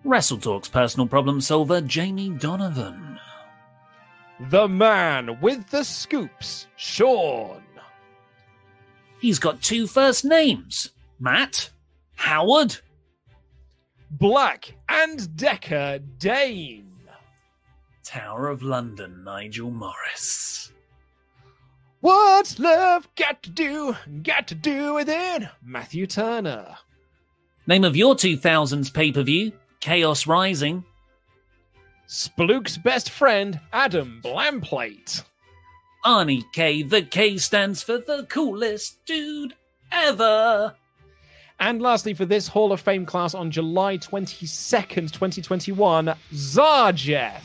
Wrestle 0.06 0.38
Talk's 0.38 0.70
personal 0.70 1.08
problem 1.08 1.42
solver, 1.42 1.82
Jamie 1.82 2.30
Donovan. 2.30 3.20
The 4.52 4.68
man 4.68 5.40
with 5.42 5.68
the 5.72 5.84
scoops, 5.84 6.68
Sean. 6.76 7.64
He's 9.20 9.40
got 9.40 9.64
two 9.64 9.88
first 9.88 10.24
names 10.24 10.92
Matt, 11.20 11.72
Howard. 12.14 12.78
Black 14.12 14.76
and 14.88 15.36
Decker 15.36 15.98
Dane. 16.20 17.00
Tower 18.04 18.50
of 18.50 18.62
London, 18.62 19.24
Nigel 19.24 19.72
Morris. 19.72 20.72
What's 22.02 22.60
love 22.60 23.10
got 23.16 23.42
to 23.42 23.50
do? 23.50 23.96
Got 24.22 24.50
to 24.50 24.56
do 24.56 24.94
with 24.94 25.10
it? 25.10 25.50
Matthew 25.64 26.06
Turner. 26.06 26.78
Name 27.66 27.84
of 27.84 27.96
your 27.96 28.14
2000s 28.14 28.94
pay 28.94 29.12
per 29.12 29.24
view 29.24 29.52
Chaos 29.86 30.26
Rising. 30.26 30.84
Spluke's 32.08 32.76
best 32.76 33.12
friend, 33.12 33.60
Adam 33.72 34.20
Blamplate. 34.24 35.22
Arnie 36.04 36.42
K. 36.54 36.82
The 36.82 37.04
K 37.04 37.38
stands 37.38 37.84
for 37.84 38.00
the 38.00 38.26
coolest 38.28 39.06
dude 39.06 39.54
ever. 39.92 40.74
And 41.60 41.84
lastly, 41.84 42.16
for 42.16 42.26
this 42.26 42.48
Hall 42.48 42.72
of 42.72 42.82
Fame 42.82 43.06
class 43.06 43.36
on 43.36 43.52
July 43.52 44.00
22nd, 44.00 45.12
2021, 45.12 46.16
Zarjeth. 46.34 47.44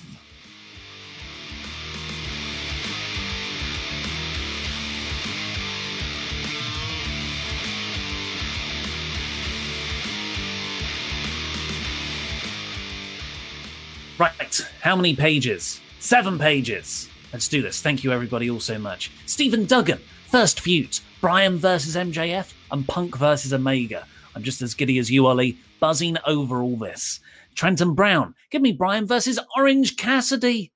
Right, 14.20 14.60
how 14.82 14.96
many 14.96 15.16
pages? 15.16 15.80
Seven 15.98 16.38
pages. 16.38 17.08
Let's 17.32 17.48
do 17.48 17.62
this. 17.62 17.80
Thank 17.80 18.04
you, 18.04 18.12
everybody, 18.12 18.50
all 18.50 18.60
so 18.60 18.78
much. 18.78 19.10
Stephen 19.24 19.64
Duggan, 19.64 19.98
first 20.26 20.60
feuds 20.60 21.00
Bryan 21.22 21.56
versus 21.56 21.96
MJF 21.96 22.52
and 22.70 22.86
Punk 22.86 23.16
versus 23.16 23.54
Omega. 23.54 24.06
I'm 24.36 24.42
just 24.42 24.60
as 24.60 24.74
giddy 24.74 24.98
as 24.98 25.10
you, 25.10 25.26
Ollie, 25.26 25.56
buzzing 25.80 26.18
over 26.26 26.60
all 26.60 26.76
this. 26.76 27.20
Trenton 27.54 27.94
Brown, 27.94 28.34
give 28.50 28.60
me 28.60 28.72
Bryan 28.72 29.06
versus 29.06 29.38
Orange 29.56 29.96
Cassidy. 29.96 30.70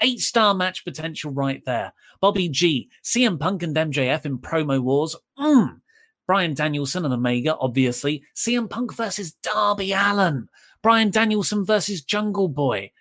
Eight 0.00 0.18
star 0.18 0.52
match 0.52 0.84
potential 0.84 1.30
right 1.30 1.64
there. 1.64 1.92
Bobby 2.20 2.48
G, 2.48 2.90
CM 3.04 3.38
Punk 3.38 3.62
and 3.62 3.76
MJF 3.76 4.26
in 4.26 4.36
promo 4.38 4.80
wars. 4.80 5.14
Mmm. 5.38 5.78
Bryan 6.26 6.54
Danielson 6.54 7.04
and 7.04 7.14
Omega, 7.14 7.56
obviously. 7.56 8.24
CM 8.34 8.68
Punk 8.68 8.92
versus 8.92 9.32
Darby 9.44 9.92
Allin. 9.92 10.48
Bryan 10.82 11.10
Danielson 11.10 11.64
versus 11.64 12.02
Jungle 12.02 12.48
Boy. 12.48 12.92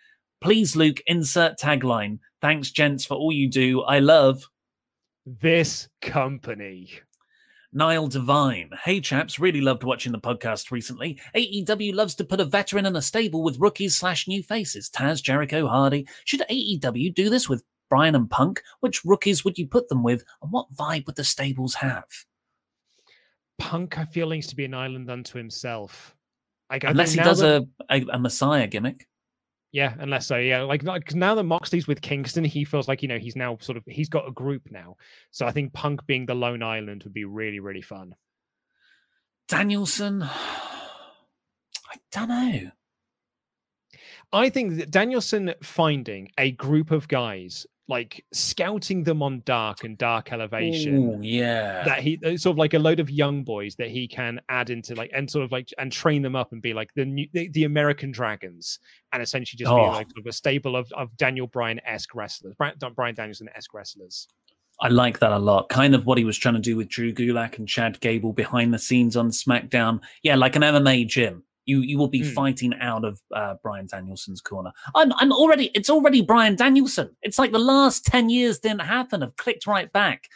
Please, 0.41 0.76
Luke, 0.76 1.02
insert 1.08 1.60
tagline. 1.60 2.20
Thanks, 2.41 2.72
gents, 2.72 3.06
for 3.06 3.16
all 3.16 3.32
you 3.32 3.49
do. 3.49 3.82
I 3.82 3.99
love 3.99 4.48
this 5.26 5.88
company. 6.02 6.91
Niall 7.74 8.08
Devine. 8.08 8.72
Hey, 8.84 9.02
chaps, 9.02 9.40
really 9.40 9.62
loved 9.62 9.84
watching 9.84 10.12
the 10.12 10.20
podcast 10.20 10.72
recently. 10.72 11.20
AEW 11.36 11.94
loves 11.94 12.16
to 12.16 12.24
put 12.24 12.40
a 12.40 12.45
veteran 12.45 12.86
in 12.86 12.95
a 12.95 13.02
stable 13.02 13.44
with 13.44 13.60
rookies 13.60 13.95
slash 13.95 14.28
new 14.28 14.41
faces. 14.41 14.90
Taz, 14.90 15.22
Jericho, 15.22 15.68
Hardy. 15.68 16.08
Should 16.26 16.41
AEW 16.49 17.14
do 17.14 17.30
this 17.30 17.48
with 17.48 17.64
Bryan 17.90 18.16
and 18.16 18.30
Punk? 18.30 18.64
Which 18.80 19.06
rookies 19.06 19.45
would 19.45 19.58
you 19.58 19.68
put 19.68 19.90
them 19.90 20.02
with, 20.02 20.24
and 20.41 20.52
what 20.52 20.74
vibe 20.74 21.06
would 21.06 21.16
the 21.18 21.24
stables 21.24 21.76
have? 21.76 22.08
Punk, 23.60 23.98
I 23.98 24.06
feel, 24.06 24.30
needs 24.30 24.48
to 24.48 24.56
be 24.56 24.66
an 24.66 24.74
island 24.74 25.12
unto 25.12 25.38
himself. 25.38 26.16
Like, 26.69 26.84
Unless 26.84 27.14
he 27.14 27.19
does 27.19 27.39
that... 27.39 27.68
a, 27.89 27.95
a, 27.95 28.06
a 28.14 28.19
Messiah 28.19 28.68
gimmick. 28.68 29.07
Yeah, 29.72 29.94
unless 29.99 30.27
so, 30.27 30.38
yeah. 30.38 30.61
Like, 30.61 30.84
like 30.84 31.14
now 31.14 31.35
that 31.35 31.44
Moxley's 31.44 31.88
with 31.88 32.02
Kingston, 32.02 32.44
he 32.45 32.64
feels 32.64 32.88
like 32.88 33.02
you 33.02 33.07
know 33.07 33.18
he's 33.18 33.35
now 33.35 33.57
sort 33.60 33.77
of 33.77 33.84
he's 33.85 34.10
got 34.10 34.27
a 34.27 34.31
group 34.31 34.64
now. 34.72 34.95
So 35.31 35.45
I 35.45 35.52
think 35.52 35.73
Punk 35.73 36.06
being 36.06 36.26
the 36.26 36.34
lone 36.34 36.64
island 36.64 37.03
would 37.03 37.14
be 37.14 37.26
really 37.26 37.60
really 37.60 37.81
fun. 37.81 38.15
Danielson, 39.48 40.23
I 40.23 41.95
don't 42.11 42.30
know. 42.30 42.72
I 44.31 44.49
think 44.49 44.77
that 44.77 44.91
Danielson 44.91 45.53
finding 45.61 46.30
a 46.38 46.52
group 46.52 46.91
of 46.91 47.07
guys 47.07 47.65
like 47.90 48.24
scouting 48.34 49.04
them 49.04 49.24
on 49.24 49.42
dark 49.46 49.84
and 49.84 49.98
dark 49.98 50.32
elevation. 50.34 50.96
Ooh, 50.96 51.20
yeah, 51.22 51.84
that 51.86 52.00
he 52.00 52.20
uh, 52.26 52.38
sort 52.38 52.54
of 52.54 52.58
like 52.58 52.74
a 52.74 52.80
load 52.80 53.00
of 53.00 53.10
young 53.10 53.44
boys 53.44 53.76
that 53.76 53.90
he 53.90 54.08
can 54.08 54.42
add 54.50 54.70
into 54.70 54.94
like 54.96 55.12
and 55.14 55.30
sort 55.30 55.46
of 55.46 55.52
like 55.52 55.70
and 55.78 55.92
train 55.92 56.22
them 56.22 56.36
up 56.36 56.52
and 56.52 56.62
be 56.62 56.74
like 56.74 56.94
the 56.96 57.06
new, 57.06 57.28
the, 57.34 57.48
the 57.50 57.64
American 57.64 58.12
Dragons 58.12 58.80
and 59.14 59.22
essentially 59.22 59.58
just 59.58 59.72
oh. 59.72 59.78
be 59.78 59.82
like 59.82 60.08
sort 60.10 60.20
of 60.20 60.26
a 60.28 60.34
stable 60.34 60.76
of 60.76 60.92
of 60.94 61.16
Daniel 61.18 61.48
Bryan 61.48 61.80
esque 61.86 62.14
wrestlers, 62.14 62.56
Bryan 62.56 63.16
Danielson 63.16 63.50
esque 63.56 63.74
wrestlers. 63.74 64.28
I 64.80 64.90
like 64.90 65.20
that 65.20 65.32
a 65.32 65.40
lot. 65.40 65.70
Kind 65.70 65.96
of 65.96 66.06
what 66.06 66.20
he 66.20 66.24
was 66.24 66.38
trying 66.38 66.54
to 66.54 66.62
do 66.62 66.78
with 66.78 66.88
Drew 66.88 67.12
Gulak 67.12 67.58
and 67.58 67.68
Chad 67.68 68.00
Gable 68.00 68.32
behind 68.32 68.74
the 68.74 68.78
scenes 68.78 69.18
on 69.18 69.32
SmackDown. 69.32 70.02
Yeah, 70.22 70.36
like 70.36 70.56
an 70.56 70.62
MMA 70.62 71.08
gym 71.08 71.44
you 71.68 71.81
you 71.81 71.98
will 71.98 72.07
be 72.07 72.22
mm. 72.22 72.34
fighting 72.34 72.73
out 72.80 73.06
of 73.06 73.22
uh, 73.35 73.56
Bryan 73.61 73.85
Danielson's 73.85 74.41
corner. 74.41 74.72
I'm 74.95 75.14
I'm 75.14 75.31
already 75.31 75.69
it's 75.76 75.89
already 75.89 76.22
Bryan 76.22 76.56
Danielson. 76.56 77.15
It's 77.22 77.38
like 77.38 77.52
the 77.52 77.60
last 77.60 78.06
ten 78.06 78.30
years 78.30 78.57
didn't 78.57 78.81
happen. 78.81 79.22
Have 79.22 79.35
clicked 79.35 79.68
right 79.68 79.91
back. 79.91 80.30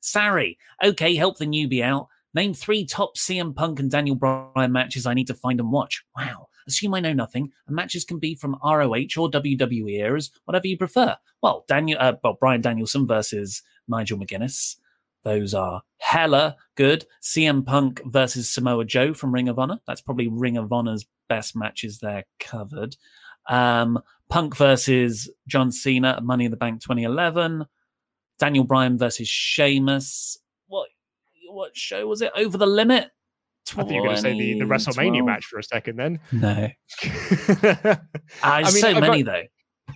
Sorry. 0.00 0.58
Okay, 0.82 1.14
help 1.14 1.38
the 1.38 1.46
newbie 1.46 1.82
out. 1.82 2.08
Name 2.34 2.54
three 2.54 2.84
top 2.84 3.16
CM 3.16 3.54
Punk 3.54 3.80
and 3.80 3.90
Daniel 3.90 4.16
Bryan 4.16 4.72
matches 4.72 5.06
I 5.06 5.14
need 5.14 5.26
to 5.28 5.34
find 5.34 5.60
and 5.60 5.70
watch. 5.70 6.04
Wow. 6.16 6.48
Assume 6.66 6.94
I 6.94 7.00
know 7.00 7.14
nothing. 7.14 7.50
And 7.66 7.74
matches 7.74 8.04
can 8.04 8.18
be 8.18 8.34
from 8.34 8.56
ROH 8.62 9.16
or 9.16 9.30
WWE 9.30 9.98
eras, 9.98 10.30
whatever 10.44 10.66
you 10.66 10.76
prefer. 10.76 11.16
Well, 11.42 11.64
Daniel, 11.66 11.98
uh, 11.98 12.14
well, 12.22 12.36
Bryan 12.38 12.60
Danielson 12.60 13.06
versus 13.06 13.62
Nigel 13.88 14.18
McGuinness. 14.18 14.76
Those 15.24 15.54
are 15.54 15.82
hella 15.98 16.56
good. 16.76 17.06
CM 17.22 17.64
Punk 17.64 18.00
versus 18.06 18.48
Samoa 18.48 18.84
Joe 18.84 19.14
from 19.14 19.32
Ring 19.32 19.48
of 19.48 19.58
Honor. 19.58 19.78
That's 19.86 20.00
probably 20.00 20.28
Ring 20.28 20.56
of 20.56 20.72
Honor's 20.72 21.06
best 21.28 21.56
matches 21.56 21.98
there 21.98 22.24
covered. 22.40 22.96
Um, 23.48 24.00
Punk 24.28 24.56
versus 24.56 25.30
John 25.46 25.72
Cena 25.72 26.14
at 26.16 26.22
Money 26.22 26.46
in 26.46 26.50
the 26.50 26.56
Bank 26.56 26.80
2011. 26.82 27.66
Daniel 28.38 28.64
Bryan 28.64 28.98
versus 28.98 29.28
Sheamus. 29.28 30.38
What 30.66 30.88
what 31.50 31.76
show 31.76 32.06
was 32.06 32.22
it? 32.22 32.30
Over 32.36 32.58
the 32.58 32.66
Limit. 32.66 33.10
I 33.76 33.82
think 33.82 33.92
you're 33.92 34.04
going 34.04 34.16
to 34.16 34.22
say 34.22 34.38
the, 34.38 34.60
the 34.60 34.64
WrestleMania 34.64 35.24
match 35.24 35.44
for 35.44 35.58
a 35.58 35.62
second. 35.62 35.96
Then 35.96 36.20
no. 36.32 36.68
uh, 37.04 37.96
I 38.42 38.62
mean, 38.62 38.72
so 38.72 38.98
many 38.98 39.22
though. 39.22 39.42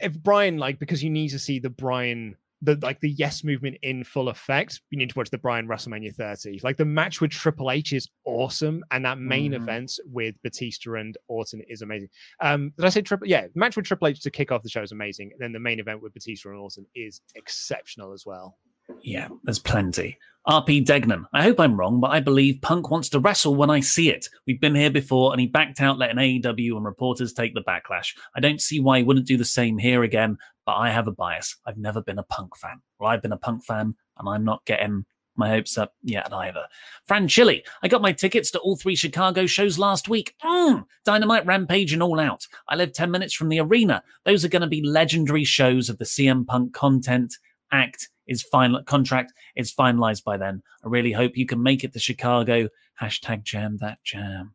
If 0.01 0.19
Bryan 0.19 0.59
like 0.59 0.79
because 0.79 1.03
you 1.03 1.11
need 1.11 1.29
to 1.29 1.39
see 1.39 1.59
the 1.59 1.71
Bryan 1.71 2.37
the 2.63 2.79
like 2.81 3.01
the 3.01 3.11
yes 3.11 3.43
movement 3.43 3.77
in 3.83 4.05
full 4.05 4.29
effect, 4.29 4.81
you 4.91 4.99
need 4.99 5.11
to 5.11 5.19
watch 5.19 5.31
the 5.31 5.39
Bryan 5.39 5.67
WrestleMania 5.67 6.15
30. 6.15 6.61
Like 6.63 6.77
the 6.77 6.85
match 6.85 7.21
with 7.21 7.33
Triple 7.33 7.71
H 7.71 7.93
is 7.93 8.09
awesome, 8.25 8.85
and 8.93 9.05
that 9.05 9.19
main 9.19 9.53
mm. 9.53 9.57
event 9.57 9.93
with 10.07 10.37
Batista 10.43 10.95
and 10.95 11.17
Orton 11.29 11.63
is 11.69 11.83
amazing. 11.83 12.09
Um, 12.41 12.73
did 12.79 12.87
I 12.87 12.91
say 12.91 13.03
Triple? 13.03 13.27
Yeah, 13.27 13.47
match 13.55 13.77
with 13.77 13.87
Triple 13.87 14.09
H 14.09 14.21
to 14.21 14.31
kick 14.31 14.53
off 14.53 14.63
the 14.63 14.71
show 14.71 14.83
is 14.83 14.93
amazing, 14.93 15.33
and 15.33 15.41
then 15.41 15.53
the 15.53 15.61
main 15.61 15.81
event 15.81 16.03
with 16.03 16.15
Batista 16.15 16.51
and 16.51 16.59
Orton 16.59 16.87
is 16.95 17.21
exceptional 17.35 18.13
as 18.13 18.25
well. 18.25 18.57
Yeah, 19.01 19.29
there's 19.45 19.59
plenty. 19.59 20.19
RP 20.49 20.85
Degnan. 20.85 21.25
I 21.33 21.43
hope 21.45 21.61
I'm 21.61 21.77
wrong, 21.77 22.01
but 22.01 22.11
I 22.11 22.19
believe 22.19 22.61
Punk 22.63 22.91
wants 22.91 23.09
to 23.11 23.21
wrestle 23.21 23.55
when 23.55 23.71
I 23.71 23.79
see 23.79 24.11
it. 24.11 24.29
We've 24.47 24.61
been 24.61 24.75
here 24.75 24.91
before, 24.91 25.33
and 25.33 25.41
he 25.41 25.47
backed 25.47 25.81
out, 25.81 25.99
letting 25.99 26.17
AEW 26.17 26.77
and 26.77 26.85
reporters 26.85 27.33
take 27.33 27.55
the 27.55 27.63
backlash. 27.63 28.17
I 28.35 28.41
don't 28.41 28.61
see 28.61 28.81
why 28.81 28.99
he 28.99 29.05
wouldn't 29.05 29.27
do 29.27 29.37
the 29.37 29.45
same 29.45 29.79
here 29.79 30.03
again, 30.03 30.37
but 30.67 30.75
I 30.75 30.91
have 30.91 31.07
a 31.07 31.13
bias. 31.13 31.57
I've 31.65 31.79
never 31.79 32.03
been 32.03 32.19
a 32.19 32.25
Punk 32.25 32.57
fan. 32.57 32.81
Well, 32.99 33.11
I've 33.11 33.23
been 33.23 33.33
a 33.33 33.37
Punk 33.37 33.65
fan, 33.65 33.95
and 34.19 34.29
I'm 34.29 34.45
not 34.45 34.65
getting 34.65 35.05
my 35.37 35.49
hopes 35.49 35.79
up 35.79 35.95
yet 36.03 36.33
either. 36.33 36.67
Fran 37.07 37.29
Chili. 37.29 37.65
I 37.83 37.89
got 37.89 38.03
my 38.03 38.13
tickets 38.13 38.51
to 38.51 38.59
all 38.59 38.77
three 38.77 38.97
Chicago 38.97 39.47
shows 39.47 39.79
last 39.79 40.09
week. 40.09 40.35
Mm, 40.45 40.85
Dynamite, 41.05 41.47
Rampage, 41.47 41.93
and 41.93 42.03
All 42.03 42.21
Out. 42.21 42.47
I 42.69 42.77
live 42.77 42.93
10 42.93 43.11
minutes 43.11 43.33
from 43.33 43.49
the 43.49 43.61
arena. 43.61 44.03
Those 44.25 44.45
are 44.45 44.49
going 44.49 44.63
to 44.63 44.69
be 44.69 44.83
legendary 44.83 45.45
shows 45.45 45.89
of 45.89 45.99
the 45.99 46.05
CM 46.05 46.47
Punk 46.47 46.75
content 46.75 47.39
act 47.73 48.09
is 48.27 48.43
final 48.43 48.83
contract 48.85 49.33
is 49.57 49.75
finalized 49.75 50.25
by 50.25 50.37
then. 50.37 50.63
I 50.85 50.89
really 50.89 51.13
hope 51.13 51.37
you 51.37 51.47
can 51.47 51.63
make 51.63 51.85
it 51.85 51.93
to 51.93 51.99
Chicago. 51.99 52.69
Hashtag 53.01 53.43
jam 53.43 53.79
that 53.79 53.99
jam. 54.05 54.55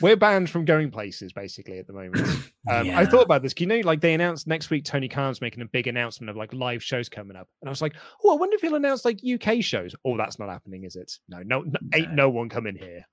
We're 0.00 0.16
banned 0.16 0.50
from 0.50 0.66
going 0.66 0.90
places 0.90 1.32
basically 1.32 1.78
at 1.78 1.86
the 1.86 1.92
moment. 1.92 2.26
Um, 2.68 2.84
Yeah. 2.84 2.98
I 2.98 3.06
thought 3.06 3.22
about 3.22 3.42
this. 3.42 3.54
You 3.58 3.66
know, 3.68 3.78
like 3.84 4.00
they 4.00 4.12
announced 4.12 4.48
next 4.48 4.70
week, 4.70 4.84
Tony 4.84 5.08
Khan's 5.08 5.40
making 5.40 5.62
a 5.62 5.66
big 5.66 5.86
announcement 5.86 6.30
of 6.30 6.36
like 6.36 6.52
live 6.52 6.82
shows 6.82 7.08
coming 7.08 7.36
up, 7.36 7.46
and 7.62 7.68
I 7.68 7.70
was 7.70 7.80
like, 7.80 7.94
oh, 8.24 8.32
I 8.32 8.36
wonder 8.36 8.56
if 8.56 8.60
he'll 8.60 8.74
announce 8.74 9.04
like 9.04 9.20
UK 9.24 9.62
shows. 9.62 9.94
Oh, 10.04 10.16
that's 10.16 10.40
not 10.40 10.48
happening, 10.48 10.82
is 10.82 10.96
it? 10.96 11.12
No, 11.28 11.44
no, 11.44 11.60
no 11.60 11.78
ain't 11.94 12.12
no 12.12 12.28
one 12.28 12.48
coming 12.48 12.74
here. 12.74 13.06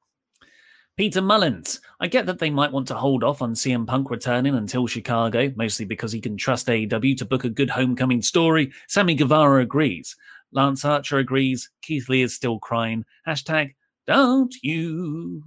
Peter 0.96 1.24
Mullins. 1.24 1.82
I 2.00 2.08
get 2.08 2.28
that 2.28 2.38
they 2.38 2.52
might 2.52 2.72
want 2.72 2.88
to 2.90 2.94
hold 2.94 3.24
off 3.24 3.42
on 3.42 3.56
CM 3.56 3.88
Punk 3.88 4.12
returning 4.12 4.54
until 4.54 4.86
Chicago, 4.86 5.52
mostly 5.56 5.86
because 5.86 6.12
he 6.12 6.22
can 6.22 6.38
trust 6.38 6.68
AEW 6.68 7.18
to 7.18 7.26
book 7.26 7.46
a 7.46 7.50
good 7.50 7.72
homecoming 7.72 8.22
story. 8.22 8.72
Sammy 8.88 9.16
Guevara 9.16 9.64
agrees. 9.64 10.16
Lance 10.52 10.86
Archer 10.86 11.18
agrees. 11.18 11.72
Keith 11.82 12.10
Lee 12.10 12.22
is 12.22 12.36
still 12.36 12.60
crying. 12.60 13.06
Hashtag, 13.28 13.74
don't 14.06 14.54
you 14.62 15.44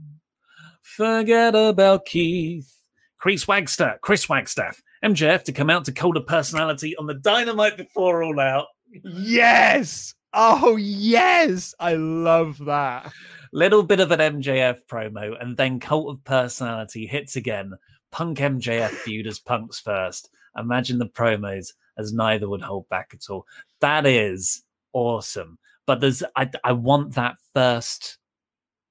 forget 0.83 1.55
about 1.55 2.07
Keith. 2.07 2.73
Chris 3.19 3.47
Wagstaff, 3.47 4.01
Chris 4.01 4.29
Wagstaff, 4.29 4.83
MJF 5.05 5.45
to 5.45 5.53
come 5.53 5.71
out 5.71 5.85
to 5.85 5.93
Cult 5.93 6.17
of 6.17 6.27
Personality 6.27 6.97
on 6.97 7.07
the 7.07 7.15
Dynamite 7.15 7.77
before 7.77 8.25
All 8.25 8.41
Out. 8.41 8.67
Yes. 9.05 10.13
Oh 10.33 10.77
yes, 10.77 11.73
I 11.79 11.95
love 11.95 12.59
that. 12.67 13.13
Little 13.57 13.83
bit 13.83 14.01
of 14.01 14.11
an 14.11 14.21
MJF 14.21 14.81
promo, 14.87 15.35
and 15.41 15.57
then 15.57 15.81
Cult 15.81 16.11
of 16.11 16.23
Personality 16.25 17.07
hits 17.07 17.37
again. 17.37 17.73
Punk 18.13 18.37
MJF 18.37 18.91
feud 18.91 19.27
as 19.27 19.39
Punk's 19.39 19.81
first. 19.81 20.29
Imagine 20.59 20.99
the 20.99 21.07
promos 21.07 21.73
as 21.97 22.13
neither 22.13 22.51
would 22.51 22.61
hold 22.61 22.87
back 22.91 23.13
at 23.15 23.31
all. 23.31 23.47
That 23.81 24.05
is 24.05 24.63
awesome. 24.93 25.59
But 25.87 26.03
there's 26.03 26.23
I 26.37 26.51
I 26.65 26.73
want 26.73 27.15
that 27.15 27.37
first 27.55 28.19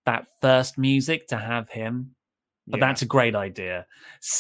that 0.08 0.26
first 0.42 0.80
music 0.80 1.28
to 1.28 1.38
have 1.38 1.70
him. 1.70 2.16
But 2.66 2.80
Yeah. 2.80 2.88
that's 2.88 3.04
a 3.04 3.06
great 3.06 3.36
idea. 3.36 3.86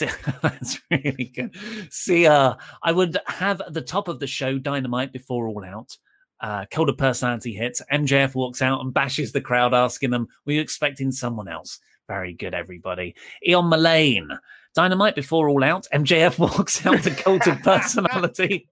That's 0.41 0.81
really 0.89 1.25
good. 1.35 1.55
See, 1.91 2.25
uh, 2.25 2.55
I 2.81 2.91
would 2.91 3.19
have 3.27 3.61
at 3.61 3.75
the 3.75 3.81
top 3.81 4.07
of 4.07 4.19
the 4.19 4.25
show 4.25 4.57
Dynamite 4.57 5.13
before 5.13 5.47
All 5.47 5.63
Out. 5.63 5.95
Uh, 6.41 6.65
Cult 6.69 6.89
of 6.89 6.97
Personality 6.97 7.53
hits. 7.53 7.81
MJF 7.91 8.35
walks 8.35 8.61
out 8.61 8.81
and 8.81 8.93
bashes 8.93 9.31
the 9.31 9.41
crowd, 9.41 9.73
asking 9.73 10.09
them, 10.11 10.27
Were 10.45 10.53
you 10.53 10.61
expecting 10.61 11.11
someone 11.11 11.47
else? 11.47 11.79
Very 12.07 12.33
good, 12.33 12.53
everybody. 12.53 13.15
Eon 13.47 13.65
Mullane. 13.67 14.29
Dynamite 14.75 15.15
before 15.15 15.49
All 15.49 15.63
Out. 15.63 15.87
MJF 15.93 16.37
walks 16.57 16.85
out 16.85 17.01
to 17.03 17.11
Cult 17.11 17.47
of 17.47 17.61
Personality. 17.61 18.67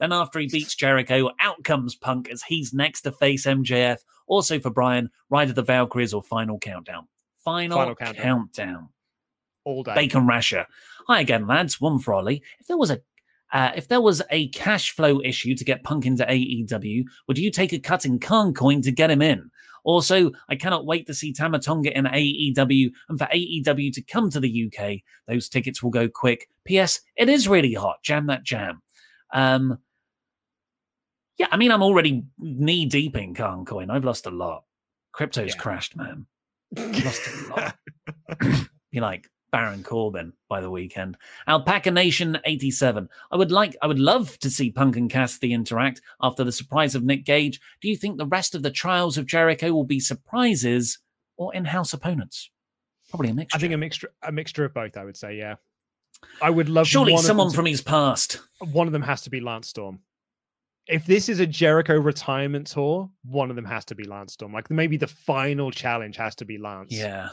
Then, 0.00 0.12
after 0.12 0.40
he 0.40 0.48
beats 0.48 0.74
Jericho, 0.74 1.30
out 1.40 1.62
comes 1.62 1.94
Punk 1.94 2.28
as 2.28 2.42
he's 2.42 2.72
next 2.72 3.02
to 3.02 3.12
face 3.12 3.46
MJF. 3.46 3.98
Also 4.26 4.58
for 4.58 4.70
Bryan, 4.70 5.10
Ride 5.28 5.50
of 5.50 5.54
the 5.54 5.62
Valkyries 5.62 6.14
or 6.14 6.22
Final 6.22 6.58
Countdown. 6.58 7.06
Final, 7.44 7.78
Final 7.78 7.94
Countdown. 7.94 8.22
countdown. 8.22 8.88
All 9.64 9.82
day. 9.82 9.94
Bacon 9.94 10.26
Rasher. 10.26 10.66
Hi 11.06 11.20
again, 11.20 11.46
lads. 11.46 11.80
One 11.80 11.98
for 11.98 12.14
Ollie. 12.14 12.42
If 12.58 12.66
there 12.66 12.78
was 12.78 12.90
a 12.90 13.00
uh, 13.52 13.72
if 13.74 13.88
there 13.88 14.00
was 14.00 14.22
a 14.30 14.48
cash 14.48 14.92
flow 14.92 15.20
issue 15.22 15.54
to 15.54 15.64
get 15.64 15.82
Punk 15.82 16.06
into 16.06 16.24
AEW, 16.24 17.04
would 17.26 17.38
you 17.38 17.50
take 17.50 17.72
a 17.72 17.78
cut 17.78 18.04
in 18.04 18.18
Khan 18.18 18.54
coin 18.54 18.82
to 18.82 18.92
get 18.92 19.10
him 19.10 19.22
in? 19.22 19.50
Also, 19.84 20.30
I 20.48 20.56
cannot 20.56 20.86
wait 20.86 21.06
to 21.06 21.14
see 21.14 21.32
Tama 21.32 21.58
Tonga 21.58 21.96
in 21.96 22.04
AEW 22.04 22.90
and 23.08 23.18
for 23.18 23.26
AEW 23.26 23.92
to 23.94 24.02
come 24.02 24.30
to 24.30 24.40
the 24.40 24.70
UK. 24.70 24.98
Those 25.26 25.48
tickets 25.48 25.82
will 25.82 25.90
go 25.90 26.08
quick. 26.08 26.48
P.S. 26.64 27.00
It 27.16 27.28
is 27.28 27.48
really 27.48 27.74
hot. 27.74 28.02
Jam 28.02 28.26
that 28.26 28.44
jam. 28.44 28.82
Um, 29.32 29.78
yeah, 31.38 31.48
I 31.50 31.56
mean, 31.56 31.72
I'm 31.72 31.82
already 31.82 32.24
knee 32.38 32.84
deep 32.84 33.16
in 33.16 33.34
Khan 33.34 33.64
coin. 33.64 33.90
I've 33.90 34.04
lost 34.04 34.26
a 34.26 34.30
lot. 34.30 34.64
Crypto's 35.12 35.54
crashed, 35.54 35.96
man. 35.96 36.26
I've 36.76 37.04
lost 37.04 37.22
a 37.26 37.48
lot. 37.48 37.76
You're 38.92 39.02
like 39.02 39.28
Baron 39.50 39.82
Corbin 39.82 40.32
by 40.48 40.60
the 40.60 40.70
weekend. 40.70 41.16
Alpaca 41.48 41.90
Nation 41.90 42.38
87. 42.44 43.08
I 43.30 43.36
would 43.36 43.50
like 43.50 43.76
I 43.82 43.86
would 43.86 43.98
love 43.98 44.38
to 44.40 44.50
see 44.50 44.70
Punk 44.70 44.96
and 44.96 45.10
Cassidy 45.10 45.52
interact 45.52 46.00
after 46.20 46.44
the 46.44 46.52
surprise 46.52 46.94
of 46.94 47.02
Nick 47.04 47.24
Gage. 47.24 47.60
Do 47.80 47.88
you 47.88 47.96
think 47.96 48.16
the 48.18 48.26
rest 48.26 48.54
of 48.54 48.62
the 48.62 48.70
trials 48.70 49.18
of 49.18 49.26
Jericho 49.26 49.72
will 49.72 49.84
be 49.84 50.00
surprises 50.00 50.98
or 51.36 51.54
in-house 51.54 51.92
opponents? 51.92 52.50
Probably 53.10 53.30
a 53.30 53.34
mixture. 53.34 53.56
I 53.56 53.60
think 53.60 53.72
a 53.74 53.76
mixture, 53.76 54.12
a 54.22 54.30
mixture 54.32 54.64
of 54.64 54.72
both. 54.74 54.96
I 54.96 55.04
would 55.04 55.16
say, 55.16 55.36
yeah. 55.36 55.56
I 56.42 56.50
would 56.50 56.68
love 56.68 56.86
Surely 56.86 57.16
someone 57.16 57.50
to- 57.50 57.56
from 57.56 57.66
his 57.66 57.80
past. 57.80 58.40
One 58.72 58.86
of 58.86 58.92
them 58.92 59.02
has 59.02 59.22
to 59.22 59.30
be 59.30 59.40
Lance 59.40 59.68
Storm. 59.68 60.00
If 60.86 61.06
this 61.06 61.28
is 61.28 61.40
a 61.40 61.46
Jericho 61.46 61.96
retirement 61.98 62.66
tour, 62.66 63.08
one 63.24 63.48
of 63.50 63.56
them 63.56 63.64
has 63.64 63.84
to 63.86 63.94
be 63.94 64.04
Lance 64.04 64.32
Storm. 64.34 64.52
Like 64.52 64.70
maybe 64.70 64.96
the 64.96 65.06
final 65.06 65.70
challenge 65.70 66.16
has 66.16 66.34
to 66.36 66.44
be 66.44 66.58
Lance. 66.58 66.92
Yeah. 66.92 67.30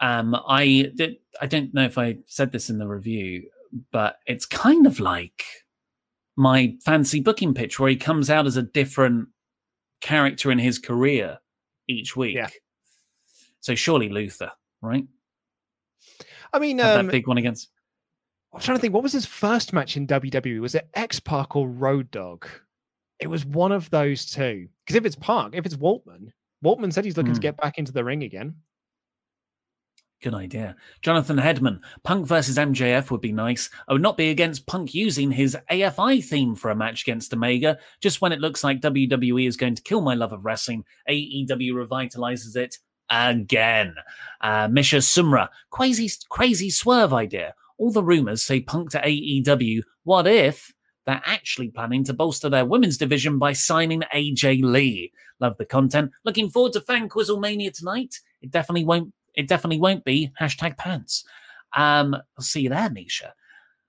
Um, 0.00 0.34
I 0.48 0.90
did, 0.94 1.16
I 1.40 1.46
don't 1.46 1.72
know 1.74 1.84
if 1.84 1.98
I 1.98 2.18
said 2.26 2.52
this 2.52 2.70
in 2.70 2.78
the 2.78 2.86
review, 2.88 3.48
but 3.92 4.16
it's 4.26 4.46
kind 4.46 4.86
of 4.86 5.00
like 5.00 5.44
my 6.36 6.76
fancy 6.84 7.20
booking 7.20 7.54
pitch 7.54 7.78
where 7.78 7.90
he 7.90 7.96
comes 7.96 8.30
out 8.30 8.46
as 8.46 8.56
a 8.56 8.62
different 8.62 9.28
character 10.00 10.50
in 10.50 10.58
his 10.58 10.78
career 10.78 11.38
each 11.88 12.16
week. 12.16 12.34
Yeah. 12.34 12.48
So 13.60 13.74
surely 13.74 14.08
Luther, 14.08 14.50
right? 14.82 15.06
I 16.52 16.58
mean, 16.58 16.80
um, 16.80 17.06
that 17.06 17.12
big 17.12 17.26
one 17.26 17.38
against. 17.38 17.70
I'm 18.52 18.60
trying 18.60 18.76
to 18.76 18.80
think. 18.80 18.94
What 18.94 19.02
was 19.02 19.12
his 19.12 19.26
first 19.26 19.72
match 19.72 19.96
in 19.96 20.06
WWE? 20.06 20.60
Was 20.60 20.74
it 20.74 20.88
X-Pac 20.94 21.56
or 21.56 21.68
Road 21.68 22.10
Dog? 22.10 22.46
It 23.18 23.26
was 23.26 23.44
one 23.44 23.72
of 23.72 23.90
those 23.90 24.26
two. 24.26 24.68
Because 24.84 24.96
if 24.96 25.04
it's 25.06 25.16
Pac, 25.16 25.50
if 25.54 25.66
it's 25.66 25.76
Waltman, 25.76 26.28
Waltman 26.64 26.92
said 26.92 27.04
he's 27.04 27.16
looking 27.16 27.32
to 27.32 27.38
Hmm. 27.38 27.42
get 27.42 27.56
back 27.56 27.78
into 27.78 27.90
the 27.92 28.04
ring 28.04 28.22
again. 28.22 28.54
Good 30.24 30.32
idea. 30.32 30.74
Jonathan 31.02 31.36
Hedman, 31.36 31.80
Punk 32.02 32.26
versus 32.26 32.56
MJF 32.56 33.10
would 33.10 33.20
be 33.20 33.30
nice. 33.30 33.68
I 33.86 33.92
would 33.92 34.00
not 34.00 34.16
be 34.16 34.30
against 34.30 34.66
Punk 34.66 34.94
using 34.94 35.30
his 35.30 35.54
AFI 35.70 36.24
theme 36.24 36.54
for 36.54 36.70
a 36.70 36.74
match 36.74 37.02
against 37.02 37.34
Omega. 37.34 37.76
Just 38.00 38.22
when 38.22 38.32
it 38.32 38.40
looks 38.40 38.64
like 38.64 38.80
WWE 38.80 39.46
is 39.46 39.58
going 39.58 39.74
to 39.74 39.82
kill 39.82 40.00
my 40.00 40.14
love 40.14 40.32
of 40.32 40.46
wrestling, 40.46 40.82
AEW 41.10 41.72
revitalizes 41.72 42.56
it 42.56 42.78
again. 43.10 43.94
Uh, 44.40 44.66
Misha 44.66 44.96
Sumra, 44.96 45.50
crazy, 45.68 46.10
crazy 46.30 46.70
swerve 46.70 47.12
idea. 47.12 47.54
All 47.76 47.92
the 47.92 48.02
rumors 48.02 48.42
say 48.42 48.62
Punk 48.62 48.92
to 48.92 49.02
AEW. 49.02 49.82
What 50.04 50.26
if 50.26 50.72
they're 51.04 51.20
actually 51.26 51.68
planning 51.68 52.02
to 52.04 52.14
bolster 52.14 52.48
their 52.48 52.64
women's 52.64 52.96
division 52.96 53.38
by 53.38 53.52
signing 53.52 54.04
AJ 54.14 54.62
Lee? 54.62 55.12
Love 55.38 55.58
the 55.58 55.66
content. 55.66 56.12
Looking 56.24 56.48
forward 56.48 56.72
to 56.72 56.80
Fan 56.80 57.10
Quizzle 57.10 57.40
Mania 57.40 57.72
tonight. 57.72 58.14
It 58.40 58.50
definitely 58.50 58.86
won't 58.86 59.12
it 59.34 59.48
definitely 59.48 59.80
won't 59.80 60.04
be 60.04 60.30
hashtag 60.40 60.76
pants. 60.76 61.24
Um, 61.76 62.14
I'll 62.14 62.24
see 62.44 62.60
you 62.62 62.68
there, 62.70 62.90
Misha. 62.90 63.34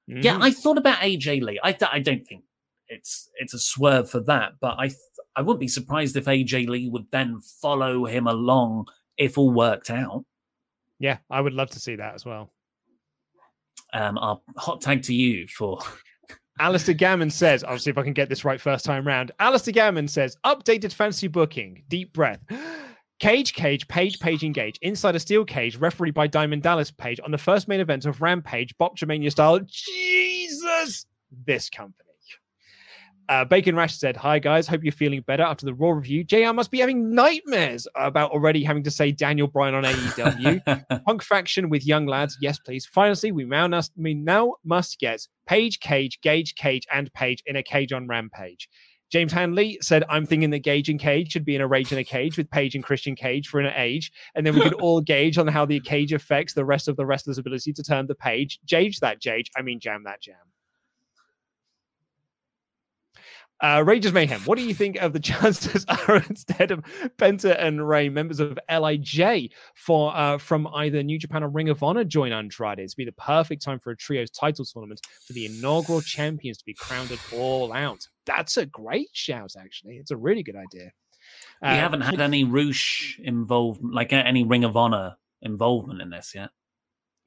Yeah, 0.07 0.35
Mhm. 0.37 0.43
I 0.43 0.51
thought 0.51 0.77
about 0.77 0.99
AJ 0.99 1.41
Lee. 1.41 1.59
I, 1.63 1.71
th- 1.71 1.89
I 1.91 1.99
don't 1.99 2.25
think 2.27 2.43
it's 2.87 3.29
it's 3.39 3.53
a 3.55 3.59
swerve 3.59 4.09
for 4.09 4.19
that, 4.21 4.53
but 4.59 4.75
I 4.77 4.87
th- 4.89 4.99
I 5.35 5.41
wouldn't 5.41 5.59
be 5.59 5.67
surprised 5.67 6.15
if 6.15 6.25
AJ 6.25 6.67
Lee 6.67 6.89
would 6.89 7.09
then 7.11 7.39
follow 7.61 8.05
him 8.05 8.27
along 8.27 8.87
if 9.17 9.37
all 9.37 9.51
worked 9.51 9.89
out. 9.89 10.23
Yeah, 10.99 11.17
I 11.29 11.41
would 11.41 11.53
love 11.53 11.69
to 11.71 11.79
see 11.79 11.95
that 11.95 12.13
as 12.15 12.23
well. 12.25 12.51
Um, 13.93 14.17
our 14.17 14.39
hot 14.57 14.81
tag 14.81 15.03
to 15.03 15.13
you 15.13 15.47
for 15.47 15.79
Alistair 16.59 16.95
Gammon 16.95 17.29
says, 17.31 17.63
I'll 17.63 17.79
see 17.79 17.89
if 17.89 17.97
I 17.97 18.03
can 18.03 18.13
get 18.13 18.29
this 18.29 18.45
right 18.45 18.59
first 18.61 18.85
time 18.85 19.05
round. 19.05 19.31
Alistair 19.39 19.73
Gammon 19.73 20.07
says, 20.07 20.37
updated 20.45 20.93
fancy 20.93 21.27
booking, 21.27 21.83
deep 21.89 22.13
breath. 22.13 22.39
Cage, 23.19 23.53
Cage, 23.53 23.87
Page, 23.87 24.19
Page, 24.19 24.43
Engage, 24.43 24.77
inside 24.81 25.15
a 25.15 25.19
steel 25.19 25.45
cage, 25.45 25.77
referee 25.77 26.11
by 26.11 26.27
Diamond 26.27 26.63
Dallas 26.63 26.91
Page 26.91 27.19
on 27.23 27.31
the 27.31 27.37
first 27.37 27.67
main 27.67 27.79
event 27.79 28.05
of 28.05 28.21
Rampage, 28.21 28.75
Botchamania 28.77 29.31
style. 29.31 29.59
Jesus! 29.67 31.05
This 31.45 31.69
company. 31.69 32.05
Uh, 33.27 33.43
Bacon 33.43 33.75
Rash 33.75 33.97
said, 33.97 34.15
Hi 34.17 34.37
guys, 34.37 34.67
hope 34.67 34.83
you're 34.83 34.91
feeling 34.91 35.21
better 35.21 35.43
after 35.43 35.65
the 35.65 35.73
Raw 35.73 35.91
review. 35.91 36.23
JR 36.23 36.53
must 36.53 36.69
be 36.69 36.79
having 36.79 37.09
nightmares 37.09 37.87
about 37.95 38.31
already 38.31 38.63
having 38.63 38.83
to 38.83 38.91
say 38.91 39.11
Daniel 39.11 39.47
Bryan 39.47 39.73
on 39.73 39.83
AEW. 39.83 41.03
Punk 41.05 41.23
faction 41.23 41.69
with 41.69 41.85
young 41.85 42.05
lads, 42.05 42.37
yes, 42.39 42.59
please. 42.59 42.85
Finally, 42.85 43.31
we 43.31 43.43
now 43.45 43.67
must, 43.67 43.93
we 43.97 44.13
now 44.13 44.53
must 44.63 44.99
get 44.99 45.27
Page, 45.47 45.79
Cage, 45.79 46.21
Gage, 46.21 46.53
Cage, 46.55 46.85
and 46.93 47.11
Page 47.13 47.41
in 47.47 47.55
a 47.55 47.63
cage 47.63 47.91
on 47.91 48.07
Rampage. 48.07 48.69
James 49.11 49.31
Hanley 49.31 49.77
said, 49.81 50.03
I'm 50.09 50.25
thinking 50.25 50.49
that 50.49 50.59
Gage 50.59 50.89
and 50.89 50.99
Cage 50.99 51.31
should 51.31 51.45
be 51.45 51.55
in 51.55 51.61
a 51.61 51.67
rage 51.67 51.91
in 51.91 51.97
a 51.97 52.03
cage 52.03 52.37
with 52.37 52.49
Page 52.49 52.75
and 52.75 52.83
Christian 52.83 53.15
Cage 53.15 53.47
for 53.47 53.59
an 53.59 53.71
age. 53.75 54.11
And 54.33 54.45
then 54.45 54.55
we 54.55 54.61
could 54.61 54.73
all 54.75 55.01
gauge 55.15 55.37
on 55.37 55.47
how 55.47 55.65
the 55.65 55.79
cage 55.79 56.11
affects 56.11 56.53
the 56.53 56.65
rest 56.65 56.87
of 56.87 56.95
the 56.95 57.05
wrestler's 57.05 57.37
ability 57.37 57.73
to 57.73 57.83
turn 57.83 58.07
the 58.07 58.15
page. 58.15 58.59
Jage 58.65 58.99
that 58.99 59.21
Jage. 59.21 59.49
I 59.55 59.61
mean, 59.61 59.79
jam 59.79 60.03
that 60.05 60.21
jam. 60.21 60.35
Uh, 63.63 63.83
Rages 63.85 64.11
Mayhem, 64.11 64.41
what 64.41 64.57
do 64.57 64.65
you 64.65 64.73
think 64.73 64.97
of 64.97 65.13
the 65.13 65.19
chances 65.21 65.85
are 65.87 66.17
instead 66.29 66.71
of 66.71 66.83
Penta 67.17 67.55
and 67.57 67.87
Ray, 67.87 68.09
members 68.09 68.39
of 68.39 68.59
LIJ 68.69 69.51
for 69.75 70.15
uh, 70.15 70.37
from 70.37 70.67
either 70.67 71.01
New 71.03 71.17
Japan 71.17 71.43
or 71.43 71.49
Ring 71.49 71.69
of 71.69 71.81
Honor 71.81 72.03
join 72.03 72.33
Andrade? 72.33 72.79
It's 72.79 72.95
be 72.95 73.05
the 73.05 73.13
perfect 73.13 73.63
time 73.63 73.79
for 73.79 73.91
a 73.91 73.97
trios 73.97 74.29
title 74.29 74.65
tournament 74.65 75.01
for 75.25 75.33
the 75.33 75.45
inaugural 75.45 76.01
champions 76.01 76.57
to 76.57 76.65
be 76.65 76.73
crowned 76.73 77.11
at 77.11 77.19
all 77.33 77.71
out. 77.71 78.07
That's 78.25 78.57
a 78.57 78.65
great 78.65 79.09
shout, 79.13 79.53
actually. 79.57 79.97
It's 79.97 80.11
a 80.11 80.17
really 80.17 80.43
good 80.43 80.55
idea. 80.55 80.91
We 81.61 81.69
uh, 81.69 81.75
haven't 81.75 82.01
had 82.01 82.19
any 82.19 82.43
Roosh 82.43 83.19
involved, 83.19 83.81
like 83.83 84.11
any 84.11 84.43
Ring 84.43 84.63
of 84.63 84.75
Honor 84.75 85.15
involvement 85.41 86.01
in 86.01 86.09
this 86.09 86.33
yet. 86.35 86.49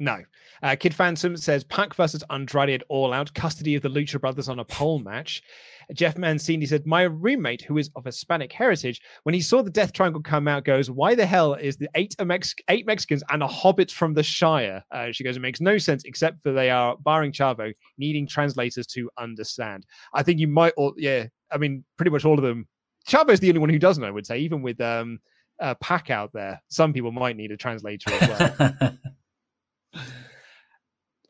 No. 0.00 0.22
Uh, 0.62 0.76
Kid 0.78 0.94
Phantom 0.94 1.36
says 1.36 1.64
Pac 1.64 1.94
versus 1.94 2.22
Andrade 2.30 2.70
at 2.70 2.82
All 2.88 3.12
Out, 3.12 3.34
custody 3.34 3.74
of 3.74 3.82
the 3.82 3.88
Lucha 3.88 4.20
Brothers 4.20 4.48
on 4.48 4.60
a 4.60 4.64
pole 4.64 5.00
match. 5.00 5.42
Jeff 5.92 6.18
Mancini 6.18 6.66
said, 6.66 6.86
My 6.86 7.02
roommate, 7.02 7.62
who 7.62 7.78
is 7.78 7.90
of 7.96 8.04
Hispanic 8.04 8.52
heritage, 8.52 9.00
when 9.22 9.34
he 9.34 9.40
saw 9.40 9.62
the 9.62 9.70
Death 9.70 9.92
Triangle 9.92 10.22
come 10.22 10.46
out, 10.46 10.64
goes, 10.64 10.90
Why 10.90 11.14
the 11.14 11.26
hell 11.26 11.54
is 11.54 11.76
the 11.76 11.88
eight, 11.96 12.14
Mex- 12.24 12.54
eight 12.68 12.86
Mexicans 12.86 13.24
and 13.30 13.42
a 13.42 13.46
hobbit 13.46 13.90
from 13.90 14.14
the 14.14 14.22
Shire? 14.22 14.84
Uh, 14.92 15.10
she 15.10 15.24
goes, 15.24 15.36
It 15.36 15.40
makes 15.40 15.60
no 15.60 15.78
sense 15.78 16.04
except 16.04 16.42
for 16.42 16.52
they 16.52 16.70
are, 16.70 16.96
barring 16.98 17.32
Chavo, 17.32 17.72
needing 17.96 18.26
translators 18.26 18.86
to 18.88 19.10
understand. 19.18 19.86
I 20.12 20.22
think 20.22 20.38
you 20.38 20.48
might, 20.48 20.74
all, 20.76 20.94
yeah, 20.96 21.26
I 21.50 21.58
mean, 21.58 21.84
pretty 21.96 22.10
much 22.10 22.24
all 22.24 22.38
of 22.38 22.44
them. 22.44 22.68
Chavo's 23.08 23.40
the 23.40 23.48
only 23.48 23.60
one 23.60 23.70
who 23.70 23.78
doesn't, 23.78 24.04
I 24.04 24.10
would 24.10 24.26
say, 24.26 24.38
even 24.38 24.62
with 24.62 24.80
um, 24.80 25.18
uh, 25.60 25.74
Pac 25.76 26.10
out 26.10 26.30
there. 26.32 26.60
Some 26.68 26.92
people 26.92 27.10
might 27.10 27.36
need 27.36 27.50
a 27.50 27.56
translator 27.56 28.12
as 28.12 28.28
well. 28.28 28.92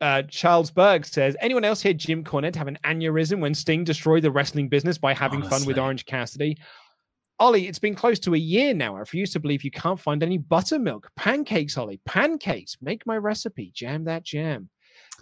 Uh, 0.01 0.23
Charles 0.23 0.71
Berg 0.71 1.05
says, 1.05 1.35
anyone 1.41 1.65
else 1.65 1.81
hear 1.81 1.93
Jim 1.93 2.23
Cornette 2.23 2.55
have 2.55 2.67
an 2.67 2.77
aneurysm 2.85 3.39
when 3.39 3.53
Sting 3.53 3.83
destroyed 3.83 4.23
the 4.23 4.31
wrestling 4.31 4.69
business 4.69 4.97
by 4.97 5.13
having 5.13 5.41
Honestly. 5.41 5.59
fun 5.59 5.67
with 5.67 5.77
Orange 5.77 6.05
Cassidy? 6.05 6.57
Ollie, 7.39 7.67
it's 7.67 7.79
been 7.79 7.95
close 7.95 8.19
to 8.19 8.33
a 8.33 8.37
year 8.37 8.73
now. 8.73 8.95
I 8.95 8.99
refuse 8.99 9.31
to 9.31 9.39
believe 9.39 9.63
you 9.63 9.71
can't 9.71 9.99
find 9.99 10.23
any 10.23 10.37
buttermilk. 10.37 11.09
Pancakes, 11.15 11.77
Ollie. 11.77 12.01
Pancakes. 12.05 12.77
Make 12.81 13.05
my 13.05 13.17
recipe. 13.17 13.71
Jam 13.73 14.03
that 14.05 14.23
jam. 14.23 14.69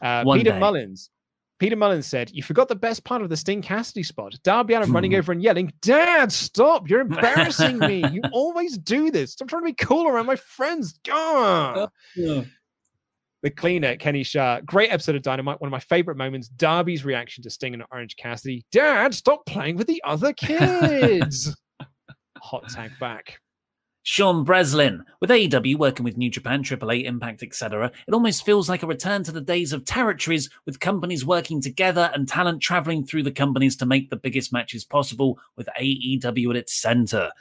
Uh, 0.02 0.24
Peter 0.24 0.52
day. 0.52 0.60
Mullins. 0.60 1.12
Peter 1.60 1.76
Mullins 1.76 2.06
said, 2.06 2.30
You 2.32 2.44
forgot 2.44 2.70
the 2.70 2.76
best 2.76 3.04
part 3.04 3.22
of 3.24 3.30
the 3.30 3.38
Sting 3.38 3.62
Cassidy 3.62 4.04
spot. 4.04 4.36
Darby 4.44 4.76
Allin 4.76 4.92
running 4.92 5.16
over 5.16 5.32
and 5.32 5.42
yelling, 5.42 5.72
Dad, 5.82 6.32
stop. 6.32 6.90
You're 6.90 7.02
embarrassing 7.02 7.80
me. 7.80 8.04
You 8.12 8.22
always 8.32 8.78
do 8.78 9.10
this. 9.12 9.34
Stop 9.34 9.48
trying 9.48 9.64
to 9.64 9.68
be 9.68 9.74
cool 9.74 10.08
around 10.08 10.28
my 10.28 10.36
friends. 10.36 11.00
Gah. 11.04 11.88
Yeah 12.16 12.44
the 13.48 13.52
cleaner, 13.52 13.96
Kenny 13.96 14.24
Shah. 14.24 14.60
Great 14.66 14.92
episode 14.92 15.16
of 15.16 15.22
Dynamite. 15.22 15.62
One 15.62 15.70
of 15.70 15.72
my 15.72 15.80
favorite 15.80 16.18
moments. 16.18 16.50
Darby's 16.50 17.06
reaction 17.06 17.42
to 17.44 17.50
Sting 17.50 17.74
and 17.74 17.84
Orange 17.94 18.18
Cassidy. 18.18 18.66
Dad, 18.74 19.14
stop 19.14 19.46
playing 19.46 19.78
with 19.78 19.88
the 19.88 20.02
other 20.06 20.34
kids. 20.34 21.56
Hot 22.42 22.68
tag 22.68 22.92
back. 23.00 23.40
Sean 24.04 24.44
Breslin. 24.44 25.02
With 25.22 25.30
AEW 25.30 25.78
working 25.78 26.04
with 26.04 26.18
New 26.18 26.30
Japan, 26.30 26.62
AAA, 26.62 27.06
Impact, 27.06 27.42
etc., 27.42 27.90
it 28.06 28.14
almost 28.14 28.46
feels 28.46 28.68
like 28.68 28.84
a 28.84 28.88
return 28.88 29.24
to 29.24 29.32
the 29.32 29.40
days 29.40 29.72
of 29.72 29.86
territories 29.86 30.50
with 30.66 30.82
companies 30.82 31.26
working 31.26 31.62
together 31.62 32.12
and 32.14 32.28
talent 32.28 32.62
traveling 32.62 33.06
through 33.06 33.24
the 33.24 33.32
companies 33.32 33.78
to 33.78 33.86
make 33.86 34.10
the 34.10 34.18
biggest 34.18 34.52
matches 34.52 34.84
possible 34.84 35.40
with 35.56 35.70
AEW 35.80 36.50
at 36.50 36.58
its 36.58 36.74
center. 36.74 37.32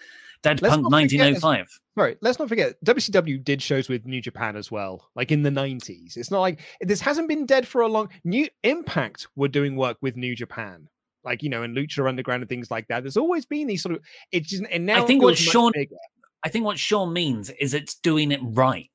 Dead 0.43 0.63
Let's 0.63 0.75
Punk 0.75 0.91
1905. 0.91 1.69
Right. 1.97 2.17
Let's 2.21 2.39
not 2.39 2.49
forget 2.49 2.75
WCW 2.85 3.39
oh 3.39 3.43
did 3.43 3.63
shows 3.63 3.89
with 3.89 4.07
New 4.07 4.21
Japan 4.21 4.57
as 4.57 4.71
well, 4.71 5.09
like 5.15 5.33
in 5.33 5.43
the 5.43 5.51
90s. 5.51 6.17
It's 6.17 6.31
not 6.31 6.41
like 6.41 6.61
this 6.81 7.01
hasn't 7.01 7.29
been 7.29 7.47
dead 7.47 7.67
for 7.67 7.81
a 7.81 7.89
long 7.89 8.09
New 8.25 8.49
Impact 8.63 9.29
were 9.35 9.49
doing 9.49 9.77
work 9.77 9.97
with 10.01 10.17
New 10.17 10.35
Japan. 10.35 10.89
Like, 11.25 11.43
you 11.43 11.49
know, 11.49 11.63
and 11.63 11.77
Lucha 11.77 12.07
Underground 12.09 12.43
and 12.43 12.49
things 12.49 12.71
like 12.71 12.87
that. 12.89 13.03
There's 13.03 13.17
always 13.17 13.47
been 13.47 13.67
these 13.67 13.83
sort 13.83 13.97
of 13.97 14.03
it's 14.31 14.49
just 14.49 14.65
and 14.71 14.87
now 14.87 15.03
I 15.03 15.07
think 15.07 15.23
what 15.23 15.37
Sean 15.37 15.73
bigger. 15.75 15.97
I 16.45 16.49
think 16.49 16.65
what 16.65 16.79
Sean 16.79 17.13
means 17.13 17.51
is 17.51 17.75
it's 17.75 17.97
doing 17.97 18.31
it 18.31 18.41
right. 18.43 18.89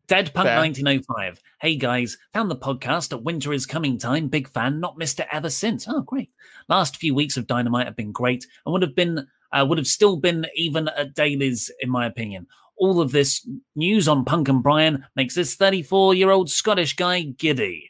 Dead 0.07 0.33
Punk 0.33 0.47
Fair. 0.47 0.57
1905. 0.57 1.41
Hey 1.61 1.75
guys, 1.77 2.17
found 2.33 2.51
the 2.51 2.57
podcast 2.57 3.13
at 3.13 3.23
Winter 3.23 3.53
is 3.53 3.65
Coming 3.65 3.97
Time. 3.97 4.27
Big 4.27 4.49
fan, 4.49 4.79
not 4.79 4.97
missed 4.97 5.19
it 5.19 5.27
ever 5.31 5.49
since. 5.49 5.87
Oh, 5.87 6.01
great. 6.01 6.29
Last 6.67 6.97
few 6.97 7.15
weeks 7.15 7.37
of 7.37 7.47
Dynamite 7.47 7.85
have 7.85 7.95
been 7.95 8.11
great 8.11 8.45
and 8.65 8.73
would 8.73 8.81
have 8.81 8.95
been 8.95 9.27
uh, 9.53 9.65
would 9.67 9.77
have 9.77 9.87
still 9.87 10.17
been 10.17 10.45
even 10.55 10.89
at 10.89 11.13
Daily's, 11.13 11.71
in 11.79 11.89
my 11.89 12.05
opinion. 12.05 12.47
All 12.75 12.99
of 12.99 13.11
this 13.11 13.47
news 13.75 14.07
on 14.07 14.25
Punk 14.25 14.49
and 14.49 14.63
Bryan 14.63 15.05
makes 15.15 15.35
this 15.35 15.55
34 15.55 16.15
year 16.15 16.31
old 16.31 16.49
Scottish 16.49 16.95
guy 16.95 17.21
giddy. 17.21 17.89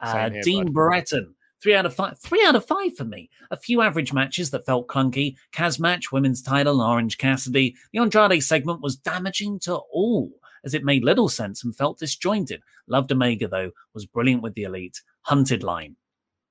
Uh, 0.00 0.30
here, 0.30 0.42
Dean 0.42 0.72
Brereton, 0.72 1.34
three 1.62 1.74
out 1.74 1.84
of 1.84 1.94
five. 1.94 2.18
Three 2.20 2.42
out 2.46 2.56
of 2.56 2.64
five 2.64 2.96
for 2.96 3.04
me. 3.04 3.28
A 3.50 3.56
few 3.56 3.82
average 3.82 4.14
matches 4.14 4.50
that 4.50 4.64
felt 4.64 4.88
clunky. 4.88 5.36
Kaz 5.52 5.78
match, 5.78 6.10
women's 6.10 6.40
title, 6.40 6.80
Orange 6.80 7.18
Cassidy. 7.18 7.76
The 7.92 7.98
Andrade 7.98 8.42
segment 8.42 8.80
was 8.80 8.96
damaging 8.96 9.58
to 9.60 9.74
all, 9.92 10.30
as 10.64 10.74
it 10.74 10.84
made 10.84 11.04
little 11.04 11.28
sense 11.28 11.64
and 11.64 11.76
felt 11.76 11.98
disjointed. 11.98 12.62
Loved 12.86 13.12
Omega 13.12 13.48
though, 13.48 13.70
was 13.94 14.06
brilliant 14.06 14.42
with 14.42 14.54
the 14.54 14.64
Elite. 14.64 15.00
Hunted 15.22 15.62
line. 15.62 15.96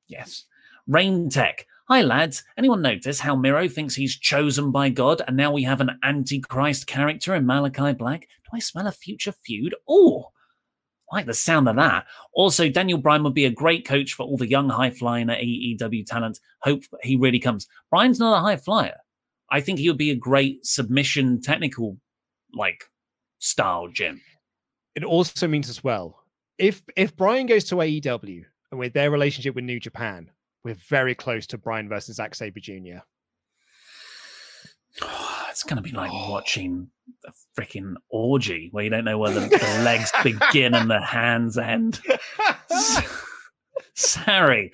Yes. 0.07 0.45
Rain 0.87 1.29
Tech. 1.29 1.65
Hi, 1.87 2.01
lads. 2.01 2.43
Anyone 2.57 2.81
notice 2.81 3.19
how 3.19 3.35
Miro 3.35 3.67
thinks 3.67 3.95
he's 3.95 4.17
chosen 4.17 4.71
by 4.71 4.89
God 4.89 5.21
and 5.27 5.35
now 5.35 5.51
we 5.51 5.63
have 5.63 5.81
an 5.81 5.99
antichrist 6.03 6.85
character 6.85 7.33
in 7.33 7.45
Malakai 7.45 7.97
Black? 7.97 8.21
Do 8.21 8.49
I 8.53 8.59
smell 8.59 8.87
a 8.87 8.91
future 8.91 9.31
feud? 9.31 9.73
Oh, 9.87 10.31
like 11.11 11.25
the 11.25 11.33
sound 11.33 11.67
of 11.67 11.75
that. 11.77 12.05
Also, 12.33 12.69
Daniel 12.69 12.99
Bryan 12.99 13.23
would 13.23 13.33
be 13.33 13.45
a 13.45 13.51
great 13.51 13.85
coach 13.85 14.13
for 14.13 14.23
all 14.23 14.37
the 14.37 14.47
young 14.47 14.69
high 14.69 14.91
flying 14.91 15.27
AEW 15.27 16.05
talent. 16.05 16.39
Hope 16.61 16.83
he 17.01 17.15
really 17.15 17.39
comes. 17.39 17.67
Bryan's 17.89 18.19
not 18.19 18.37
a 18.37 18.41
high 18.41 18.57
flyer. 18.57 18.97
I 19.51 19.61
think 19.61 19.79
he 19.79 19.89
would 19.89 19.97
be 19.97 20.11
a 20.11 20.15
great 20.15 20.65
submission 20.65 21.41
technical 21.41 21.97
like 22.53 22.85
style 23.39 23.87
gym. 23.87 24.21
It 24.95 25.03
also 25.03 25.47
means 25.47 25.69
as 25.69 25.83
well 25.83 26.19
if 26.59 26.83
if 26.95 27.15
Bryan 27.15 27.47
goes 27.47 27.63
to 27.65 27.75
AEW 27.75 28.43
and 28.71 28.79
with 28.79 28.93
their 28.93 29.09
relationship 29.09 29.55
with 29.55 29.63
New 29.63 29.79
Japan, 29.79 30.29
we're 30.63 30.75
very 30.75 31.15
close 31.15 31.47
to 31.47 31.57
Bryan 31.57 31.89
versus 31.89 32.17
Zack 32.17 32.35
Sabre 32.35 32.59
Jr. 32.59 32.99
Oh, 35.01 35.45
it's 35.49 35.63
going 35.63 35.77
to 35.77 35.81
be 35.81 35.95
like 35.95 36.11
oh. 36.13 36.31
watching 36.31 36.89
a 37.25 37.31
freaking 37.57 37.95
orgy 38.09 38.69
where 38.71 38.83
you 38.83 38.89
don't 38.89 39.05
know 39.05 39.17
where 39.17 39.31
the, 39.31 39.39
the 39.39 39.81
legs 39.83 40.11
begin 40.21 40.75
and 40.75 40.89
the 40.89 41.01
hands 41.03 41.57
end. 41.57 42.01
Sorry. 43.95 44.71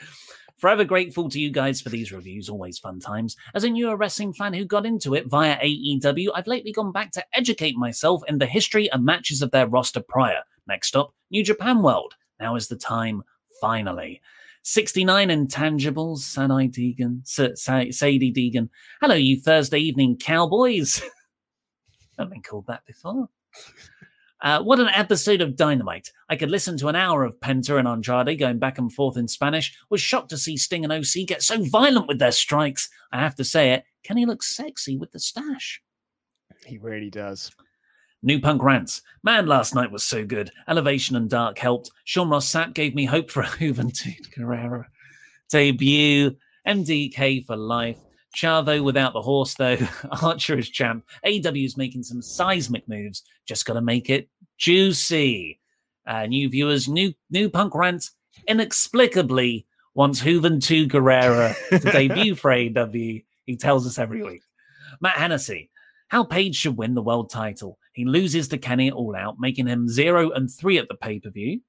Forever 0.66 0.84
grateful 0.84 1.30
to 1.30 1.40
you 1.40 1.52
guys 1.52 1.80
for 1.80 1.90
these 1.90 2.12
reviews. 2.12 2.50
Always 2.50 2.80
fun 2.80 3.00
times. 3.00 3.38
As 3.54 3.64
a 3.64 3.70
newer 3.70 3.96
wrestling 3.96 4.34
fan 4.34 4.52
who 4.52 4.66
got 4.66 4.84
into 4.84 5.14
it 5.14 5.28
via 5.28 5.60
AEW, 5.60 6.30
I've 6.34 6.48
lately 6.48 6.72
gone 6.72 6.92
back 6.92 7.12
to 7.12 7.26
educate 7.36 7.76
myself 7.76 8.24
in 8.28 8.40
the 8.40 8.48
history 8.48 8.92
and 8.92 9.06
matches 9.06 9.44
of 9.44 9.52
their 9.52 9.68
roster 9.68 10.02
prior. 10.02 10.42
Next 10.68 10.96
up, 10.96 11.14
New 11.30 11.44
Japan 11.44 11.84
World. 11.84 12.16
Now 12.40 12.56
is 12.56 12.68
the 12.68 12.78
time, 12.78 13.22
finally. 13.62 14.24
69 14.64 15.30
intangibles, 15.30 16.18
Sadie 16.22 16.96
Deegan, 16.98 17.28
Sadie 17.28 18.34
Deegan. 18.34 18.70
Hello, 19.02 19.14
you 19.14 19.40
Thursday 19.40 19.78
evening 19.78 20.18
cowboys. 20.18 21.00
I've 22.18 22.32
been 22.32 22.42
called 22.42 22.66
that 22.66 22.88
before. 22.88 23.30
Uh, 24.42 24.62
what 24.62 24.80
an 24.80 24.90
episode 24.90 25.42
of 25.42 25.56
Dynamite. 25.56 26.12
I 26.30 26.36
could 26.36 26.52
listen 26.52 26.78
to 26.78 26.88
an 26.88 26.96
hour 26.96 27.24
of 27.24 27.40
Penta 27.40 27.80
and 27.80 27.88
Andrade 27.88 28.38
going 28.38 28.60
back 28.60 28.78
and 28.78 28.92
forth 28.94 29.18
in 29.18 29.28
Spanish. 29.28 29.76
Was 29.90 30.02
shocked 30.02 30.30
to 30.30 30.38
see 30.38 30.58
Sting 30.58 30.84
and 30.84 30.94
OC 30.94 31.26
get 31.28 31.42
so 31.42 31.64
violent 31.64 32.08
with 32.08 32.20
their 32.20 32.32
strikes. 32.32 32.90
I 33.12 33.20
have 33.20 33.36
to 33.36 33.44
say 33.44 33.72
it, 33.74 33.86
Kenny 34.04 34.26
looks 34.26 34.56
sexy 34.56 34.98
with 34.98 35.12
the 35.12 35.20
stash. 35.20 35.82
He 36.66 36.78
really 36.78 37.10
does. 37.10 37.52
New 38.22 38.40
Punk 38.40 38.62
Rants. 38.64 39.02
Man, 39.24 39.46
last 39.46 39.76
night 39.76 39.92
was 39.92 40.04
so 40.04 40.26
good. 40.26 40.50
Elevation 40.68 41.16
and 41.16 41.30
Dark 41.30 41.60
helped. 41.60 41.92
Sean 42.06 42.30
Ross 42.30 42.52
Sapp 42.52 42.74
gave 42.74 42.96
me 42.96 43.06
hope 43.06 43.30
for 43.30 43.42
a 43.42 43.46
Juventud 43.60 44.34
Guerrera 44.36 44.86
debut. 45.50 46.36
MDK 46.68 47.46
for 47.46 47.56
life. 47.56 48.00
Chavo 48.36 48.84
without 48.84 49.14
the 49.14 49.22
horse, 49.22 49.54
though. 49.56 49.78
Archer 50.22 50.58
is 50.58 50.70
champ. 50.70 51.06
is 51.24 51.78
making 51.78 52.04
some 52.04 52.22
seismic 52.22 52.88
moves. 52.88 53.24
Just 53.46 53.66
got 53.66 53.74
to 53.74 53.82
make 53.82 54.10
it 54.10 54.30
juicy. 54.58 55.60
Uh, 56.06 56.28
new 56.28 56.50
viewers, 56.50 56.88
new 56.88 57.14
new 57.32 57.50
punk 57.50 57.74
rant 57.74 58.12
inexplicably 58.48 59.66
wants 59.96 60.20
Hooven 60.20 60.60
to 60.60 60.88
Guerrera 60.88 61.56
to 61.70 61.80
debut 61.92 62.36
for 62.36 62.52
AEW. 62.52 63.24
He 63.46 63.56
tells 63.56 63.88
us 63.88 63.98
every 63.98 64.24
week. 64.24 64.42
Matt 65.02 65.18
Hennessy, 65.18 65.72
how 66.10 66.24
Page 66.24 66.56
should 66.56 66.78
win 66.78 66.94
the 66.94 67.02
world 67.02 67.30
title. 67.30 67.80
He 67.94 68.06
loses 68.06 68.50
to 68.50 68.58
Kenny 68.58 68.92
All 68.92 69.16
Out, 69.16 69.38
making 69.40 69.68
him 69.68 69.88
zero 69.88 70.32
and 70.32 70.52
three 70.52 70.78
at 70.78 70.88
the 70.90 70.96
pay 70.96 71.20
per 71.20 71.30
view. 71.30 71.62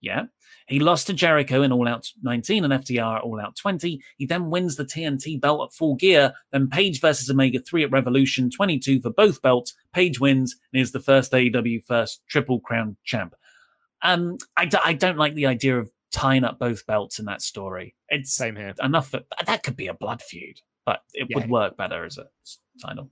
Yeah. 0.00 0.24
He 0.68 0.78
lost 0.80 1.06
to 1.06 1.12
Jericho 1.14 1.62
in 1.62 1.72
All 1.72 1.88
Out 1.88 2.08
19 2.22 2.64
and 2.64 2.72
FTR 2.72 3.16
at 3.16 3.22
All 3.22 3.40
Out 3.40 3.56
20. 3.56 4.00
He 4.18 4.26
then 4.26 4.50
wins 4.50 4.76
the 4.76 4.84
TNT 4.84 5.40
belt 5.40 5.68
at 5.70 5.74
full 5.74 5.94
gear. 5.96 6.34
Then 6.52 6.68
Page 6.68 7.00
versus 7.00 7.30
Omega 7.30 7.60
3 7.60 7.84
at 7.84 7.90
Revolution 7.90 8.50
22 8.50 9.00
for 9.00 9.10
both 9.10 9.40
belts. 9.42 9.74
Page 9.92 10.20
wins 10.20 10.56
and 10.72 10.80
is 10.82 10.92
the 10.92 11.00
first 11.00 11.32
AEW 11.32 11.84
first 11.84 12.22
Triple 12.28 12.60
Crown 12.60 12.96
champ. 13.04 13.34
Um, 14.02 14.36
I 14.56 14.66
d- 14.66 14.78
I 14.84 14.92
don't 14.92 15.18
like 15.18 15.34
the 15.34 15.46
idea 15.46 15.78
of 15.78 15.90
tying 16.12 16.44
up 16.44 16.58
both 16.58 16.86
belts 16.86 17.18
in 17.18 17.24
that 17.26 17.42
story. 17.42 17.94
It's 18.08 18.36
Same 18.36 18.56
here. 18.56 18.74
enough 18.82 19.10
that 19.10 19.24
that 19.46 19.62
could 19.62 19.76
be 19.76 19.88
a 19.88 19.94
blood 19.94 20.22
feud, 20.22 20.60
but 20.86 21.00
it 21.14 21.26
Yeah. 21.30 21.36
would 21.38 21.50
work 21.50 21.76
better 21.76 22.04
as 22.04 22.16
a 22.18 22.26
title. 22.80 23.10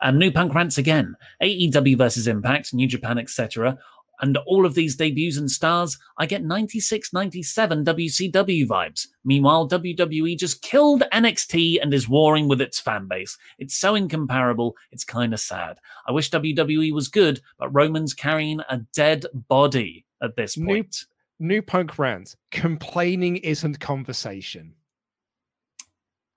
And 0.00 0.18
New 0.18 0.30
Punk 0.30 0.54
rants 0.54 0.78
again. 0.78 1.16
AEW 1.42 1.96
versus 1.96 2.26
Impact, 2.28 2.72
New 2.72 2.86
Japan, 2.86 3.18
etc. 3.18 3.78
And 4.20 4.36
all 4.46 4.66
of 4.66 4.74
these 4.74 4.96
debuts 4.96 5.36
and 5.36 5.50
stars, 5.50 5.96
I 6.18 6.26
get 6.26 6.42
96 6.42 7.12
97 7.12 7.84
WCW 7.84 8.66
vibes. 8.66 9.06
Meanwhile, 9.24 9.68
WWE 9.68 10.36
just 10.36 10.60
killed 10.62 11.02
NXT 11.12 11.80
and 11.80 11.94
is 11.94 12.08
warring 12.08 12.48
with 12.48 12.60
its 12.60 12.80
fan 12.80 13.06
base. 13.06 13.38
It's 13.58 13.76
so 13.76 13.94
incomparable, 13.94 14.76
it's 14.90 15.04
kind 15.04 15.32
of 15.32 15.40
sad. 15.40 15.78
I 16.06 16.12
wish 16.12 16.30
WWE 16.30 16.92
was 16.92 17.08
good, 17.08 17.40
but 17.58 17.68
Roman's 17.74 18.12
carrying 18.14 18.60
a 18.68 18.78
dead 18.94 19.24
body 19.32 20.04
at 20.22 20.34
this 20.36 20.56
New- 20.58 20.66
point. 20.66 21.04
New 21.38 21.62
punk 21.62 21.96
rant. 21.98 22.34
Complaining 22.50 23.36
isn't 23.36 23.78
conversation. 23.78 24.74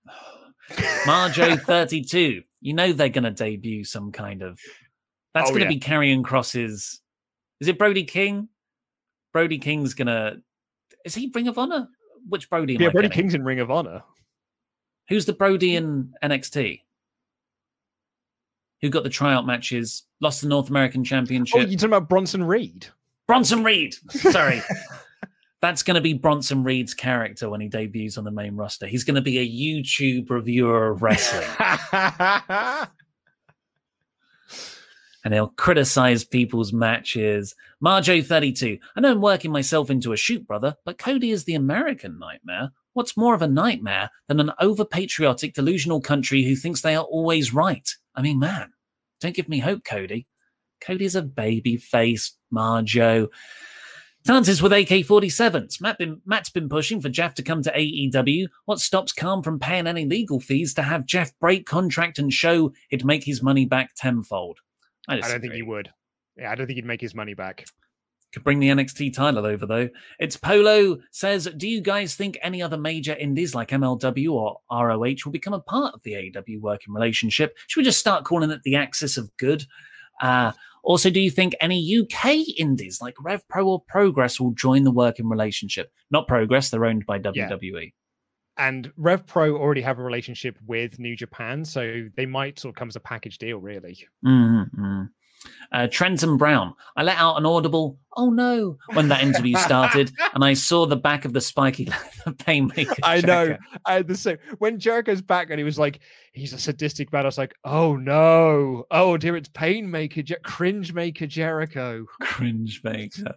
Marjo 1.04 1.60
32. 1.66 2.42
You 2.60 2.74
know 2.74 2.92
they're 2.92 3.08
going 3.08 3.24
to 3.24 3.30
debut 3.32 3.84
some 3.84 4.12
kind 4.12 4.42
of. 4.42 4.60
That's 5.34 5.50
Oh, 5.50 5.54
going 5.54 5.60
to 5.62 5.66
yeah. 5.66 5.76
be 5.76 5.80
carrying 5.80 6.22
crosses. 6.22 7.00
Is 7.62 7.68
it 7.68 7.78
Brody 7.78 8.02
King? 8.02 8.48
Brody 9.32 9.56
King's 9.58 9.94
to. 9.94 10.42
Is 11.04 11.14
he 11.14 11.30
Ring 11.32 11.46
of 11.46 11.58
Honor? 11.58 11.88
Which 12.28 12.50
Brody? 12.50 12.72
Yeah, 12.74 12.88
Brody 12.88 13.06
getting? 13.06 13.22
King's 13.22 13.34
in 13.34 13.44
Ring 13.44 13.60
of 13.60 13.70
Honor. 13.70 14.02
Who's 15.08 15.26
the 15.26 15.32
Brody 15.32 15.76
in 15.76 16.12
NXT? 16.24 16.80
Who 18.80 18.90
got 18.90 19.04
the 19.04 19.10
tryout 19.10 19.46
matches? 19.46 20.02
Lost 20.20 20.40
the 20.42 20.48
North 20.48 20.70
American 20.70 21.02
Oh, 21.02 21.04
Championship. 21.04 21.54
you're 21.70 21.78
talking 21.78 21.84
about 21.84 22.08
Bronson 22.08 22.42
Reed. 22.42 22.88
Bronson 23.28 23.62
Reed. 23.62 23.94
Sorry. 24.10 24.60
That's 25.60 25.84
going 25.84 25.94
to 25.94 26.00
be 26.00 26.14
Bronson 26.14 26.64
Reed's 26.64 26.94
character 26.94 27.48
when 27.48 27.60
he 27.60 27.68
debuts 27.68 28.18
on 28.18 28.24
the 28.24 28.32
main 28.32 28.56
roster. 28.56 28.88
He's 28.88 29.04
going 29.04 29.14
to 29.14 29.20
be 29.20 29.38
a 29.38 29.48
YouTube 29.48 30.28
reviewer 30.30 30.90
of 30.90 31.02
wrestling. 31.02 31.46
and 35.24 35.32
he'll 35.32 35.48
criticize 35.48 36.24
people's 36.24 36.72
matches. 36.72 37.54
Marjo32. 37.84 38.78
I 38.96 39.00
know 39.00 39.12
I'm 39.12 39.20
working 39.20 39.52
myself 39.52 39.90
into 39.90 40.12
a 40.12 40.16
shoot, 40.16 40.46
brother, 40.46 40.76
but 40.84 40.98
Cody 40.98 41.30
is 41.30 41.44
the 41.44 41.54
American 41.54 42.18
nightmare. 42.18 42.70
What's 42.94 43.16
more 43.16 43.34
of 43.34 43.42
a 43.42 43.48
nightmare 43.48 44.10
than 44.28 44.40
an 44.40 44.52
over 44.60 44.84
patriotic, 44.84 45.54
delusional 45.54 46.00
country 46.00 46.44
who 46.44 46.56
thinks 46.56 46.82
they 46.82 46.96
are 46.96 47.04
always 47.04 47.54
right? 47.54 47.88
I 48.14 48.22
mean, 48.22 48.38
man, 48.38 48.72
don't 49.20 49.34
give 49.34 49.48
me 49.48 49.60
hope, 49.60 49.84
Cody. 49.84 50.26
Cody's 50.80 51.14
a 51.14 51.22
baby 51.22 51.76
face, 51.76 52.36
Marjo. 52.52 53.28
Dances 54.24 54.62
with 54.62 54.72
AK 54.72 54.88
47s. 54.88 55.80
Matt 55.80 56.00
Matt's 56.24 56.50
been 56.50 56.68
pushing 56.68 57.00
for 57.00 57.08
Jeff 57.08 57.34
to 57.34 57.42
come 57.42 57.62
to 57.62 57.72
AEW. 57.72 58.46
What 58.66 58.78
stops 58.78 59.12
Khan 59.12 59.42
from 59.42 59.58
paying 59.58 59.88
any 59.88 60.04
legal 60.04 60.38
fees 60.38 60.74
to 60.74 60.82
have 60.82 61.06
Jeff 61.06 61.36
break 61.40 61.66
contract 61.66 62.20
and 62.20 62.32
show 62.32 62.72
he'd 62.88 63.04
make 63.04 63.24
his 63.24 63.42
money 63.42 63.64
back 63.64 63.94
tenfold? 63.96 64.60
I, 65.08 65.16
I 65.18 65.28
don't 65.28 65.40
think 65.40 65.54
he 65.54 65.62
would. 65.62 65.90
Yeah, 66.36 66.50
I 66.50 66.54
don't 66.54 66.66
think 66.66 66.76
he'd 66.76 66.86
make 66.86 67.00
his 67.00 67.14
money 67.14 67.34
back. 67.34 67.66
Could 68.32 68.44
bring 68.44 68.60
the 68.60 68.68
NXT 68.68 69.12
title 69.12 69.44
over 69.44 69.66
though. 69.66 69.90
It's 70.18 70.38
Polo 70.38 70.98
says, 71.10 71.50
Do 71.56 71.68
you 71.68 71.82
guys 71.82 72.14
think 72.14 72.38
any 72.42 72.62
other 72.62 72.78
major 72.78 73.14
indies 73.14 73.54
like 73.54 73.68
MLW 73.68 74.32
or 74.32 74.56
ROH 74.70 75.16
will 75.24 75.32
become 75.32 75.52
a 75.52 75.60
part 75.60 75.92
of 75.92 76.02
the 76.02 76.12
AEW 76.12 76.60
working 76.60 76.94
relationship? 76.94 77.56
Should 77.66 77.80
we 77.80 77.84
just 77.84 78.00
start 78.00 78.24
calling 78.24 78.50
it 78.50 78.62
the 78.62 78.76
axis 78.76 79.18
of 79.18 79.30
good? 79.36 79.66
Uh, 80.22 80.52
also, 80.82 81.10
do 81.10 81.20
you 81.20 81.30
think 81.30 81.54
any 81.60 82.00
UK 82.00 82.36
indies 82.58 83.00
like 83.02 83.14
Rev 83.20 83.46
Pro 83.48 83.68
or 83.68 83.82
Progress 83.82 84.40
will 84.40 84.52
join 84.52 84.84
the 84.84 84.90
working 84.90 85.28
relationship? 85.28 85.92
Not 86.10 86.26
Progress, 86.26 86.70
they're 86.70 86.86
owned 86.86 87.04
by 87.04 87.18
Yeah. 87.18 87.48
And 88.58 88.92
Rev 88.96 89.26
Pro 89.26 89.56
already 89.56 89.80
have 89.80 89.98
a 89.98 90.02
relationship 90.02 90.58
with 90.66 90.98
New 90.98 91.16
Japan, 91.16 91.64
so 91.64 92.08
they 92.16 92.26
might 92.26 92.58
sort 92.58 92.74
of 92.74 92.78
come 92.78 92.88
as 92.88 92.96
a 92.96 93.00
package 93.00 93.38
deal, 93.38 93.58
really. 93.58 94.06
Mm-hmm. 94.24 95.04
Uh, 95.72 95.86
Trenton 95.90 96.36
Brown. 96.36 96.74
I 96.96 97.02
let 97.02 97.16
out 97.18 97.36
an 97.38 97.46
audible, 97.46 97.98
oh 98.16 98.30
no, 98.30 98.76
when 98.92 99.08
that 99.08 99.22
interview 99.22 99.56
started, 99.56 100.12
and 100.34 100.44
I 100.44 100.52
saw 100.54 100.86
the 100.86 100.96
back 100.96 101.24
of 101.24 101.32
the 101.32 101.40
spiky 101.40 101.86
painmaker. 102.38 102.94
I 103.02 103.20
know. 103.20 103.56
I 103.86 103.94
had 103.94 104.08
the 104.08 104.16
same. 104.16 104.38
When 104.58 104.78
Jericho's 104.78 105.22
back 105.22 105.50
and 105.50 105.58
he 105.58 105.64
was 105.64 105.78
like, 105.78 106.00
he's 106.32 106.52
a 106.52 106.58
sadistic 106.58 107.12
man, 107.12 107.22
I 107.24 107.28
was 107.28 107.38
like, 107.38 107.54
oh 107.64 107.96
no. 107.96 108.84
Oh 108.90 109.16
dear, 109.16 109.36
it's 109.36 109.48
Painmaker, 109.48 110.24
Je- 110.24 110.36
Cringe 110.44 110.92
Maker 110.92 111.26
Jericho. 111.26 112.04
Cringe 112.20 112.80
maker. 112.84 113.34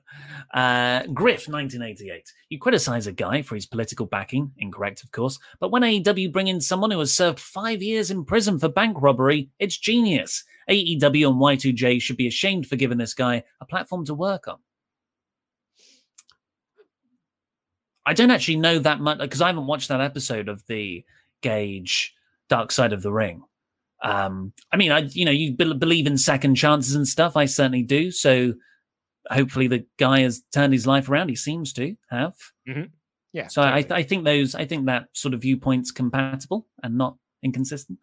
Uh, 0.54 1.04
Griff, 1.14 1.48
1988. 1.48 2.32
You 2.50 2.60
criticize 2.60 3.08
a 3.08 3.12
guy 3.12 3.42
for 3.42 3.56
his 3.56 3.66
political 3.66 4.06
backing, 4.06 4.52
incorrect, 4.58 5.04
of 5.04 5.12
course, 5.12 5.40
but 5.60 5.72
when 5.72 5.84
AEW 5.84 6.32
bring 6.32 6.48
in 6.48 6.60
someone 6.62 6.92
who 6.92 7.00
has 7.00 7.14
served 7.14 7.40
five 7.40 7.82
years 7.82 8.12
in 8.12 8.26
prison 8.26 8.60
for 8.60 8.68
bank 8.68 8.98
robbery, 9.02 9.50
it's 9.60 9.78
genius. 9.78 10.44
AEW 10.70 11.28
and 11.30 11.40
Y2J 11.40 12.02
should 12.02 12.18
be 12.18 12.28
ashamed 12.28 12.68
for 12.68 12.76
giving 12.76 12.98
this 12.98 13.14
guy 13.14 13.44
a 13.62 13.66
platform 13.66 14.06
to 14.06 14.14
work 14.14 14.48
on. 14.48 14.58
I 18.06 18.14
don't 18.14 18.32
actually 18.32 18.58
know 18.58 18.80
that 18.80 19.00
much 19.00 19.20
because 19.20 19.42
I 19.42 19.48
haven't 19.48 19.66
watched 19.68 19.88
that 19.90 20.02
episode 20.02 20.48
of 20.48 20.64
the 20.68 21.04
Gage 21.42 22.14
Dark 22.50 22.72
Side 22.72 22.94
of 22.94 23.02
the 23.02 23.12
Ring. 23.12 23.44
Um, 24.04 24.54
I 24.72 24.78
mean, 24.78 24.92
I 24.92 25.00
you 25.12 25.26
know 25.26 25.32
you 25.32 25.54
be- 25.54 25.74
believe 25.74 26.06
in 26.06 26.18
second 26.18 26.56
chances 26.56 26.96
and 26.96 27.08
stuff. 27.08 27.36
I 27.36 27.46
certainly 27.46 27.82
do. 27.82 28.12
So 28.12 28.54
hopefully 29.32 29.68
the 29.68 29.86
guy 29.98 30.20
has 30.20 30.44
turned 30.54 30.74
his 30.74 30.86
life 30.86 31.10
around. 31.10 31.30
He 31.30 31.36
seems 31.36 31.74
to 31.74 31.96
have. 32.12 32.36
Mhm. 32.68 32.92
Yeah. 33.34 33.48
So 33.48 33.64
I, 33.64 33.84
I 33.90 34.04
think 34.04 34.24
those 34.24 34.54
I 34.54 34.66
think 34.66 34.86
that 34.86 35.08
sort 35.14 35.34
of 35.34 35.42
viewpoint's 35.42 35.92
compatible 35.92 36.68
and 36.84 36.98
not 36.98 37.18
inconsistent. 37.42 37.98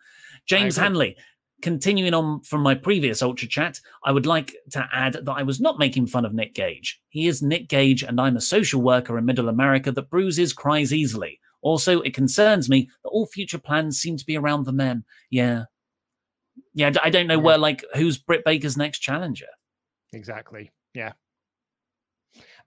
James. 0.47 0.77
Hanley. 0.77 1.17
Continuing 1.63 2.13
on 2.13 2.43
from 2.43 2.61
my 2.61 2.75
previous 2.75 3.23
Ultra 3.23 3.49
chat, 3.49 3.81
I 4.05 4.11
would 4.13 4.27
like 4.27 4.55
to 4.73 4.87
add 4.93 5.13
that 5.13 5.33
I 5.33 5.45
was 5.45 5.61
not 5.61 5.79
making 5.79 6.09
fun 6.09 6.25
of 6.25 6.35
Nick 6.35 6.55
Gage. 6.55 7.01
He 7.09 7.29
is 7.29 7.41
Nick 7.41 7.69
Gage, 7.69 8.03
and 8.03 8.21
I'm 8.21 8.37
a 8.37 8.41
social 8.41 8.83
worker 8.83 9.17
in 9.17 9.25
Middle 9.25 9.49
America 9.49 9.93
that 9.93 10.11
bruises, 10.11 10.53
cries 10.53 10.93
easily. 10.93 11.39
Also, 11.63 12.01
it 12.01 12.15
concerns 12.15 12.69
me 12.69 12.91
that 13.05 13.11
all 13.11 13.27
future 13.27 13.59
plans 13.59 14.01
seem 14.01 14.17
to 14.17 14.27
be 14.27 14.37
around 14.37 14.67
the 14.67 14.73
men. 14.73 15.05
Yeah. 15.31 15.65
Yeah, 16.75 16.91
I 17.03 17.11
don't 17.11 17.29
know 17.29 17.39
where, 17.39 17.59
like, 17.59 17.85
who's 17.95 18.19
Britt 18.19 18.45
Baker's 18.45 18.77
next 18.77 18.99
challenger? 18.99 19.47
Exactly. 20.13 20.73
Yeah. 20.95 21.13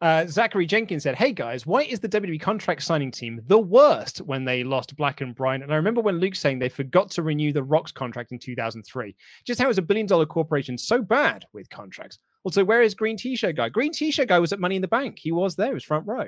Uh, 0.02 0.26
Zachary 0.28 0.66
Jenkins 0.66 1.04
said, 1.04 1.16
Hey 1.16 1.32
guys, 1.32 1.66
why 1.66 1.84
is 1.84 2.00
the 2.00 2.10
WWE 2.10 2.40
contract 2.40 2.84
signing 2.84 3.12
team 3.12 3.42
the 3.48 3.58
worst 3.58 4.20
when 4.20 4.46
they 4.46 4.64
lost 4.64 4.96
Black 4.96 5.22
and 5.22 5.34
Bryan? 5.34 5.64
And 5.64 5.72
I 5.72 5.76
remember 5.78 6.02
when 6.02 6.20
Luke 6.20 6.36
saying 6.36 6.60
they 6.60 6.70
forgot 6.70 7.10
to 7.12 7.24
renew 7.24 7.54
the 7.54 7.64
Rocks 7.64 7.92
contract 7.92 8.32
in 8.32 8.40
2003. 8.40 9.16
Just 9.46 9.60
how 9.60 9.70
is 9.70 9.78
a 9.78 9.82
billion 9.82 10.06
dollar 10.06 10.26
corporation 10.26 10.78
so 10.78 11.02
bad 11.02 11.46
with 11.54 11.70
contracts? 11.70 12.20
Also, 12.44 12.64
where 12.64 12.82
is 12.82 12.94
Green 12.94 13.18
T 13.18 13.36
shirt 13.36 13.56
guy? 13.56 13.70
Green 13.70 13.92
T 13.92 14.12
shirt 14.12 14.28
guy 14.28 14.40
was 14.40 14.54
at 14.54 14.60
Money 14.60 14.76
in 14.76 14.82
the 14.82 14.88
Bank. 14.88 15.18
He 15.20 15.32
was 15.32 15.56
there, 15.56 15.70
he 15.70 15.74
was 15.74 15.84
front 15.84 16.06
row. 16.06 16.28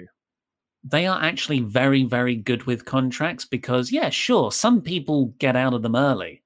They 0.84 1.06
are 1.06 1.22
actually 1.22 1.60
very, 1.60 2.04
very 2.04 2.36
good 2.36 2.64
with 2.64 2.86
contracts 2.86 3.46
because, 3.46 3.92
yeah, 3.92 4.10
sure, 4.10 4.52
some 4.52 4.82
people 4.82 5.34
get 5.40 5.56
out 5.56 5.74
of 5.74 5.82
them 5.82 5.96
early, 5.96 6.44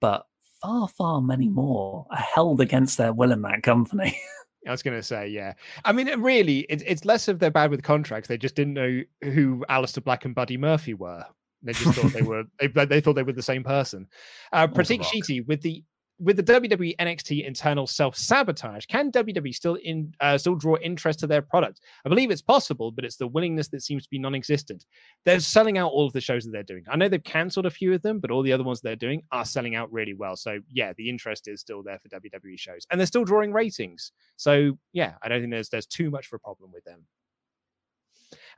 but 0.00 0.26
far, 0.62 0.88
far 0.88 1.20
many 1.20 1.48
more 1.48 2.06
are 2.10 2.16
held 2.16 2.60
against 2.60 2.96
their 2.96 3.12
will 3.12 3.32
in 3.32 3.42
that 3.42 3.62
company. 3.62 4.18
I 4.66 4.70
was 4.70 4.82
going 4.82 4.96
to 4.96 5.02
say, 5.02 5.28
yeah. 5.28 5.54
I 5.84 5.92
mean, 5.92 6.08
really, 6.20 6.60
it, 6.68 6.82
it's 6.86 7.04
less 7.04 7.28
of 7.28 7.38
they're 7.38 7.50
bad 7.50 7.70
with 7.70 7.82
contracts. 7.82 8.28
They 8.28 8.38
just 8.38 8.54
didn't 8.54 8.74
know 8.74 9.02
who 9.22 9.64
Aleister 9.68 10.02
Black 10.02 10.24
and 10.24 10.34
Buddy 10.34 10.56
Murphy 10.56 10.94
were. 10.94 11.24
They 11.62 11.72
just 11.72 11.98
thought 11.98 12.12
they 12.12 12.22
were. 12.22 12.44
They, 12.60 12.68
they 12.68 13.00
thought 13.00 13.14
they 13.14 13.22
were 13.22 13.32
the 13.32 13.42
same 13.42 13.64
person. 13.64 14.08
Uh, 14.52 14.66
Pratik 14.68 15.00
rock. 15.00 15.12
Sheety 15.12 15.46
with 15.46 15.62
the 15.62 15.82
with 16.22 16.36
the 16.36 16.42
WWE 16.42 16.94
NXT 17.00 17.44
internal 17.44 17.86
self 17.86 18.16
sabotage. 18.16 18.86
Can 18.86 19.10
WWE 19.10 19.54
still 19.54 19.74
in 19.74 20.14
uh, 20.20 20.38
still 20.38 20.54
draw 20.54 20.76
interest 20.76 21.18
to 21.20 21.26
their 21.26 21.42
product? 21.42 21.80
I 22.06 22.08
believe 22.08 22.30
it's 22.30 22.42
possible, 22.42 22.92
but 22.92 23.04
it's 23.04 23.16
the 23.16 23.26
willingness 23.26 23.68
that 23.68 23.82
seems 23.82 24.04
to 24.04 24.10
be 24.10 24.18
non-existent. 24.18 24.86
They're 25.24 25.40
selling 25.40 25.78
out 25.78 25.90
all 25.90 26.06
of 26.06 26.12
the 26.12 26.20
shows 26.20 26.44
that 26.44 26.52
they're 26.52 26.62
doing. 26.62 26.84
I 26.88 26.96
know 26.96 27.08
they've 27.08 27.22
cancelled 27.22 27.66
a 27.66 27.70
few 27.70 27.92
of 27.92 28.02
them, 28.02 28.20
but 28.20 28.30
all 28.30 28.42
the 28.42 28.52
other 28.52 28.64
ones 28.64 28.80
they're 28.80 28.96
doing 28.96 29.22
are 29.32 29.44
selling 29.44 29.74
out 29.74 29.92
really 29.92 30.14
well. 30.14 30.36
So 30.36 30.60
yeah, 30.70 30.92
the 30.96 31.08
interest 31.08 31.48
is 31.48 31.60
still 31.60 31.82
there 31.82 31.98
for 31.98 32.08
WWE 32.08 32.58
shows, 32.58 32.86
and 32.90 33.00
they're 33.00 33.06
still 33.06 33.24
drawing 33.24 33.52
ratings. 33.52 34.12
So 34.36 34.78
yeah, 34.92 35.14
I 35.22 35.28
don't 35.28 35.40
think 35.40 35.50
there's 35.50 35.68
there's 35.70 35.86
too 35.86 36.10
much 36.10 36.26
of 36.26 36.34
a 36.34 36.38
problem 36.38 36.70
with 36.72 36.84
them. 36.84 37.04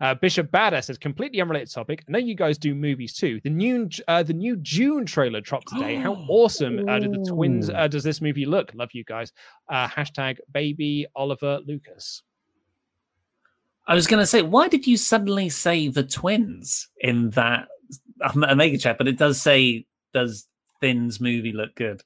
Uh, 0.00 0.14
Bishop 0.14 0.50
Badass 0.50 0.84
says 0.84 0.98
completely 0.98 1.40
unrelated 1.40 1.72
topic. 1.72 2.04
I 2.08 2.12
know 2.12 2.18
you 2.18 2.34
guys 2.34 2.58
do 2.58 2.74
movies 2.74 3.12
too. 3.14 3.40
The 3.42 3.50
new 3.50 3.88
uh, 4.08 4.22
the 4.22 4.32
new 4.32 4.56
Dune 4.56 5.06
trailer 5.06 5.40
dropped 5.40 5.68
today. 5.68 5.96
How 5.96 6.14
awesome 6.28 6.88
uh, 6.88 6.98
do 6.98 7.08
the 7.08 7.24
twins 7.28 7.70
uh, 7.70 7.88
does 7.88 8.02
this 8.02 8.20
movie 8.20 8.46
look? 8.46 8.72
Love 8.74 8.90
you 8.92 9.04
guys. 9.04 9.32
Uh, 9.68 9.88
hashtag 9.88 10.38
baby 10.52 11.06
Oliver 11.14 11.60
Lucas. 11.66 12.22
I 13.86 13.94
was 13.94 14.06
going 14.06 14.20
to 14.20 14.26
say, 14.26 14.42
why 14.42 14.68
did 14.68 14.86
you 14.86 14.96
suddenly 14.96 15.48
say 15.50 15.88
the 15.88 16.04
twins 16.04 16.88
in 17.00 17.30
that 17.30 17.68
Omega 18.34 18.78
chat? 18.78 18.96
But 18.96 19.08
it 19.08 19.18
does 19.18 19.40
say, 19.40 19.84
does 20.14 20.48
Finn's 20.80 21.20
movie 21.20 21.52
look 21.52 21.74
good? 21.74 22.02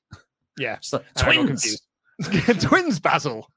Yeah, 0.59 0.78
so, 0.81 1.02
twins, 1.16 1.81
twins, 2.60 2.98
Basil. 2.98 3.48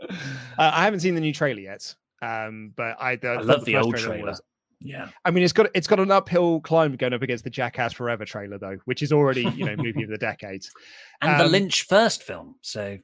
uh, 0.02 0.12
I 0.58 0.84
haven't 0.84 1.00
seen 1.00 1.14
the 1.14 1.20
new 1.20 1.32
trailer 1.32 1.60
yet, 1.60 1.94
um, 2.22 2.72
but 2.76 2.96
I, 3.00 3.16
the, 3.16 3.28
I 3.28 3.40
love 3.40 3.64
the, 3.64 3.72
the 3.72 3.78
old 3.78 3.96
trailer. 3.96 4.16
trailer. 4.16 4.30
Was, 4.30 4.42
yeah, 4.80 5.08
I 5.24 5.30
mean, 5.30 5.42
it's 5.42 5.52
got 5.52 5.68
it's 5.74 5.86
got 5.86 6.00
an 6.00 6.10
uphill 6.10 6.60
climb 6.60 6.96
going 6.96 7.14
up 7.14 7.22
against 7.22 7.44
the 7.44 7.50
Jackass 7.50 7.92
Forever 7.92 8.24
trailer 8.24 8.58
though, 8.58 8.78
which 8.84 9.02
is 9.02 9.12
already 9.12 9.42
you 9.56 9.64
know 9.64 9.76
movie 9.76 10.02
of 10.02 10.10
the 10.10 10.18
decade, 10.18 10.66
and 11.22 11.32
um, 11.32 11.38
the 11.38 11.46
Lynch 11.46 11.84
first 11.84 12.22
film. 12.22 12.56
So, 12.60 12.98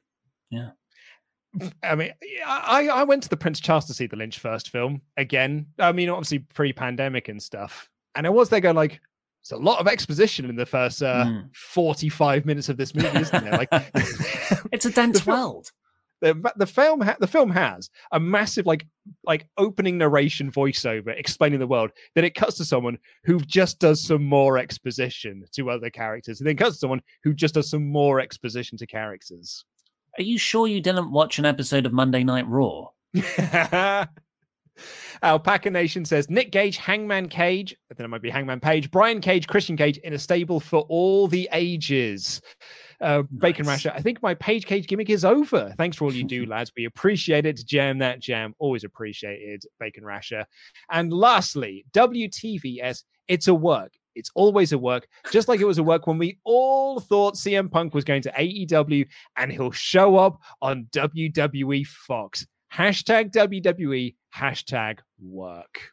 yeah. 0.49 0.71
I 1.83 1.93
mean, 1.93 2.11
I, 2.47 2.87
I 2.87 3.03
went 3.03 3.21
to 3.23 3.29
the 3.29 3.37
Prince 3.37 3.59
Charles 3.59 3.85
to 3.85 3.93
see 3.93 4.07
the 4.07 4.15
Lynch 4.15 4.39
first 4.39 4.69
film 4.69 5.01
again. 5.17 5.67
I 5.77 5.91
mean, 5.91 6.09
obviously 6.09 6.39
pre-pandemic 6.39 7.29
and 7.29 7.41
stuff, 7.41 7.89
and 8.15 8.25
I 8.25 8.31
was 8.31 8.49
there 8.49 8.59
going 8.59 8.75
like, 8.75 8.99
it's 9.41 9.51
a 9.51 9.57
lot 9.57 9.79
of 9.79 9.87
exposition 9.87 10.49
in 10.49 10.55
the 10.55 10.65
first 10.65 11.03
uh, 11.03 11.25
mm. 11.25 11.55
45 11.55 12.45
minutes 12.45 12.69
of 12.69 12.77
this 12.77 12.95
movie, 12.95 13.19
isn't 13.19 13.43
there?" 13.43 13.51
Like, 13.51 13.69
it's 14.71 14.85
a 14.85 14.91
dense 14.91 15.25
world. 15.27 15.71
The, 16.23 16.53
the 16.55 16.65
film 16.65 17.01
ha- 17.01 17.17
the 17.19 17.27
film 17.27 17.51
has 17.51 17.89
a 18.13 18.19
massive 18.19 18.65
like 18.65 18.87
like 19.25 19.45
opening 19.57 19.97
narration 19.97 20.49
voiceover 20.49 21.09
explaining 21.19 21.59
the 21.59 21.67
world. 21.67 21.91
Then 22.15 22.23
it 22.23 22.33
cuts 22.33 22.55
to 22.57 22.65
someone 22.65 22.97
who 23.25 23.41
just 23.41 23.79
does 23.79 24.01
some 24.01 24.23
more 24.23 24.57
exposition 24.57 25.43
to 25.51 25.69
other 25.69 25.89
characters, 25.89 26.39
and 26.39 26.47
then 26.47 26.55
cuts 26.55 26.77
to 26.77 26.79
someone 26.79 27.01
who 27.23 27.33
just 27.33 27.55
does 27.55 27.69
some 27.69 27.85
more 27.85 28.21
exposition 28.21 28.77
to 28.77 28.87
characters. 28.87 29.65
Are 30.17 30.23
you 30.23 30.37
sure 30.37 30.65
you 30.65 30.79
didn't 30.79 31.11
watch 31.11 31.39
an 31.39 31.45
episode 31.45 31.85
of 31.85 31.91
Monday 31.91 32.23
Night 32.23 32.47
Raw? 32.47 32.87
Alpaca 35.21 35.69
Nation 35.69 36.05
says 36.05 36.29
Nick 36.29 36.51
Gage, 36.51 36.77
Hangman 36.77 37.29
Cage, 37.29 37.75
I 37.91 37.95
think 37.95 38.05
it 38.05 38.09
might 38.09 38.21
be 38.21 38.29
Hangman 38.29 38.59
Page, 38.59 38.91
Brian 38.91 39.21
Cage, 39.21 39.47
Christian 39.47 39.77
Cage 39.77 39.97
in 39.99 40.13
a 40.13 40.19
stable 40.19 40.59
for 40.59 40.85
all 40.89 41.27
the 41.27 41.49
ages. 41.51 42.41
Uh, 43.03 43.23
nice. 43.31 43.39
Bacon 43.39 43.67
Rasher, 43.67 43.91
I 43.93 44.01
think 44.01 44.21
my 44.23 44.33
Page 44.35 44.65
Cage 44.65 44.87
gimmick 44.87 45.09
is 45.09 45.25
over. 45.25 45.73
Thanks 45.77 45.97
for 45.97 46.05
all 46.05 46.13
you 46.13 46.23
do, 46.23 46.45
lads. 46.47 46.71
We 46.75 46.85
appreciate 46.85 47.45
it. 47.45 47.65
Jam 47.65 47.97
that 47.99 48.19
jam. 48.19 48.55
Always 48.59 48.83
appreciated, 48.83 49.63
Bacon 49.79 50.05
Rasher. 50.05 50.45
And 50.91 51.11
lastly, 51.11 51.85
WTVS, 51.93 53.03
it's 53.27 53.47
a 53.47 53.53
work. 53.53 53.91
It's 54.15 54.31
always 54.35 54.71
a 54.71 54.77
work, 54.77 55.07
just 55.31 55.47
like 55.47 55.59
it 55.59 55.65
was 55.65 55.79
a 55.79 55.83
work 55.83 56.07
when 56.07 56.17
we 56.17 56.37
all 56.43 56.99
thought 56.99 57.35
CM 57.35 57.69
Punk 57.69 57.93
was 57.93 58.03
going 58.03 58.21
to 58.21 58.31
AEW 58.31 59.07
and 59.37 59.51
he'll 59.51 59.71
show 59.71 60.17
up 60.17 60.39
on 60.61 60.87
WWE 60.91 61.85
Fox. 61.85 62.45
Hashtag 62.73 63.31
WWE, 63.31 64.15
hashtag 64.35 64.99
work. 65.19 65.91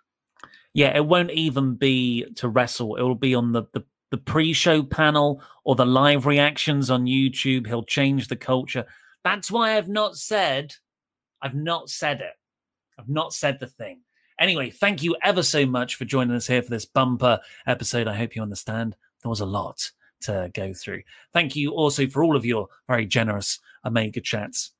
Yeah, 0.75 0.97
it 0.97 1.05
won't 1.05 1.31
even 1.31 1.75
be 1.75 2.27
to 2.37 2.49
wrestle. 2.49 2.97
It 2.97 3.03
will 3.03 3.15
be 3.15 3.35
on 3.35 3.53
the, 3.53 3.65
the, 3.73 3.85
the 4.11 4.19
pre 4.19 4.53
show 4.53 4.83
panel 4.83 5.43
or 5.65 5.75
the 5.75 5.87
live 5.87 6.27
reactions 6.27 6.91
on 6.91 7.07
YouTube. 7.07 7.67
He'll 7.67 7.85
change 7.85 8.29
the 8.29 8.37
culture. 8.37 8.87
That's 9.25 9.51
why 9.51 9.77
I've 9.77 9.89
not 9.89 10.17
said, 10.17 10.75
I've 11.43 11.55
not 11.55 11.91
said 11.91 12.21
it. 12.21 12.33
I've 12.99 13.09
not 13.09 13.33
said 13.33 13.61
the 13.61 13.67
thing. 13.67 14.01
Anyway, 14.39 14.71
thank 14.71 15.03
you 15.03 15.17
ever 15.23 15.43
so 15.43 15.67
much 15.67 15.97
for 15.97 16.07
joining 16.07 16.35
us 16.35 16.47
here 16.47 16.63
for 16.63 16.71
this 16.71 16.87
bumper 16.87 17.41
episode. 17.67 18.09
I 18.09 18.17
hope 18.17 18.35
you 18.35 18.43
understand 18.43 18.97
there 19.23 19.31
was 19.31 19.41
a 19.41 19.47
lot 19.47 19.91
to 20.23 20.51
go 20.55 20.73
through. 20.73 21.03
Thank 21.33 21.57
you 21.57 21.73
also 21.73 22.07
for 22.07 22.25
all 22.25 22.37
of 22.37 22.47
your 22.47 22.69
very 22.89 23.07
generous 23.07 23.59
Omega 23.85 24.21
chats. 24.21 24.73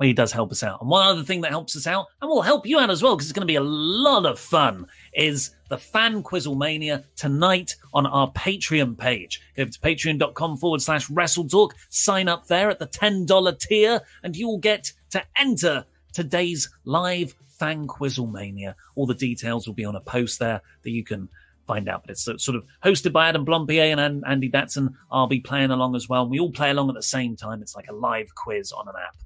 He 0.00 0.14
does 0.14 0.32
help 0.32 0.50
us 0.50 0.62
out. 0.62 0.80
And 0.80 0.88
one 0.88 1.06
other 1.06 1.22
thing 1.22 1.42
that 1.42 1.50
helps 1.50 1.76
us 1.76 1.86
out, 1.86 2.06
and 2.20 2.30
will 2.30 2.42
help 2.42 2.66
you 2.66 2.78
out 2.78 2.90
as 2.90 3.02
well, 3.02 3.14
because 3.14 3.28
it's 3.28 3.34
going 3.34 3.46
to 3.46 3.52
be 3.52 3.56
a 3.56 3.62
lot 3.62 4.24
of 4.24 4.38
fun, 4.38 4.86
is 5.12 5.54
the 5.68 5.76
Fan 5.76 6.22
Quizzlemania 6.22 7.04
tonight 7.14 7.76
on 7.92 8.06
our 8.06 8.32
Patreon 8.32 8.96
page. 8.96 9.42
Go 9.56 9.64
to 9.66 9.78
patreon.com 9.80 10.56
forward 10.56 10.80
slash 10.80 11.10
wrestle 11.10 11.46
talk, 11.46 11.74
sign 11.90 12.28
up 12.28 12.46
there 12.46 12.70
at 12.70 12.78
the 12.78 12.86
$10 12.86 13.58
tier, 13.60 14.00
and 14.22 14.34
you 14.34 14.48
will 14.48 14.58
get 14.58 14.92
to 15.10 15.22
enter 15.36 15.84
today's 16.12 16.70
live 16.84 17.34
Fan 17.58 17.86
Quizzlemania. 17.86 18.74
All 18.94 19.06
the 19.06 19.14
details 19.14 19.66
will 19.66 19.74
be 19.74 19.84
on 19.84 19.94
a 19.94 20.00
post 20.00 20.38
there 20.38 20.62
that 20.82 20.90
you 20.90 21.04
can 21.04 21.28
find 21.66 21.88
out. 21.88 22.02
But 22.02 22.12
it's 22.12 22.24
sort 22.24 22.56
of 22.56 22.64
hosted 22.82 23.12
by 23.12 23.28
Adam 23.28 23.44
Blampied 23.44 23.98
and 23.98 24.24
Andy 24.26 24.50
Datson. 24.50 24.94
I'll 25.10 25.26
be 25.26 25.40
playing 25.40 25.70
along 25.70 25.94
as 25.94 26.08
well. 26.08 26.28
We 26.28 26.40
all 26.40 26.50
play 26.50 26.70
along 26.70 26.88
at 26.88 26.94
the 26.94 27.02
same 27.02 27.36
time. 27.36 27.62
It's 27.62 27.76
like 27.76 27.88
a 27.88 27.94
live 27.94 28.34
quiz 28.34 28.72
on 28.72 28.88
an 28.88 28.94
app. 28.96 29.16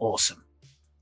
Awesome. 0.00 0.42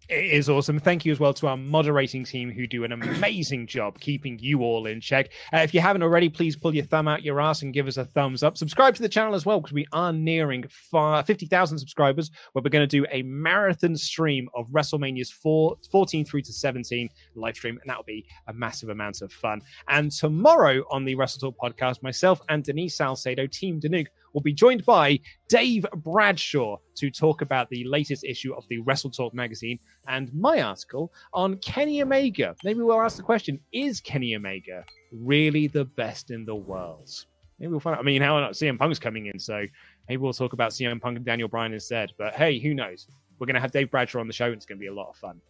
It 0.09 0.25
is 0.25 0.49
awesome. 0.49 0.79
Thank 0.79 1.05
you 1.05 1.12
as 1.12 1.20
well 1.20 1.35
to 1.35 1.49
our 1.49 1.57
moderating 1.59 2.25
team 2.25 2.51
who 2.51 2.66
do 2.66 2.83
an 2.83 2.93
amazing 2.93 3.66
job 3.66 4.01
keeping 4.01 4.39
you 4.39 4.62
all 4.62 4.87
in 4.87 5.03
check. 5.03 5.29
Uh, 5.53 5.59
if 5.59 5.75
you 5.75 5.81
haven't 5.81 6.03
already, 6.03 6.31
please 6.31 6.57
pull 6.57 6.75
your 6.75 6.87
thumb 6.87 7.07
out 7.07 7.23
your 7.23 7.43
ass 7.43 7.61
and 7.61 7.75
give 7.75 7.87
us 7.87 7.99
a 7.99 8.07
thumbs 8.07 8.43
up. 8.43 8.57
Subscribe 8.57 8.95
to 8.95 9.03
the 9.03 9.09
channel 9.09 9.35
as 9.35 9.45
well 9.45 9.61
because 9.61 9.75
we 9.75 9.87
are 9.93 10.11
nearing 10.11 10.65
50,000 10.91 11.79
subscribers 11.79 12.31
where 12.53 12.62
we're 12.62 12.70
going 12.70 12.89
to 12.89 13.01
do 13.01 13.05
a 13.12 13.20
marathon 13.23 13.95
stream 13.97 14.49
of 14.55 14.66
WrestleMania's 14.69 15.31
4, 15.31 15.77
14 15.93 16.25
through 16.25 16.41
to 16.41 16.55
17 16.55 17.11
live 17.35 17.55
stream, 17.55 17.79
and 17.79 17.91
that'll 17.91 18.03
be 18.03 18.25
a 18.47 18.55
massive 18.55 18.89
amount 18.89 19.20
of 19.20 19.31
fun. 19.31 19.61
And 19.89 20.11
tomorrow 20.11 20.85
on 20.91 21.05
the 21.05 21.16
Wrestle 21.16 21.53
Talk 21.53 21.57
podcast, 21.62 22.03
myself 22.03 22.41
and 22.49 22.65
Denise 22.65 22.97
Salcedo, 22.97 23.47
Team 23.47 23.79
Danuk, 23.79 24.07
will 24.33 24.41
be 24.41 24.53
joined 24.53 24.85
by 24.85 25.21
Dave 25.49 25.87
Bradshaw 25.97 26.77
to 26.97 27.11
talk 27.11 27.43
about 27.43 27.69
the 27.71 27.85
latest 27.85 28.25
issue 28.25 28.55
of 28.55 28.67
the 28.69 28.79
Wrestle 28.79 29.11
Talk 29.11 29.35
magazine 29.35 29.79
and 30.07 30.33
my 30.35 30.63
article 30.63 31.13
on 31.33 31.57
Kenny 31.59 32.03
Omega. 32.03 32.55
Maybe 32.65 32.81
we'll 32.81 33.01
ask 33.01 33.17
the 33.17 33.23
question 33.23 33.61
Is 33.73 34.01
Kenny 34.01 34.35
Omega 34.37 34.85
really 35.13 35.67
the 35.67 35.85
best 35.85 36.31
in 36.31 36.45
the 36.45 36.55
world? 36.55 37.11
Maybe 37.59 37.71
we'll 37.71 37.81
find 37.81 37.97
out. 37.97 38.01
I 38.01 38.05
mean, 38.05 38.23
how 38.23 38.39
not? 38.39 38.53
CM 38.53 38.79
Punk's 38.79 38.99
coming 38.99 39.27
in, 39.27 39.39
so 39.39 39.65
maybe 40.09 40.19
we'll 40.19 40.33
talk 40.33 40.53
about 40.53 40.71
CM 40.71 41.01
Punk 41.01 41.17
and 41.17 41.27
Daniel 41.27 41.49
Bryan 41.49 41.73
instead. 41.73 42.13
But 42.17 42.35
hey, 42.35 42.59
who 42.59 42.75
knows? 42.75 43.09
We're 43.39 43.47
going 43.47 43.55
to 43.55 43.61
have 43.61 43.73
Dave 43.73 43.91
Bradshaw 43.91 44.21
on 44.21 44.27
the 44.27 44.33
show, 44.33 44.47
and 44.47 44.55
it's 44.55 44.67
going 44.67 44.79
to 44.79 44.81
be 44.81 44.89
a 44.89 44.95
lot 44.95 45.09
of 45.09 45.17
fun. 45.17 45.41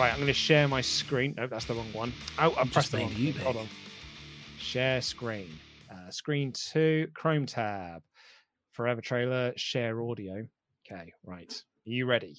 Right, 0.00 0.12
I'm 0.12 0.16
going 0.16 0.28
to 0.28 0.32
share 0.32 0.66
my 0.66 0.80
screen. 0.80 1.34
No, 1.36 1.46
that's 1.46 1.66
the 1.66 1.74
wrong 1.74 1.92
one. 1.92 2.10
Oh, 2.38 2.54
I've 2.56 2.72
pressed 2.72 2.90
the 2.90 3.00
wrong 3.00 3.12
you, 3.14 3.34
Hold 3.34 3.56
on. 3.58 3.68
Share 4.58 5.02
screen. 5.02 5.50
Uh, 5.92 6.10
screen 6.10 6.52
two, 6.52 7.08
Chrome 7.12 7.44
tab. 7.44 8.00
Forever 8.72 9.02
trailer, 9.02 9.52
share 9.56 10.00
audio. 10.00 10.48
Okay, 10.90 11.12
right. 11.22 11.52
Are 11.86 11.90
you 11.90 12.06
ready? 12.06 12.34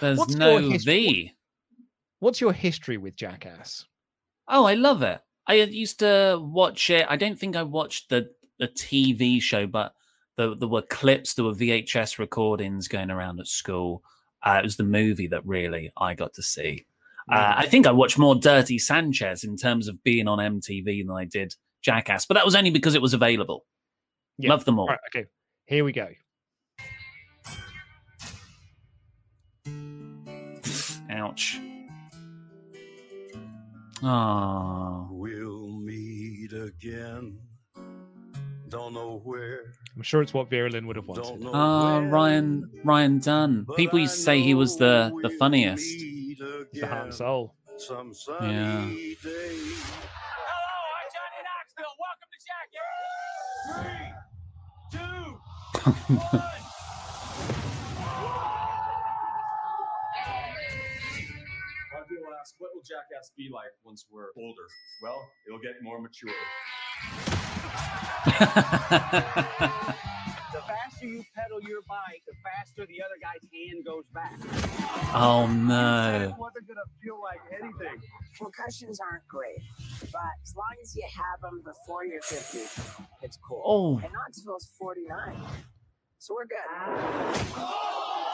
There's 0.00 0.18
what's 0.18 0.34
no 0.34 0.58
V. 0.58 1.32
What's 2.18 2.40
your 2.40 2.52
history 2.52 2.96
with 2.96 3.14
Jackass? 3.14 3.84
Oh, 4.48 4.64
I 4.64 4.74
love 4.74 5.04
it. 5.04 5.20
I 5.46 5.54
used 5.54 6.00
to 6.00 6.40
watch 6.42 6.90
it. 6.90 7.06
I 7.08 7.14
don't 7.14 7.38
think 7.38 7.54
I 7.54 7.62
watched 7.62 8.08
the 8.08 8.30
the 8.58 8.66
TV 8.66 9.40
show, 9.40 9.68
but 9.68 9.94
there, 10.36 10.52
there 10.56 10.66
were 10.66 10.82
clips, 10.82 11.34
there 11.34 11.44
were 11.44 11.54
VHS 11.54 12.18
recordings 12.18 12.88
going 12.88 13.12
around 13.12 13.38
at 13.38 13.46
school. 13.46 14.02
Uh, 14.46 14.58
it 14.58 14.64
was 14.64 14.76
the 14.76 14.84
movie 14.84 15.26
that 15.26 15.44
really 15.44 15.90
I 15.96 16.14
got 16.14 16.34
to 16.34 16.42
see. 16.42 16.86
Uh, 17.30 17.54
I 17.56 17.66
think 17.66 17.88
I 17.88 17.90
watched 17.90 18.16
more 18.16 18.36
Dirty 18.36 18.78
Sanchez 18.78 19.42
in 19.42 19.56
terms 19.56 19.88
of 19.88 20.00
being 20.04 20.28
on 20.28 20.38
MTV 20.38 21.04
than 21.04 21.16
I 21.16 21.24
did 21.24 21.56
Jackass, 21.82 22.24
but 22.24 22.34
that 22.34 22.44
was 22.44 22.54
only 22.54 22.70
because 22.70 22.94
it 22.94 23.02
was 23.02 23.12
available. 23.12 23.64
Yeah. 24.38 24.50
Love 24.50 24.64
them 24.64 24.78
all. 24.78 24.86
Right, 24.86 24.98
okay, 25.12 25.26
here 25.66 25.82
we 25.84 25.90
go. 25.92 26.06
Ouch. 31.10 31.58
Ah. 34.04 35.08
We'll 35.10 35.70
meet 35.70 36.52
again. 36.52 37.40
Don't 38.68 38.94
know 38.94 39.20
where. 39.24 39.72
I'm 39.96 40.02
sure 40.02 40.20
it's 40.20 40.34
what 40.34 40.50
Vera 40.50 40.68
Lynn 40.68 40.86
would 40.88 40.96
have 40.96 41.06
wanted. 41.08 41.48
Ah, 41.54 41.96
uh, 41.96 42.00
Ryan 42.02 42.70
Ryan 42.84 43.18
Dunn. 43.18 43.66
People 43.76 43.98
used 43.98 44.14
to 44.16 44.20
say 44.20 44.42
he 44.42 44.52
was 44.52 44.76
the 44.76 45.10
the 45.22 45.30
funniest. 45.30 45.84
He's 45.84 46.36
the 46.38 46.86
heart 46.86 47.04
and 47.06 47.14
soul. 47.14 47.54
Some 47.78 48.12
yeah. 48.42 48.84
Day. 48.84 49.16
Hello, 49.24 50.58
I'm 50.92 51.08
Johnny 51.16 51.40
Knoxville. 51.48 51.96
Welcome 52.04 52.28
to 52.28 52.38
Jackass. 52.44 53.16
Three, 53.72 54.12
two, 54.92 55.24
one. 56.14 56.52
People 62.08 62.32
ask, 62.40 62.54
what 62.58 62.70
will 62.72 62.82
Jackass 62.82 63.32
be 63.36 63.48
like 63.52 63.72
once 63.82 64.06
we're 64.10 64.30
older? 64.38 64.62
Well, 65.02 65.20
it'll 65.48 65.58
get 65.58 65.82
more 65.82 66.00
mature. 66.00 66.30
the 70.52 70.62
faster 70.66 70.96
faster 70.96 71.06
you 71.06 71.24
pedal 71.34 71.60
your 71.68 71.82
bike, 71.88 72.22
the 72.26 72.34
faster 72.42 72.86
the 72.86 73.02
other 73.02 73.16
guy's 73.20 73.42
hand 73.52 73.84
goes 73.84 74.04
back. 74.12 74.38
Oh 75.14 75.46
no. 75.46 76.30
It 76.30 76.38
wasn't 76.38 76.68
gonna 76.68 76.80
feel 77.02 77.20
like 77.22 77.40
anything. 77.52 78.00
Concussions 78.38 79.00
aren't 79.00 79.26
great, 79.28 79.58
but 80.12 80.34
as 80.42 80.54
long 80.56 80.74
as 80.82 80.94
you 80.96 81.04
have 81.14 81.40
them 81.40 81.62
before 81.64 82.04
you're 82.04 82.22
50, 82.22 82.58
it's 83.22 83.38
cool. 83.46 83.62
Oh. 83.64 84.00
And 84.02 84.12
Knoxville's 84.12 84.70
49, 84.78 85.36
so 86.18 86.34
we're 86.34 86.46
good. 86.46 86.56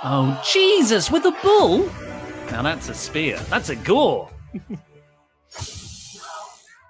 Oh 0.04 0.42
Jesus, 0.52 1.10
with 1.10 1.24
a 1.26 1.32
bull? 1.42 1.86
Now 2.50 2.62
that's 2.62 2.88
a 2.88 2.94
spear. 2.94 3.38
That's 3.48 3.68
a 3.70 3.76
gore. 3.76 4.30
Can 4.52 4.60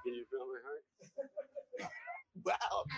you 0.06 0.24
feel 0.30 0.46
my 0.46 0.60
heart? 0.64 0.82
Wow. 2.44 2.85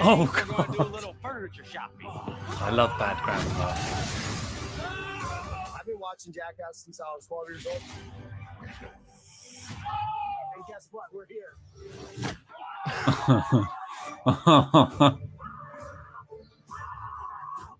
Oh 0.00 0.24
We're 0.24 0.44
gonna 0.44 0.66
do 0.72 0.74
a 0.74 0.76
god. 0.78 0.92
little 0.92 1.14
furniture 1.22 1.64
shopping. 1.64 2.08
I 2.60 2.70
love 2.70 2.98
bad 2.98 3.22
grandpa. 3.22 3.74
I've 5.78 5.86
been 5.86 5.98
watching 6.00 6.32
Jackass 6.32 6.78
since 6.84 7.00
I 7.00 7.04
was 7.14 7.26
12 7.26 7.48
years 7.50 7.66
old. 7.66 7.82
And 10.56 10.64
guess 10.68 10.88
what? 10.90 11.04
We're 11.12 11.26
here. 11.26 11.56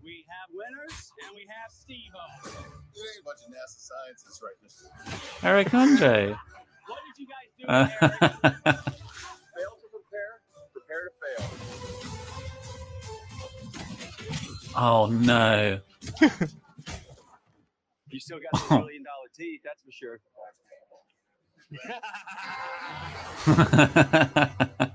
We 0.02 0.24
have 0.28 0.48
winners 0.52 1.12
and 1.26 1.34
we 1.34 1.46
have 1.48 1.70
Steve-O. 1.72 2.50
You 2.94 3.02
ain't 3.02 3.20
a 3.20 3.24
bunch 3.24 3.40
of 3.46 3.52
NASA 3.52 3.80
scientists 3.80 4.40
right 4.42 4.58
now. 4.62 5.48
Eric 5.48 5.72
Andre. 5.74 6.36
What 6.86 7.00
did 7.06 7.18
you 7.18 7.26
guys 7.26 7.48
do? 8.74 8.92
oh 14.76 15.06
no. 15.06 15.80
You 18.10 18.20
still 18.20 18.38
got 18.38 18.60
some 18.68 18.78
million 18.78 19.02
dollar 19.02 19.28
teeth, 19.36 19.62
that's 19.64 19.82
for 19.82 19.90
sure. 19.90 20.20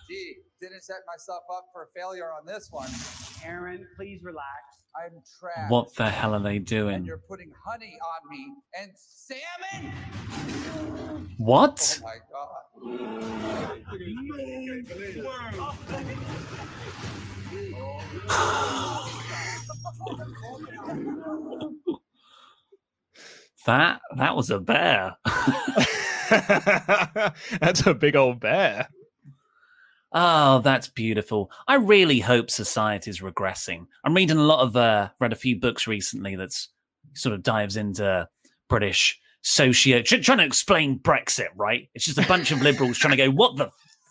Gee, 0.08 0.36
set 0.84 0.98
myself 1.06 1.42
up 1.50 1.66
for 1.72 1.88
failure 1.96 2.30
on 2.38 2.44
this 2.46 2.68
one. 2.70 2.90
Aaron, 3.44 3.86
please 3.96 4.20
relax. 4.22 4.60
I'm 4.96 5.12
trapped. 5.40 5.70
what 5.70 5.94
the 5.96 6.08
hell 6.10 6.34
are 6.34 6.40
they 6.42 6.56
And 6.56 6.66
doing? 6.66 7.04
you're 7.04 7.22
putting 7.28 7.50
honey 7.66 7.96
on 8.00 8.30
me 8.30 8.52
and 8.78 8.90
salmon? 8.94 9.92
What? 11.38 12.00
Oh 12.02 12.06
my 12.06 12.18
god. 12.30 13.64
That 23.66 24.00
that 24.16 24.36
was 24.36 24.50
a 24.50 24.58
bear. 24.60 25.16
That's 27.60 27.86
a 27.86 27.94
big 27.94 28.16
old 28.16 28.40
bear. 28.40 28.88
Oh, 30.16 30.60
that's 30.60 30.88
beautiful. 30.88 31.50
I 31.66 31.74
really 31.74 32.20
hope 32.20 32.48
society's 32.48 33.20
regressing. 33.20 33.86
I'm 34.04 34.14
reading 34.14 34.38
a 34.38 34.42
lot 34.44 34.60
of 34.60 34.76
uh 34.76 35.08
read 35.20 35.32
a 35.32 35.36
few 35.36 35.58
books 35.58 35.86
recently 35.86 36.36
that's 36.36 36.68
sort 37.14 37.34
of 37.34 37.42
dives 37.42 37.76
into 37.76 38.28
British 38.68 39.20
socio 39.42 40.00
tr- 40.02 40.16
trying 40.16 40.38
to 40.38 40.44
explain 40.44 41.00
Brexit, 41.00 41.48
right? 41.56 41.88
It's 41.94 42.04
just 42.04 42.18
a 42.18 42.26
bunch 42.28 42.52
of 42.52 42.62
liberals 42.62 42.96
trying 42.96 43.16
to 43.16 43.16
go, 43.16 43.30
what 43.30 43.56
the 43.56 43.70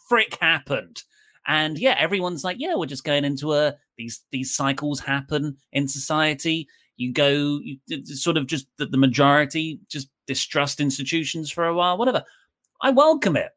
frick 0.09 0.37
happened? 0.41 1.03
And 1.47 1.77
yeah, 1.77 1.95
everyone's 1.97 2.43
like, 2.43 2.57
yeah, 2.59 2.75
we're 2.75 2.85
just 2.85 3.03
going 3.03 3.25
into 3.25 3.53
a 3.53 3.75
these 3.97 4.23
these 4.31 4.53
cycles 4.53 4.99
happen 4.99 5.55
in 5.71 5.87
society. 5.87 6.67
You 6.97 7.13
go, 7.13 7.59
you 7.63 7.77
sort 8.05 8.37
of 8.37 8.45
just 8.45 8.67
the, 8.77 8.85
the 8.85 8.97
majority 8.97 9.79
just 9.89 10.09
distrust 10.27 10.81
institutions 10.81 11.49
for 11.49 11.65
a 11.65 11.73
while, 11.73 11.97
whatever. 11.97 12.23
I 12.81 12.91
welcome 12.91 13.37
it. 13.37 13.51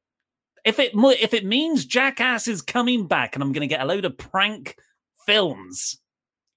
If 0.67 0.81
it 0.81 0.91
if 0.95 1.33
it 1.33 1.47
means 1.47 1.87
Jackass 1.87 2.49
is 2.49 2.61
coming 2.61 3.07
back 3.07 3.37
and 3.37 3.43
I'm 3.43 3.53
going 3.53 3.67
to 3.67 3.73
get 3.73 3.81
a 3.81 3.87
load 3.87 4.05
of 4.05 4.19
prank 4.19 4.77
films, 5.25 5.99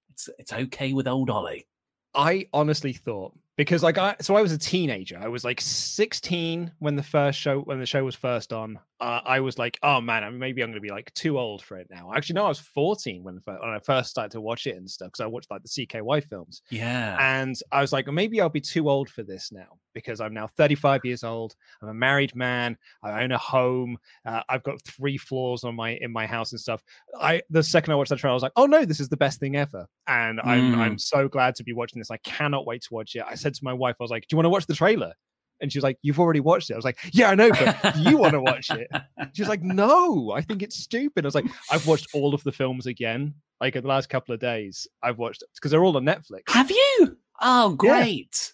it's 0.10 0.28
it's 0.40 0.52
okay 0.52 0.94
with 0.94 1.08
old 1.08 1.30
Ollie. 1.30 1.68
I 2.16 2.48
honestly 2.52 2.92
thought 2.92 3.34
because 3.56 3.84
like 3.84 4.00
I 4.00 4.16
so 4.20 4.36
I 4.36 4.42
was 4.42 4.52
a 4.52 4.58
teenager. 4.58 5.20
I 5.22 5.28
was 5.28 5.44
like 5.44 5.62
16 5.62 6.72
when 6.80 6.96
the 6.96 7.04
first 7.04 7.38
show 7.38 7.60
when 7.60 7.80
the 7.80 7.86
show 7.86 8.04
was 8.04 8.16
first 8.16 8.52
on. 8.52 8.80
Uh, 9.00 9.22
I 9.24 9.42
was 9.42 9.60
like, 9.60 9.78
oh 9.84 10.02
man, 10.02 10.24
I 10.24 10.30
maybe 10.32 10.64
I'm 10.64 10.70
going 10.70 10.82
to 10.82 10.82
be 10.82 10.90
like 10.90 11.14
too 11.14 11.38
old 11.38 11.62
for 11.62 11.78
it 11.78 11.88
now. 11.92 12.12
Actually, 12.16 12.36
no, 12.36 12.46
I 12.46 12.50
was 12.50 12.60
14 12.60 13.24
when 13.24 13.40
when 13.46 13.58
I 13.70 13.78
first 13.78 14.10
started 14.10 14.32
to 14.32 14.42
watch 14.42 14.66
it 14.66 14.76
and 14.76 14.90
stuff 14.90 15.10
because 15.10 15.24
I 15.24 15.28
watched 15.28 15.52
like 15.52 15.62
the 15.62 15.70
CKY 15.70 16.24
films. 16.24 16.64
Yeah. 16.72 17.16
And 17.20 17.56
I 17.72 17.82
was 17.82 17.94
like, 17.94 18.08
maybe 18.08 18.42
I'll 18.42 18.50
be 18.50 18.60
too 18.60 18.90
old 18.90 19.08
for 19.08 19.22
this 19.22 19.52
now 19.52 19.78
because 19.94 20.22
I'm 20.22 20.34
now 20.34 20.48
35 20.48 21.02
years 21.04 21.24
old. 21.24 21.56
I'm 21.82 21.90
a 21.90 21.94
married 21.94 22.36
man. 22.36 22.78
I 23.04 23.24
own 23.24 23.32
a 23.32 23.38
home. 23.38 23.98
Uh, 24.26 24.42
I've 24.50 24.64
got 24.64 24.82
three 24.84 25.18
floors 25.18 25.64
on 25.64 25.76
my 25.76 25.92
in 26.02 26.12
my 26.12 26.26
house 26.26 26.52
and 26.52 26.60
stuff. 26.62 26.84
I 27.20 27.42
the 27.50 27.64
second 27.64 27.94
I 27.94 27.96
watched 27.96 28.10
that 28.10 28.20
trailer, 28.20 28.34
I 28.34 28.36
was 28.36 28.44
like, 28.44 28.52
oh 28.56 28.66
no, 28.66 28.86
this 28.86 29.00
is 29.00 29.10
the 29.10 29.18
best 29.18 29.40
thing 29.40 29.56
ever. 29.56 29.88
And 30.08 30.40
I'm 30.42 30.74
Mm. 30.74 30.78
I'm 30.78 30.98
so 30.98 31.28
glad 31.28 31.56
to 31.56 31.64
be 31.64 31.74
watching 31.74 32.00
this. 32.00 32.12
I 32.12 32.18
cannot 32.18 32.66
wait 32.66 32.82
to 32.84 32.94
watch 32.94 33.16
it. 33.16 33.24
I 33.28 33.36
said 33.36 33.54
to 33.56 33.64
my 33.64 33.74
wife, 33.74 33.96
I 34.00 34.04
was 34.04 34.12
like, 34.12 34.24
do 34.24 34.34
you 34.34 34.38
want 34.38 34.46
to 34.46 34.50
watch 34.50 34.66
the 34.68 34.76
trailer? 34.76 35.14
And 35.62 35.72
she 35.72 35.78
was 35.78 35.84
like, 35.84 35.98
You've 36.02 36.20
already 36.20 36.40
watched 36.40 36.70
it. 36.70 36.74
I 36.74 36.78
was 36.78 36.86
like, 36.86 36.98
Yeah, 37.12 37.30
I 37.30 37.36
know, 37.36 37.50
but 37.52 37.98
you 37.98 38.18
want 38.18 38.32
to 38.34 38.42
watch 38.42 38.70
it. 38.72 38.88
She 39.34 39.42
was 39.42 39.50
like, 39.50 39.62
No, 39.64 40.32
I 40.32 40.42
think 40.42 40.62
it's 40.64 40.78
stupid. 40.78 41.26
I 41.26 41.28
was 41.28 41.36
like, 41.36 41.48
I've 41.70 41.86
watched 41.86 42.08
all 42.14 42.34
of 42.34 42.42
the 42.44 42.52
films 42.52 42.86
again, 42.86 43.34
like 43.60 43.76
in 43.76 43.82
the 43.82 43.90
last 43.90 44.10
couple 44.10 44.34
of 44.34 44.40
days. 44.40 44.88
I've 45.04 45.18
watched 45.18 45.44
because 45.56 45.72
they're 45.72 45.84
all 45.84 45.98
on 45.98 46.06
Netflix. 46.06 46.44
Have 46.50 46.72
you? 46.72 47.18
Oh, 47.42 47.72
great. 47.76 48.54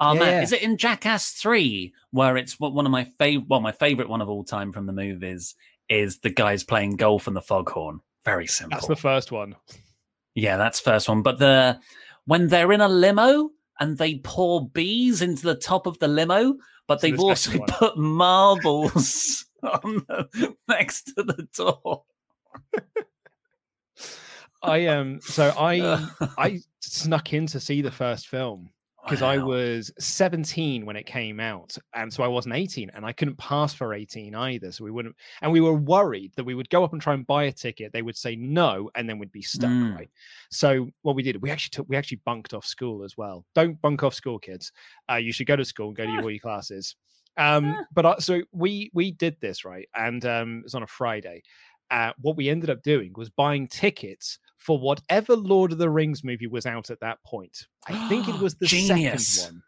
Oh 0.00 0.14
man, 0.14 0.32
Yeah. 0.34 0.42
is 0.42 0.52
it 0.52 0.62
in 0.62 0.76
Jackass 0.78 1.32
Three 1.32 1.92
where 2.10 2.36
it's 2.36 2.58
one 2.58 2.74
one 2.74 2.86
of 2.86 2.92
my 2.92 3.04
favorite? 3.18 3.48
Well, 3.48 3.60
my 3.60 3.72
favorite 3.72 4.08
one 4.08 4.20
of 4.22 4.28
all 4.28 4.44
time 4.44 4.72
from 4.72 4.86
the 4.86 4.92
movies 4.92 5.54
is 5.88 6.18
the 6.18 6.30
guys 6.30 6.64
playing 6.64 6.96
golf 6.96 7.26
and 7.26 7.36
the 7.36 7.42
foghorn. 7.42 8.00
Very 8.24 8.46
simple. 8.46 8.76
That's 8.76 8.86
the 8.88 8.96
first 8.96 9.30
one. 9.32 9.56
Yeah, 10.34 10.56
that's 10.56 10.80
first 10.80 11.08
one. 11.08 11.22
But 11.22 11.38
the 11.38 11.78
when 12.24 12.48
they're 12.48 12.72
in 12.72 12.80
a 12.80 12.88
limo 12.88 13.50
and 13.78 13.98
they 13.98 14.18
pour 14.24 14.68
bees 14.68 15.20
into 15.22 15.42
the 15.42 15.54
top 15.54 15.86
of 15.86 15.98
the 15.98 16.08
limo, 16.08 16.54
but 16.86 17.00
So 17.00 17.06
they've 17.06 17.20
also 17.20 17.58
one. 17.58 17.68
put 17.68 17.98
marbles 17.98 19.44
on 19.62 20.04
the, 20.08 20.54
next 20.68 21.12
to 21.16 21.22
the 21.22 21.46
door. 21.56 22.04
I 24.62 24.86
um 24.86 25.20
so 25.22 25.52
I 25.58 26.08
I 26.38 26.60
snuck 26.80 27.32
in 27.32 27.46
to 27.48 27.60
see 27.60 27.80
the 27.82 27.90
first 27.90 28.28
film 28.28 28.70
because 29.04 29.22
I 29.22 29.38
was 29.38 29.90
17 29.98 30.84
when 30.84 30.96
it 30.96 31.06
came 31.06 31.40
out 31.40 31.76
and 31.94 32.12
so 32.12 32.22
I 32.22 32.28
wasn't 32.28 32.54
18 32.54 32.90
and 32.94 33.04
I 33.04 33.12
couldn't 33.12 33.36
pass 33.38 33.72
for 33.72 33.94
18 33.94 34.34
either 34.34 34.70
so 34.72 34.84
we 34.84 34.90
wouldn't 34.90 35.16
and 35.42 35.50
we 35.50 35.60
were 35.60 35.74
worried 35.74 36.32
that 36.36 36.44
we 36.44 36.54
would 36.54 36.68
go 36.70 36.84
up 36.84 36.92
and 36.92 37.00
try 37.00 37.14
and 37.14 37.26
buy 37.26 37.44
a 37.44 37.52
ticket 37.52 37.92
they 37.92 38.02
would 38.02 38.16
say 38.16 38.36
no 38.36 38.90
and 38.94 39.08
then 39.08 39.18
we'd 39.18 39.32
be 39.32 39.42
stuck 39.42 39.70
Mm. 39.70 39.96
right? 39.96 40.10
So 40.50 40.88
what 41.02 41.16
we 41.16 41.22
did 41.22 41.40
we 41.40 41.50
actually 41.50 41.70
took 41.70 41.88
we 41.88 41.96
actually 41.96 42.20
bunked 42.24 42.54
off 42.54 42.66
school 42.66 43.02
as 43.04 43.16
well. 43.16 43.44
Don't 43.54 43.80
bunk 43.80 44.02
off 44.02 44.14
school 44.14 44.38
kids. 44.38 44.72
Uh, 45.10 45.16
you 45.16 45.32
should 45.32 45.46
go 45.46 45.56
to 45.56 45.64
school 45.64 45.88
and 45.88 45.96
go 45.96 46.04
to 46.04 46.12
your, 46.12 46.22
all 46.24 46.30
your 46.30 46.40
classes. 46.40 46.96
Um 47.36 47.86
but 47.92 48.04
uh, 48.04 48.18
so 48.20 48.42
we 48.52 48.90
we 48.92 49.12
did 49.12 49.36
this 49.40 49.64
right? 49.64 49.88
And 49.94 50.24
um 50.26 50.58
it 50.58 50.64
was 50.64 50.74
on 50.74 50.82
a 50.82 50.86
Friday. 50.86 51.42
Uh, 51.90 52.12
what 52.20 52.36
we 52.36 52.48
ended 52.48 52.70
up 52.70 52.82
doing 52.82 53.12
was 53.16 53.30
buying 53.30 53.66
tickets 53.66 54.38
for 54.60 54.78
whatever 54.78 55.34
Lord 55.34 55.72
of 55.72 55.78
the 55.78 55.90
Rings 55.90 56.22
movie 56.22 56.46
was 56.46 56.66
out 56.66 56.90
at 56.90 57.00
that 57.00 57.18
point. 57.24 57.66
I 57.88 58.08
think 58.08 58.28
it 58.28 58.38
was 58.40 58.54
the 58.54 58.66
Genius. 58.66 59.26
second 59.40 59.54
one. 59.56 59.62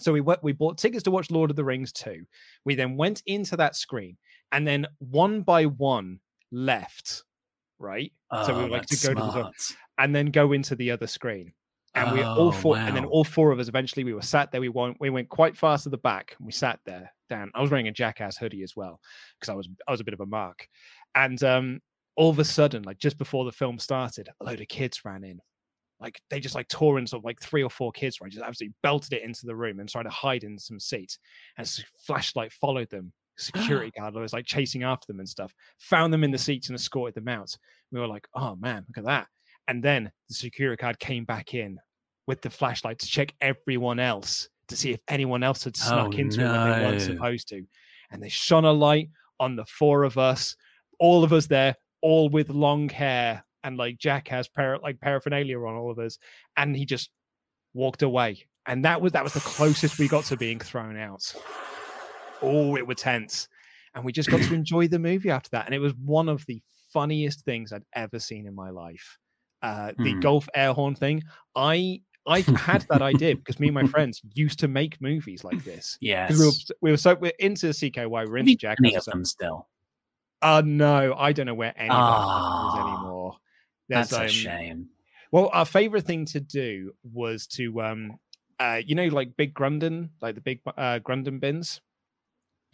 So 0.00 0.12
we 0.12 0.20
went, 0.20 0.42
we 0.42 0.52
bought 0.52 0.76
tickets 0.78 1.04
to 1.04 1.10
watch 1.10 1.30
Lord 1.30 1.50
of 1.50 1.56
the 1.56 1.64
Rings 1.64 1.92
2. 1.92 2.24
We 2.64 2.74
then 2.74 2.96
went 2.96 3.22
into 3.26 3.56
that 3.56 3.76
screen 3.76 4.16
and 4.52 4.66
then 4.66 4.86
one 4.98 5.42
by 5.42 5.66
one 5.66 6.20
left, 6.50 7.22
right? 7.78 8.12
so 8.44 8.56
we 8.56 8.64
Oh, 8.64 8.66
like 8.66 8.82
to 8.86 8.94
that's 8.94 9.06
go 9.06 9.14
to 9.14 9.20
the 9.20 9.30
smart. 9.32 9.54
and 9.98 10.14
then 10.14 10.26
go 10.26 10.52
into 10.52 10.74
the 10.76 10.90
other 10.90 11.06
screen. 11.06 11.52
And 11.94 12.12
we 12.12 12.22
all 12.22 12.48
Oh, 12.48 12.52
four, 12.52 12.76
and 12.76 12.94
then 12.94 13.06
all 13.06 13.24
four 13.24 13.52
of 13.52 13.58
us 13.58 13.68
eventually 13.68 14.04
we 14.04 14.12
were 14.12 14.20
sat 14.20 14.52
there. 14.52 14.60
We 14.60 14.68
went, 14.68 14.98
we 15.00 15.08
went 15.08 15.30
quite 15.30 15.56
fast 15.56 15.84
to 15.84 15.88
the 15.88 15.96
back, 15.96 16.34
and 16.38 16.44
we 16.46 16.52
sat 16.52 16.78
there 16.84 17.10
down. 17.30 17.50
I 17.54 17.62
was 17.62 17.70
wearing 17.70 17.88
a 17.88 17.92
jackass 17.92 18.36
hoodie 18.36 18.62
as 18.62 18.76
well 18.76 19.00
because 19.40 19.48
I 19.50 19.54
was 19.54 19.66
I 19.88 19.92
was 19.92 20.00
a 20.00 20.04
bit 20.04 20.12
of 20.12 20.20
a 20.20 20.26
mark. 20.26 20.68
And 21.14 21.42
um, 21.42 21.80
all 22.16 22.30
of 22.30 22.38
a 22.38 22.44
sudden, 22.44 22.82
like 22.82 22.98
just 22.98 23.18
before 23.18 23.44
the 23.44 23.52
film 23.52 23.78
started, 23.78 24.28
a 24.40 24.44
load 24.44 24.60
of 24.60 24.68
kids 24.68 25.04
ran 25.04 25.22
in. 25.24 25.40
Like 26.00 26.20
they 26.28 26.40
just 26.40 26.54
like 26.54 26.68
tore 26.68 26.98
in, 26.98 27.06
sort 27.06 27.20
of 27.20 27.24
like 27.24 27.40
three 27.40 27.62
or 27.62 27.70
four 27.70 27.92
kids, 27.92 28.20
right? 28.20 28.30
Just 28.30 28.44
absolutely 28.44 28.74
belted 28.82 29.12
it 29.14 29.22
into 29.22 29.46
the 29.46 29.56
room 29.56 29.80
and 29.80 29.88
tried 29.88 30.02
to 30.02 30.10
hide 30.10 30.44
in 30.44 30.58
some 30.58 30.80
seats. 30.80 31.18
And 31.56 31.70
flashlight 32.06 32.52
followed 32.52 32.90
them. 32.90 33.12
Security 33.38 33.90
guard 33.98 34.14
was 34.14 34.32
like 34.32 34.46
chasing 34.46 34.82
after 34.82 35.06
them 35.06 35.20
and 35.20 35.28
stuff. 35.28 35.54
Found 35.78 36.12
them 36.12 36.24
in 36.24 36.30
the 36.30 36.38
seats 36.38 36.68
and 36.68 36.76
escorted 36.76 37.14
them 37.14 37.28
out. 37.28 37.56
We 37.92 38.00
were 38.00 38.06
like, 38.08 38.26
oh 38.34 38.56
man, 38.56 38.84
look 38.88 38.98
at 38.98 39.04
that. 39.04 39.28
And 39.68 39.82
then 39.82 40.10
the 40.28 40.34
security 40.34 40.80
guard 40.80 40.98
came 40.98 41.24
back 41.24 41.54
in 41.54 41.78
with 42.26 42.42
the 42.42 42.50
flashlight 42.50 42.98
to 42.98 43.06
check 43.06 43.34
everyone 43.40 43.98
else 43.98 44.48
to 44.68 44.76
see 44.76 44.92
if 44.92 45.00
anyone 45.08 45.42
else 45.42 45.64
had 45.64 45.76
snuck 45.76 46.14
Oh, 46.14 46.18
into 46.18 46.40
it 46.40 46.48
when 46.48 46.70
they 46.70 46.84
weren't 46.84 47.00
supposed 47.00 47.48
to. 47.48 47.62
And 48.10 48.22
they 48.22 48.28
shone 48.28 48.64
a 48.64 48.72
light 48.72 49.10
on 49.40 49.56
the 49.56 49.64
four 49.64 50.02
of 50.02 50.18
us, 50.18 50.56
all 50.98 51.24
of 51.24 51.32
us 51.32 51.46
there, 51.46 51.74
all 52.06 52.28
with 52.28 52.48
long 52.50 52.88
hair 52.88 53.44
and 53.64 53.76
like 53.76 53.98
jackass 53.98 54.46
par- 54.48 54.78
like 54.82 55.00
paraphernalia 55.00 55.58
on 55.58 55.74
all 55.74 55.90
of 55.90 55.98
us, 55.98 56.18
and 56.56 56.76
he 56.76 56.84
just 56.84 57.10
walked 57.74 58.02
away. 58.02 58.46
And 58.66 58.84
that 58.84 59.00
was 59.00 59.12
that 59.12 59.24
was 59.24 59.32
the 59.34 59.40
closest 59.40 59.98
we 59.98 60.08
got 60.08 60.24
to 60.26 60.36
being 60.36 60.58
thrown 60.60 60.96
out. 60.96 61.22
Oh, 62.42 62.76
it 62.76 62.86
was 62.86 62.98
tense. 62.98 63.48
And 63.94 64.04
we 64.04 64.12
just 64.12 64.28
got 64.30 64.42
to 64.42 64.54
enjoy 64.54 64.88
the 64.88 64.98
movie 64.98 65.30
after 65.30 65.48
that. 65.50 65.66
And 65.66 65.74
it 65.74 65.78
was 65.78 65.94
one 65.94 66.28
of 66.28 66.44
the 66.46 66.60
funniest 66.92 67.44
things 67.44 67.72
I'd 67.72 67.82
ever 67.94 68.18
seen 68.18 68.46
in 68.46 68.54
my 68.54 68.70
life. 68.70 69.18
Uh, 69.62 69.92
the 69.98 70.12
Hmm. 70.12 70.20
golf 70.20 70.48
air 70.54 70.72
horn 70.72 70.94
thing. 70.94 71.22
I 71.54 72.02
I 72.28 72.40
had 72.40 72.84
that 72.90 73.02
idea 73.02 73.36
because 73.36 73.58
me 73.60 73.68
and 73.68 73.74
my 73.74 73.86
friends 73.94 74.20
used 74.34 74.58
to 74.58 74.68
make 74.68 75.00
movies 75.00 75.44
like 75.44 75.64
this. 75.64 75.96
Yes. 76.00 76.32
we 76.38 76.44
were, 76.46 76.52
we 76.82 76.90
were 76.90 76.96
so 76.96 77.14
we're 77.14 77.32
into 77.38 77.68
CKY, 77.68 78.06
we're 78.28 78.36
into 78.38 78.54
Jack. 78.56 78.78
any 78.84 78.94
of 78.96 79.04
them 79.06 79.24
still? 79.24 79.68
Uh 80.42 80.62
no, 80.64 81.14
I 81.14 81.32
don't 81.32 81.46
know 81.46 81.54
where 81.54 81.72
any 81.76 81.94
of 81.94 82.06
that 82.06 82.20
Ah, 82.22 82.66
is 82.66 82.74
anymore. 82.74 83.36
That's 83.88 84.12
a 84.12 84.22
um, 84.22 84.26
shame. 84.26 84.88
Well, 85.32 85.50
our 85.52 85.64
favorite 85.64 86.04
thing 86.04 86.24
to 86.26 86.40
do 86.40 86.92
was 87.02 87.46
to 87.48 87.80
um 87.82 88.18
uh 88.58 88.80
you 88.84 88.94
know 88.94 89.06
like 89.08 89.36
big 89.36 89.54
Grundon, 89.54 90.10
like 90.20 90.34
the 90.34 90.40
big 90.40 90.60
uh 90.66 90.98
Grundon 91.00 91.40
bins 91.40 91.80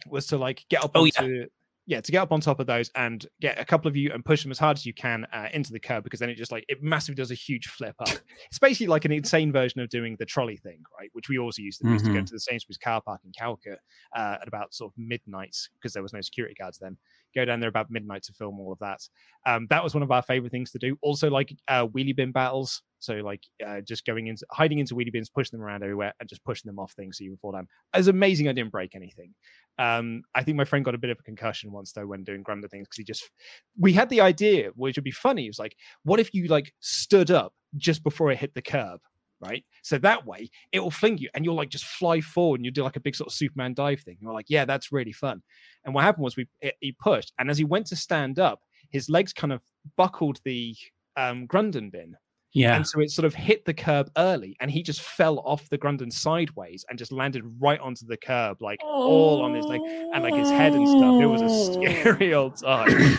was 0.07 0.27
to 0.27 0.37
like 0.37 0.65
get 0.69 0.83
up 0.83 0.95
Oh, 0.95 1.03
onto 1.03 1.23
yeah. 1.23 1.45
To 1.89 2.11
get 2.11 2.21
up 2.21 2.31
on 2.31 2.39
top 2.41 2.59
of 2.61 2.65
those 2.67 2.89
and 2.95 3.25
get 3.41 3.59
a 3.59 3.65
couple 3.65 3.89
of 3.89 3.95
you 3.97 4.11
and 4.13 4.23
push 4.23 4.41
them 4.41 4.51
as 4.51 4.57
hard 4.59 4.77
as 4.77 4.85
you 4.85 4.93
can 4.93 5.25
uh, 5.33 5.49
into 5.53 5.71
the 5.73 5.79
curb 5.79 6.03
because 6.05 6.19
then 6.19 6.29
it 6.29 6.35
just 6.35 6.51
like 6.51 6.63
it 6.69 6.81
massively 6.81 7.15
does 7.15 7.29
a 7.31 7.35
huge 7.35 7.67
flip 7.67 7.95
up. 7.99 8.07
It's 8.49 8.59
basically 8.59 8.87
like 8.87 9.03
an 9.05 9.11
insane 9.11 9.51
version 9.51 9.81
of 9.81 9.89
doing 9.89 10.15
the 10.19 10.25
trolley 10.25 10.57
thing, 10.57 10.81
right? 10.99 11.09
Which 11.13 11.27
we 11.29 11.37
also 11.39 11.61
used 11.61 11.81
to, 11.81 11.89
used 11.89 12.05
to 12.05 12.13
go 12.13 12.19
Mhm. 12.21 12.25
to 12.27 12.33
the 12.33 12.39
Sainsbury's 12.39 12.77
car 12.77 13.01
park 13.01 13.21
in 13.25 13.31
Calcot 13.31 13.77
uh, 14.15 14.37
at 14.41 14.47
about 14.47 14.73
sort 14.73 14.91
of 14.93 14.97
midnight 14.97 15.55
because 15.73 15.91
there 15.93 16.03
was 16.03 16.13
no 16.13 16.21
security 16.21 16.55
guards 16.57 16.77
then. 16.77 16.97
Go 17.35 17.45
down 17.45 17.59
there 17.59 17.69
about 17.69 17.89
midnight 17.89 18.21
to 18.23 18.33
film 18.33 18.59
all 18.59 18.71
of 18.71 18.79
that. 18.79 18.99
Um, 19.45 19.65
that 19.71 19.83
was 19.83 19.93
one 19.95 20.03
of 20.03 20.11
our 20.11 20.21
favorite 20.21 20.51
things 20.51 20.71
to 20.71 20.77
do. 20.79 20.95
Also, 21.01 21.29
like 21.31 21.53
uh, 21.67 21.87
wheelie 21.87 22.15
bin 22.15 22.31
battles. 22.31 22.81
So, 22.99 23.15
like, 23.15 23.41
uh, 23.65 23.81
just 23.81 24.05
going 24.05 24.27
into 24.27 24.45
hiding 24.51 24.79
into 24.79 24.95
wheelie 24.95 25.11
bins, 25.11 25.29
pushing 25.29 25.57
them 25.59 25.65
around 25.65 25.83
everywhere, 25.83 26.13
and 26.21 26.29
just 26.29 26.41
pushing 26.45 26.69
them 26.69 26.79
off 26.79 26.93
things 26.93 27.17
so 27.17 27.25
you 27.25 27.31
would 27.31 27.39
fall 27.41 27.51
down. 27.51 27.67
It 27.93 27.97
was 27.97 28.07
amazing. 28.07 28.47
I 28.47 28.53
didn't 28.53 28.71
break 28.71 28.95
anything. 28.95 29.33
Um, 29.79 30.23
I 30.35 30.43
think 30.43 30.57
my 30.57 30.65
friend 30.65 30.85
got 30.85 30.95
a 30.95 30.99
bit 30.99 31.09
of 31.09 31.19
a 31.19 31.23
concussion 31.23 31.71
once 31.71 31.91
though 31.93 32.05
when 32.05 32.23
doing 32.23 32.43
grander 32.43 32.67
things 32.67 32.87
because 32.87 32.97
he 32.97 33.03
just. 33.03 33.29
We 33.77 33.93
had 33.93 34.09
the 34.09 34.21
idea, 34.21 34.69
which 34.75 34.97
would 34.97 35.03
be 35.03 35.11
funny. 35.11 35.45
It 35.45 35.49
was 35.49 35.59
like, 35.59 35.75
what 36.03 36.19
if 36.19 36.33
you 36.33 36.47
like 36.47 36.73
stood 36.79 37.31
up 37.31 37.53
just 37.77 38.03
before 38.03 38.31
it 38.31 38.37
hit 38.37 38.53
the 38.53 38.61
curb? 38.61 38.99
Right. 39.39 39.65
So 39.81 39.97
that 39.97 40.25
way 40.25 40.49
it 40.71 40.79
will 40.79 40.91
fling 40.91 41.17
you 41.17 41.27
and 41.33 41.43
you'll 41.43 41.55
like 41.55 41.69
just 41.69 41.83
fly 41.83 42.21
forward 42.21 42.59
and 42.59 42.65
you 42.65 42.71
do 42.71 42.83
like 42.83 42.95
a 42.95 43.01
big 43.01 43.15
sort 43.15 43.27
of 43.27 43.33
Superman 43.33 43.73
dive 43.73 43.99
thing. 43.99 44.15
And 44.19 44.27
we're 44.27 44.33
like, 44.33 44.49
yeah, 44.49 44.63
that's 44.63 44.93
really 44.93 45.11
fun. 45.11 45.41
And 45.83 45.93
what 45.93 46.05
happened 46.05 46.23
was 46.23 46.37
we 46.37 46.47
he 46.79 46.93
pushed, 46.93 47.33
and 47.39 47.49
as 47.49 47.57
he 47.57 47.65
went 47.65 47.87
to 47.87 47.95
stand 47.97 48.39
up, 48.39 48.61
his 48.89 49.09
legs 49.09 49.33
kind 49.33 49.51
of 49.51 49.61
buckled 49.97 50.39
the 50.45 50.75
um 51.17 51.45
Grundon 51.47 51.91
bin. 51.91 52.15
Yeah. 52.53 52.75
And 52.75 52.87
so 52.87 52.99
it 52.99 53.09
sort 53.09 53.25
of 53.25 53.33
hit 53.33 53.65
the 53.65 53.73
curb 53.73 54.11
early, 54.15 54.55
and 54.59 54.69
he 54.69 54.83
just 54.83 55.01
fell 55.01 55.39
off 55.39 55.67
the 55.69 55.77
Grundon 55.77 56.11
sideways 56.11 56.85
and 56.87 56.99
just 56.99 57.11
landed 57.11 57.43
right 57.59 57.79
onto 57.79 58.05
the 58.05 58.17
curb, 58.17 58.61
like 58.61 58.79
all 58.83 59.41
on 59.41 59.55
his 59.55 59.65
leg 59.65 59.81
and 59.81 60.23
like 60.23 60.35
his 60.35 60.49
head 60.49 60.73
and 60.73 60.87
stuff. 60.87 61.21
It 61.21 61.25
was 61.25 61.41
a 61.41 61.73
scary 61.73 62.33
old 62.33 62.57
time. 62.57 63.17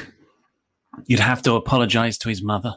You'd 1.06 1.20
have 1.20 1.42
to 1.42 1.54
apologize 1.54 2.16
to 2.18 2.28
his 2.28 2.42
mother. 2.42 2.76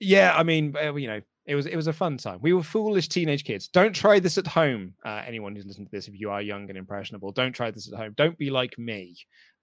yeah, 0.00 0.34
I 0.36 0.42
mean, 0.42 0.74
uh, 0.76 0.94
you 0.94 1.06
know, 1.06 1.20
it 1.46 1.54
was 1.54 1.66
it 1.66 1.76
was 1.76 1.86
a 1.86 1.92
fun 1.92 2.18
time. 2.18 2.38
We 2.42 2.52
were 2.52 2.62
foolish 2.62 3.08
teenage 3.08 3.44
kids. 3.44 3.68
Don't 3.68 3.94
try 3.94 4.18
this 4.18 4.36
at 4.38 4.46
home. 4.46 4.94
Uh, 5.04 5.22
anyone 5.26 5.54
who's 5.54 5.66
listening 5.66 5.86
to 5.86 5.90
this, 5.90 6.08
if 6.08 6.18
you 6.18 6.30
are 6.30 6.42
young 6.42 6.68
and 6.68 6.78
impressionable, 6.78 7.32
don't 7.32 7.52
try 7.52 7.70
this 7.70 7.90
at 7.90 7.98
home. 7.98 8.12
Don't 8.16 8.36
be 8.36 8.50
like 8.50 8.78
me. 8.78 9.16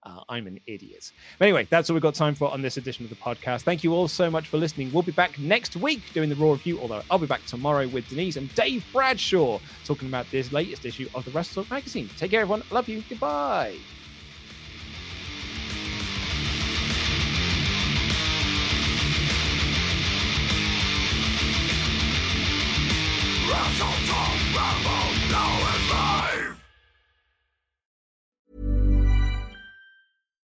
Uh, 0.04 0.20
I'm 0.28 0.46
an 0.46 0.58
idiot. 0.66 1.12
But 1.38 1.46
anyway, 1.46 1.66
that's 1.70 1.88
all 1.88 1.94
we've 1.94 2.02
got 2.02 2.14
time 2.14 2.34
for 2.34 2.50
on 2.50 2.60
this 2.60 2.76
edition 2.76 3.04
of 3.04 3.10
the 3.10 3.16
podcast. 3.16 3.62
Thank 3.62 3.84
you 3.84 3.94
all 3.94 4.08
so 4.08 4.30
much 4.30 4.48
for 4.48 4.56
listening. 4.56 4.92
We'll 4.92 5.02
be 5.04 5.12
back 5.12 5.38
next 5.38 5.76
week 5.76 6.02
doing 6.12 6.28
the 6.28 6.34
Raw 6.34 6.52
review, 6.52 6.80
although 6.80 7.02
I'll 7.10 7.18
be 7.18 7.26
back 7.26 7.44
tomorrow 7.46 7.86
with 7.86 8.08
Denise 8.08 8.36
and 8.36 8.52
Dave 8.54 8.84
Bradshaw 8.92 9.60
talking 9.84 10.08
about 10.08 10.28
this 10.30 10.52
latest 10.52 10.84
issue 10.84 11.08
of 11.14 11.24
the 11.24 11.30
Wrestle 11.30 11.66
magazine. 11.70 12.10
Take 12.18 12.32
care, 12.32 12.40
everyone. 12.40 12.62
Love 12.70 12.88
you. 12.88 13.02
Goodbye. 13.08 13.76